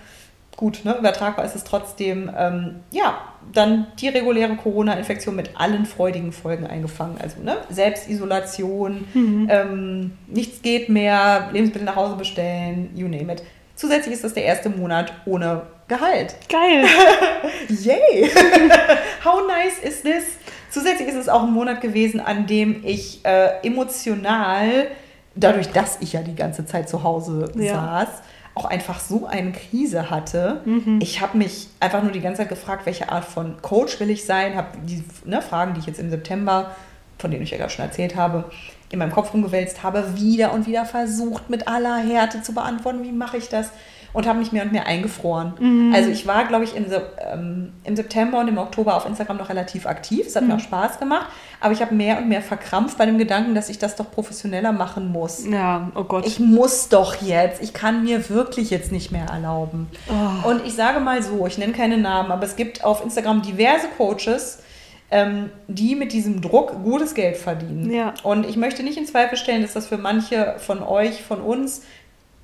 Gut, 0.61 0.85
ne, 0.85 0.95
übertragbar 0.95 1.43
ist 1.43 1.55
es 1.55 1.63
trotzdem. 1.63 2.29
Ähm, 2.37 2.75
ja, 2.91 3.17
dann 3.51 3.87
die 3.99 4.09
reguläre 4.09 4.55
Corona-Infektion 4.55 5.35
mit 5.35 5.49
allen 5.59 5.87
freudigen 5.87 6.31
Folgen 6.31 6.67
eingefangen. 6.67 7.17
Also 7.19 7.41
ne, 7.41 7.57
Selbstisolation, 7.69 9.05
Mhm. 9.15 9.47
ähm, 9.49 10.17
nichts 10.27 10.61
geht 10.61 10.87
mehr, 10.89 11.49
Lebensmittel 11.51 11.85
nach 11.85 11.95
Hause 11.95 12.15
bestellen, 12.15 12.91
you 12.95 13.07
name 13.07 13.33
it. 13.33 13.43
Zusätzlich 13.75 14.13
ist 14.13 14.23
das 14.23 14.35
der 14.35 14.43
erste 14.45 14.69
Monat 14.69 15.11
ohne 15.25 15.63
Gehalt. 15.87 16.35
Geil. 16.47 16.85
Yay! 17.67 18.29
How 19.25 19.41
nice 19.47 19.79
is 19.83 20.03
this? 20.03 20.23
Zusätzlich 20.69 21.07
ist 21.09 21.15
es 21.15 21.27
auch 21.27 21.41
ein 21.43 21.51
Monat 21.51 21.81
gewesen, 21.81 22.19
an 22.19 22.45
dem 22.45 22.83
ich 22.85 23.25
äh, 23.25 23.65
emotional, 23.65 24.87
dadurch, 25.35 25.69
dass 25.71 25.97
ich 26.01 26.13
ja 26.13 26.21
die 26.21 26.35
ganze 26.35 26.65
Zeit 26.65 26.87
zu 26.87 27.03
Hause 27.03 27.51
Ja. 27.55 27.73
saß, 28.05 28.09
auch 28.53 28.65
einfach 28.65 28.99
so 28.99 29.25
eine 29.25 29.51
Krise 29.51 30.09
hatte. 30.09 30.61
Mhm. 30.65 30.99
Ich 31.01 31.21
habe 31.21 31.37
mich 31.37 31.69
einfach 31.79 32.03
nur 32.03 32.11
die 32.11 32.19
ganze 32.19 32.39
Zeit 32.39 32.49
gefragt, 32.49 32.85
welche 32.85 33.09
Art 33.09 33.25
von 33.25 33.61
Coach 33.61 33.99
will 33.99 34.09
ich 34.09 34.25
sein, 34.25 34.55
habe 34.55 34.77
die 34.85 35.03
ne, 35.25 35.41
Fragen, 35.41 35.73
die 35.73 35.79
ich 35.79 35.85
jetzt 35.85 35.99
im 35.99 36.09
September, 36.09 36.71
von 37.17 37.31
denen 37.31 37.43
ich 37.43 37.51
ja 37.51 37.57
gerade 37.57 37.71
schon 37.71 37.85
erzählt 37.85 38.15
habe, 38.15 38.45
in 38.89 38.99
meinem 38.99 39.11
Kopf 39.11 39.33
rumgewälzt 39.33 39.83
habe, 39.83 40.15
wieder 40.17 40.51
und 40.53 40.67
wieder 40.67 40.85
versucht, 40.85 41.49
mit 41.49 41.67
aller 41.67 41.97
Härte 41.97 42.41
zu 42.41 42.53
beantworten, 42.53 43.03
wie 43.03 43.11
mache 43.11 43.37
ich 43.37 43.47
das? 43.47 43.69
Und 44.13 44.27
habe 44.27 44.39
mich 44.39 44.51
mehr 44.51 44.63
und 44.63 44.71
mehr 44.73 44.87
eingefroren. 44.87 45.53
Mhm. 45.59 45.93
Also 45.95 46.09
ich 46.09 46.27
war, 46.27 46.45
glaube 46.45 46.65
ich, 46.65 46.75
im, 46.75 46.85
ähm, 47.31 47.71
im 47.85 47.95
September 47.95 48.39
und 48.39 48.49
im 48.49 48.57
Oktober 48.57 48.95
auf 48.97 49.05
Instagram 49.05 49.37
noch 49.37 49.47
relativ 49.49 49.85
aktiv. 49.85 50.27
Es 50.27 50.35
hat 50.35 50.43
Mhm. 50.43 50.49
mir 50.49 50.55
auch 50.55 50.59
Spaß 50.59 50.99
gemacht. 50.99 51.27
Aber 51.61 51.71
ich 51.73 51.81
habe 51.81 51.95
mehr 51.95 52.17
und 52.17 52.27
mehr 52.27 52.41
verkrampft 52.41 52.97
bei 52.97 53.05
dem 53.05 53.17
Gedanken, 53.17 53.55
dass 53.55 53.69
ich 53.69 53.79
das 53.79 53.95
doch 53.95 54.11
professioneller 54.11 54.71
machen 54.73 55.11
muss. 55.11 55.45
Ja, 55.47 55.91
oh 55.95 56.03
Gott. 56.03 56.25
Ich 56.27 56.39
muss 56.39 56.89
doch 56.89 57.15
jetzt. 57.21 57.61
Ich 57.63 57.73
kann 57.73 58.03
mir 58.03 58.29
wirklich 58.29 58.69
jetzt 58.69 58.91
nicht 58.91 59.11
mehr 59.11 59.27
erlauben. 59.27 59.87
Oh. 60.09 60.49
Und 60.49 60.65
ich 60.65 60.73
sage 60.73 60.99
mal 60.99 61.21
so, 61.23 61.45
ich 61.47 61.57
nenne 61.57 61.71
keine 61.73 61.97
Namen, 61.97 62.31
aber 62.31 62.43
es 62.43 62.55
gibt 62.55 62.83
auf 62.83 63.03
Instagram 63.03 63.41
diverse 63.43 63.87
Coaches, 63.97 64.59
ähm, 65.11 65.49
die 65.67 65.95
mit 65.95 66.13
diesem 66.13 66.41
Druck 66.41 66.83
gutes 66.83 67.13
Geld 67.13 67.37
verdienen. 67.37 67.91
Ja. 67.93 68.13
Und 68.23 68.45
ich 68.45 68.55
möchte 68.57 68.81
nicht 68.81 68.97
in 68.97 69.05
Zweifel 69.05 69.37
stellen, 69.37 69.61
dass 69.61 69.73
das 69.73 69.87
für 69.87 69.97
manche 69.97 70.55
von 70.59 70.81
euch, 70.81 71.21
von 71.21 71.41
uns, 71.41 71.83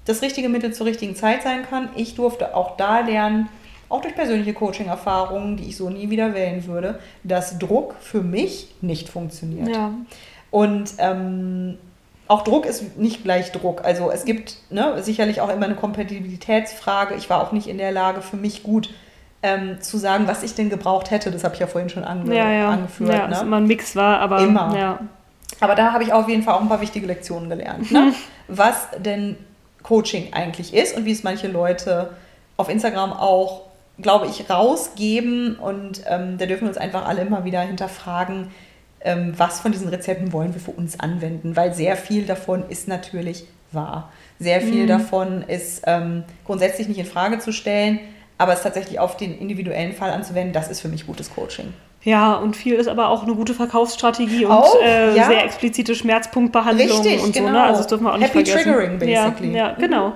das 0.08 0.22
richtige 0.22 0.49
Mittel 0.49 0.74
zur 0.74 0.86
richtigen 0.88 1.16
Zeit 1.16 1.43
sein 1.43 1.66
kann. 1.70 1.89
Ich 1.95 2.16
durfte 2.16 2.55
auch 2.55 2.78
da 2.78 3.01
lernen, 3.01 3.49
auch 3.89 4.01
durch 4.01 4.16
persönliche 4.16 4.53
Coaching-Erfahrungen, 4.53 5.58
die 5.58 5.66
ich 5.70 5.78
so 5.78 5.89
nie 5.89 6.10
wieder 6.10 6.34
wählen 6.34 6.66
würde, 6.68 6.99
dass 7.24 7.58
Druck 7.60 7.95
für 8.01 8.22
mich 8.22 8.74
nicht 8.82 9.10
funktioniert. 9.10 9.68
ja. 9.70 9.91
Und 10.49 10.93
ähm, 10.99 11.78
auch 12.30 12.43
Druck 12.43 12.66
ist 12.66 12.97
nicht 12.97 13.24
gleich 13.24 13.51
Druck. 13.51 13.84
Also 13.86 14.12
es 14.12 14.26
gibt 14.26 14.58
ne, 14.70 15.01
sicherlich 15.03 15.39
auch 15.41 15.49
immer 15.49 15.66
eine 15.66 15.76
Kompatibilitätsfrage. 15.76 17.16
Ich 17.16 17.30
war 17.30 17.41
auch 17.41 17.51
nicht 17.51 17.68
in 17.68 17.78
der 17.78 17.91
Lage, 17.91 18.22
für 18.22 18.38
mich 18.38 18.64
gut 18.64 18.89
ähm, 19.43 19.82
zu 19.82 19.97
sagen, 19.97 20.26
was 20.28 20.43
ich 20.43 20.55
denn 20.55 20.70
gebraucht 20.70 21.12
hätte. 21.12 21.32
Das 21.32 21.43
habe 21.43 21.53
ich 21.53 21.60
ja 21.60 21.68
vorhin 21.68 21.89
schon 21.89 22.03
ange 22.03 22.34
Ja, 22.36 22.51
ja. 22.51 22.70
angeführt. 22.70 23.12
ja, 23.14 23.24
ne? 23.26 23.30
dass 23.30 23.41
immer 23.43 23.58
ein 23.58 23.68
Mix 23.68 23.95
war, 23.95 24.20
aber 24.20 24.39
Immer. 24.41 24.78
ja. 24.78 24.99
Aber 25.60 25.76
da 25.76 25.93
habe 25.93 26.03
ich 26.03 26.12
auf 26.14 26.28
jeden 26.28 26.43
Fall 26.43 26.55
auch 26.55 26.62
ein 26.62 26.70
paar 26.70 26.82
wichtige 26.82 27.08
Lektionen 27.08 27.49
gelernt. 27.49 27.91
Ne? 27.91 28.14
Was 28.47 28.88
denn 28.99 29.38
Coaching 29.88 30.33
eigentlich 30.33 30.73
ist 30.73 30.97
und 30.97 31.05
wie 31.05 31.11
es 31.11 31.23
manche 31.23 31.47
Leute 31.47 32.09
auf 32.57 32.69
Instagram 32.69 33.13
auch, 33.13 33.61
glaube 33.99 34.27
ich, 34.27 34.49
rausgeben. 34.49 35.55
Und 35.55 36.01
ähm, 36.07 36.38
da 36.38 36.45
dürfen 36.45 36.63
wir 36.63 36.69
uns 36.69 36.77
einfach 36.77 37.07
alle 37.07 37.21
immer 37.21 37.45
wieder 37.45 37.61
hinterfragen, 37.61 38.51
ähm, 39.01 39.33
was 39.38 39.61
von 39.61 39.71
diesen 39.71 39.88
Rezepten 39.88 40.33
wollen 40.33 40.53
wir 40.53 40.61
für 40.61 40.71
uns 40.71 40.99
anwenden. 40.99 41.55
Weil 41.55 41.73
sehr 41.73 41.95
viel 41.95 42.25
davon 42.25 42.67
ist 42.69 42.88
natürlich 42.88 43.45
wahr. 43.71 44.11
Sehr 44.39 44.59
viel 44.61 44.83
Mhm. 44.83 44.88
davon 44.88 45.41
ist 45.43 45.83
ähm, 45.85 46.23
grundsätzlich 46.45 46.88
nicht 46.88 46.99
in 46.99 47.05
Frage 47.05 47.39
zu 47.39 47.51
stellen, 47.53 47.99
aber 48.38 48.53
es 48.53 48.63
tatsächlich 48.63 48.99
auf 48.99 49.17
den 49.17 49.38
individuellen 49.39 49.93
Fall 49.93 50.11
anzuwenden, 50.11 50.53
das 50.53 50.69
ist 50.69 50.81
für 50.81 50.89
mich 50.89 51.07
gutes 51.07 51.33
Coaching. 51.33 51.73
Ja, 52.04 52.36
und 52.36 52.56
viel 52.56 52.76
ist 52.76 52.88
aber 52.88 53.10
auch 53.10 53.24
eine 53.24 53.34
gute 53.36 53.54
Verkaufsstrategie 53.54 54.45
und 54.45 54.52
Auch, 54.52 54.82
äh, 54.82 55.16
ja. 55.16 55.28
sehr 55.28 55.43
explizite 55.43 55.95
Schmerzpunktbehandlung 55.95 56.88
Richtig, 56.88 57.22
und 57.22 57.36
so. 57.36 57.41
genau. 57.41 57.52
Ne? 57.52 57.64
Also 57.64 57.80
das 57.80 57.88
dürfen 57.88 58.06
wir 58.06 58.14
auch 58.14 58.18
nicht 58.18 58.34
Happy 58.34 58.45
vergessen. 58.45 58.72
triggering, 58.72 59.00
basically. 59.00 59.52
Ja, 59.52 59.70
ja 59.70 59.74
genau. 59.74 60.14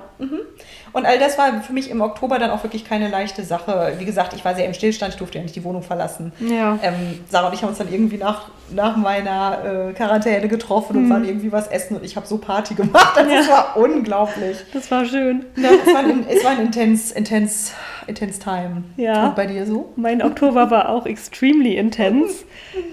Und 0.94 1.06
all 1.06 1.20
das 1.20 1.38
war 1.38 1.62
für 1.62 1.74
mich 1.74 1.90
im 1.90 2.02
Oktober 2.02 2.38
dann 2.38 2.52
auch 2.52 2.64
wirklich 2.64 2.86
keine 2.86 3.10
leichte 3.10 3.44
Sache. 3.44 3.94
Wie 3.98 4.06
gesagt, 4.06 4.34
ich 4.34 4.44
war 4.44 4.56
sehr 4.56 4.66
im 4.66 4.74
Stillstand, 4.74 5.14
ich 5.14 5.18
durfte 5.20 5.38
ja 5.38 5.44
nicht 5.44 5.56
die 5.56 5.64
Wohnung 5.64 5.84
verlassen. 5.84 6.34
Ja. 6.40 6.78
Ähm, 6.82 7.20
Sarah 7.30 7.48
und 7.48 7.54
ich 7.54 7.62
haben 7.62 7.70
uns 7.70 7.78
dann 7.78 7.92
irgendwie 7.92 8.18
nach, 8.18 8.50
nach 8.74 8.96
meiner 8.98 9.90
äh, 9.90 9.94
Quarantäne 9.94 10.48
getroffen 10.48 10.98
und 10.98 11.10
waren 11.10 11.26
irgendwie 11.26 11.52
was 11.52 11.68
essen 11.68 11.98
und 11.98 12.04
ich 12.06 12.16
habe 12.16 12.26
so 12.28 12.38
Party 12.38 12.74
gemacht. 12.76 13.18
Also 13.18 13.30
Mhm. 13.30 13.36
Ja. 13.38 13.48
war 13.50 13.78
unglaublich. 13.78 14.58
Das 14.74 14.90
war 14.92 15.06
schön. 15.06 15.46
Ja, 15.56 15.70
es, 15.86 15.94
war 15.94 16.00
ein, 16.04 16.26
es 16.30 16.44
war 16.44 16.52
ein 16.52 16.62
intense, 16.66 17.14
intense, 17.16 17.74
intense 18.08 18.40
time. 18.40 18.84
Ja. 18.98 19.28
Und 19.28 19.36
bei 19.36 19.46
dir 19.46 19.66
so? 19.66 19.92
Mein 19.96 20.22
Oktober 20.24 20.70
war 20.72 20.90
auch 20.90 21.06
extremely 21.06 21.76
intense. 21.78 22.46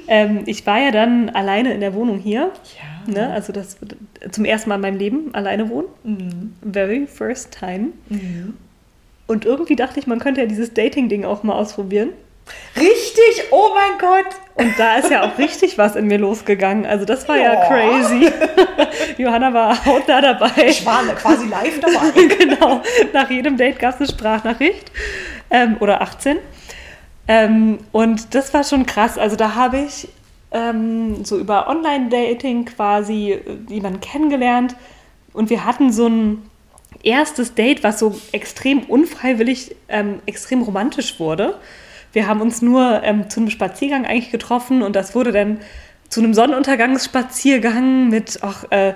Ähm, 0.07 0.43
ich 0.47 0.67
war 0.67 0.79
ja 0.81 0.91
dann 0.91 1.31
alleine 1.31 1.73
in 1.75 1.81
der 1.81 1.95
Wohnung 1.95 2.19
hier. 2.19 2.51
Ja. 3.07 3.13
Ne? 3.13 3.31
Also 3.33 3.53
das 3.53 3.77
zum 4.31 4.45
ersten 4.45 4.69
Mal 4.69 4.75
in 4.77 4.81
meinem 4.83 4.99
Leben 4.99 5.35
alleine 5.35 5.69
wohnen. 5.71 5.89
Mhm. 6.05 6.55
Very 6.73 7.07
first 7.07 7.57
time. 7.59 7.89
Mhm. 8.09 8.55
Und 9.27 9.45
irgendwie 9.45 9.77
dachte 9.77 9.99
ich, 10.01 10.07
man 10.07 10.19
könnte 10.19 10.41
ja 10.41 10.47
dieses 10.47 10.73
Dating-Ding 10.75 11.25
auch 11.25 11.43
mal 11.43 11.55
ausprobieren. 11.55 12.11
Richtig, 12.77 13.45
oh 13.51 13.71
mein 13.75 13.99
Gott. 13.99 14.27
Und 14.55 14.79
da 14.79 14.97
ist 14.97 15.11
ja 15.11 15.23
auch 15.23 15.39
richtig 15.39 15.79
was 15.79 15.95
in 15.97 16.07
mir 16.07 16.19
losgegangen. 16.19 16.85
Also 16.87 17.05
das 17.05 17.29
war 17.29 17.37
ja, 17.37 17.55
Ja. 17.55 17.67
crazy. 17.69 18.31
Johanna 19.23 19.53
war 19.53 19.85
hautnah 19.85 20.21
dabei. 20.21 20.51
Ich 20.67 20.85
war 20.85 21.03
quasi 21.15 21.47
live 21.49 21.81
dabei. 21.81 22.27
genau. 22.39 22.83
Nach 23.13 23.31
jedem 23.31 23.57
Date 23.57 23.79
gab 23.79 23.95
es 23.95 24.01
eine 24.01 24.09
Sprachnachricht. 24.09 24.91
Ähm, 25.51 25.77
oder 25.81 26.03
18. 26.03 26.39
Ähm, 27.29 27.79
und 27.93 28.35
das 28.35 28.53
war 28.55 28.65
schon 28.65 28.87
krass. 28.87 29.19
Also 29.19 29.37
da 29.37 29.55
habe 29.55 29.79
ich 29.79 30.09
ähm, 30.51 31.25
so 31.25 31.39
über 31.39 31.69
Online-Dating 31.69 32.65
quasi 32.65 33.33
äh, 33.33 33.41
jemanden 33.69 34.01
kennengelernt. 34.01 34.75
Und 35.33 35.51
wir 35.51 35.65
hatten 35.65 35.93
so 35.93 36.07
ein 36.09 36.43
erstes 37.03 37.55
Date, 37.55 37.85
was 37.85 37.99
so 37.99 38.19
extrem 38.33 38.81
unfreiwillig, 38.81 39.77
ähm, 39.89 40.21
extrem 40.27 40.63
romantisch 40.63 41.21
wurde. 41.21 41.59
Wir 42.13 42.27
haben 42.27 42.41
uns 42.41 42.63
nur 42.63 43.03
ähm, 43.03 43.29
zu 43.29 43.41
einem 43.41 43.51
Spaziergang 43.51 44.07
eigentlich 44.07 44.31
getroffen 44.31 44.83
und 44.83 44.97
das 44.97 45.15
wurde 45.15 45.33
dann 45.33 45.59
zu 46.09 46.21
einem 46.21 46.35
Sonnenuntergangsspaziergang 46.35 48.09
mit 48.09 48.43
auch 48.43 48.71
äh, 48.71 48.95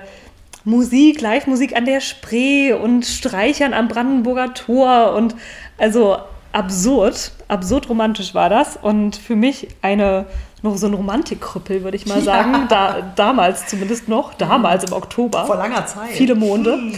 Musik, 0.65 1.21
Live-Musik 1.21 1.75
an 1.75 1.85
der 1.85 1.99
Spree 1.99 2.73
und 2.73 3.05
Streichern 3.05 3.73
am 3.73 3.87
Brandenburger 3.87 4.53
Tor 4.53 5.13
und 5.13 5.35
also 5.77 6.17
absurd, 6.53 7.31
absurd 7.47 7.89
romantisch 7.89 8.33
war 8.33 8.49
das 8.49 8.77
und 8.77 9.15
für 9.15 9.35
mich 9.35 9.67
eine 9.81 10.25
noch 10.61 10.77
so 10.77 10.87
ein 10.87 10.93
Romantikkrüppel, 10.93 11.83
würde 11.83 11.97
ich 11.97 12.05
mal 12.05 12.21
sagen, 12.21 12.67
da, 12.69 13.13
damals 13.17 13.67
zumindest 13.67 14.07
noch, 14.07 14.33
damals 14.33 14.85
im 14.85 14.93
Oktober. 14.93 15.45
Vor 15.45 15.57
langer 15.57 15.85
Zeit. 15.85 16.11
Viele 16.11 16.35
Monde. 16.35 16.79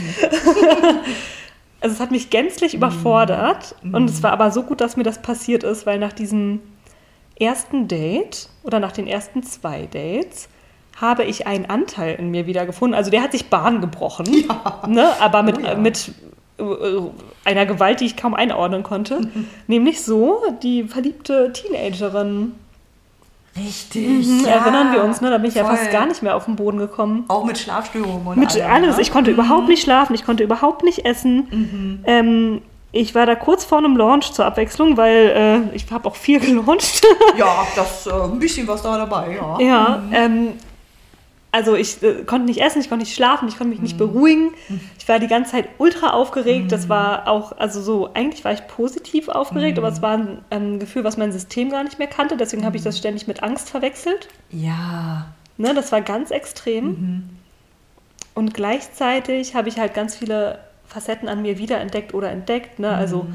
also 1.86 1.94
es 1.94 2.00
hat 2.02 2.10
mich 2.10 2.32
gänzlich 2.32 2.74
überfordert 2.74 3.76
und 3.84 4.10
es 4.10 4.24
war 4.24 4.32
aber 4.32 4.50
so 4.50 4.64
gut, 4.64 4.82
dass 4.82 4.98
mir 4.98 5.04
das 5.04 5.22
passiert 5.22 5.64
ist, 5.64 5.86
weil 5.86 6.00
nach 6.00 6.14
diesem 6.14 6.62
ersten 7.40 7.88
Date 7.88 8.50
oder 8.64 8.80
nach 8.80 8.92
den 8.92 9.06
ersten 9.06 9.44
zwei 9.44 9.86
Dates 9.86 10.50
habe 11.00 11.26
ich 11.26 11.46
einen 11.46 11.68
Anteil 11.68 12.16
in 12.16 12.32
mir 12.32 12.48
wieder 12.48 12.66
gefunden. 12.66 12.96
Also 12.96 13.12
der 13.12 13.22
hat 13.22 13.34
sich 13.34 13.52
Bahn 13.52 13.82
gebrochen, 13.82 14.26
Ja. 14.48 14.82
ne? 14.88 15.10
aber 15.20 15.44
mit, 15.44 15.60
Oh 15.60 15.62
ja. 15.62 15.76
mit 15.76 16.12
äh, 16.58 16.64
einer 17.44 17.68
Gewalt, 17.68 18.00
die 18.00 18.06
ich 18.06 18.18
kaum 18.18 18.34
einordnen 18.34 18.82
konnte. 18.82 19.22
Nämlich 19.68 20.02
so, 20.02 20.42
die 20.64 20.86
verliebte 20.86 21.54
Teenagerin. 21.54 22.54
Richtig. 23.58 24.28
Mhm, 24.28 24.46
Erinnern 24.46 24.92
wir 24.92 25.04
uns, 25.04 25.22
ne? 25.22 25.30
da 25.30 25.38
bin 25.38 25.48
ich 25.50 25.56
ja 25.56 25.64
voll. 25.66 25.78
fast 25.78 25.92
gar 25.92 26.06
nicht 26.06 26.22
mehr 26.22 26.36
auf 26.36 26.46
den 26.46 26.56
Boden 26.58 26.78
gekommen. 26.78 27.24
Auch 27.30 27.46
mit 27.46 27.58
Schlafstörungen 27.58 28.28
und 28.28 28.38
Mit 28.38 28.54
allem, 28.56 28.72
alles. 28.72 28.96
ne? 28.98 29.02
Ich 29.02 29.12
konnte 29.12 29.32
überhaupt 29.32 29.68
nicht 29.70 29.82
schlafen, 29.84 30.14
ich 30.14 30.26
konnte 30.26 30.44
überhaupt 30.44 30.84
nicht 30.84 31.06
essen. 31.06 32.02
Ähm, 32.06 32.62
ich 32.92 33.16
war 33.16 33.26
da 33.26 33.36
kurz 33.36 33.64
vor 33.64 33.78
einem 33.78 33.96
Launch 33.98 34.32
zur 34.34 34.46
Abwechslung, 34.46 34.98
weil 34.98 35.68
äh, 35.72 35.76
ich 35.76 35.90
habe 35.92 36.08
auch 36.08 36.16
viel 36.16 36.40
gelauncht. 36.46 37.02
Ja, 37.38 37.66
das 37.76 38.08
äh, 38.08 38.12
ein 38.12 38.40
bisschen 38.40 38.68
was 38.68 38.82
da 38.82 38.98
dabei, 38.98 39.38
ja. 39.38 39.60
ja, 39.66 40.04
ähm, 40.12 40.50
also 41.56 41.74
ich 41.76 42.04
äh, 42.04 42.26
konnte 42.26 42.48
nicht 42.48 42.62
essen, 42.62 42.82
ich 42.82 42.90
konnte 42.90 43.06
nicht 43.06 43.16
schlafen, 43.16 43.48
ich 43.48 43.58
konnte 43.58 43.72
mich 43.72 43.82
nicht 43.82 43.98
beruhigen. 43.98 44.52
Ich 45.00 45.08
war 45.08 45.20
die 45.20 45.28
ganze 45.28 45.52
Zeit 45.52 45.70
ultra 45.78 46.10
aufgeregt. 46.10 46.70
Das 46.70 46.90
war 46.90 47.30
auch, 47.30 47.58
also 47.58 47.82
so, 47.82 48.14
eigentlich 48.14 48.44
war 48.44 48.52
ich 48.52 48.68
positiv 48.68 49.30
aufgeregt, 49.30 49.78
aber 49.78 49.88
es 49.88 50.02
war 50.02 50.18
ein 50.18 50.40
ähm, 50.52 50.80
Gefühl, 50.80 51.06
was 51.06 51.16
mein 51.16 51.32
System 51.32 51.70
gar 51.70 51.86
nicht 51.86 51.98
mehr 51.98 52.10
kannte. 52.10 52.36
Deswegen 52.36 52.66
habe 52.66 52.76
ich 52.76 52.84
das 52.84 52.98
ständig 52.98 53.26
mit 53.28 53.42
Angst 53.42 53.70
verwechselt. 53.70 54.28
Ja. 54.52 55.28
Ne, 55.58 55.74
das 55.74 55.94
war 55.94 56.02
ganz 56.02 56.30
extrem. 56.30 57.24
Und 58.34 58.54
gleichzeitig 58.54 59.56
habe 59.56 59.70
ich 59.70 59.80
halt 59.80 59.94
ganz 59.94 60.18
viele 60.18 60.60
Facetten 60.86 61.30
an 61.30 61.42
mir 61.42 61.58
wiederentdeckt 61.58 62.14
oder 62.14 62.32
entdeckt. 62.32 62.80
Ne? 62.80 62.90
Also 62.90 63.28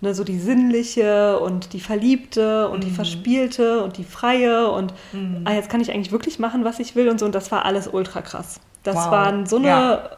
ne, 0.00 0.14
so 0.14 0.24
die 0.24 0.38
sinnliche 0.38 1.38
und 1.40 1.72
die 1.72 1.80
verliebte 1.80 2.68
und 2.68 2.84
die 2.84 2.90
verspielte 2.90 3.82
und 3.82 3.96
die 3.98 4.04
freie 4.04 4.70
und 4.70 4.92
ah, 5.44 5.52
jetzt 5.52 5.68
kann 5.70 5.80
ich 5.80 5.92
eigentlich 5.92 6.12
wirklich 6.12 6.38
machen, 6.38 6.64
was 6.64 6.78
ich 6.78 6.94
will 6.96 7.08
und 7.08 7.18
so. 7.20 7.26
Und 7.26 7.34
das 7.34 7.50
war 7.52 7.64
alles 7.64 7.88
ultra 7.88 8.20
krass. 8.22 8.60
Das 8.82 8.96
Wow. 8.96 9.10
waren 9.10 9.46
so 9.46 9.56
eine 9.56 9.66
Ja. 9.68 10.10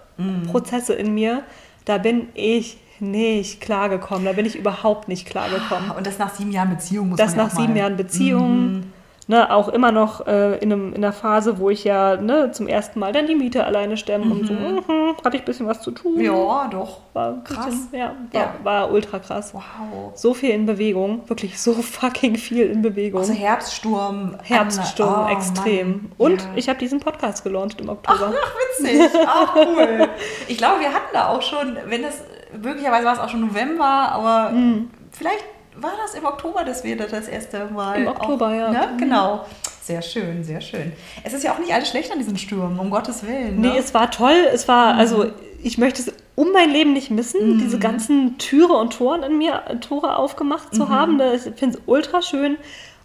Prozesse 0.51 0.95
in 0.95 1.15
mir, 1.15 1.43
da 1.85 1.99
bin 1.99 2.29
ich 2.35 2.79
nicht 3.01 3.61
klargekommen. 3.61 4.25
Da 4.25 4.33
bin 4.33 4.45
ich 4.45 4.57
überhaupt 4.57 5.07
nicht 5.07 5.27
klargekommen. 5.27 5.93
Und 5.93 6.07
das 6.07 6.19
nach 6.19 6.35
sieben 6.35 6.51
Jahren 6.51 6.71
Beziehung 6.71 7.11
muss 7.11 7.19
Das 7.19 7.37
man 7.37 7.39
ja 7.39 7.45
nach 7.45 7.51
sieben. 7.57 7.71
Mhm. 7.73 7.77
Jahren 7.79 7.97
Beziehung. 7.97 8.83
Ne, 9.31 9.53
auch 9.53 9.69
immer 9.69 9.93
noch 9.93 10.27
äh, 10.27 10.57
in, 10.57 10.73
einem, 10.73 10.89
in 10.95 11.05
einer 11.05 11.13
Phase, 11.13 11.59
wo 11.59 11.69
ich 11.69 11.85
ja 11.85 12.17
ne, 12.17 12.51
zum 12.53 12.67
ersten 12.67 12.99
Mal 12.99 13.13
dann 13.13 13.27
die 13.27 13.35
Miete 13.35 13.63
alleine 13.67 13.99
stemmen 13.99 14.33
und 14.33 14.47
so, 14.47 14.55
mhm, 14.55 15.17
hatte 15.23 15.37
ich 15.37 15.43
ein 15.43 15.45
bisschen 15.45 15.67
was 15.67 15.83
zu 15.83 15.91
tun. 15.91 16.19
Ja, 16.19 16.67
doch. 16.71 17.01
War 17.13 17.45
Krass. 17.45 17.67
Bisschen, 17.67 17.99
ja, 17.99 18.15
war, 18.33 18.41
Ja. 18.41 18.55
war 18.63 18.91
ultra 18.91 19.19
krass. 19.19 19.53
Wow. 19.53 20.13
So 20.15 20.33
viel 20.33 20.49
in 20.51 20.65
Bewegung, 20.65 21.29
wirklich 21.29 21.61
so 21.61 21.75
fucking 21.75 22.37
viel 22.37 22.71
in 22.71 22.81
Bewegung. 22.81 23.21
Also 23.21 23.35
Herbststurm. 23.35 24.37
Herbststurm, 24.43 25.13
Anna- 25.15 25.27
oh, 25.29 25.37
extrem. 25.37 25.89
Mann. 25.93 26.13
Und 26.17 26.41
Ja. 26.41 26.49
ich 26.57 26.69
habe 26.71 26.79
diesen 26.79 27.01
Podcast 27.01 27.45
gelauncht 27.45 27.83
im 27.83 27.91
Oktober. 27.91 28.33
Ach, 28.35 28.53
witzig. 28.81 29.11
Ach, 29.27 29.55
cool. 29.57 30.09
Ich 30.49 30.57
glaube, 30.57 30.81
wir 30.81 30.89
hatten 30.89 31.13
da 31.13 31.29
auch 31.29 31.43
schon, 31.43 31.77
wenn 31.87 32.01
das, 32.03 32.23
möglicherweise 32.59 33.05
war 33.05 33.13
es 33.13 33.19
auch 33.19 33.29
schon 33.29 33.43
November, 33.43 33.85
aber 33.85 34.51
Mhm. 34.53 34.89
vielleicht 35.11 35.45
war 35.81 35.93
das 36.03 36.15
im 36.15 36.25
Oktober, 36.25 36.65
dass 36.65 36.85
wir 36.85 36.97
das 36.97 37.29
erste 37.29 37.67
Mal. 37.67 38.03
Im 38.03 38.09
Oktober, 38.09 38.47
auch, 38.49 38.53
ja. 38.53 38.71
Ne? 38.71 38.89
Mhm. 38.95 38.99
Genau. 38.99 39.45
Sehr 39.83 40.03
schön, 40.03 40.45
sehr 40.45 40.61
schön. 40.61 40.93
Es 41.25 41.33
ist 41.33 41.45
ja 41.45 41.53
auch 41.55 41.59
nicht 41.59 41.73
alles 41.73 41.89
schlecht 41.89 42.13
an 42.13 42.19
diesen 42.19 42.37
Stürmen, 42.37 42.79
um 42.79 42.91
Gottes 42.91 43.27
Willen. 43.27 43.61
Ne? 43.61 43.71
Nee, 43.73 43.79
es 43.79 43.95
war 43.95 44.11
toll. 44.11 44.47
Es 44.53 44.69
war, 44.69 44.95
also 44.95 45.27
ich 45.63 45.79
möchte 45.79 46.03
es 46.03 46.13
um 46.35 46.53
mein 46.53 46.71
Leben 46.71 46.93
nicht 46.93 47.11
missen, 47.11 47.59
diese 47.59 47.79
ganzen 47.79 48.39
Türe 48.39 48.75
und 48.75 48.93
Toren 48.93 49.23
in 49.23 49.39
mir, 49.39 49.63
äh, 49.67 49.77
Tore 49.77 50.17
aufgemacht 50.17 50.75
zu 50.75 50.89
haben. 50.89 51.19
Da- 51.19 51.33
Ich 51.33 51.43
finde 51.57 51.79
es 51.79 51.83
ultra 51.87 52.21
schön. 52.23 52.59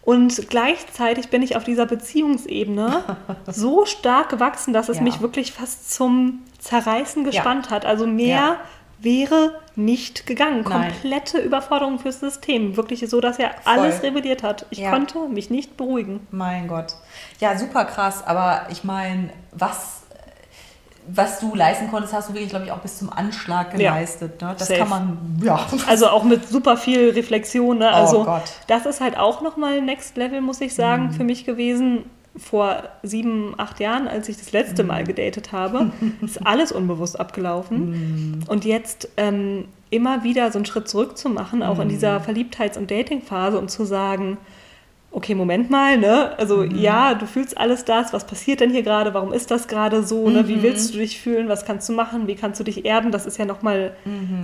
Und 0.03 0.49
gleichzeitig 0.49 1.29
bin 1.29 1.41
ich 1.41 1.55
auf 1.55 1.63
dieser 1.63 1.85
Beziehungsebene 1.85 3.03
so 3.47 3.85
stark 3.85 4.29
gewachsen, 4.29 4.73
dass 4.73 4.89
es 4.89 4.97
Ja. 4.97 5.03
mich 5.03 5.21
wirklich 5.21 5.53
fast 5.53 5.93
zum 5.93 6.41
Zerreißen 6.59 7.23
gespannt 7.23 7.69
hat. 7.69 7.85
Also 7.85 8.05
mehr 8.05 8.27
Ja. 8.37 8.57
Wäre 9.03 9.59
nicht 9.75 10.25
gegangen. 10.25 10.63
Nein. 10.67 10.91
Komplette 10.91 11.39
Überforderung 11.39 11.99
fürs 11.99 12.19
System. 12.19 12.77
Wirklich 12.77 13.07
so, 13.09 13.19
dass 13.21 13.39
er 13.39 13.51
alles 13.65 14.01
rebelliert 14.03 14.43
hat. 14.43 14.65
Ich 14.69 14.79
Ja. 14.79 14.91
konnte 14.91 15.27
mich 15.27 15.49
nicht 15.49 15.77
beruhigen. 15.77 16.25
Mein 16.31 16.67
Gott. 16.67 16.95
Ja, 17.39 17.57
super 17.57 17.85
krass, 17.85 18.25
aber 18.25 18.67
ich 18.69 18.83
meine, 18.83 19.29
was, 19.51 20.03
was 21.07 21.39
du 21.39 21.53
leisten 21.53 21.89
konntest, 21.89 22.13
hast 22.13 22.29
du 22.29 22.33
wirklich, 22.33 22.49
glaube 22.49 22.65
ich, 22.65 22.71
auch 22.71 22.79
bis 22.79 22.97
zum 22.99 23.09
Anschlag 23.11 23.77
Ja. 23.77 23.91
geleistet. 23.93 24.41
Ne? 24.41 24.55
Das 24.57 24.67
Safe. 24.67 24.79
kann 24.79 24.89
man, 24.89 25.41
ja. 25.43 25.59
Also 25.87 26.07
auch 26.07 26.23
mit 26.23 26.47
super 26.47 26.77
viel 26.77 27.09
Reflexion. 27.09 27.79
Ne? 27.79 27.89
Oh 27.91 27.95
Also 27.95 28.23
Gott. 28.23 28.43
das 28.67 28.85
ist 28.85 29.01
halt 29.01 29.17
auch 29.17 29.41
nochmal 29.41 29.81
Next 29.81 30.15
Level, 30.17 30.39
muss 30.41 30.61
ich 30.61 30.73
sagen, 30.75 31.11
für 31.11 31.23
mich 31.25 31.45
gewesen. 31.45 32.05
Vor 32.35 32.83
sieben, 33.03 33.53
acht 33.57 33.79
Jahren, 33.79 34.07
als 34.07 34.27
ich 34.27 34.37
das 34.37 34.51
letzte 34.51 34.83
Mal 34.83 35.03
gedatet 35.03 35.51
habe, 35.51 35.91
ist 36.21 36.45
alles 36.45 36.71
unbewusst 36.71 37.19
abgelaufen. 37.19 38.43
Und 38.47 38.65
jetzt 38.65 39.09
ähm, 39.17 39.65
immer 39.91 40.23
wieder 40.23 40.51
so 40.51 40.57
einen 40.57 40.65
Schritt 40.65 40.87
zurück 40.87 41.17
zu 41.17 41.29
machen, 41.29 41.61
auch 41.61 41.79
in 41.79 41.89
dieser 41.89 42.17
Verliebtheits- 42.17 42.77
und 42.77 42.89
Datingphase 42.89 43.59
und 43.59 43.69
zu 43.69 43.85
sagen, 43.85 44.37
okay, 45.13 45.35
Moment 45.35 45.69
mal, 45.69 45.97
ne? 45.97 46.37
Also 46.37 46.63
ja, 46.63 47.13
du 47.13 47.25
fühlst 47.27 47.57
alles 47.57 47.85
das, 47.85 48.11
was 48.13 48.25
passiert 48.25 48.59
denn 48.59 48.71
hier 48.71 48.83
gerade, 48.83 49.13
warum 49.13 49.31
ist 49.31 49.51
das 49.51 49.67
gerade 49.67 50.03
so, 50.03 50.29
ne? 50.29 50.47
Wie 50.47 50.61
willst 50.63 50.93
du 50.93 50.97
dich 50.97 51.21
fühlen, 51.21 51.47
was 51.47 51.65
kannst 51.65 51.87
du 51.87 51.93
machen, 51.93 52.27
wie 52.27 52.35
kannst 52.35 52.59
du 52.59 52.63
dich 52.63 52.83
erden? 52.85 53.11
Das 53.11 53.25
ist 53.25 53.37
ja 53.37 53.45
nochmal 53.45 53.93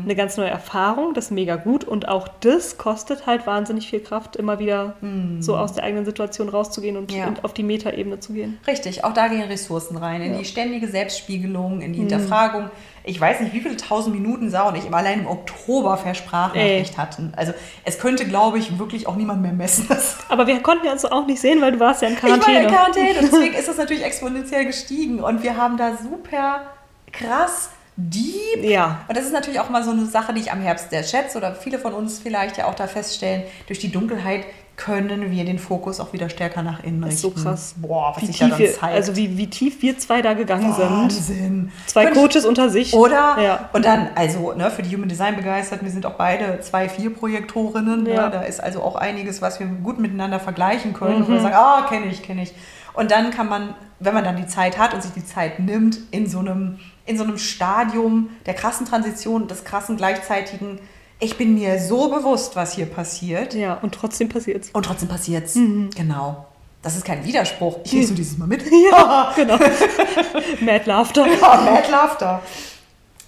eine 0.03 0.15
ganz 0.15 0.37
neue 0.37 0.49
Erfahrung, 0.49 1.13
das 1.13 1.25
ist 1.25 1.31
mega 1.31 1.55
gut 1.55 1.83
und 1.83 2.07
auch 2.07 2.27
das 2.39 2.77
kostet 2.77 3.25
halt 3.25 3.45
wahnsinnig 3.47 3.89
viel 3.89 3.99
Kraft, 3.99 4.35
immer 4.35 4.59
wieder 4.59 4.93
so 5.39 5.57
aus 5.57 5.73
der 5.73 5.83
eigenen 5.83 6.05
Situation 6.05 6.49
rauszugehen 6.49 6.97
und, 6.97 7.11
Ja. 7.11 7.27
und 7.27 7.43
auf 7.43 7.53
die 7.53 7.63
Metaebene 7.63 8.19
zu 8.19 8.33
gehen. 8.33 8.57
Richtig, 8.67 9.03
auch 9.03 9.13
da 9.13 9.27
gehen 9.27 9.41
Ressourcen 9.41 9.97
rein, 9.97 10.21
in 10.21 10.33
Ja. 10.33 10.37
die 10.39 10.45
ständige 10.45 10.87
Selbstspiegelung, 10.87 11.81
in 11.81 11.93
die 11.93 11.99
Hinterfragung. 11.99 12.69
Ich 13.09 13.19
weiß 13.19 13.39
nicht, 13.39 13.53
wie 13.53 13.61
viele 13.61 13.75
tausend 13.75 14.15
Minuten 14.15 14.51
Sau 14.51 14.67
und 14.67 14.75
ich 14.75 14.85
im 14.85 14.93
allein 14.93 15.21
im 15.21 15.27
Oktober 15.27 15.97
Versprachnachricht 15.97 16.97
hatten. 16.97 17.33
Also 17.35 17.53
es 17.83 17.97
könnte, 17.97 18.25
glaube 18.25 18.59
ich, 18.59 18.77
wirklich 18.77 19.07
auch 19.07 19.15
niemand 19.15 19.41
mehr 19.41 19.51
messen. 19.51 19.87
Aber 20.29 20.45
wir 20.45 20.61
konnten 20.61 20.85
ja 20.85 20.91
uns 20.91 21.03
auch 21.05 21.25
nicht 21.25 21.41
sehen, 21.41 21.59
weil 21.59 21.71
du 21.71 21.79
warst 21.79 22.03
ja 22.03 22.09
in 22.09 22.13
Ich 22.13 22.23
war 22.23 22.29
ja 22.29 22.37
Quarantäne. 22.37 22.63
in 22.63 22.67
Quarantäne 22.67 23.19
und 23.19 23.21
deswegen 23.31 23.53
ist 23.55 23.67
das 23.67 23.77
natürlich 23.77 24.03
exponentiell 24.03 24.65
gestiegen 24.65 25.21
und 25.21 25.41
wir 25.41 25.57
haben 25.57 25.77
da 25.77 25.97
super 25.97 26.61
krass 27.11 27.71
deep. 27.99 28.63
Ja. 28.63 29.01
Und 29.07 29.17
das 29.17 29.25
ist 29.25 29.33
natürlich 29.33 29.59
auch 29.59 29.69
mal 29.69 29.83
so 29.83 29.91
eine 29.91 30.05
Sache, 30.05 30.33
die 30.33 30.41
ich 30.41 30.51
am 30.51 30.61
Herbst 30.61 30.89
sehr 30.89 31.03
schätze 31.03 31.37
oder 31.37 31.55
viele 31.55 31.79
von 31.79 31.93
uns 31.93 32.19
vielleicht 32.19 32.57
ja 32.57 32.65
auch 32.65 32.75
da 32.75 32.87
feststellen, 32.87 33.43
durch 33.67 33.79
die 33.79 33.91
Dunkelheit 33.91 34.45
können 34.79 35.29
wir 35.29 35.43
den 35.43 35.59
Fokus 35.59 35.99
auch 35.99 36.13
wieder 36.13 36.29
stärker 36.29 36.63
nach 36.63 36.81
innen 36.85 37.01
Das 37.01 37.15
ist 37.15 37.25
richten. 37.25 37.39
so 37.39 37.43
krass. 37.49 37.73
Boah, 37.75 38.13
was 38.15 38.23
wie 38.23 38.27
sich 38.27 38.39
da 38.39 38.45
tief 38.45 38.51
dann 38.55 38.59
wir, 38.59 38.73
zeigt. 38.73 38.95
also 38.95 39.15
wie, 39.17 39.37
wie 39.37 39.47
tief 39.49 39.81
wir 39.81 39.97
zwei 39.99 40.21
da 40.21 40.33
gegangen 40.33 40.73
sind. 40.73 40.89
Wahnsinn. 40.89 41.71
Zwei 41.85 42.05
Könnte- 42.05 42.19
Coaches 42.21 42.45
unter 42.45 42.69
sich. 42.69 42.93
Oder? 42.93 43.37
Ja. 43.41 43.69
Und 43.73 43.83
dann, 43.83 44.07
also 44.15 44.53
ne, 44.53 44.71
für 44.71 44.81
die 44.81 44.95
Human 44.95 45.09
Design 45.09 45.35
begeistert, 45.35 45.83
wir 45.83 45.91
sind 45.91 46.05
auch 46.05 46.13
beide 46.13 46.61
zwei 46.61 46.87
Vier-Projektorinnen. 46.87 48.05
Ja. 48.05 48.25
Ne? 48.27 48.31
Da 48.31 48.41
ist 48.43 48.63
also 48.63 48.81
auch 48.81 48.95
einiges, 48.95 49.41
was 49.41 49.59
wir 49.59 49.67
gut 49.67 49.99
miteinander 49.99 50.39
vergleichen 50.39 50.93
können. 50.93 51.19
Mhm. 51.19 51.25
Und 51.25 51.33
wir 51.33 51.41
sagen, 51.41 51.55
ah, 51.55 51.85
kenne 51.89 52.05
ich, 52.05 52.23
kenne 52.23 52.43
ich. 52.43 52.53
Und 52.93 53.11
dann 53.11 53.31
kann 53.31 53.49
man, 53.49 53.75
wenn 53.99 54.13
man 54.13 54.23
dann 54.23 54.37
die 54.37 54.47
Zeit 54.47 54.77
hat 54.77 54.93
und 54.93 55.03
sich 55.03 55.11
die 55.11 55.25
Zeit 55.25 55.59
nimmt, 55.59 55.99
in 56.11 56.25
so 56.27 56.39
einem, 56.39 56.79
in 57.05 57.17
so 57.17 57.25
einem 57.25 57.37
Stadium 57.37 58.29
der 58.45 58.53
krassen 58.53 58.85
Transition, 58.85 59.49
des 59.49 59.65
krassen 59.65 59.97
gleichzeitigen, 59.97 60.79
ich 61.19 61.37
bin 61.37 61.53
mir 61.53 61.79
so 61.79 62.09
bewusst, 62.09 62.55
was 62.55 62.73
hier 62.73 62.85
passiert. 62.85 63.53
Ja, 63.53 63.75
und 63.81 63.93
trotzdem 63.93 64.29
passiert's. 64.29 64.69
Und 64.73 64.85
trotzdem 64.85 65.09
passiert's. 65.09 65.55
Mhm. 65.55 65.89
Genau. 65.95 66.45
Das 66.81 66.95
ist 66.95 67.03
kein 67.03 67.25
Widerspruch. 67.25 67.79
Ich 67.83 67.91
lese 67.91 68.09
nur 68.13 68.15
dieses 68.17 68.37
Mal 68.37 68.47
mit. 68.47 68.63
Ja, 68.91 69.33
genau. 69.35 69.57
Mad 70.61 70.81
Laughter. 70.85 71.27
Ja, 71.27 71.61
Mad 71.61 71.91
Laughter. 71.91 72.41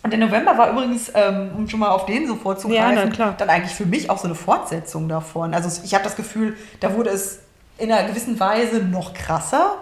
Und 0.04 0.12
der 0.12 0.20
November 0.20 0.58
war 0.58 0.72
übrigens, 0.72 1.12
ähm, 1.14 1.52
um 1.56 1.68
schon 1.68 1.80
mal 1.82 1.90
auf 1.90 2.06
den 2.08 2.26
so 2.28 2.36
vorzugreifen, 2.36 2.98
Ja, 2.98 3.06
na 3.06 3.12
klar. 3.12 3.36
dann 3.38 3.50
eigentlich 3.50 3.74
für 3.76 3.86
mich 3.86 4.10
auch 4.10 4.18
so 4.18 4.26
eine 4.26 4.36
Fortsetzung 4.36 5.08
davon. 5.10 5.54
Also 5.54 5.82
ich 5.84 5.94
habe 5.94 6.04
das 6.04 6.16
Gefühl, 6.16 6.56
da 6.80 6.96
wurde 6.96 7.12
es 7.12 7.40
in 7.78 7.92
einer 7.92 8.08
gewissen 8.08 8.40
Weise 8.40 8.78
noch 8.80 9.14
krasser. 9.14 9.76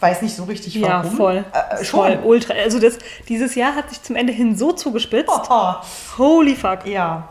Weiß 0.00 0.20
nicht 0.22 0.34
so 0.34 0.44
richtig 0.44 0.74
Ja, 0.74 1.04
warum. 1.04 1.16
voll. 1.16 1.44
Äh, 1.52 1.84
schon. 1.84 2.00
Voll, 2.00 2.18
ultra. 2.24 2.54
Also 2.54 2.80
das, 2.80 2.98
dieses 3.28 3.54
Jahr 3.54 3.76
hat 3.76 3.90
sich 3.90 4.02
zum 4.02 4.16
Ende 4.16 4.32
hin 4.32 4.56
so 4.56 4.72
zugespitzt. 4.72 5.30
Oh, 5.48 5.74
Holy 6.18 6.56
fuck. 6.56 6.84
ja. 6.86 7.28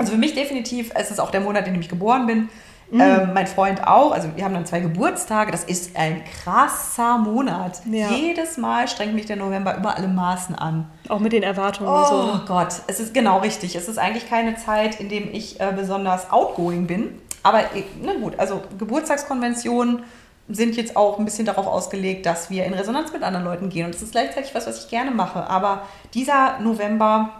Also 0.00 0.12
für 0.12 0.18
mich 0.18 0.34
definitiv, 0.34 0.90
es 0.94 1.10
ist 1.10 1.20
auch 1.20 1.30
der 1.30 1.40
Monat, 1.42 1.66
in 1.66 1.74
dem 1.74 1.80
ich 1.80 1.88
geboren 1.88 2.26
bin. 2.26 2.48
Mhm. 2.90 3.00
Ähm, 3.00 3.30
mein 3.34 3.46
Freund 3.46 3.86
auch. 3.86 4.12
Also 4.12 4.28
wir 4.34 4.44
haben 4.44 4.54
dann 4.54 4.66
zwei 4.66 4.80
Geburtstage. 4.80 5.52
Das 5.52 5.64
ist 5.64 5.94
ein 5.96 6.22
krasser 6.24 7.18
Monat. 7.18 7.82
Ja. 7.84 8.10
Jedes 8.10 8.56
Mal 8.56 8.88
strengt 8.88 9.14
mich 9.14 9.26
der 9.26 9.36
November 9.36 9.76
über 9.76 9.96
alle 9.96 10.08
Maßen 10.08 10.54
an. 10.54 10.90
Auch 11.08 11.20
mit 11.20 11.32
den 11.32 11.42
Erwartungen 11.42 11.88
Oh 11.88 11.98
und 11.98 12.06
so. 12.06 12.22
ne? 12.24 12.40
Gott, 12.48 12.74
es 12.88 12.98
ist 12.98 13.14
genau 13.14 13.38
richtig. 13.40 13.76
Es 13.76 13.88
ist 13.88 13.98
eigentlich 13.98 14.28
keine 14.28 14.56
Zeit, 14.56 14.98
in 14.98 15.08
dem 15.08 15.32
ich 15.32 15.60
äh, 15.60 15.72
besonders 15.76 16.30
outgoing 16.32 16.86
bin. 16.86 17.20
Aber 17.42 17.60
äh, 17.60 17.84
na 18.02 18.14
gut, 18.14 18.38
also 18.38 18.62
Geburtstagskonventionen 18.78 20.02
sind 20.48 20.76
jetzt 20.76 20.96
auch 20.96 21.18
ein 21.18 21.24
bisschen 21.24 21.46
darauf 21.46 21.66
ausgelegt, 21.66 22.26
dass 22.26 22.50
wir 22.50 22.64
in 22.64 22.74
Resonanz 22.74 23.12
mit 23.12 23.22
anderen 23.22 23.44
Leuten 23.44 23.68
gehen. 23.68 23.86
Und 23.86 23.94
es 23.94 24.02
ist 24.02 24.12
gleichzeitig 24.12 24.54
was, 24.54 24.66
was 24.66 24.84
ich 24.84 24.90
gerne 24.90 25.12
mache. 25.12 25.48
Aber 25.48 25.82
dieser 26.14 26.58
November 26.58 27.30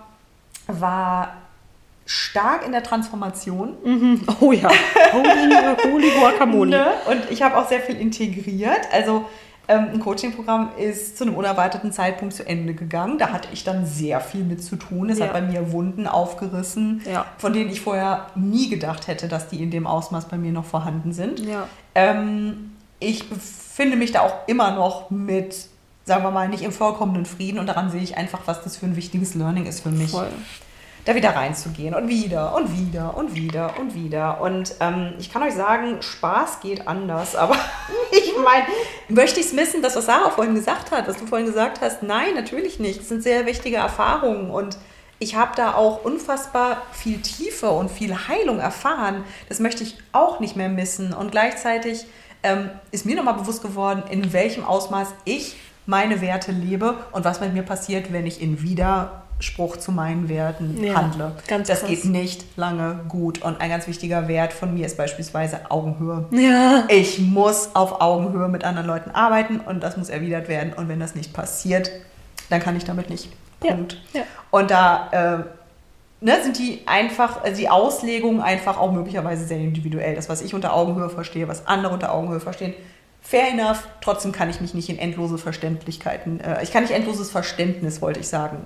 war 0.69 1.33
stark 2.11 2.67
in 2.67 2.73
der 2.73 2.83
Transformation. 2.83 3.77
Mhm. 3.85 4.23
Oh 4.41 4.51
ja, 4.51 4.69
holy, 5.13 5.55
holy 5.93 6.11
guacamole. 6.19 6.71
Ne? 6.71 6.87
Und 7.09 7.31
ich 7.31 7.41
habe 7.43 7.57
auch 7.57 7.69
sehr 7.69 7.79
viel 7.81 7.97
integriert. 7.97 8.81
Also 8.93 9.27
ähm, 9.69 9.87
ein 9.95 10.01
Coaching-Programm 10.01 10.71
ist 10.77 11.17
zu 11.17 11.23
einem 11.25 11.37
unerwarteten 11.37 11.93
Zeitpunkt 11.93 12.35
zu 12.35 12.45
Ende 12.45 12.75
gegangen. 12.75 13.19
Da 13.19 13.29
hatte 13.31 13.49
ich 13.53 13.63
dann 13.63 13.87
sehr 13.87 14.21
viel 14.21 14.43
mit 14.43 14.65
zu 14.65 14.75
tun. 14.75 15.09
Es 15.09 15.19
Ja. 15.21 15.27
hat 15.27 15.35
bei 15.35 15.41
mir 15.41 15.71
Wunden 15.71 16.09
aufgerissen, 16.09 17.01
Ja. 17.09 17.27
von 17.39 17.53
denen 17.53 17.71
ich 17.71 17.81
vorher 17.81 18.27
nie 18.35 18.69
gedacht 18.69 19.07
hätte, 19.07 19.29
dass 19.29 19.47
die 19.49 19.63
in 19.63 19.71
dem 19.71 19.87
Ausmaß 19.87 20.25
bei 20.25 20.37
mir 20.37 20.51
noch 20.51 20.65
vorhanden 20.65 21.13
sind. 21.13 21.39
Ja. 21.39 21.69
Ähm, 21.95 22.73
ich 22.99 23.29
befinde 23.31 23.97
mich 23.97 24.11
da 24.11 24.23
auch 24.23 24.35
immer 24.49 24.73
noch 24.73 25.11
mit, 25.11 25.55
sagen 26.07 26.25
wir 26.25 26.33
mal, 26.33 26.49
nicht 26.49 26.65
im 26.65 26.73
vollkommenen 26.73 27.25
Frieden 27.25 27.61
und 27.61 27.69
daran 27.69 27.91
sehe 27.91 28.03
ich 28.03 28.17
einfach, 28.17 28.41
was 28.47 28.65
das 28.65 28.77
für 28.77 28.87
ein 28.87 28.97
wichtiges 28.97 29.37
Learning 29.37 29.67
ist 29.67 29.81
für 29.81 29.91
mich 29.91 30.11
Voll. 30.11 30.27
Da 31.11 31.17
wieder 31.17 31.31
reinzugehen 31.35 31.95
und 31.95 32.09
wieder 32.09 32.55
und 32.55 32.79
wieder 32.79 33.17
und 33.17 33.35
wieder 33.35 33.79
und 33.79 33.95
wieder. 33.95 34.41
Und 34.41 34.75
ähm, 34.81 35.15
ich 35.19 35.33
kann 35.33 35.43
euch 35.43 35.55
sagen, 35.55 36.01
Spaß 36.01 36.61
geht 36.61 36.87
anders. 36.87 37.35
Aber 37.41 37.57
ich 38.13 38.33
meine, 38.37 38.67
möchte 39.09 39.41
ich 39.41 39.47
es 39.47 39.53
missen, 39.53 39.83
das, 39.83 39.97
was 39.97 40.07
Sarah 40.07 40.31
vorhin 40.31 40.55
gesagt 40.55 40.93
hat, 40.93 41.09
was 41.09 41.17
du 41.17 41.27
vorhin 41.27 41.47
gesagt 41.47 41.81
hast? 41.81 42.03
Nein, 42.03 42.35
natürlich 42.35 42.79
nicht. 42.79 43.01
Das 43.01 43.09
sind 43.09 43.23
sehr 43.23 43.47
wichtige 43.47 43.77
Erfahrungen 43.77 44.51
und 44.51 44.79
ich 45.19 45.35
habe 45.35 45.53
da 45.55 45.75
auch 45.75 46.05
unfassbar 46.05 46.83
viel 46.93 47.21
Tiefe 47.21 47.71
und 47.71 47.91
viel 47.91 48.29
Heilung 48.29 48.59
erfahren. 48.59 49.25
Das 49.49 49.61
möchte 49.61 49.83
ich 49.83 49.99
auch 50.13 50.41
nicht 50.41 50.57
mehr 50.57 50.71
missen. 50.71 51.13
Und 51.13 51.31
gleichzeitig 51.31 52.07
ähm, 52.43 52.71
ist 52.91 53.05
mir 53.05 53.17
nochmal 53.17 53.35
bewusst 53.35 53.63
geworden, 53.63 54.05
in 54.09 54.33
welchem 54.33 54.65
Ausmaß 54.65 55.09
ich 55.27 55.57
meine 55.85 56.21
Werte 56.21 56.53
lebe 56.53 56.97
und 57.13 57.25
was 57.25 57.41
mit 57.41 57.53
mir 57.53 57.65
passiert, 57.65 58.13
wenn 58.13 58.27
ich 58.27 58.41
in 58.41 58.63
Widerspruch 59.41 59.79
zu 59.79 59.91
meinen 59.91 60.29
Werten 60.29 60.83
Ja, 60.85 60.95
handle. 60.95 61.33
ganz 61.49 61.69
das 61.69 61.81
krass. 61.81 61.89
geht 61.89 62.05
nicht 62.05 62.45
lange 62.57 63.01
gut. 63.09 63.43
Und 63.43 63.61
ein 63.61 63.71
ganz 63.71 63.87
wichtiger 63.87 64.29
Wert 64.29 64.53
von 64.53 64.75
mir 64.75 64.87
ist 64.87 64.97
beispielsweise 64.97 65.71
Augenhöhe. 65.71 66.27
Ja. 66.31 66.85
Ich 66.89 67.19
muss 67.19 67.71
auf 67.75 68.01
Augenhöhe 68.01 68.49
mit 68.49 68.65
anderen 68.65 68.87
Leuten 68.87 69.11
arbeiten 69.11 69.61
und 69.61 69.83
das 69.83 69.97
muss 69.97 70.11
erwidert 70.11 70.49
werden. 70.49 70.73
Und 70.75 70.89
wenn 70.89 71.01
das 71.01 71.15
nicht 71.15 71.33
passiert, 71.33 71.91
dann 72.51 72.61
kann 72.61 72.77
ich 72.77 72.85
damit 72.85 73.09
nicht. 73.09 73.29
Ja, 73.65 73.75
Punkt. 73.75 74.01
ja. 74.13 74.23
Und 74.51 74.71
da 74.71 75.09
äh, 76.21 76.25
ne, 76.25 76.43
sind 76.43 76.59
die 76.59 76.83
einfach, 76.87 77.43
also 77.43 77.57
die 77.57 77.69
Auslegungen 77.69 78.41
einfach 78.43 78.79
auch 78.79 78.93
möglicherweise 78.93 79.47
sehr 79.47 79.59
individuell. 79.59 80.15
Das, 80.15 80.29
was 80.29 80.43
ich 80.43 80.55
unter 80.55 80.75
Augenhöhe 80.75 81.09
verstehe, 81.09 81.49
was 81.49 81.67
andere 81.67 81.95
unter 81.95 82.13
Augenhöhe 82.13 82.41
verstehen, 82.41 82.75
fair 83.23 83.49
enough. 83.53 83.87
Trotzdem 84.03 84.33
kann 84.33 84.51
ich 84.51 84.61
mich 84.61 84.75
nicht 84.75 84.89
in 84.89 84.99
endlose 84.99 85.39
Verständlichkeiten, 85.39 86.41
äh, 86.41 86.63
ich 86.63 86.73
kann 86.73 86.83
nicht 86.83 86.93
endloses 86.93 87.31
Verständnis, 87.31 88.01
wollte 88.03 88.21
ich 88.21 88.29
sagen, 88.29 88.59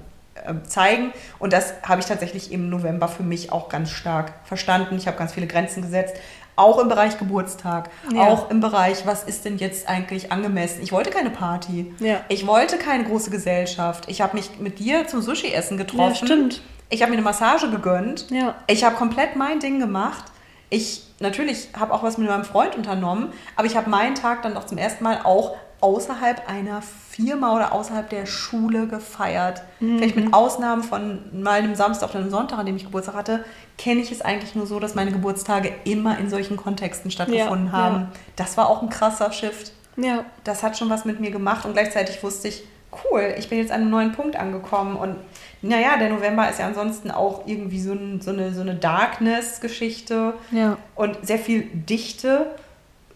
zeigen. 0.66 1.12
Und 1.38 1.52
das 1.52 1.74
habe 1.82 2.00
ich 2.00 2.06
tatsächlich 2.06 2.52
im 2.52 2.68
November 2.68 3.08
für 3.08 3.22
mich 3.22 3.52
auch 3.52 3.68
ganz 3.68 3.90
stark 3.90 4.32
verstanden. 4.44 4.96
Ich 4.96 5.06
habe 5.06 5.16
ganz 5.16 5.32
viele 5.32 5.46
Grenzen 5.46 5.82
gesetzt. 5.82 6.16
Auch 6.56 6.78
im 6.78 6.88
Bereich 6.88 7.18
Geburtstag, 7.18 7.90
Ja. 8.12 8.22
auch 8.22 8.48
im 8.50 8.60
Bereich, 8.60 9.06
was 9.06 9.24
ist 9.24 9.44
denn 9.44 9.58
jetzt 9.58 9.88
eigentlich 9.88 10.30
angemessen? 10.30 10.82
Ich 10.82 10.92
wollte 10.92 11.10
keine 11.10 11.30
Party. 11.30 11.92
Ja. 11.98 12.20
Ich 12.28 12.46
wollte 12.46 12.76
keine 12.78 13.04
große 13.04 13.30
Gesellschaft. 13.30 14.04
Ich 14.06 14.20
habe 14.20 14.36
mich 14.36 14.60
mit 14.60 14.78
dir 14.78 15.08
zum 15.08 15.20
Sushi-Essen 15.20 15.78
getroffen. 15.78 16.10
Ja, 16.10 16.14
stimmt. 16.26 16.62
Ich 16.90 17.02
habe 17.02 17.10
mir 17.10 17.16
eine 17.16 17.24
Massage 17.24 17.70
gegönnt. 17.70 18.30
Ja. 18.30 18.54
Ich 18.68 18.84
habe 18.84 18.94
komplett 18.94 19.34
mein 19.34 19.58
Ding 19.58 19.80
gemacht. 19.80 20.24
Ich 20.70 21.02
natürlich 21.18 21.68
habe 21.78 21.92
auch 21.92 22.02
was 22.04 22.18
mit 22.18 22.28
meinem 22.28 22.44
Freund 22.44 22.76
unternommen, 22.76 23.32
aber 23.56 23.66
ich 23.66 23.76
habe 23.76 23.90
meinen 23.90 24.14
Tag 24.14 24.42
dann 24.42 24.54
doch 24.54 24.66
zum 24.66 24.78
ersten 24.78 25.02
Mal 25.02 25.20
auch 25.24 25.56
außerhalb 25.80 26.48
einer 26.48 26.82
Firma 27.16 27.54
oder 27.54 27.72
außerhalb 27.72 28.08
der 28.10 28.26
Schule 28.26 28.86
gefeiert. 28.86 29.62
Vielleicht 29.78 30.16
Mhm. 30.16 30.24
mit 30.24 30.34
Ausnahmen 30.34 30.82
von 30.82 31.18
mal 31.42 31.58
einem 31.60 31.74
Samstag 31.74 32.10
oder 32.10 32.20
einem 32.20 32.30
Sonntag, 32.30 32.58
an 32.58 32.66
dem 32.66 32.76
ich 32.76 32.84
Geburtstag 32.84 33.14
hatte, 33.14 33.44
kenne 33.78 34.00
ich 34.00 34.10
es 34.10 34.20
eigentlich 34.22 34.54
nur 34.54 34.66
so, 34.66 34.80
dass 34.80 34.94
meine 34.94 35.12
Geburtstage 35.12 35.72
immer 35.84 36.18
in 36.18 36.28
solchen 36.30 36.56
Kontexten 36.56 37.10
stattgefunden 37.10 37.66
Ja, 37.68 37.72
haben. 37.72 37.94
ja. 37.96 38.06
Das 38.36 38.56
war 38.56 38.68
auch 38.68 38.82
ein 38.82 38.88
krasser 38.88 39.30
Shift 39.32 39.72
Ja. 39.96 40.24
das 40.44 40.62
hat 40.62 40.76
schon 40.76 40.90
was 40.90 41.04
mit 41.04 41.20
mir 41.20 41.30
gemacht 41.30 41.64
und 41.64 41.72
gleichzeitig 41.74 42.22
wusste 42.22 42.48
ich, 42.48 42.64
cool, 43.10 43.34
ich 43.38 43.48
bin 43.48 43.58
jetzt 43.58 43.72
an 43.72 43.80
einem 43.82 43.90
neuen 43.90 44.12
Punkt 44.12 44.36
angekommen 44.36 44.96
und 44.96 45.16
naja, 45.62 45.96
der 45.98 46.10
November 46.10 46.48
ist 46.48 46.58
ja 46.60 46.66
ansonsten 46.66 47.10
auch 47.10 47.42
irgendwie 47.46 47.80
so, 47.80 47.92
ein, 47.92 48.20
so 48.20 48.30
eine, 48.30 48.52
so 48.52 48.60
eine 48.60 48.74
Darkness-Geschichte 48.74 50.34
Ja. 50.50 50.76
und 50.94 51.16
sehr 51.26 51.38
viel 51.38 51.62
Dichte 51.72 52.46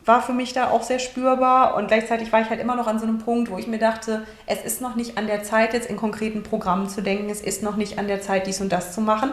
war 0.09 0.22
für 0.22 0.32
mich 0.32 0.55
da 0.55 0.70
auch 0.70 0.82
sehr 0.82 0.98
spürbar 0.98 1.76
und 1.76 1.89
gleichzeitig 1.89 2.32
war 2.32 2.40
ich 2.40 2.51
halt 2.51 2.60
immer 2.60 2.74
noch 2.74 2.86
an 2.86 2.98
so 2.98 3.06
einem 3.06 3.18
Punkt, 3.18 3.51
wo 3.51 3.59
ich 3.59 3.66
mir 3.66 3.78
dachte, 3.78 4.26
es 4.47 4.62
ist 4.62 4.80
noch 4.80 4.97
nicht 4.97 5.18
an 5.18 5.26
der 5.26 5.43
Zeit, 5.43 5.74
jetzt 5.74 5.89
in 5.89 5.97
konkreten 5.97 6.43
Programmen 6.43 6.89
zu 6.89 7.02
denken, 7.02 7.30
es 7.30 7.43
ist 7.43 7.62
noch 7.62 7.76
nicht 7.76 7.98
an 7.98 8.09
der 8.09 8.20
Zeit, 8.20 8.47
dies 8.47 8.60
und 8.60 8.72
das 8.72 8.94
zu 8.94 9.01
machen. 9.01 9.30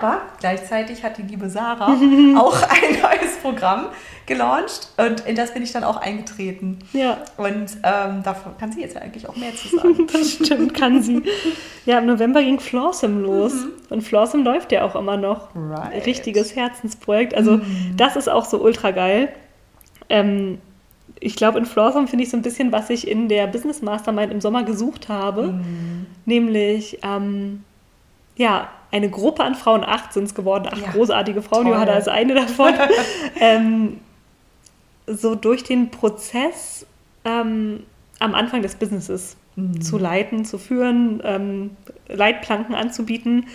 Aber 0.00 0.22
gleichzeitig 0.40 1.04
hat 1.04 1.18
die 1.18 1.22
liebe 1.22 1.48
Sarah 1.48 1.86
auch 2.36 2.62
ein 2.62 3.00
neues 3.00 3.36
Programm 3.40 3.86
gelauncht 4.26 4.88
und 4.96 5.20
in 5.20 5.36
das 5.36 5.54
bin 5.54 5.62
ich 5.62 5.70
dann 5.72 5.84
auch 5.84 5.98
eingetreten. 5.98 6.80
Ja. 6.92 7.18
Und 7.36 7.76
ähm, 7.84 8.22
davon 8.24 8.58
kann 8.58 8.72
sie 8.72 8.80
jetzt 8.80 8.96
ja 8.96 9.02
eigentlich 9.02 9.28
auch 9.28 9.36
mehr 9.36 9.54
zu 9.54 9.76
sagen. 9.76 10.06
Das 10.12 10.32
stimmt, 10.32 10.74
kann 10.74 11.00
sie. 11.02 11.22
Ja, 11.86 11.98
im 11.98 12.06
November 12.06 12.42
ging 12.42 12.58
Flawsome 12.58 13.20
los. 13.20 13.52
Und 13.88 14.02
Flawsome 14.02 14.42
läuft 14.42 14.72
ja 14.72 14.84
auch 14.84 14.96
immer 14.96 15.16
noch. 15.16 15.54
Right. 15.54 16.04
Richtiges 16.06 16.56
Herzensprojekt. 16.56 17.34
Also, 17.34 17.60
das 17.96 18.16
ist 18.16 18.28
auch 18.28 18.44
so 18.46 18.60
ultra 18.60 18.90
geil. 18.90 19.28
Ähm, 20.08 20.58
ich 21.20 21.36
glaube, 21.36 21.58
in 21.58 21.64
Flawsome 21.66 22.06
finde 22.06 22.24
ich 22.24 22.30
so 22.30 22.36
ein 22.36 22.42
bisschen, 22.42 22.70
was 22.72 22.90
ich 22.90 23.08
in 23.08 23.28
der 23.28 23.46
Business 23.46 23.82
Mastermind 23.82 24.32
im 24.32 24.40
Sommer 24.40 24.62
gesucht 24.62 25.08
habe. 25.08 25.60
Nämlich, 26.26 26.98
ähm, 27.02 27.64
ja, 28.36 28.68
eine 28.90 29.10
Gruppe 29.10 29.42
an 29.44 29.54
Frauen, 29.54 29.84
acht 29.84 30.12
sind 30.12 30.24
es 30.24 30.34
geworden, 30.34 30.66
acht 30.70 30.80
Ja. 30.80 30.90
großartige 30.92 31.42
Frauen, 31.42 31.64
Toll. 31.64 31.72
Johanna 31.74 31.94
ist 31.94 32.08
eine 32.08 32.34
davon, 32.34 32.72
ähm, 33.40 33.98
so 35.06 35.34
durch 35.34 35.64
den 35.64 35.90
Prozess 35.90 36.86
ähm, 37.24 37.82
am 38.18 38.34
Anfang 38.34 38.62
des 38.62 38.74
Businesses 38.76 39.36
zu 39.80 39.98
leiten, 39.98 40.44
zu 40.44 40.56
führen, 40.56 41.20
ähm, 41.24 41.70
Leitplanken 42.06 42.76
anzubieten 42.76 43.46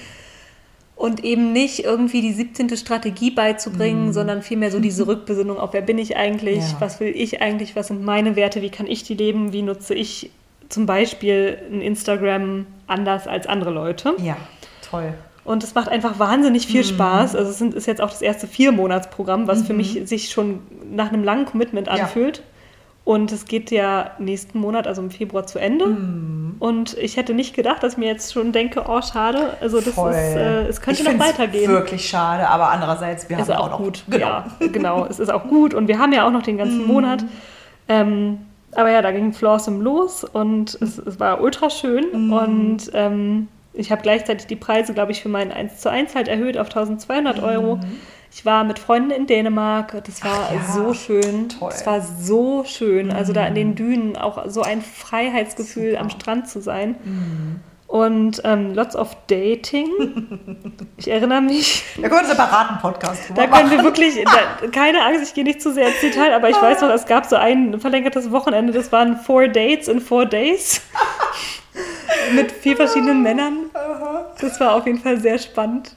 und 0.96 1.24
eben 1.24 1.52
nicht 1.54 1.84
irgendwie 1.84 2.22
die 2.22 2.34
17. 2.34 2.76
Strategie 2.78 3.32
beizubringen, 3.32 4.14
sondern 4.14 4.42
vielmehr 4.42 4.72
so 4.72 4.80
diese 4.80 5.08
Rückbesinnung 5.08 5.58
auf, 5.58 5.74
wer 5.74 5.82
bin 5.82 5.98
ich 5.98 6.16
eigentlich, 6.18 6.60
Ja. 6.60 6.76
was 6.80 7.00
will 7.00 7.14
ich 7.16 7.42
eigentlich, 7.42 7.76
was 7.76 7.88
sind 7.88 8.04
meine 8.04 8.36
Werte, 8.36 8.62
wie 8.62 8.70
kann 8.70 8.88
ich 8.88 9.04
die 9.04 9.16
leben, 9.16 9.54
wie 9.54 9.62
nutze 9.64 9.94
ich 9.96 10.32
zum 10.70 10.86
Beispiel 10.86 11.58
ein 11.72 11.82
Instagram 11.82 12.66
anders 12.88 13.28
als 13.28 13.48
andere 13.48 13.72
Leute. 13.72 14.14
Ja, 14.24 14.38
toll. 14.90 15.14
Und 15.46 15.64
es 15.64 15.76
macht 15.76 15.90
einfach 15.90 16.20
wahnsinnig 16.20 16.68
Mhm. 16.68 16.72
viel 16.72 16.84
Spaß. 16.86 17.36
Also 17.36 17.52
es 17.52 17.60
ist 17.76 17.86
jetzt 17.86 18.00
auch 18.02 18.10
das 18.10 18.22
erste 18.22 18.48
Viermonatsprogramm, 18.48 19.46
was 19.48 19.64
für 19.64 19.74
mich 19.74 20.00
sich 20.06 20.30
schon 20.30 20.60
nach 20.90 21.12
einem 21.12 21.24
langen 21.24 21.46
Commitment 21.46 21.88
Mhm. 21.88 21.98
Ja. 21.98 22.04
Und 23.06 23.34
es 23.34 23.46
geht 23.46 23.70
ja 23.70 24.12
nächsten 24.18 24.60
Monat, 24.60 24.88
also 24.88 25.02
im 25.02 25.12
Februar, 25.12 25.46
zu 25.46 25.60
Ende. 25.60 25.88
Mhm. 25.88 26.56
Und 26.60 26.98
ich 26.98 27.18
hätte 27.18 27.34
nicht 27.34 27.54
gedacht, 27.54 27.84
dass 27.84 27.94
ich 27.94 27.98
mir 27.98 28.08
jetzt 28.08 28.32
schon 28.32 28.54
denke, 28.54 28.86
oh, 28.88 29.02
schade. 29.02 29.58
Also 29.60 29.82
das 29.82 29.94
Voll. 29.94 30.12
ist, 30.12 30.36
äh, 30.36 30.68
es 30.68 30.80
könnte 30.80 31.02
ich 31.02 31.12
noch 31.12 31.20
weitergehen. 31.20 31.70
Wirklich 31.70 32.08
schade, 32.08 32.48
aber 32.48 32.70
andererseits, 32.70 33.30
wir 33.30 33.38
Ist 33.38 33.50
haben 33.50 33.58
auch, 33.58 33.66
auch 33.66 33.72
noch 33.72 33.78
gut. 33.80 34.04
Genau. 34.08 34.26
Ja, 34.26 34.46
genau. 34.72 35.06
Es 35.06 35.20
ist 35.20 35.30
auch 35.30 35.44
gut. 35.50 35.74
Und 35.74 35.90
wir 35.90 36.00
haben 36.00 36.14
ja 36.14 36.26
auch 36.26 36.32
noch 36.32 36.44
den 36.44 36.58
ganzen 36.58 36.84
Mhm. 36.84 36.88
Monat. 36.88 37.26
Ähm, 37.90 38.40
aber 38.72 38.90
ja, 38.92 39.02
da 39.02 39.12
ging 39.12 39.34
Flawsome 39.34 39.84
los 39.84 40.24
und 40.24 40.78
es, 40.82 40.98
es 40.98 41.20
war 41.20 41.42
ultra 41.42 41.70
schön. 41.70 42.06
Mhm. 42.28 42.34
Und 42.34 42.92
ähm, 42.94 43.48
ich 43.74 43.92
habe 43.92 44.02
gleichzeitig 44.02 44.48
die 44.48 44.56
Preise, 44.56 44.94
glaube 44.94 45.12
ich, 45.12 45.22
für 45.22 45.30
meinen 45.30 45.52
1 45.52 45.80
zu 45.80 45.90
1 45.90 46.16
halt 46.16 46.30
erhöht 46.30 46.58
auf 46.58 46.68
1200 46.68 47.44
Euro. 47.44 47.80
Ich 48.36 48.46
war 48.46 48.64
mit 48.64 48.80
Freunden 48.80 49.12
in 49.12 49.28
Dänemark. 49.28 50.04
Das 50.06 50.24
war 50.24 50.52
Mhm. 50.52 50.58
Ja, 50.58 50.74
so 50.74 50.94
schön. 50.94 51.50
toll. 51.50 51.72
Es 51.74 51.86
war 51.86 52.02
so 52.02 52.64
schön. 52.66 53.12
Also 53.12 53.32
da 53.32 53.46
in 53.46 53.56
den 53.56 53.76
Dünen 53.76 54.18
auch 54.18 54.44
so 54.48 54.62
ein 54.64 54.82
Freiheitsgefühl 54.82 55.92
Super. 55.92 56.02
am 56.02 56.10
Strand 56.10 56.50
zu 56.50 56.60
sein. 56.62 56.96
Und 57.88 58.42
ähm, 58.44 58.74
lots 58.74 58.96
of 58.96 59.16
dating. 59.28 59.88
Ich 60.98 61.10
erinnere 61.12 61.42
mich, 61.42 61.84
Da 61.96 62.04
können 62.04 62.14
wir 62.14 62.20
einen 62.20 62.28
separaten 62.30 62.78
Podcast 62.80 63.24
da 63.36 63.46
können 63.48 63.70
wir 63.70 63.78
machen. 63.78 63.86
wirklich, 63.86 64.24
da, 64.24 64.68
keine 64.70 65.04
Angst, 65.06 65.22
ich 65.24 65.34
gehe 65.34 65.44
nicht 65.44 65.62
zu 65.62 65.74
sehr 65.74 65.88
ins 65.90 66.00
Detail, 66.02 66.34
aber 66.34 66.50
ich 66.50 66.60
weiß 66.62 66.80
noch, 66.82 66.90
es 66.92 67.06
gab 67.06 67.26
so 67.26 67.36
ein 67.36 67.80
verlängertes 67.80 68.32
Wochenende, 68.32 68.72
das 68.72 68.92
waren 68.94 69.18
four 69.18 69.48
Dates 69.50 69.88
in 69.90 70.00
four 70.00 70.26
days. 70.26 70.82
Mit 72.36 72.52
vier 72.52 72.78
verschiedenen 72.78 73.22
Männern. 73.22 73.66
Das 74.40 74.60
war 74.60 74.76
auf 74.76 74.86
jeden 74.88 75.00
Fall 75.00 75.20
sehr 75.20 75.38
spannend. 75.38 75.96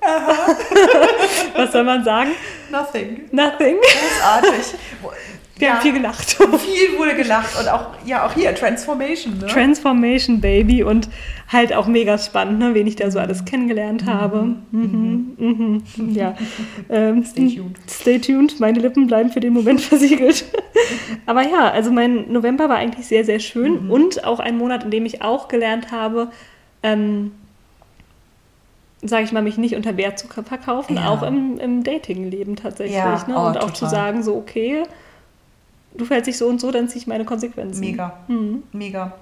Was 1.56 1.72
soll 1.72 1.84
man 1.84 2.04
sagen? 2.04 2.30
Nothing. 2.70 3.28
Nothing. 3.32 3.76
Großartig. 3.76 4.74
Wir 5.60 5.68
ja, 5.68 5.74
haben 5.74 5.82
viel 5.82 5.92
gelacht. 5.92 6.30
viel 6.30 6.98
wurde 6.98 7.14
gelacht 7.14 7.60
und 7.60 7.68
auch, 7.68 7.88
ja, 8.06 8.24
auch 8.24 8.32
hier, 8.32 8.54
Transformation. 8.54 9.36
Ne? 9.38 9.46
Transformation 9.46 10.40
Baby 10.40 10.82
und 10.82 11.10
halt 11.48 11.74
auch 11.74 11.86
mega 11.86 12.16
spannend, 12.16 12.60
ne, 12.60 12.72
wen 12.72 12.86
ich 12.86 12.96
da 12.96 13.10
so 13.10 13.18
alles 13.18 13.44
kennengelernt 13.44 14.06
habe. 14.06 14.56
Mhm, 14.70 15.36
mhm, 15.36 15.82
ja. 16.14 16.34
Ähm, 16.88 17.24
Stay 17.24 17.54
tuned. 17.54 17.78
Stay 17.88 18.18
tuned, 18.18 18.58
meine 18.58 18.80
Lippen 18.80 19.06
bleiben 19.06 19.30
für 19.30 19.40
den 19.40 19.52
Moment 19.52 19.80
versiegelt. 19.82 20.44
Aber 21.26 21.42
ja, 21.42 21.70
also 21.70 21.92
mein 21.92 22.32
November 22.32 22.68
war 22.68 22.76
eigentlich 22.76 23.06
sehr, 23.06 23.24
sehr 23.24 23.38
schön 23.38 23.90
und 23.90 24.24
auch 24.24 24.40
ein 24.40 24.56
Monat, 24.56 24.84
in 24.84 24.90
dem 24.90 25.04
ich 25.04 25.22
auch 25.22 25.48
gelernt 25.48 25.92
habe, 25.92 26.30
ähm, 26.82 27.32
sage 29.02 29.24
ich 29.24 29.32
mal, 29.32 29.42
mich 29.42 29.56
nicht 29.58 29.74
unter 29.76 29.96
Wert 29.96 30.18
zu 30.18 30.26
verkaufen, 30.28 30.96
Ja. 30.96 31.08
auch 31.08 31.22
im, 31.22 31.58
im 31.58 31.82
Dating-Leben 31.82 32.56
tatsächlich. 32.56 32.96
Ja, 32.96 33.24
ne? 33.26 33.34
oh, 33.36 33.46
und 33.46 33.56
auch 33.56 33.70
total. 33.70 33.74
zu 33.74 33.86
sagen, 33.86 34.22
so, 34.22 34.36
okay, 34.36 34.82
du 35.94 36.04
fällst 36.04 36.26
dich 36.26 36.36
so 36.38 36.46
und 36.46 36.60
so, 36.60 36.70
dann 36.70 36.88
ziehe 36.88 37.00
ich 37.00 37.06
meine 37.06 37.24
Konsequenzen. 37.24 37.80
Mega. 37.80 38.12
Mhm. 38.28 38.62
Mega. 38.72 39.12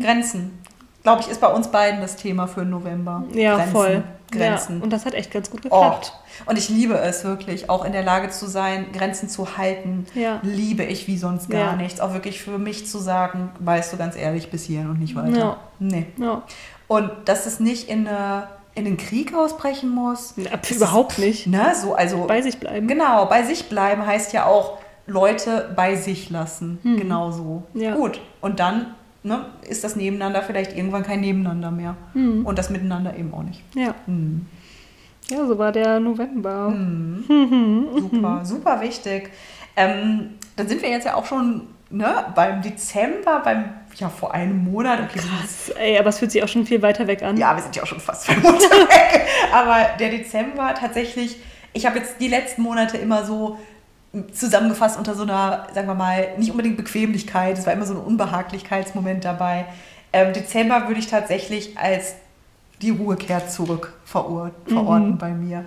Grenzen. 0.00 0.58
Glaube 1.04 1.22
ich, 1.22 1.28
ist 1.28 1.40
bei 1.40 1.48
uns 1.48 1.68
beiden 1.68 2.00
das 2.00 2.16
Thema 2.16 2.46
für 2.48 2.64
November. 2.64 3.24
Ja, 3.32 3.56
Grenzen. 3.56 3.72
voll. 3.72 4.02
Grenzen. 4.30 4.76
Ja, 4.78 4.82
und 4.84 4.92
das 4.92 5.06
hat 5.06 5.14
echt 5.14 5.30
ganz 5.30 5.48
gut 5.50 5.60
Oh, 5.70 5.80
geklappt. 5.80 6.12
und 6.44 6.58
ich 6.58 6.68
liebe 6.68 6.98
es 6.98 7.24
wirklich, 7.24 7.70
auch 7.70 7.86
in 7.86 7.92
der 7.92 8.02
Lage 8.02 8.28
zu 8.28 8.46
sein, 8.46 8.86
Grenzen 8.92 9.30
zu 9.30 9.56
halten. 9.56 10.04
Ja. 10.14 10.40
Liebe 10.42 10.82
ich 10.84 11.06
wie 11.06 11.16
sonst 11.16 11.48
gar 11.48 11.60
Ja. 11.60 11.76
nichts. 11.76 12.00
Auch 12.00 12.12
wirklich 12.12 12.42
für 12.42 12.58
mich 12.58 12.86
zu 12.86 12.98
sagen, 12.98 13.48
weißt 13.60 13.92
du 13.92 13.96
ganz 13.96 14.16
ehrlich, 14.16 14.50
bis 14.50 14.64
hierhin 14.64 14.90
und 14.90 14.98
nicht 15.00 15.14
weiter. 15.16 15.38
Ja. 15.38 15.56
Nee. 15.78 16.06
Ja. 16.18 16.42
Und 16.88 17.10
dass 17.24 17.46
es 17.46 17.58
nicht 17.58 17.88
in, 17.88 18.06
eine, 18.06 18.48
in 18.74 18.84
den 18.84 18.96
Krieg 18.96 19.34
ausbrechen 19.34 19.90
muss. 19.90 20.34
Das 20.36 20.70
überhaupt 20.70 21.18
nicht. 21.18 21.46
Ne, 21.46 21.72
so, 21.74 21.94
also, 21.94 22.26
Bei 22.26 22.42
sich 22.42 22.58
bleiben. 22.58 22.86
Genau, 22.86 23.26
bei 23.26 23.42
sich 23.42 23.68
bleiben 23.68 24.06
heißt 24.06 24.32
ja 24.32 24.46
auch 24.46 24.78
Leute 25.06 25.72
bei 25.74 25.96
sich 25.96 26.30
lassen. 26.30 26.78
Genauso. 26.82 27.64
Hm. 27.72 27.80
Ja. 27.80 27.94
Gut. 27.94 28.20
Und 28.40 28.60
dann 28.60 28.94
ne, 29.22 29.46
ist 29.68 29.82
das 29.84 29.96
Nebeneinander 29.96 30.42
vielleicht 30.42 30.76
irgendwann 30.76 31.02
kein 31.02 31.20
Nebeneinander 31.20 31.70
mehr. 31.70 31.96
Hm. 32.12 32.46
Und 32.46 32.58
das 32.58 32.70
Miteinander 32.70 33.16
eben 33.16 33.32
auch 33.34 33.42
nicht. 33.42 33.62
Ja. 33.74 33.94
Hm. 34.06 34.46
ja, 35.30 35.46
so 35.46 35.58
war 35.58 35.72
der 35.72 35.98
November. 35.98 36.72
Super, 37.98 38.40
super 38.44 38.80
wichtig. 38.80 39.30
Ähm, 39.76 40.30
dann 40.56 40.68
sind 40.68 40.82
wir 40.82 40.90
jetzt 40.90 41.04
ja 41.04 41.14
auch 41.14 41.24
schon 41.24 41.62
ne, 41.90 42.26
beim 42.34 42.62
Dezember, 42.62 43.40
beim, 43.44 43.64
ja, 43.96 44.08
vor 44.08 44.34
einem 44.34 44.64
Monat. 44.64 45.00
Okay, 45.00 45.18
Krass, 45.18 45.70
ey, 45.78 45.98
aber 45.98 46.08
es 46.10 46.18
fühlt 46.18 46.30
sich 46.32 46.42
auch 46.42 46.48
schon 46.48 46.66
viel 46.66 46.82
weiter 46.82 47.06
weg 47.06 47.22
an. 47.22 47.36
ja, 47.36 47.54
wir 47.54 47.62
sind 47.62 47.74
ja 47.76 47.82
auch 47.82 47.86
schon 47.86 48.00
fast 48.00 48.24
zwei 48.24 48.36
Monate 48.36 48.64
weg. 48.70 49.26
Aber 49.52 49.86
der 49.98 50.10
Dezember 50.10 50.74
tatsächlich, 50.74 51.36
ich 51.72 51.86
habe 51.86 51.98
jetzt 51.98 52.14
die 52.20 52.28
letzten 52.28 52.62
Monate 52.62 52.96
immer 52.96 53.24
so 53.24 53.58
zusammengefasst 54.32 54.98
unter 54.98 55.14
so 55.14 55.22
einer, 55.22 55.66
sagen 55.74 55.86
wir 55.86 55.94
mal, 55.94 56.28
nicht 56.38 56.50
unbedingt 56.50 56.76
Bequemlichkeit, 56.76 57.58
es 57.58 57.66
war 57.66 57.72
immer 57.72 57.84
so 57.86 57.94
ein 57.94 58.00
Unbehaglichkeitsmoment 58.00 59.24
dabei. 59.24 59.66
Ähm, 60.12 60.32
Dezember 60.32 60.88
würde 60.88 61.00
ich 61.00 61.08
tatsächlich 61.08 61.76
als 61.78 62.14
die 62.80 62.90
Ruhe 62.90 63.16
kehrt 63.16 63.50
zurück 63.52 63.92
veror 64.04 64.52
verorten 64.66 65.18
bei 65.18 65.30
mir. 65.30 65.64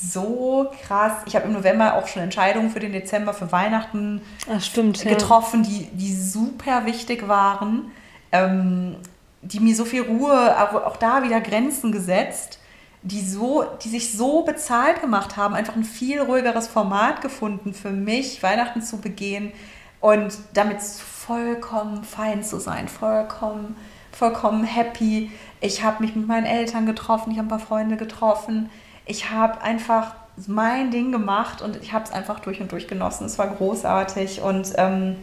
So 0.00 0.70
krass. 0.86 1.12
Ich 1.26 1.34
habe 1.34 1.46
im 1.46 1.52
November 1.52 1.94
auch 1.94 2.06
schon 2.06 2.22
Entscheidungen 2.22 2.70
für 2.70 2.78
den 2.78 2.92
Dezember, 2.92 3.34
für 3.34 3.50
Weihnachten 3.50 4.20
Ach, 4.48 4.60
stimmt. 4.60 5.02
Ja. 5.04 5.12
getroffen, 5.12 5.64
die, 5.64 5.88
die 5.92 6.14
super 6.14 6.86
wichtig 6.86 7.26
waren, 7.26 7.90
ähm, 8.30 8.96
die 9.42 9.58
mir 9.58 9.74
so 9.74 9.84
viel 9.84 10.02
Ruhe, 10.02 10.56
aber 10.56 10.86
auch 10.86 10.96
da 10.96 11.22
wieder 11.24 11.40
Grenzen 11.40 11.90
gesetzt, 11.90 12.60
die, 13.02 13.20
so, 13.20 13.64
die 13.82 13.88
sich 13.88 14.12
so 14.12 14.42
bezahlt 14.42 15.00
gemacht 15.00 15.36
haben, 15.36 15.54
einfach 15.54 15.74
ein 15.74 15.84
viel 15.84 16.20
ruhigeres 16.20 16.68
Format 16.68 17.20
gefunden 17.20 17.74
für 17.74 17.90
mich, 17.90 18.42
Weihnachten 18.42 18.82
zu 18.82 18.98
begehen 18.98 19.52
und 20.00 20.36
damit 20.54 20.80
vollkommen 20.80 22.04
fein 22.04 22.42
zu 22.44 22.60
sein, 22.60 22.88
vollkommen, 22.88 23.76
vollkommen 24.12 24.64
happy. 24.64 25.30
Ich 25.60 25.82
habe 25.82 26.02
mich 26.04 26.14
mit 26.14 26.26
meinen 26.28 26.46
Eltern 26.46 26.86
getroffen, 26.86 27.32
ich 27.32 27.38
habe 27.38 27.46
ein 27.46 27.50
paar 27.50 27.58
Freunde 27.58 27.96
getroffen. 27.96 28.70
Ich 29.08 29.30
habe 29.30 29.60
einfach 29.62 30.14
mein 30.46 30.90
Ding 30.90 31.10
gemacht 31.10 31.62
und 31.62 31.76
ich 31.82 31.92
habe 31.92 32.04
es 32.04 32.12
einfach 32.12 32.40
durch 32.40 32.60
und 32.60 32.70
durch 32.70 32.86
genossen. 32.86 33.24
Es 33.24 33.38
war 33.38 33.48
großartig 33.48 34.42
und 34.42 34.72
ähm, 34.76 35.16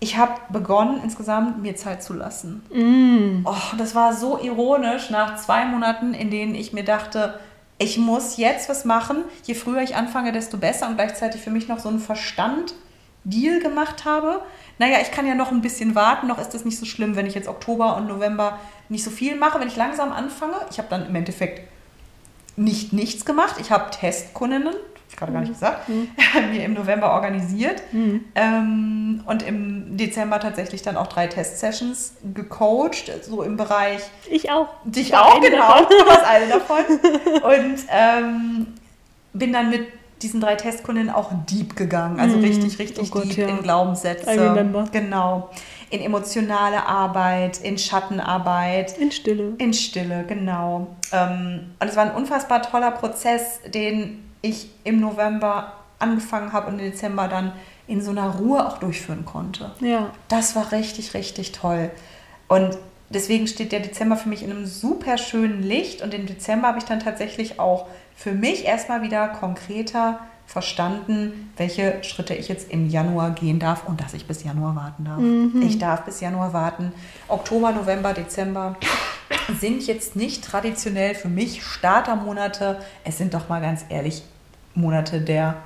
ich 0.00 0.16
habe 0.16 0.32
begonnen, 0.48 1.00
insgesamt 1.02 1.62
mir 1.62 1.76
Zeit 1.76 2.02
zu 2.02 2.14
lassen. 2.14 2.62
Mm. 2.72 3.46
Oh, 3.46 3.76
das 3.78 3.94
war 3.94 4.14
so 4.14 4.38
ironisch 4.38 5.10
nach 5.10 5.36
zwei 5.36 5.64
Monaten, 5.64 6.12
in 6.14 6.30
denen 6.30 6.54
ich 6.54 6.72
mir 6.72 6.84
dachte, 6.84 7.38
ich 7.78 7.98
muss 7.98 8.36
jetzt 8.36 8.68
was 8.68 8.84
machen. 8.84 9.24
Je 9.44 9.54
früher 9.54 9.82
ich 9.82 9.96
anfange, 9.96 10.32
desto 10.32 10.56
besser 10.56 10.88
und 10.88 10.96
gleichzeitig 10.96 11.40
für 11.40 11.50
mich 11.50 11.68
noch 11.68 11.78
so 11.78 11.88
einen 11.88 12.00
Verstand-Deal 12.00 13.60
gemacht 13.60 14.04
habe. 14.04 14.40
Naja, 14.78 14.98
ich 15.00 15.10
kann 15.10 15.26
ja 15.26 15.34
noch 15.34 15.52
ein 15.52 15.62
bisschen 15.62 15.94
warten, 15.94 16.26
noch 16.26 16.38
ist 16.38 16.54
das 16.54 16.64
nicht 16.64 16.78
so 16.78 16.86
schlimm, 16.86 17.16
wenn 17.16 17.26
ich 17.26 17.34
jetzt 17.34 17.48
Oktober 17.48 17.96
und 17.96 18.06
November 18.06 18.58
nicht 18.88 19.04
so 19.04 19.10
viel 19.10 19.36
mache. 19.36 19.60
Wenn 19.60 19.68
ich 19.68 19.76
langsam 19.76 20.12
anfange, 20.12 20.56
ich 20.70 20.78
habe 20.78 20.88
dann 20.88 21.06
im 21.06 21.14
Endeffekt 21.14 21.73
nicht 22.56 22.92
nichts 22.92 23.24
gemacht. 23.24 23.56
Ich 23.60 23.70
habe 23.70 23.90
Testkundinnen, 23.90 24.74
ich 25.08 25.16
gerade 25.16 25.32
gar 25.32 25.40
nicht 25.40 25.52
gesagt, 25.52 25.88
mir 26.50 26.64
im 26.64 26.74
November 26.74 27.12
organisiert 27.12 27.82
ähm, 28.34 29.22
und 29.26 29.42
im 29.42 29.96
Dezember 29.96 30.40
tatsächlich 30.40 30.82
dann 30.82 30.96
auch 30.96 31.06
drei 31.06 31.26
Testsessions 31.26 32.14
gecoacht, 32.34 33.10
so 33.22 33.42
im 33.42 33.56
Bereich 33.56 34.00
Ich 34.30 34.50
auch. 34.50 34.68
Dich 34.84 35.12
war 35.12 35.26
auch, 35.26 35.40
genau. 35.40 35.58
davon. 35.58 35.86
Du 35.88 36.06
warst 36.06 36.24
eine 36.24 36.48
davon. 36.48 36.84
Und 37.42 37.78
ähm, 37.90 38.66
bin 39.32 39.52
dann 39.52 39.70
mit 39.70 39.86
diesen 40.22 40.40
drei 40.40 40.54
Testkundinnen 40.54 41.10
auch 41.10 41.30
deep 41.50 41.76
gegangen. 41.76 42.18
Also 42.18 42.38
richtig, 42.38 42.78
richtig 42.78 43.10
Oh 43.12 43.18
Gott, 43.18 43.24
deep 43.24 43.38
ja. 43.38 43.48
in 43.48 43.62
Glaubenssätze. 43.62 44.30
Genau. 44.90 45.50
In 45.94 46.02
emotionale 46.02 46.86
Arbeit, 46.86 47.60
in 47.60 47.78
Schattenarbeit, 47.78 48.98
In 48.98 49.12
Stille. 49.12 49.52
in 49.58 49.72
Stille, 49.72 50.24
genau. 50.26 50.88
Ähm, 51.12 51.72
und 51.78 51.88
es 51.88 51.94
war 51.94 52.02
ein 52.02 52.16
unfassbar 52.16 52.62
toller 52.62 52.90
Prozess, 52.90 53.60
den 53.72 54.28
ich 54.42 54.70
im 54.82 54.98
November 54.98 55.74
angefangen 56.00 56.52
habe 56.52 56.66
und 56.66 56.80
im 56.80 56.90
Dezember 56.90 57.28
dann 57.28 57.52
in 57.86 58.00
so 58.02 58.10
einer 58.10 58.28
Ruhe 58.28 58.66
auch 58.66 58.78
durchführen 58.78 59.24
konnte. 59.24 59.70
Ja. 59.78 60.10
Das 60.26 60.56
war 60.56 60.72
richtig, 60.72 61.14
richtig 61.14 61.52
toll. 61.52 61.92
Und 62.48 62.76
deswegen 63.08 63.46
steht 63.46 63.70
der 63.70 63.78
Dezember 63.78 64.16
für 64.16 64.28
mich 64.28 64.42
in 64.42 64.50
einem 64.50 64.66
super 64.66 65.16
schönen 65.16 65.62
Licht. 65.62 66.02
Und 66.02 66.12
im 66.12 66.26
Dezember 66.26 66.66
habe 66.66 66.78
ich 66.78 66.84
dann 66.84 66.98
tatsächlich 66.98 67.60
auch 67.60 67.86
für 68.16 68.32
mich 68.32 68.64
erstmal 68.64 69.02
wieder 69.02 69.28
konkreter 69.28 70.18
verstanden, 70.46 71.52
welche 71.56 72.02
Schritte 72.04 72.34
ich 72.34 72.48
jetzt 72.48 72.70
im 72.70 72.88
Januar 72.88 73.30
gehen 73.30 73.58
darf 73.58 73.86
und 73.86 74.00
dass 74.00 74.14
ich 74.14 74.26
bis 74.26 74.44
Januar 74.44 74.76
warten 74.76 75.04
darf. 75.04 75.18
Ich 75.66 75.78
darf 75.78 76.04
bis 76.04 76.20
Januar 76.20 76.52
warten. 76.52 76.92
Oktober, 77.28 77.72
November, 77.72 78.12
Dezember 78.12 78.76
sind 79.60 79.86
jetzt 79.86 80.16
nicht 80.16 80.44
traditionell 80.44 81.14
für 81.14 81.28
mich 81.28 81.64
Startermonate. 81.64 82.78
Es 83.04 83.18
sind 83.18 83.34
doch 83.34 83.48
mal 83.48 83.60
ganz 83.60 83.84
ehrlich 83.88 84.22
Monate 84.74 85.20
der 85.20 85.56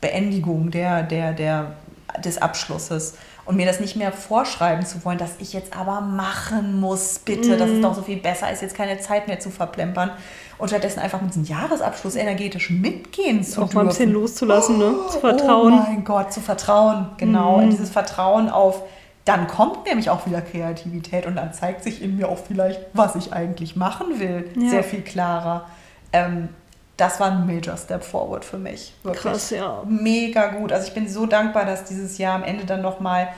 Beendigung, 0.00 0.70
der, 0.70 1.02
der, 1.02 1.32
der, 1.32 1.76
des 2.22 2.38
Abschlusses. 2.38 3.16
Und 3.46 3.56
mir 3.56 3.66
das 3.66 3.78
nicht 3.78 3.94
mehr 3.94 4.10
vorschreiben 4.10 4.86
zu 4.86 5.04
wollen, 5.04 5.18
dass 5.18 5.32
ich 5.38 5.52
jetzt 5.52 5.76
aber 5.76 6.00
machen 6.00 6.80
muss, 6.80 7.18
bitte, 7.18 7.58
dass 7.58 7.68
es 7.68 7.82
doch 7.82 7.94
so 7.94 8.00
viel 8.00 8.16
besser 8.16 8.50
ist, 8.50 8.62
jetzt 8.62 8.74
keine 8.74 8.98
Zeit 8.98 9.28
mehr 9.28 9.38
zu 9.38 9.50
verplempern. 9.50 10.10
Und 10.58 10.68
stattdessen 10.68 11.00
einfach 11.00 11.20
mit 11.20 11.30
diesem 11.30 11.44
Jahresabschluss 11.44 12.14
energetisch 12.16 12.70
mitgehen 12.70 13.42
zu 13.42 13.60
Auch 13.60 13.64
dürfen. 13.64 13.74
mal 13.76 13.80
ein 13.82 13.88
bisschen 13.88 14.12
loszulassen, 14.12 14.78
ne? 14.78 14.94
Zu 15.10 15.18
Oh 15.18 15.20
vertrauen. 15.20 15.74
mein 15.74 16.04
Gott, 16.04 16.32
zu 16.32 16.40
vertrauen, 16.40 17.08
genau. 17.16 17.56
Und 17.56 17.70
dieses 17.70 17.90
Vertrauen 17.90 18.48
auf, 18.48 18.82
dann 19.24 19.48
kommt 19.48 19.86
nämlich 19.86 20.10
auch 20.10 20.26
wieder 20.26 20.40
Kreativität 20.42 21.26
und 21.26 21.36
dann 21.36 21.52
zeigt 21.52 21.82
sich 21.82 22.02
in 22.02 22.16
mir 22.16 22.28
auch 22.28 22.38
vielleicht, 22.38 22.80
was 22.92 23.16
ich 23.16 23.32
eigentlich 23.32 23.74
machen 23.74 24.20
will, 24.20 24.50
Ja. 24.56 24.70
sehr 24.70 24.84
viel 24.84 25.00
klarer. 25.02 25.66
Ähm, 26.12 26.48
das 26.96 27.18
war 27.18 27.32
ein 27.32 27.46
Major 27.46 27.76
Step 27.76 28.04
Forward 28.04 28.44
für 28.44 28.58
mich. 28.58 28.92
Wirklich. 29.02 29.22
Krass, 29.22 29.50
ja. 29.50 29.82
Mega 29.88 30.46
gut. 30.48 30.72
Also 30.72 30.86
ich 30.86 30.94
bin 30.94 31.08
so 31.08 31.26
dankbar, 31.26 31.64
dass 31.64 31.84
dieses 31.84 32.18
Jahr 32.18 32.34
am 32.36 32.44
Ende 32.44 32.64
dann 32.66 32.82
nochmal 32.82 33.28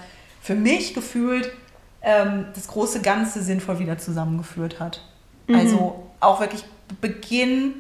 für 0.43 0.55
mich 0.55 0.93
gefühlt 0.93 1.51
ähm, 2.02 2.44
das 2.55 2.68
große 2.68 3.01
Ganze 3.01 3.43
sinnvoll 3.43 3.78
wieder 3.78 3.97
zusammengeführt 3.97 4.78
hat. 4.78 5.01
Mhm. 5.47 5.55
Also 5.55 6.05
auch 6.20 6.40
wirklich 6.40 6.64
Beginn 7.01 7.75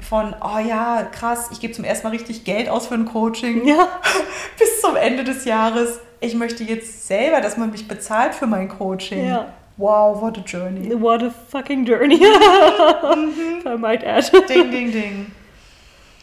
von, 0.00 0.34
oh 0.40 0.58
ja, 0.58 1.02
krass, 1.10 1.48
ich 1.52 1.60
gebe 1.60 1.72
zum 1.72 1.84
ersten 1.84 2.06
Mal 2.06 2.10
richtig 2.10 2.44
Geld 2.44 2.68
aus 2.68 2.86
für 2.86 2.94
ein 2.94 3.04
Coaching 3.04 3.66
Ja. 3.66 3.88
bis 4.58 4.80
zum 4.80 4.96
Ende 4.96 5.24
des 5.24 5.44
Jahres. 5.44 6.00
Ich 6.20 6.34
möchte 6.34 6.64
jetzt 6.64 7.06
selber, 7.06 7.40
dass 7.40 7.56
man 7.56 7.70
mich 7.70 7.88
bezahlt 7.88 8.34
für 8.34 8.46
mein 8.46 8.68
Coaching. 8.68 9.26
Ja. 9.26 9.52
Wow, 9.76 10.20
what 10.20 10.36
a 10.36 10.42
journey. 10.44 10.90
What 11.00 11.22
a 11.22 11.30
fucking 11.30 11.84
journey. 11.84 12.16
Mhm. 12.18 13.66
I 13.66 13.76
might 13.76 14.04
add. 14.04 14.28
Ding, 14.48 14.70
ding, 14.70 14.90
ding. 14.90 15.26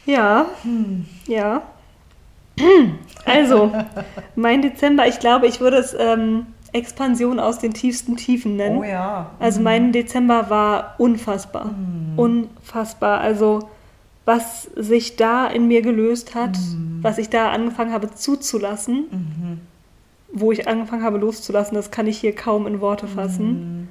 Ja. 0.06 0.46
Hm. 0.64 1.06
Ja. 1.28 1.62
Also, 3.28 3.72
mein 4.36 4.62
Dezember, 4.62 5.08
ich 5.08 5.18
glaube, 5.20 5.48
ich 5.48 5.60
würde 5.60 5.78
es 5.78 5.96
ähm, 5.98 6.46
Expansion 6.76 7.40
aus 7.40 7.58
den 7.60 7.74
tiefsten 7.74 8.18
Tiefen 8.18 8.56
nennen. 8.58 8.78
Oh 8.80 8.84
ja. 8.84 9.32
Also 9.40 9.62
mein 9.62 9.92
Dezember 9.92 10.50
war 10.50 10.96
unfassbar. 10.98 11.74
Unfassbar. 12.18 13.22
Also 13.22 13.60
was 14.26 14.64
sich 14.76 15.16
da 15.16 15.48
in 15.48 15.68
mir 15.68 15.82
gelöst 15.82 16.36
hat, 16.36 16.58
was 17.02 17.18
ich 17.20 17.30
da 17.30 17.52
angefangen 17.52 17.94
habe 17.94 18.12
zuzulassen, 18.14 19.60
wo 20.34 20.52
ich 20.52 20.68
angefangen 20.68 21.04
habe 21.04 21.18
loszulassen, 21.20 21.76
das 21.76 21.92
kann 21.92 22.08
ich 22.08 22.18
hier 22.18 22.34
kaum 22.36 22.66
in 22.68 22.82
Worte 22.82 23.08
fassen. 23.08 23.88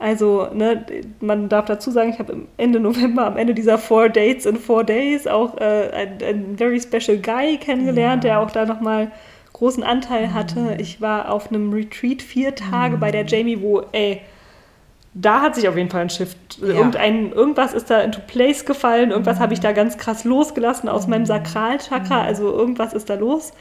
Also, 0.00 0.46
ne, 0.54 0.84
man 1.20 1.48
darf 1.48 1.64
dazu 1.64 1.90
sagen, 1.90 2.10
ich 2.10 2.18
habe 2.20 2.36
Ende 2.56 2.78
November, 2.78 3.26
am 3.26 3.36
Ende 3.36 3.52
dieser 3.52 3.78
Four 3.78 4.08
Dates 4.08 4.46
in 4.46 4.56
Four 4.56 4.84
Days 4.84 5.26
auch 5.26 5.56
äh, 5.58 5.90
einen, 5.92 6.22
einen 6.22 6.56
very 6.58 6.80
special 6.80 7.18
guy 7.18 7.56
kennengelernt, 7.58 8.22
Ja. 8.22 8.30
der 8.30 8.40
auch 8.40 8.50
da 8.52 8.64
nochmal 8.64 9.10
großen 9.58 9.82
Anteil 9.82 10.32
hatte. 10.32 10.76
Ich 10.78 11.00
war 11.00 11.30
auf 11.30 11.48
einem 11.48 11.72
Retreat 11.72 12.22
vier 12.22 12.54
Tage 12.54 12.96
bei 12.96 13.10
der 13.10 13.26
Jamie, 13.26 13.60
wo, 13.60 13.82
ey, 13.92 14.22
da 15.14 15.40
hat 15.40 15.56
sich 15.56 15.68
auf 15.68 15.76
jeden 15.76 15.90
Fall 15.90 16.02
ein 16.02 16.10
Shift. 16.10 16.58
Ja. 16.60 16.68
Irgendein, 16.68 17.32
irgendwas 17.32 17.74
ist 17.74 17.90
da 17.90 18.00
into 18.00 18.20
place 18.26 18.64
gefallen, 18.64 19.10
irgendwas 19.10 19.38
mhm. 19.38 19.42
habe 19.42 19.54
ich 19.54 19.60
da 19.60 19.72
ganz 19.72 19.98
krass 19.98 20.24
losgelassen 20.24 20.88
aus 20.88 21.06
mhm. 21.06 21.10
meinem 21.10 21.26
Sakralchakra, 21.26 22.22
mhm. 22.22 22.26
also 22.28 22.52
irgendwas 22.52 22.92
ist 22.92 23.10
da 23.10 23.14
los. 23.14 23.52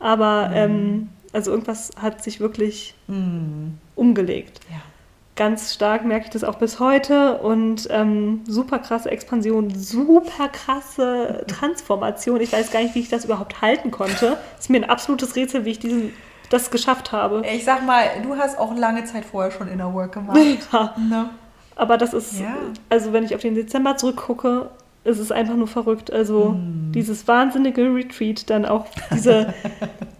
Aber 0.00 0.48
mhm. 0.48 0.54
ähm, 0.54 1.08
also 1.32 1.52
irgendwas 1.52 1.90
hat 2.00 2.24
sich 2.24 2.40
wirklich 2.40 2.94
mhm. 3.06 3.78
umgelegt. 3.94 4.60
Ja. 4.70 4.80
Ganz 5.36 5.74
stark 5.74 6.04
merke 6.04 6.24
ich 6.24 6.30
das 6.30 6.44
auch 6.44 6.56
bis 6.56 6.80
heute 6.80 7.38
und 7.38 7.88
ähm, 7.90 8.42
super 8.46 8.78
krasse 8.78 9.10
Expansion, 9.10 9.74
super 9.74 10.48
krasse 10.48 11.44
Transformation. 11.46 12.40
Ich 12.40 12.52
weiß 12.54 12.70
gar 12.70 12.80
nicht, 12.80 12.94
wie 12.94 13.00
ich 13.00 13.10
das 13.10 13.26
überhaupt 13.26 13.60
halten 13.60 13.90
konnte. 13.90 14.38
Es 14.54 14.64
ist 14.64 14.70
mir 14.70 14.78
ein 14.78 14.88
absolutes 14.88 15.36
Rätsel, 15.36 15.66
wie 15.66 15.72
ich 15.72 15.78
diesen 15.78 16.14
das 16.48 16.70
geschafft 16.70 17.12
habe. 17.12 17.42
Ich 17.54 17.64
sag 17.64 17.84
mal, 17.84 18.04
du 18.22 18.36
hast 18.36 18.58
auch 18.58 18.74
lange 18.76 19.04
Zeit 19.04 19.24
vorher 19.24 19.50
schon 19.50 19.68
Inner 19.68 19.92
Work 19.92 20.12
gemacht. 20.12 20.38
Ja. 20.72 20.94
Ne? 20.96 21.30
Aber 21.74 21.98
das 21.98 22.14
ist, 22.14 22.40
ja. 22.40 22.56
also 22.88 23.12
wenn 23.12 23.24
ich 23.24 23.34
auf 23.34 23.42
den 23.42 23.54
Dezember 23.54 23.96
zurückgucke, 23.96 24.70
ist 25.04 25.18
es 25.18 25.30
einfach 25.30 25.54
nur 25.54 25.68
verrückt. 25.68 26.10
Also 26.10 26.50
mm. 26.50 26.92
dieses 26.92 27.28
wahnsinnige 27.28 27.94
Retreat, 27.94 28.48
dann 28.48 28.64
auch 28.64 28.86
diese 29.12 29.52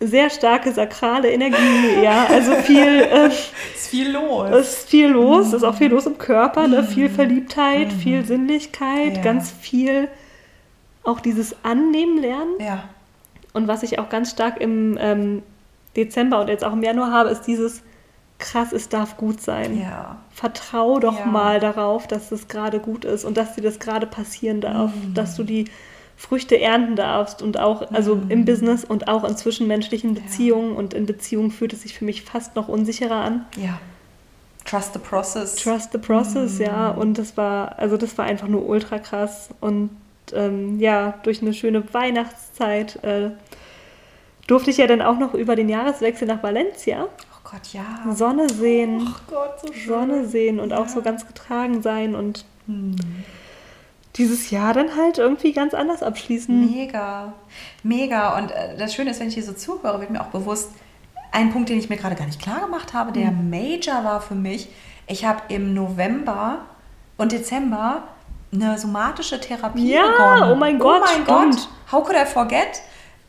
sehr 0.00 0.30
starke 0.30 0.72
sakrale 0.72 1.30
Energie, 1.30 2.02
ja, 2.02 2.26
also 2.26 2.54
viel. 2.54 2.80
Äh, 3.10 3.28
ist 3.28 3.88
viel 3.88 4.10
los. 4.12 4.50
Ist 4.50 4.88
viel 4.88 5.08
los, 5.08 5.52
mm. 5.52 5.56
ist 5.56 5.64
auch 5.64 5.74
viel 5.74 5.90
los 5.90 6.06
im 6.06 6.16
Körper, 6.16 6.68
ne? 6.68 6.84
viel 6.84 7.08
mm. 7.08 7.14
Verliebtheit, 7.14 7.88
mm. 7.88 7.98
viel 7.98 8.24
Sinnlichkeit, 8.24 9.16
ja. 9.16 9.22
ganz 9.22 9.50
viel 9.50 10.08
auch 11.02 11.20
dieses 11.20 11.56
Annehmen 11.64 12.18
lernen. 12.18 12.54
Ja. 12.58 12.84
Und 13.52 13.68
was 13.68 13.82
ich 13.82 13.98
auch 13.98 14.08
ganz 14.08 14.30
stark 14.30 14.60
im 14.60 14.96
ähm, 15.00 15.42
Dezember 15.96 16.40
und 16.40 16.48
jetzt 16.48 16.64
auch 16.64 16.72
im 16.72 16.82
Januar 16.82 17.10
habe, 17.10 17.30
ist 17.30 17.42
dieses 17.42 17.82
krass, 18.38 18.72
es 18.72 18.88
darf 18.88 19.16
gut 19.16 19.40
sein. 19.40 19.78
Ja. 19.78 20.18
Vertrau 20.30 20.98
doch 20.98 21.18
ja. 21.18 21.26
mal 21.26 21.60
darauf, 21.60 22.06
dass 22.06 22.32
es 22.32 22.48
gerade 22.48 22.80
gut 22.80 23.04
ist 23.04 23.24
und 23.24 23.36
dass 23.36 23.54
dir 23.54 23.62
das 23.62 23.78
gerade 23.78 24.06
passieren 24.06 24.60
darf, 24.60 24.92
mm. 24.94 25.14
dass 25.14 25.36
du 25.36 25.42
die 25.42 25.66
Früchte 26.20 26.60
ernten 26.60 26.96
darfst 26.96 27.40
und 27.40 27.58
auch, 27.58 27.90
also 27.92 28.16
mm. 28.16 28.30
im 28.30 28.44
Business 28.44 28.84
und 28.84 29.08
auch 29.08 29.24
in 29.24 29.38
zwischenmenschlichen 29.38 30.12
Beziehungen 30.12 30.72
ja. 30.72 30.78
und 30.78 30.92
in 30.92 31.06
Beziehungen 31.06 31.50
fühlt 31.50 31.72
es 31.72 31.80
sich 31.80 31.98
für 31.98 32.04
mich 32.04 32.22
fast 32.22 32.56
noch 32.56 32.68
unsicherer 32.68 33.16
an. 33.16 33.46
Ja. 33.56 33.80
Trust 34.66 34.92
the 34.92 34.98
process. 34.98 35.56
Trust 35.56 35.92
the 35.92 35.98
process, 35.98 36.58
mm. 36.58 36.62
ja. 36.62 36.90
Und 36.90 37.16
das 37.16 37.38
war, 37.38 37.78
also 37.78 37.96
das 37.96 38.18
war 38.18 38.26
einfach 38.26 38.48
nur 38.48 38.68
ultra 38.68 38.98
krass. 38.98 39.48
Und 39.62 39.88
ähm, 40.34 40.78
ja, 40.78 41.14
durch 41.22 41.40
eine 41.40 41.54
schöne 41.54 41.82
Weihnachtszeit 41.94 43.02
äh, 43.02 43.30
durfte 44.46 44.70
ich 44.70 44.76
ja 44.76 44.86
dann 44.86 45.00
auch 45.00 45.18
noch 45.18 45.32
über 45.32 45.56
den 45.56 45.70
Jahreswechsel 45.70 46.28
nach 46.28 46.42
Valencia. 46.42 47.04
Oh 47.06 47.50
Gott, 47.50 47.72
ja. 47.72 48.12
Sonne 48.14 48.50
sehen. 48.50 49.08
Oh 49.08 49.20
Gott, 49.30 49.60
so 49.62 49.72
schön. 49.72 49.88
Sonne 49.88 50.26
sehen 50.26 50.60
und 50.60 50.70
ja. 50.70 50.78
auch 50.78 50.88
so 50.88 51.00
ganz 51.00 51.26
getragen 51.26 51.80
sein 51.80 52.14
und 52.14 52.44
hm. 52.66 52.94
Dieses 54.16 54.50
Jahr 54.50 54.74
dann 54.74 54.96
halt 54.96 55.18
irgendwie 55.18 55.52
ganz 55.52 55.74
anders 55.74 56.02
abschließen. 56.02 56.74
Mega, 56.74 57.32
mega. 57.82 58.36
Und 58.38 58.50
äh, 58.50 58.76
das 58.76 58.94
Schöne 58.94 59.10
ist, 59.10 59.20
wenn 59.20 59.28
ich 59.28 59.34
hier 59.34 59.44
so 59.44 59.52
zuhöre, 59.52 60.00
wird 60.00 60.10
mir 60.10 60.20
auch 60.20 60.26
bewusst, 60.26 60.70
ein 61.32 61.52
Punkt, 61.52 61.68
den 61.68 61.78
ich 61.78 61.88
mir 61.88 61.96
gerade 61.96 62.16
gar 62.16 62.26
nicht 62.26 62.42
klar 62.42 62.60
gemacht 62.60 62.92
habe, 62.92 63.12
der 63.12 63.28
hm. 63.28 63.50
Major 63.50 64.04
war 64.04 64.20
für 64.20 64.34
mich, 64.34 64.68
ich 65.06 65.24
habe 65.24 65.42
im 65.48 65.74
November 65.74 66.58
und 67.16 67.32
Dezember 67.32 68.04
eine 68.52 68.78
somatische 68.78 69.40
Therapie 69.40 69.92
ja, 69.92 70.08
begonnen. 70.08 70.52
Oh 70.52 70.56
mein 70.56 70.78
Gott, 70.78 71.02
oh 71.02 71.04
mein 71.04 71.24
stimmt. 71.24 71.56
Gott, 71.56 71.68
how 71.92 72.04
could 72.04 72.16
I 72.16 72.26
forget? 72.26 72.82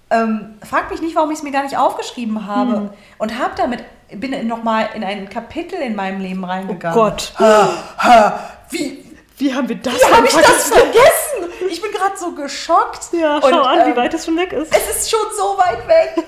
Ähm, 0.09 0.55
frag 0.67 0.89
mich 0.89 1.01
nicht, 1.01 1.15
warum 1.15 1.31
ich 1.31 1.37
es 1.37 1.43
mir 1.43 1.51
gar 1.51 1.63
nicht 1.63 1.77
aufgeschrieben 1.77 2.47
habe. 2.47 2.75
Hm. 2.75 2.89
Und 3.19 3.37
habe 3.37 3.53
damit, 3.55 3.83
bin 4.15 4.47
nochmal 4.47 4.89
in 4.95 5.03
ein 5.03 5.29
Kapitel 5.29 5.79
in 5.79 5.95
meinem 5.95 6.21
Leben 6.21 6.43
reingegangen. 6.43 6.97
Oh 6.97 7.03
Gott. 7.03 7.33
Ha, 7.37 7.69
ha, 7.97 8.39
wie, 8.71 9.03
wie 9.41 9.53
haben 9.53 9.67
wir 9.67 9.75
das 9.75 9.93
Wie 9.95 10.05
habe 10.05 10.27
ich 10.27 10.33
das 10.33 10.69
vergessen? 10.69 11.49
Ich 11.69 11.81
bin 11.81 11.91
gerade 11.91 12.15
so 12.15 12.31
geschockt. 12.33 13.07
Ja, 13.11 13.39
schau 13.41 13.47
Und, 13.47 13.53
an, 13.65 13.79
ähm, 13.79 13.87
wie 13.91 13.97
weit 13.97 14.13
es 14.13 14.25
schon 14.25 14.37
weg 14.37 14.53
ist. 14.53 14.73
Es 14.75 14.97
ist 14.97 15.09
schon 15.09 15.19
so 15.35 15.57
weit 15.57 15.87
weg. 15.87 16.13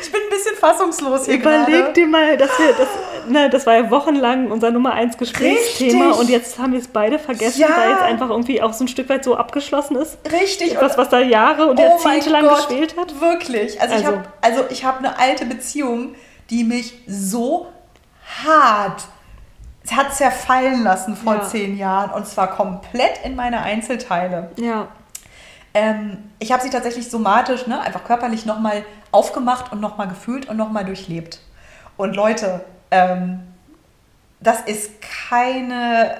ich 0.00 0.12
bin 0.12 0.20
ein 0.22 0.30
bisschen 0.30 0.56
fassungslos 0.56 1.24
hier 1.24 1.34
Überleg 1.34 1.66
gerade. 1.66 1.92
dir 1.94 2.06
mal, 2.06 2.36
dass 2.36 2.56
wir 2.58 2.72
das, 2.74 2.88
ne, 3.26 3.50
das 3.50 3.66
war 3.66 3.74
ja 3.74 3.90
wochenlang 3.90 4.50
unser 4.52 4.70
Nummer 4.70 4.92
1 4.92 5.18
Gesprächsthema 5.18 6.06
Richtig. 6.06 6.20
und 6.20 6.30
jetzt 6.30 6.58
haben 6.58 6.72
wir 6.72 6.80
es 6.80 6.88
beide 6.88 7.18
vergessen, 7.18 7.60
ja. 7.60 7.68
weil 7.76 7.92
es 7.94 8.00
einfach 8.00 8.30
irgendwie 8.30 8.62
auch 8.62 8.72
so 8.72 8.84
ein 8.84 8.88
Stück 8.88 9.08
weit 9.08 9.24
so 9.24 9.36
abgeschlossen 9.36 9.96
ist. 9.96 10.18
Richtig. 10.30 10.74
Etwas, 10.74 10.96
was 10.96 11.08
da 11.08 11.18
Jahre 11.18 11.66
und 11.66 11.80
oh 11.80 11.82
Jahrzehnte 11.82 12.30
lang 12.30 12.46
Gott, 12.46 12.68
gespielt 12.68 12.96
hat. 12.96 13.20
Wirklich. 13.20 13.80
Also, 13.80 13.94
also. 13.94 14.06
ich 14.06 14.06
habe 14.06 14.28
also 14.40 14.62
hab 14.86 14.98
eine 14.98 15.18
alte 15.18 15.44
Beziehung, 15.46 16.14
die 16.50 16.62
mich 16.62 16.94
so 17.06 17.66
hart 18.44 19.02
hat 19.94 20.14
zerfallen 20.14 20.82
lassen 20.82 21.16
vor 21.16 21.36
ja. 21.36 21.42
zehn 21.42 21.76
Jahren 21.76 22.10
und 22.10 22.26
zwar 22.26 22.48
komplett 22.48 23.24
in 23.24 23.36
meine 23.36 23.62
Einzelteile. 23.62 24.50
Ja. 24.56 24.88
Ähm, 25.74 26.30
ich 26.38 26.52
habe 26.52 26.62
sie 26.62 26.70
tatsächlich 26.70 27.10
somatisch, 27.10 27.66
ne, 27.66 27.80
einfach 27.80 28.04
körperlich 28.04 28.46
nochmal 28.46 28.84
aufgemacht 29.12 29.72
und 29.72 29.80
nochmal 29.80 30.08
gefühlt 30.08 30.48
und 30.48 30.56
nochmal 30.56 30.84
durchlebt. 30.84 31.40
Und 31.96 32.14
Leute, 32.14 32.64
ähm, 32.90 33.40
das 34.40 34.60
ist 34.62 34.92
keine. 35.30 36.16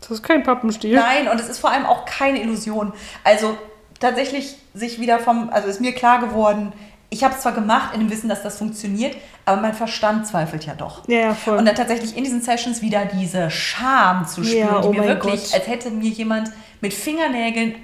Das 0.00 0.10
ist 0.10 0.22
kein 0.22 0.42
Pappenstiel. 0.42 0.94
Nein, 0.94 1.28
und 1.28 1.40
es 1.40 1.48
ist 1.48 1.58
vor 1.58 1.70
allem 1.70 1.86
auch 1.86 2.04
keine 2.04 2.40
Illusion. 2.40 2.92
Also 3.24 3.56
tatsächlich 4.00 4.56
sich 4.74 5.00
wieder 5.00 5.18
vom, 5.18 5.50
also 5.50 5.68
ist 5.68 5.80
mir 5.80 5.92
klar 5.92 6.20
geworden, 6.20 6.72
ich 7.10 7.24
habe 7.24 7.34
es 7.34 7.40
zwar 7.40 7.52
gemacht 7.52 7.94
in 7.94 8.00
dem 8.00 8.10
Wissen, 8.10 8.28
dass 8.28 8.42
das 8.42 8.58
funktioniert, 8.58 9.16
aber 9.46 9.60
mein 9.60 9.72
Verstand 9.72 10.26
zweifelt 10.26 10.66
ja 10.66 10.74
doch. 10.74 11.08
Ja, 11.08 11.18
ja, 11.18 11.34
voll. 11.34 11.56
Und 11.56 11.64
dann 11.64 11.74
tatsächlich 11.74 12.16
in 12.16 12.24
diesen 12.24 12.42
Sessions 12.42 12.82
wieder 12.82 13.06
diese 13.06 13.50
Scham 13.50 14.26
zu 14.26 14.44
spüren, 14.44 14.68
ja, 14.68 14.82
oh 14.82 14.92
die 14.92 15.00
mir 15.00 15.06
wirklich, 15.06 15.44
Gott. 15.44 15.54
als 15.54 15.66
hätte 15.66 15.90
mir 15.90 16.10
jemand 16.10 16.50
mit 16.80 16.92
Fingernägeln 16.92 17.76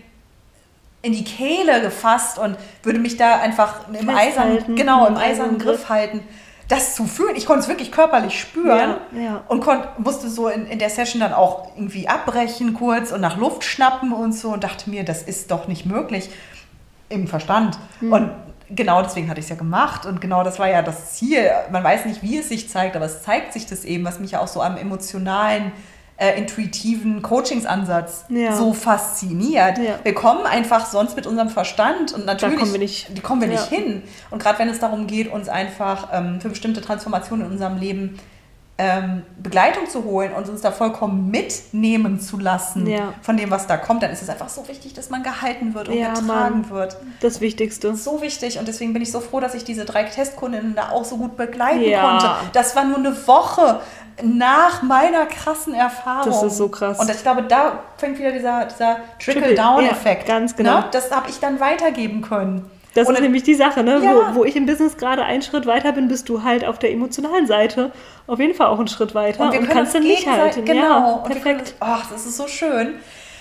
in 1.01 1.13
die 1.13 1.25
Kehle 1.25 1.81
gefasst 1.81 2.39
und 2.39 2.57
würde 2.83 2.99
mich 2.99 3.17
da 3.17 3.41
einfach 3.41 3.89
im 3.89 4.09
eisernen, 4.09 4.75
genau, 4.77 5.07
im 5.07 5.17
eisernen 5.17 5.59
Griff 5.59 5.89
halten. 5.89 6.21
Das 6.69 6.95
zu 6.95 7.05
fühlen, 7.05 7.37
ich 7.37 7.45
konnte 7.45 7.61
es 7.61 7.69
wirklich 7.69 7.93
körperlich 7.93 8.41
spüren 8.41 8.97
ja, 9.15 9.21
ja. 9.21 9.45
und 9.49 9.61
konnt, 9.61 9.99
musste 9.99 10.31
so 10.31 10.49
in, 10.49 10.67
in 10.67 10.79
der 10.79 10.89
Session 10.89 11.21
dann 11.21 11.35
auch 11.35 11.69
irgendwie 11.77 12.09
abbrechen 12.09 12.73
kurz 12.73 13.13
und 13.13 13.21
nach 13.21 13.37
Luft 13.37 13.65
schnappen 13.65 14.13
und 14.13 14.33
so 14.33 14.49
und 14.49 14.65
dachte 14.65 14.89
mir, 14.89 15.05
das 15.05 15.23
ist 15.23 15.51
doch 15.51 15.69
nicht 15.69 15.85
möglich 15.85 16.31
im 17.11 17.27
Verstand. 17.29 17.79
Hm. 18.01 18.13
Und 18.13 18.31
genau 18.75 19.03
deswegen 19.03 19.29
hatte 19.29 19.41
ich 19.41 19.47
es 19.47 19.51
ja 19.51 19.57
gemacht 19.57 20.07
und 20.07 20.21
genau 20.21 20.43
das 20.43 20.59
war 20.59 20.69
ja 20.69 20.83
das 20.83 21.15
Ziel. 21.15 21.51
Man 21.71 21.83
weiß 21.83 22.05
nicht, 22.07 22.23
wie 22.23 22.39
es 22.39 22.49
sich 22.49 22.69
zeigt, 22.69 22.97
aber 22.97 23.07
es 23.07 23.23
zeigt 23.23 23.53
sich 23.53 23.67
das 23.67 23.85
eben, 23.85 24.05
was 24.05 24.21
mich 24.21 24.33
ja 24.33 24.41
auch 24.41 24.49
so 24.49 24.63
am 24.63 24.77
emotionalen 24.77 25.73
äh, 26.17 26.39
intuitiven 26.39 27.23
Coachingsansatz 27.23 28.27
ja. 28.29 28.55
so 28.55 28.73
fasziniert. 28.73 29.79
Ja. 29.79 29.99
Wir 30.03 30.15
kommen 30.15 30.47
einfach 30.47 30.87
sonst 30.87 31.17
mit 31.17 31.27
unserem 31.27 31.49
Verstand 31.49 32.13
und 32.13 32.25
natürlich 32.25 32.59
kommen 32.59 32.73
wir 32.73 32.79
nicht, 32.79 33.23
kommen 33.23 33.41
wir 33.41 33.49
ja. 33.49 33.55
nicht 33.55 33.69
hin. 33.69 34.03
Und 34.31 34.43
gerade 34.43 34.59
wenn 34.61 34.69
es 34.69 34.79
darum 34.79 35.07
geht, 35.07 35.31
uns 35.31 35.49
einfach 35.49 36.09
ähm, 36.13 36.41
für 36.41 36.49
bestimmte 36.49 36.81
Transformationen 36.81 37.47
in 37.47 37.53
unserem 37.53 37.79
Leben 37.79 38.19
ähm, 38.77 39.23
Begleitung 39.41 39.89
zu 39.89 40.03
holen 40.03 40.33
und 40.33 40.49
uns 40.49 40.61
da 40.61 40.73
vollkommen 40.73 41.31
mitnehmen 41.31 42.19
zu 42.21 42.39
lassen 42.39 42.93
von 43.23 43.37
dem, 43.37 43.51
was 43.51 43.69
da 43.69 43.77
kommt, 43.77 44.03
dann 44.03 44.11
ist 44.11 44.23
es 44.23 44.29
einfach 44.29 44.49
so 44.49 44.67
wichtig, 44.67 44.95
dass 44.95 45.11
man 45.11 45.23
gehalten 45.23 45.75
wird 45.75 45.89
und 45.89 45.95
getragen 45.95 46.27
Mann. 46.27 46.71
wird. 46.71 46.97
Das 47.21 47.41
Wichtigste. 47.41 47.95
So 47.95 48.21
wichtig 48.21 48.59
und 48.59 48.67
deswegen 48.67 48.93
bin 48.93 49.03
ich 49.03 49.13
so 49.13 49.21
froh, 49.21 49.39
dass 49.39 49.55
ich 49.55 49.63
diese 49.63 49.85
drei 49.85 50.05
Testkundinnen 50.05 50.75
da 50.75 50.91
auch 50.91 51.05
so 51.05 51.19
gut 51.19 51.37
begleiten 51.37 51.85
konnte. 52.01 52.31
Das 52.53 52.75
war 52.75 52.85
nur 52.85 52.99
eine 52.99 53.15
Woche 53.27 53.81
nach 54.23 54.83
meiner 54.83 55.27
krassen 55.27 55.75
Erfahrung. 55.75 56.33
Das 56.33 56.43
ist 56.43 56.57
so 56.57 56.69
krass. 56.69 56.99
Und 56.99 57.11
ich 57.11 57.23
glaube, 57.23 57.43
da 57.43 57.81
fängt 57.97 58.19
wieder 58.19 58.33
dieser, 58.33 58.67
dieser 58.67 58.99
Trickle-Down-Effekt. 59.19 60.29
Ja, 60.29 60.39
ganz 60.39 60.57
genau. 60.57 60.81
Ne? 60.81 60.85
Das 60.93 61.11
habe 61.11 61.31
ich 61.31 61.41
dann 61.41 61.61
weitergeben 61.61 62.23
können. 62.23 62.71
Das 62.95 63.09
und 63.09 63.15
ist 63.15 63.21
nämlich 63.21 63.43
die 63.43 63.55
Sache, 63.55 63.83
ne? 63.83 64.01
Ja. 64.03 64.15
Wo, 64.15 64.37
wo, 64.37 64.45
ich 64.45 64.57
im 64.57 64.67
Business 64.67 64.97
gerade 64.97 65.25
einen 65.25 65.43
Schritt 65.43 65.67
weiter 65.67 65.93
bin, 65.93 66.09
bist 66.09 66.29
du 66.29 66.43
halt 66.43 66.65
auf 66.65 66.79
der 66.79 66.93
emotionalen 66.93 67.47
Seite 67.47 67.93
auf 68.27 68.39
jeden 68.39 68.55
Fall 68.55 68.69
auch 68.69 68.79
einen 68.79 68.89
Schritt 68.89 69.15
weiter 69.15 69.45
und, 69.45 69.59
und 69.59 69.69
kannst 69.69 69.95
dann 69.95 70.05
nicht 70.05 70.27
halten. 70.27 70.65
Genau. 70.65 70.83
Ja, 70.83 71.17
perfekt. 71.19 71.75
Ach, 71.81 72.09
das 72.11 72.25
ist 72.27 72.37
so 72.37 72.47
schön. 72.47 72.95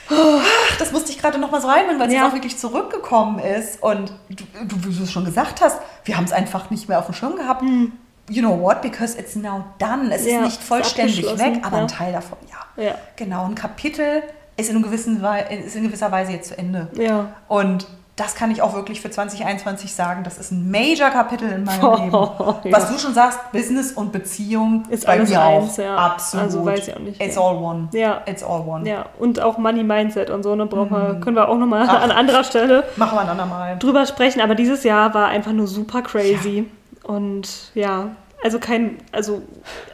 Ach, 0.09 0.77
das 0.79 0.91
musste 0.91 1.11
ich 1.11 1.19
gerade 1.19 1.39
noch 1.39 1.51
mal 1.51 1.61
so 1.61 1.67
reinbringen, 1.67 1.99
weil 1.99 2.09
es 2.09 2.13
ja. 2.13 2.27
auch 2.27 2.33
wirklich 2.33 2.57
zurückgekommen 2.57 3.39
ist. 3.39 3.81
Und 3.81 4.11
du, 4.29 4.43
du, 4.65 4.75
wie 4.85 4.93
du 4.93 5.03
es 5.03 5.11
schon 5.11 5.23
gesagt 5.23 5.61
hast, 5.61 5.79
wir 6.03 6.17
haben 6.17 6.25
es 6.25 6.33
einfach 6.33 6.69
nicht 6.69 6.89
mehr 6.89 6.99
auf 6.99 7.05
dem 7.05 7.15
Schirm 7.15 7.35
gehabt. 7.35 7.61
Hm 7.61 7.93
you 8.29 8.41
know 8.41 8.59
what, 8.59 8.81
because 8.81 9.17
it's 9.17 9.35
now 9.35 9.65
done. 9.79 10.13
Es 10.13 10.25
ja, 10.25 10.39
ist 10.39 10.45
nicht 10.45 10.63
vollständig 10.63 11.23
weg, 11.37 11.59
aber 11.63 11.77
ja. 11.77 11.83
ein 11.83 11.87
Teil 11.87 12.13
davon, 12.13 12.37
ja. 12.49 12.83
ja. 12.83 12.95
Genau, 13.15 13.45
ein 13.45 13.55
Kapitel 13.55 14.23
ist 14.55 14.69
in, 14.69 14.81
gewissen, 14.81 15.23
ist 15.65 15.75
in 15.75 15.83
gewisser 15.83 16.11
Weise 16.11 16.31
jetzt 16.31 16.49
zu 16.49 16.57
Ende. 16.57 16.87
Ja. 16.93 17.33
Und 17.47 17.87
das 18.15 18.35
kann 18.35 18.51
ich 18.51 18.61
auch 18.61 18.75
wirklich 18.75 19.01
für 19.01 19.09
2021 19.09 19.93
sagen. 19.93 20.23
Das 20.23 20.37
ist 20.37 20.51
ein 20.51 20.69
Major-Kapitel 20.69 21.49
in 21.51 21.63
meinem 21.63 21.83
oh, 22.13 22.55
Leben. 22.63 22.75
Was 22.75 22.91
du 22.91 22.99
schon 22.99 23.13
sagst, 23.13 23.39
Business 23.51 23.91
und 23.91 24.11
Beziehung 24.11 24.83
ist 24.89 25.07
bei 25.07 25.17
mir 25.17 25.41
eins, 25.41 25.73
auch. 25.73 25.83
Ja. 25.83 25.95
Absolut. 25.95 26.45
Also 26.45 26.65
weiß 26.65 26.87
ich 26.87 26.95
auch 26.95 26.99
nicht. 26.99 27.21
It's 27.21 27.37
all 27.37 27.55
one. 27.55 27.89
Ja. 27.93 28.21
It's 28.27 28.43
all 28.43 28.61
one. 28.61 28.87
Ja. 28.87 29.07
Und 29.17 29.41
auch 29.41 29.57
Money 29.57 29.83
Mindset 29.83 30.29
und 30.29 30.43
so, 30.43 30.55
ne, 30.55 30.67
brauchen 30.67 30.91
wir, 30.91 31.13
mhm. 31.15 31.21
können 31.21 31.35
wir 31.35 31.49
auch 31.49 31.57
nochmal 31.57 31.89
an 31.89 32.11
anderer 32.11 32.43
Stelle 32.43 32.83
machen 32.97 33.17
wir 33.17 33.21
ein 33.21 33.29
andermal. 33.29 33.79
drüber 33.79 34.05
sprechen. 34.05 34.41
Aber 34.41 34.53
dieses 34.53 34.83
Jahr 34.83 35.13
war 35.15 35.29
einfach 35.29 35.51
nur 35.51 35.65
super 35.65 36.03
crazy. 36.03 36.67
Ja. 37.03 37.09
Und 37.09 37.71
ja, 37.73 38.11
also 38.43 38.59
kein, 38.59 38.97
also 39.11 39.41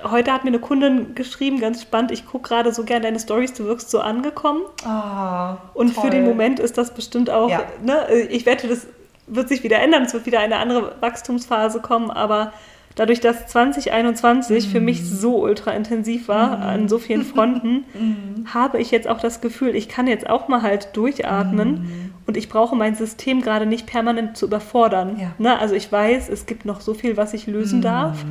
heute 0.03 0.33
hat 0.33 0.43
mir 0.43 0.49
eine 0.49 0.59
Kundin 0.59 1.13
geschrieben, 1.15 1.59
ganz 1.59 1.81
spannend, 1.81 2.11
ich 2.11 2.25
gucke 2.25 2.49
gerade 2.49 2.73
so 2.73 2.83
gerne 2.83 3.03
deine 3.03 3.19
Stories, 3.19 3.53
du 3.53 3.65
wirkst 3.65 3.89
so 3.91 3.99
angekommen. 3.99 4.61
Ah, 4.83 5.57
Und 5.75 5.93
toll. 5.93 6.05
für 6.05 6.09
den 6.09 6.25
Moment 6.25 6.59
ist 6.59 6.77
das 6.77 6.93
bestimmt 6.93 7.29
auch, 7.29 7.49
Ja. 7.49 7.61
ne, 7.83 8.11
ich 8.29 8.45
wette, 8.45 8.67
das 8.67 8.87
wird 9.27 9.47
sich 9.49 9.63
wieder 9.63 9.79
ändern, 9.79 10.03
es 10.03 10.13
wird 10.13 10.25
wieder 10.25 10.39
eine 10.39 10.57
andere 10.57 10.95
Wachstumsphase 10.99 11.79
kommen, 11.81 12.09
aber 12.09 12.51
dadurch, 12.99 13.21
dass 13.21 13.47
2021 13.47 14.67
für 14.67 14.81
mich 14.81 15.09
so 15.09 15.41
ultra 15.41 15.71
intensiv 15.71 16.27
war 16.27 16.59
an 16.59 16.89
so 16.89 16.99
vielen 16.99 17.23
Fronten, 17.23 17.85
habe 18.53 18.79
ich 18.79 18.91
jetzt 18.91 19.07
auch 19.07 19.19
das 19.19 19.39
Gefühl, 19.39 19.75
ich 19.75 19.87
kann 19.87 20.07
jetzt 20.07 20.29
auch 20.29 20.49
mal 20.49 20.61
halt 20.61 20.89
durchatmen 20.97 22.11
und 22.27 22.35
ich 22.35 22.49
brauche 22.49 22.75
mein 22.75 22.95
System 22.95 23.41
gerade 23.41 23.65
nicht 23.65 23.87
permanent 23.87 24.35
zu 24.37 24.47
überfordern. 24.47 25.17
Ja. 25.17 25.31
Ne? 25.37 25.57
Also 25.57 25.75
ich 25.75 25.89
weiß, 25.89 26.27
es 26.29 26.45
gibt 26.45 26.65
noch 26.65 26.81
so 26.81 26.93
viel, 26.93 27.15
was 27.15 27.33
ich 27.33 27.47
lösen 27.47 27.81
darf 27.81 28.25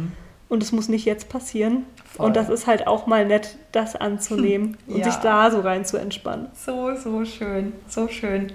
und 0.51 0.63
es 0.63 0.71
muss 0.73 0.89
nicht 0.89 1.07
jetzt 1.07 1.31
passieren. 1.31 1.85
Voll. 2.05 2.27
Und 2.27 2.37
das 2.37 2.51
ist 2.51 2.67
halt 2.67 2.87
auch 2.87 3.07
mal 3.07 3.25
nett, 3.27 3.57
das 3.73 3.97
anzunehmen 3.97 4.77
und 4.87 4.99
Ja. 4.99 5.05
sich 5.05 5.17
da 5.17 5.51
so 5.51 5.61
rein 5.61 5.85
zu 5.87 5.97
entspannen. 5.97 6.49
So, 6.55 6.95
so 6.95 7.25
schön, 7.25 7.73
so 7.87 8.09
schön. 8.09 8.53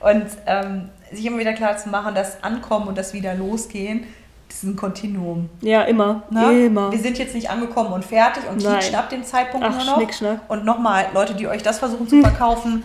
Und 0.00 0.26
ähm, 0.46 0.90
sich 1.10 1.24
immer 1.24 1.38
wieder 1.38 1.54
klar 1.54 1.78
zu 1.78 1.88
machen, 1.88 2.14
dass 2.14 2.42
Ankommen 2.44 2.88
und 2.88 2.98
das 2.98 3.14
wieder 3.14 3.34
losgehen, 3.34 4.04
das 4.54 4.62
ist 4.62 4.70
ein 4.70 4.76
Kontinuum. 4.76 5.50
Ja, 5.62 5.82
immer. 5.82 6.22
Ne? 6.30 6.66
Immer. 6.66 6.92
Wir 6.92 7.00
sind 7.00 7.18
jetzt 7.18 7.34
nicht 7.34 7.50
angekommen 7.50 7.92
und 7.92 8.04
fertig 8.04 8.44
und 8.48 8.62
Nein. 8.62 8.74
kietschen 8.74 8.94
ab 8.94 9.10
dem 9.10 9.24
Zeitpunkt 9.24 9.66
Ach, 9.68 9.74
nur 9.74 9.96
noch. 9.96 10.38
Und 10.46 10.64
nochmal, 10.64 11.06
Leute, 11.12 11.34
die 11.34 11.48
euch 11.48 11.64
das 11.64 11.80
versuchen 11.80 12.06
zu 12.06 12.20
verkaufen, 12.20 12.84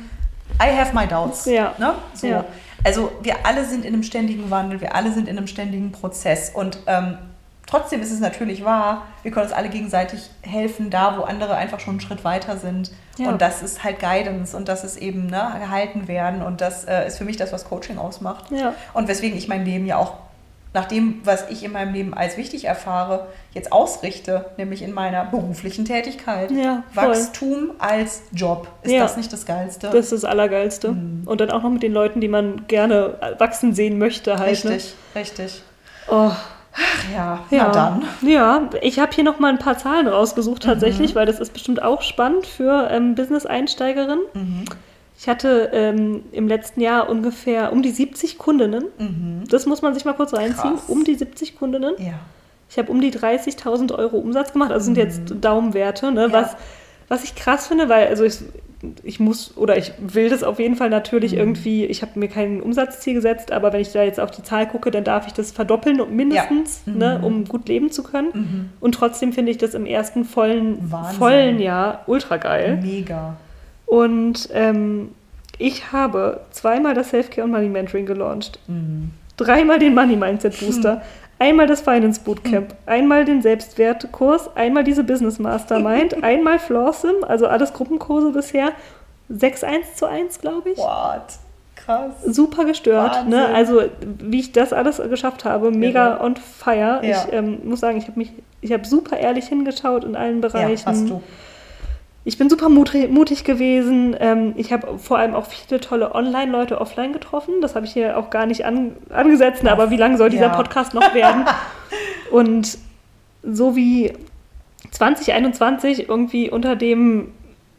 I 0.59 0.75
have 0.75 0.95
my 0.95 1.05
doubts. 1.05 1.45
Ja. 1.45 1.75
Ne? 1.77 1.93
So. 2.15 2.25
Ja. 2.25 2.45
Also 2.83 3.11
wir 3.21 3.45
alle 3.45 3.65
sind 3.65 3.85
in 3.85 3.93
einem 3.93 4.01
ständigen 4.01 4.49
Wandel, 4.49 4.81
wir 4.81 4.95
alle 4.95 5.11
sind 5.11 5.27
in 5.27 5.37
einem 5.37 5.45
ständigen 5.45 5.91
Prozess. 5.91 6.49
Und 6.49 6.79
ähm, 6.87 7.19
trotzdem 7.67 8.01
ist 8.01 8.11
es 8.11 8.19
natürlich 8.19 8.65
wahr, 8.65 9.05
wir 9.21 9.29
können 9.29 9.45
uns 9.45 9.53
alle 9.53 9.69
gegenseitig 9.69 10.31
helfen, 10.41 10.89
da 10.89 11.19
wo 11.19 11.21
andere 11.21 11.55
einfach 11.55 11.79
schon 11.79 11.91
einen 11.91 12.01
Schritt 12.01 12.23
weiter 12.23 12.57
sind. 12.57 12.91
Ja. 13.19 13.29
Und 13.29 13.43
das 13.43 13.61
ist 13.61 13.83
halt 13.83 13.99
Guidance 13.99 14.57
und 14.57 14.67
das 14.67 14.83
ist 14.83 14.97
eben 14.97 15.27
ne, 15.27 15.53
gehalten 15.59 16.07
werden. 16.07 16.41
Und 16.41 16.61
das 16.61 16.85
äh, 16.85 17.05
ist 17.05 17.19
für 17.19 17.25
mich 17.25 17.37
das, 17.37 17.53
was 17.53 17.65
Coaching 17.65 17.99
ausmacht. 17.99 18.45
Ja. 18.49 18.73
Und 18.95 19.07
weswegen 19.07 19.37
ich 19.37 19.47
mein 19.47 19.65
Leben 19.65 19.85
ja 19.85 19.97
auch 19.97 20.28
nach 20.73 20.85
dem, 20.85 21.21
was 21.23 21.49
ich 21.49 21.63
in 21.63 21.71
meinem 21.71 21.93
Leben 21.93 22.13
als 22.13 22.37
wichtig 22.37 22.65
erfahre, 22.65 23.27
jetzt 23.53 23.71
ausrichte, 23.71 24.45
nämlich 24.57 24.83
in 24.83 24.93
meiner 24.93 25.25
beruflichen 25.25 25.83
Tätigkeit. 25.85 26.51
Ja. 26.51 26.83
Wachstum 26.93 27.71
als 27.79 28.21
Job. 28.31 28.67
Ist 28.83 28.91
Ja. 28.91 29.01
das 29.01 29.17
nicht 29.17 29.33
das 29.33 29.45
Geilste? 29.47 29.87
Das 29.87 29.95
ist 30.11 30.23
das 30.23 30.25
Allergeilste. 30.25 30.91
Mhm. 30.91 31.23
Und 31.25 31.41
dann 31.41 31.49
auch 31.49 31.63
noch 31.63 31.71
mit 31.71 31.81
den 31.81 31.91
Leuten, 31.93 32.21
die 32.21 32.27
man 32.27 32.67
gerne 32.67 33.15
wachsen 33.39 33.73
sehen 33.73 33.97
möchte 33.97 34.37
halt. 34.37 34.49
richtig, 34.65 34.93
richtig. 35.15 35.63
Ne? 36.07 36.13
Oh, 36.15 36.31
Ach 36.71 37.03
ja, 37.13 37.39
ja. 37.49 37.63
na 37.65 37.69
dann. 37.71 38.03
Ja, 38.21 38.69
ich 38.81 38.99
habe 38.99 39.11
hier 39.11 39.23
noch 39.23 39.39
mal 39.39 39.49
ein 39.49 39.57
paar 39.59 39.77
Zahlen 39.79 40.07
rausgesucht 40.07 40.63
Mhm. 40.65 40.69
tatsächlich, 40.69 41.15
weil 41.15 41.25
das 41.25 41.39
ist 41.39 41.51
bestimmt 41.51 41.81
auch 41.81 42.03
spannend 42.03 42.45
für 42.45 42.89
ähm, 42.91 43.15
Business-Einsteigerinnen. 43.15 44.21
Ich 45.21 45.27
hatte 45.27 45.69
ähm, 45.73 46.23
im 46.31 46.47
letzten 46.47 46.79
Jahr 46.79 47.09
ungefähr 47.09 47.73
um 47.73 47.81
die 47.81 47.91
70 47.91 48.37
Kundinnen. 48.37 48.85
Mhm. 48.97 49.43
Das 49.49 49.65
muss 49.65 49.81
man 49.81 49.93
sich 49.93 50.05
mal 50.05 50.13
kurz 50.13 50.33
reinziehen. 50.33 50.75
Krass. 50.75 50.85
Um 50.87 51.03
die 51.03 51.15
70 51.15 51.57
Kundinnen. 51.59 51.93
Ja. 51.97 52.13
Ich 52.69 52.77
habe 52.77 52.89
um 52.89 53.01
die 53.01 53.11
30.000 53.11 53.93
Euro 53.97 54.17
Umsatz 54.17 54.53
gemacht. 54.53 54.71
Also 54.71 54.85
sind 54.85 54.97
jetzt 54.97 55.21
Daumenwerte, 55.41 56.11
ne? 56.13 56.27
Mhm. 56.27 56.33
Ja. 56.33 56.41
was, 56.41 56.55
was 57.09 57.23
ich 57.25 57.35
krass 57.35 57.67
finde, 57.67 57.89
weil 57.89 58.07
also 58.07 58.23
ich, 58.23 58.37
ich 59.03 59.19
muss 59.19 59.57
oder 59.57 59.75
ich 59.77 59.91
will 59.99 60.29
das 60.29 60.41
auf 60.43 60.57
jeden 60.57 60.77
Fall 60.77 60.89
natürlich 60.89 61.33
Mhm. 61.33 61.37
irgendwie, 61.39 61.83
ich 61.85 62.01
habe 62.01 62.17
mir 62.17 62.29
kein 62.29 62.61
Umsatzziel 62.61 63.15
gesetzt, 63.15 63.51
aber 63.51 63.73
wenn 63.73 63.81
ich 63.81 63.91
da 63.91 64.03
jetzt 64.03 64.21
auf 64.21 64.31
die 64.31 64.43
Zahl 64.43 64.67
gucke, 64.69 64.89
dann 64.89 65.03
darf 65.03 65.27
ich 65.27 65.33
das 65.33 65.51
verdoppeln 65.51 65.99
und 65.99 66.13
mindestens, 66.13 66.83
Ja. 66.85 66.93
ne, 66.93 67.17
Mhm. 67.17 67.23
um 67.25 67.43
gut 67.45 67.67
leben 67.67 67.91
zu 67.91 68.03
können. 68.03 68.29
Mhm. 68.33 68.69
Und 68.79 68.93
trotzdem 68.95 69.33
finde 69.33 69.51
ich 69.51 69.57
das 69.57 69.73
im 69.73 69.85
ersten 69.85 70.23
vollen, 70.23 70.77
Wahnsinn. 70.89 71.17
vollen 71.17 71.59
Jahr 71.59 72.03
ultra 72.07 72.37
geil. 72.37 72.79
Mega. 72.81 73.35
Und 73.89 74.49
ähm, 74.53 75.09
ich 75.57 75.91
habe 75.91 76.41
zweimal 76.51 76.93
das 76.93 77.09
Selfcare 77.09 77.45
und 77.45 77.51
Money 77.51 77.69
Mentoring 77.69 78.05
gelauncht 78.05 78.59
Mhm. 78.67 79.11
dreimal 79.37 79.79
den 79.79 79.95
Money 79.95 80.15
Mindset 80.15 80.59
Booster, 80.59 81.01
einmal 81.39 81.65
das 81.67 81.81
Finance 81.81 82.21
Bootcamp, 82.23 82.75
einmal 82.85 83.25
den 83.25 83.41
Selbstwertkurs, 83.41 84.55
einmal 84.55 84.83
diese 84.83 85.03
Business 85.03 85.39
Mastermind, 85.39 86.23
einmal 86.23 86.59
Flawsim, 86.59 87.15
also 87.27 87.47
alles 87.47 87.73
Gruppenkurse 87.73 88.31
bisher. 88.31 88.71
6 89.29 89.63
1 89.63 89.95
zu 89.95 90.05
1, 90.07 90.39
glaube 90.41 90.71
ich. 90.71 90.77
What? 90.77 91.21
Krass. 91.75 92.11
Super 92.25 92.65
gestört. 92.65 93.13
Wahnsinn. 93.15 93.29
Ne? 93.29 93.45
Also, 93.53 93.81
wie 94.19 94.39
ich 94.39 94.51
das 94.51 94.73
alles 94.73 94.97
geschafft 94.97 95.45
habe, 95.45 95.71
mega 95.71 96.15
Irre. 96.15 96.23
on 96.23 96.35
fire. 96.35 96.99
Ja. 97.03 97.25
Ich 97.27 97.33
ähm, 97.33 97.59
muss 97.63 97.79
sagen, 97.79 97.97
ich 97.97 98.07
habe 98.07 98.17
mich, 98.19 98.31
ich 98.61 98.71
habe 98.73 98.85
super 98.85 99.17
ehrlich 99.17 99.45
hingeschaut 99.47 100.03
in 100.03 100.15
allen 100.15 100.41
Ja, 100.41 100.47
Bereichen. 100.47 100.85
hast 100.87 101.07
du. 101.09 101.21
Ich 102.29 102.37
bin 102.37 102.47
super 102.47 102.69
mutig, 102.69 103.43
gewesen. 103.43 104.15
Ähm, 104.19 104.53
ich 104.55 104.71
habe 104.71 104.99
vor 104.99 105.17
allem 105.17 105.33
auch 105.33 105.47
viele 105.47 105.79
tolle 105.81 106.13
Online-Leute 106.13 106.79
offline 106.79 107.11
getroffen. 107.11 107.55
Das 107.59 107.73
habe 107.73 107.87
ich 107.87 107.93
hier 107.93 108.19
auch 108.19 108.29
gar 108.29 108.45
nicht 108.45 108.65
an, 108.65 108.91
angesetzt, 109.09 109.65
aber 109.65 109.89
wie 109.89 109.97
lange 109.97 110.15
soll 110.19 110.29
dieser 110.29 110.45
Ja. 110.45 110.55
Podcast 110.55 110.93
noch 110.93 111.15
werden? 111.15 111.45
Und 112.31 112.77
so 113.41 113.75
wie 113.75 114.13
2021 114.91 116.07
irgendwie 116.07 116.51
unter 116.51 116.75
dem 116.75 117.29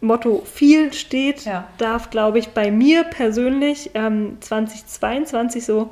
Motto 0.00 0.42
viel 0.44 0.92
steht, 0.94 1.44
Ja. 1.44 1.68
darf, 1.78 2.10
glaube 2.10 2.40
ich, 2.40 2.48
bei 2.48 2.72
mir 2.72 3.04
persönlich 3.04 3.90
ähm, 3.94 4.36
2022 4.40 5.64
so 5.64 5.90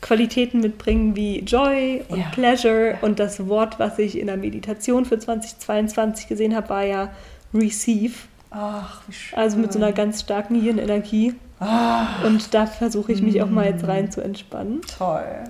Qualitäten 0.00 0.60
mitbringen 0.60 1.14
wie 1.14 1.40
Joy 1.40 2.04
und 2.08 2.20
Ja. 2.20 2.24
Pleasure. 2.32 2.90
Ja. 2.92 2.96
Und 3.02 3.20
das 3.20 3.48
Wort, 3.48 3.78
was 3.78 3.98
ich 3.98 4.18
in 4.18 4.28
der 4.28 4.38
Meditation 4.38 5.04
für 5.04 5.18
2022 5.18 6.26
gesehen 6.26 6.56
habe, 6.56 6.70
war 6.70 6.84
ja 6.84 7.10
Receive. 7.54 8.14
Ach, 8.50 9.02
wie 9.06 9.12
schön. 9.12 9.38
Also 9.38 9.56
mit 9.58 9.72
so 9.72 9.78
einer 9.78 9.92
ganz 9.92 10.20
starken 10.20 10.54
Yin-Energie. 10.54 11.34
Ah, 11.60 12.22
Und 12.24 12.54
da 12.54 12.66
versuche 12.66 13.12
ich 13.12 13.20
mich 13.20 13.42
auch 13.42 13.50
mal 13.50 13.66
jetzt 13.66 13.86
rein 13.86 14.10
zu 14.12 14.20
entspannen. 14.20 14.80
toll. 14.98 15.44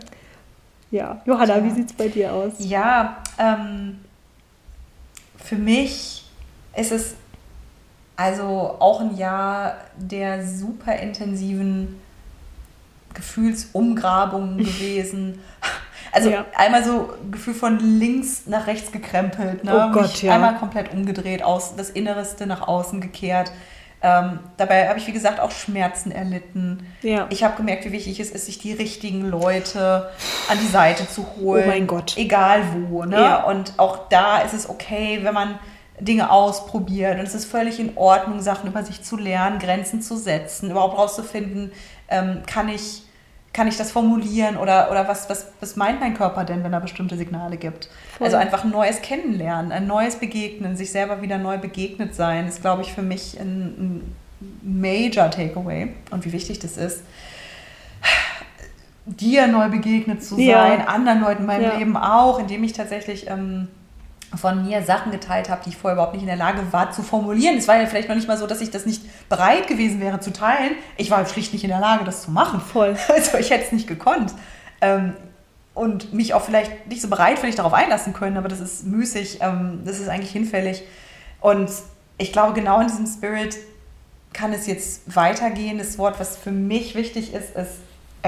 Ja, 0.90 1.20
Johanna, 1.26 1.56
Tja. 1.56 1.64
wie 1.64 1.70
sieht 1.70 1.86
es 1.90 1.92
bei 1.92 2.08
dir 2.08 2.32
aus? 2.32 2.52
Ja, 2.60 3.18
ähm, 3.38 3.98
für 5.36 5.56
mich 5.56 6.24
ist 6.74 6.92
es 6.92 7.14
also 8.16 8.76
auch 8.80 9.00
ein 9.02 9.14
Jahr 9.16 9.74
der 9.98 10.46
super 10.46 10.96
intensiven 10.96 12.00
Gefühlsumgrabungen 13.12 14.56
gewesen. 14.64 15.40
Also 16.18 16.30
Ja. 16.30 16.44
einmal 16.54 16.84
so 16.84 17.10
Gefühl 17.30 17.54
von 17.54 17.78
links 17.78 18.42
nach 18.46 18.66
rechts 18.66 18.92
gekrempelt, 18.92 19.64
ne? 19.64 19.72
Oh 19.88 19.92
Gott, 19.92 20.10
Mich 20.12 20.22
ja. 20.22 20.34
einmal 20.34 20.56
komplett 20.56 20.92
umgedreht, 20.92 21.42
aus, 21.42 21.76
das 21.76 21.90
Innerste 21.90 22.46
nach 22.46 22.66
außen 22.66 23.00
gekehrt. 23.00 23.52
Ähm, 24.00 24.38
dabei 24.56 24.88
habe 24.88 24.98
ich, 25.00 25.08
wie 25.08 25.12
gesagt, 25.12 25.40
auch 25.40 25.50
Schmerzen 25.50 26.12
erlitten. 26.12 26.86
Ja. 27.02 27.26
Ich 27.30 27.42
habe 27.42 27.56
gemerkt, 27.56 27.84
wie 27.84 27.90
wichtig 27.92 28.20
es 28.20 28.30
ist, 28.30 28.46
sich 28.46 28.58
die 28.58 28.72
richtigen 28.72 29.22
Leute 29.28 30.10
an 30.48 30.56
die 30.62 30.68
Seite 30.68 31.08
zu 31.08 31.26
holen. 31.36 31.64
Oh 31.66 31.68
mein 31.68 31.86
Gott. 31.88 32.16
Egal 32.16 32.62
wo. 32.88 33.04
Ne? 33.04 33.16
Ja. 33.20 33.42
Und 33.42 33.72
auch 33.76 34.08
da 34.08 34.38
ist 34.38 34.54
es 34.54 34.68
okay, 34.68 35.20
wenn 35.22 35.34
man 35.34 35.58
Dinge 35.98 36.30
ausprobiert. 36.30 37.18
Und 37.18 37.26
es 37.26 37.34
ist 37.34 37.46
völlig 37.46 37.80
in 37.80 37.96
Ordnung, 37.96 38.40
Sachen 38.40 38.70
über 38.70 38.84
sich 38.84 39.02
zu 39.02 39.16
lernen, 39.16 39.58
Grenzen 39.58 40.00
zu 40.00 40.16
setzen, 40.16 40.70
überhaupt 40.70 40.96
rauszufinden, 40.96 41.72
ähm, 42.08 42.42
kann 42.46 42.68
ich 42.68 43.02
kann 43.52 43.66
ich 43.66 43.76
das 43.76 43.90
formulieren 43.90 44.56
oder, 44.56 44.90
oder 44.90 45.08
was, 45.08 45.28
was, 45.30 45.46
was 45.60 45.74
meint 45.76 46.00
mein 46.00 46.14
Körper 46.14 46.44
denn, 46.44 46.62
wenn 46.62 46.72
er 46.72 46.80
bestimmte 46.80 47.16
Signale 47.16 47.56
gibt? 47.56 47.88
Voll. 48.16 48.26
Also 48.26 48.36
einfach 48.36 48.64
ein 48.64 48.70
neues 48.70 49.00
Kennenlernen, 49.02 49.72
ein 49.72 49.86
neues 49.86 50.16
Begegnen, 50.16 50.76
sich 50.76 50.92
selber 50.92 51.22
wieder 51.22 51.38
neu 51.38 51.58
begegnet 51.58 52.14
sein, 52.14 52.46
ist, 52.46 52.60
glaube 52.60 52.82
ich, 52.82 52.92
für 52.92 53.02
mich 53.02 53.38
ein, 53.40 54.04
ein 54.04 54.16
Major 54.62 55.30
Takeaway 55.30 55.88
und 56.10 56.24
wie 56.24 56.32
wichtig 56.32 56.60
das 56.60 56.76
ist, 56.76 57.02
dir 59.06 59.46
neu 59.46 59.68
begegnet 59.68 60.22
zu 60.22 60.36
sein, 60.36 60.46
Ja. 60.46 60.84
anderen 60.86 61.20
Leuten 61.22 61.40
in 61.40 61.46
meinem 61.46 61.62
Ja. 61.62 61.76
Leben 61.78 61.96
auch, 61.96 62.38
indem 62.38 62.62
ich 62.62 62.74
tatsächlich 62.74 63.28
ähm, 63.28 63.68
von 64.36 64.66
mir 64.66 64.82
Sachen 64.82 65.10
geteilt 65.10 65.48
habe, 65.48 65.62
die 65.64 65.70
ich 65.70 65.76
vorher 65.76 65.94
überhaupt 65.94 66.12
nicht 66.12 66.22
in 66.22 66.28
der 66.28 66.36
Lage 66.36 66.60
war 66.70 66.90
zu 66.90 67.02
formulieren. 67.02 67.56
Es 67.56 67.66
war 67.66 67.80
ja 67.80 67.86
vielleicht 67.86 68.08
noch 68.08 68.16
nicht 68.16 68.28
mal 68.28 68.36
so, 68.36 68.46
dass 68.46 68.60
ich 68.60 68.70
das 68.70 68.84
nicht 68.84 69.02
bereit 69.28 69.66
gewesen 69.66 70.00
wäre 70.00 70.20
zu 70.20 70.32
teilen. 70.32 70.72
Ich 70.96 71.10
war 71.10 71.24
schlicht 71.26 71.52
nicht 71.52 71.64
in 71.64 71.70
der 71.70 71.80
Lage, 71.80 72.04
das 72.04 72.22
zu 72.22 72.30
machen. 72.30 72.60
Voll. 72.60 72.96
Also 73.08 73.38
ich 73.38 73.50
hätte 73.50 73.64
es 73.64 73.72
nicht 73.72 73.88
gekonnt. 73.88 74.34
Ähm, 74.80 75.14
und 75.74 76.12
mich 76.12 76.34
auch 76.34 76.42
vielleicht 76.42 76.88
nicht 76.88 77.00
so 77.00 77.08
bereitwillig 77.08 77.54
darauf 77.54 77.72
einlassen 77.72 78.12
können, 78.12 78.36
aber 78.36 78.48
das 78.48 78.60
ist 78.60 78.84
müßig, 78.84 79.38
ähm, 79.40 79.82
das 79.84 80.00
ist 80.00 80.08
eigentlich 80.08 80.32
hinfällig. 80.32 80.82
Und 81.40 81.70
ich 82.18 82.32
glaube, 82.32 82.52
genau 82.52 82.80
in 82.80 82.88
diesem 82.88 83.06
Spirit 83.06 83.56
kann 84.32 84.52
es 84.52 84.66
jetzt 84.66 85.14
weitergehen. 85.14 85.78
Das 85.78 85.96
Wort, 85.98 86.20
was 86.20 86.36
für 86.36 86.50
mich 86.50 86.94
wichtig 86.94 87.32
ist, 87.32 87.56
ist 87.56 87.78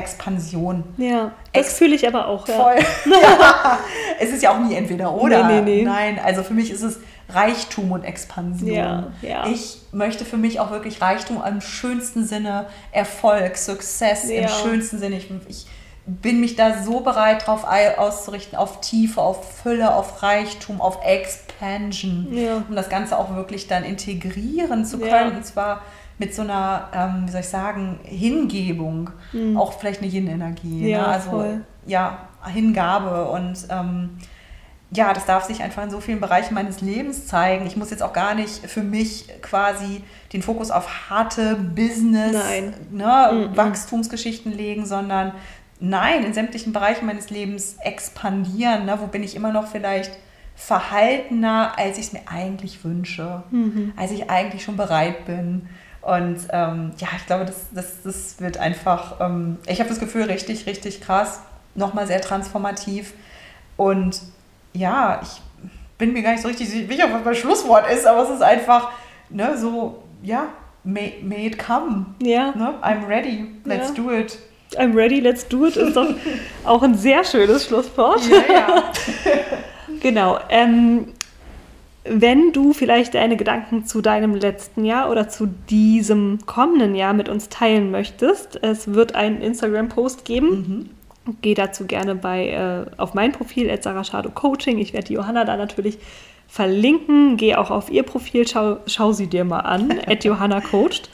Expansion. 0.00 0.84
Ja, 0.96 1.32
das 1.52 1.66
Ex- 1.66 1.78
fühle 1.78 1.94
ich 1.94 2.06
aber 2.06 2.26
auch. 2.26 2.48
Ja. 2.48 2.54
Voll. 2.54 2.76
ja. 3.22 3.78
Es 4.18 4.30
ist 4.30 4.42
ja 4.42 4.50
auch 4.52 4.58
nie 4.58 4.74
entweder 4.74 5.12
oder. 5.12 5.46
Nee, 5.46 5.60
nee, 5.60 5.76
nee. 5.76 5.82
Nein, 5.84 6.18
also 6.22 6.42
für 6.42 6.54
mich 6.54 6.70
ist 6.70 6.82
es 6.82 6.98
Reichtum 7.28 7.92
und 7.92 8.04
Expansion. 8.04 8.70
Ja, 8.72 9.06
ja. 9.22 9.46
Ich 9.46 9.78
möchte 9.92 10.24
für 10.24 10.36
mich 10.36 10.58
auch 10.60 10.70
wirklich 10.70 11.00
Reichtum 11.00 11.42
im 11.46 11.60
schönsten 11.60 12.24
Sinne, 12.24 12.66
Erfolg, 12.92 13.56
Success 13.56 14.24
im 14.24 14.48
schönsten 14.48 14.98
Sinne. 14.98 15.16
Ich, 15.16 15.30
ich 15.48 15.66
bin 16.06 16.40
mich 16.40 16.56
da 16.56 16.82
so 16.82 17.00
bereit 17.00 17.46
drauf 17.46 17.64
auszurichten, 17.96 18.58
auf 18.58 18.80
Tiefe, 18.80 19.20
auf 19.20 19.58
Fülle, 19.62 19.94
auf 19.94 20.22
Reichtum, 20.22 20.80
auf 20.80 20.98
Expansion, 21.04 22.26
um 22.68 22.74
das 22.74 22.88
Ganze 22.88 23.16
auch 23.18 23.34
wirklich 23.36 23.68
dann 23.68 23.84
integrieren 23.84 24.84
zu 24.84 24.98
können. 24.98 25.36
Und 25.36 25.46
zwar 25.46 25.82
mit 26.20 26.34
so 26.34 26.42
einer, 26.42 26.88
ähm, 26.94 27.22
wie 27.26 27.30
soll 27.32 27.40
ich 27.40 27.48
sagen, 27.48 27.98
Hingebung, 28.04 29.10
auch 29.56 29.72
vielleicht 29.72 30.02
eine 30.02 30.10
Yin-Energie. 30.10 30.82
Mhm. 30.82 30.88
Ja, 30.88 30.98
ne? 31.00 31.06
Also 31.08 31.30
voll. 31.30 31.64
ja, 31.86 32.28
Hingabe 32.46 33.24
und 33.30 33.66
ähm, 33.70 34.10
ja, 34.92 35.14
das 35.14 35.24
darf 35.24 35.44
sich 35.44 35.62
einfach 35.62 35.82
in 35.82 35.90
so 35.90 36.00
vielen 36.00 36.20
Bereichen 36.20 36.52
meines 36.52 36.80
Lebens 36.80 37.26
zeigen. 37.26 37.66
Ich 37.66 37.76
muss 37.76 37.90
jetzt 37.90 38.02
auch 38.02 38.12
gar 38.12 38.34
nicht 38.34 38.66
für 38.66 38.82
mich 38.82 39.28
quasi 39.40 40.02
den 40.32 40.42
Fokus 40.42 40.70
auf 40.70 41.08
harte 41.08 41.54
Business. 41.54 42.32
Ne, 42.90 43.50
Wachstumsgeschichten 43.54 44.52
legen, 44.52 44.84
sondern 44.86 45.32
nein, 45.78 46.24
in 46.24 46.34
sämtlichen 46.34 46.72
Bereichen 46.72 47.06
meines 47.06 47.30
Lebens 47.30 47.76
expandieren. 47.82 48.84
Ne, 48.84 48.98
wo 49.00 49.06
bin 49.06 49.22
ich 49.22 49.36
immer 49.36 49.52
noch 49.52 49.68
vielleicht 49.68 50.12
verhaltener, 50.56 51.78
als 51.78 51.96
ich 51.96 52.06
es 52.06 52.12
mir 52.12 52.22
eigentlich 52.26 52.84
wünsche, 52.84 53.44
als 53.96 54.10
ich 54.10 54.28
eigentlich 54.28 54.62
schon 54.64 54.76
bereit 54.76 55.24
bin. 55.24 55.68
Und 56.02 56.38
ähm, 56.50 56.92
ja, 56.98 57.08
ich 57.16 57.26
glaube, 57.26 57.44
das, 57.44 57.66
das, 57.72 58.02
das 58.02 58.40
wird 58.40 58.56
einfach, 58.58 59.20
ähm, 59.20 59.58
ich 59.66 59.80
habe 59.80 59.88
das 59.90 60.00
Gefühl, 60.00 60.24
richtig, 60.24 60.66
richtig 60.66 61.00
krass, 61.00 61.40
nochmal 61.74 62.06
sehr 62.06 62.20
transformativ. 62.20 63.12
Und 63.76 64.20
ja, 64.72 65.20
ich 65.22 65.40
bin 65.98 66.12
mir 66.12 66.22
gar 66.22 66.32
nicht 66.32 66.42
so 66.42 66.48
richtig 66.48 66.68
sicher, 66.70 67.08
was 67.12 67.24
mein 67.24 67.34
Schlusswort 67.34 67.90
ist, 67.90 68.06
aber 68.06 68.22
es 68.22 68.30
ist 68.30 68.42
einfach 68.42 68.90
ne, 69.28 69.56
so, 69.58 70.02
ja, 70.22 70.46
may, 70.84 71.18
may 71.22 71.46
it 71.46 71.58
come. 71.58 72.06
Ja. 72.22 72.52
Ne? 72.56 72.74
I'm 72.82 73.06
ready, 73.06 73.46
let's 73.64 73.88
Ja. 73.88 73.94
do 73.94 74.10
it. 74.10 74.38
I'm 74.76 74.94
ready, 74.94 75.18
let's 75.20 75.46
do 75.48 75.66
it 75.66 75.76
ist 75.76 75.96
doch 75.96 76.06
auch 76.64 76.82
ein 76.82 76.94
sehr 76.94 77.24
schönes 77.24 77.66
Schlusswort. 77.66 78.20
Ja, 78.28 78.52
ja. 78.54 78.82
Genau. 80.00 80.38
Ähm, 80.48 81.12
wenn 82.04 82.52
du 82.52 82.72
vielleicht 82.72 83.14
deine 83.14 83.36
Gedanken 83.36 83.84
zu 83.84 84.00
deinem 84.00 84.34
letzten 84.34 84.84
Jahr 84.84 85.10
oder 85.10 85.28
zu 85.28 85.46
diesem 85.68 86.38
kommenden 86.46 86.94
Jahr 86.94 87.12
mit 87.12 87.28
uns 87.28 87.48
teilen 87.48 87.90
möchtest, 87.90 88.62
es 88.62 88.94
wird 88.94 89.14
einen 89.14 89.42
Instagram-Post 89.42 90.24
geben. 90.24 90.90
Geh 91.42 91.54
dazu 91.54 91.86
gerne 91.86 92.14
bei, 92.14 92.48
äh, 92.48 92.86
auf 92.96 93.12
mein 93.12 93.32
Profil, 93.32 93.70
Sarah 93.80 94.04
Schado 94.04 94.30
Coaching. 94.30 94.78
Ich 94.78 94.94
werde 94.94 95.08
die 95.08 95.14
Johanna 95.14 95.44
da 95.44 95.56
natürlich 95.56 95.98
verlinken. 96.48 97.36
Geh 97.36 97.54
auch 97.54 97.70
auf 97.70 97.90
ihr 97.90 98.02
Profil, 98.02 98.48
schau, 98.48 98.78
schau 98.86 99.12
sie 99.12 99.26
dir 99.26 99.44
mal 99.44 99.60
an. 99.60 100.00
at 100.06 100.24
Johanna 100.24 100.60
coacht. 100.60 101.10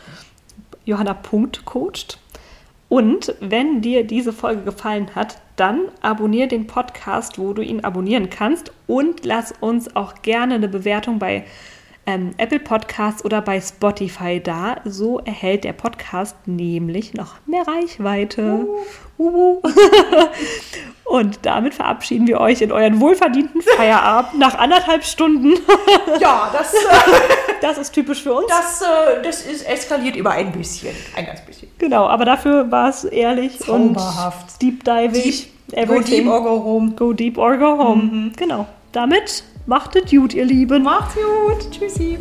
Johanna.coacht. 0.85 2.19
Und 2.89 3.35
wenn 3.41 3.81
dir 3.83 4.07
diese 4.07 4.33
Folge 4.33 4.63
gefallen 4.63 5.17
hat, 5.17 5.39
dann 5.57 5.83
abonniere 6.03 6.49
den 6.49 6.67
Podcast, 6.67 7.39
wo 7.39 7.53
du 7.53 7.63
ihn 7.63 7.81
abonnieren 7.81 8.31
kannst. 8.31 8.73
Und 8.87 9.25
lass 9.25 9.53
uns 9.61 9.97
auch 9.97 10.23
gerne 10.23 10.55
eine 10.55 10.69
Bewertung 10.69 11.19
bei 11.19 11.45
ähm, 12.07 12.31
Apple 12.39 12.61
Podcasts 12.61 13.25
oder 13.25 13.43
bei 13.43 13.61
Spotify 13.61 14.41
da. 14.41 14.77
So 14.85 15.19
erhält 15.21 15.65
der 15.65 15.73
Podcast 15.73 16.37
nämlich 16.47 17.15
noch 17.15 17.35
mehr 17.47 17.67
Reichweite. 17.67 18.67
Uhu. 19.19 19.61
und 21.05 21.41
damit 21.43 21.75
verabschieden 21.75 22.27
wir 22.27 22.41
euch 22.41 22.63
in 22.63 22.71
euren 22.71 23.01
wohlverdienten 23.01 23.61
Feierabend 23.63 24.39
nach 24.39 24.57
anderthalb 24.57 25.05
Stunden. 25.05 25.55
ja, 26.21 26.51
das, 26.53 26.75
äh, 26.75 26.77
Das 27.61 27.79
ist 27.79 27.93
typisch 27.93 28.23
für 28.23 28.35
uns. 28.35 28.47
das, 28.49 28.83
äh, 28.83 29.23
das 29.23 29.47
ist 29.47 29.67
eskaliert 29.67 30.15
über 30.15 30.31
ein 30.31 30.53
bisschen. 30.53 30.95
Ein 31.17 31.27
ganz 31.27 31.41
bisschen. 31.41 31.69
Genau, 31.79 32.07
aber 32.07 32.25
dafür 32.25 32.71
war 32.71 32.91
es 32.91 33.05
ehrlich 33.05 33.59
Zauberhaft. 33.59 34.53
und 34.53 34.63
deep 34.63 34.85
diving. 34.85 35.33
Deep, 35.73 35.89
go 35.89 36.01
deep 36.01 36.27
or 36.27 36.43
go 36.43 36.63
home. 36.63 36.93
Go 36.95 37.13
deep 37.13 37.39
or 37.39 37.57
go 37.57 37.79
home. 37.79 38.31
Genau. 38.37 38.67
Damit 38.93 39.43
macht 39.67 39.97
es 39.97 40.11
gut, 40.11 40.35
ihr 40.35 40.45
Lieben. 40.45 40.83
Macht's 40.83 41.15
gut. 41.15 41.71
Tschüssi. 41.71 42.19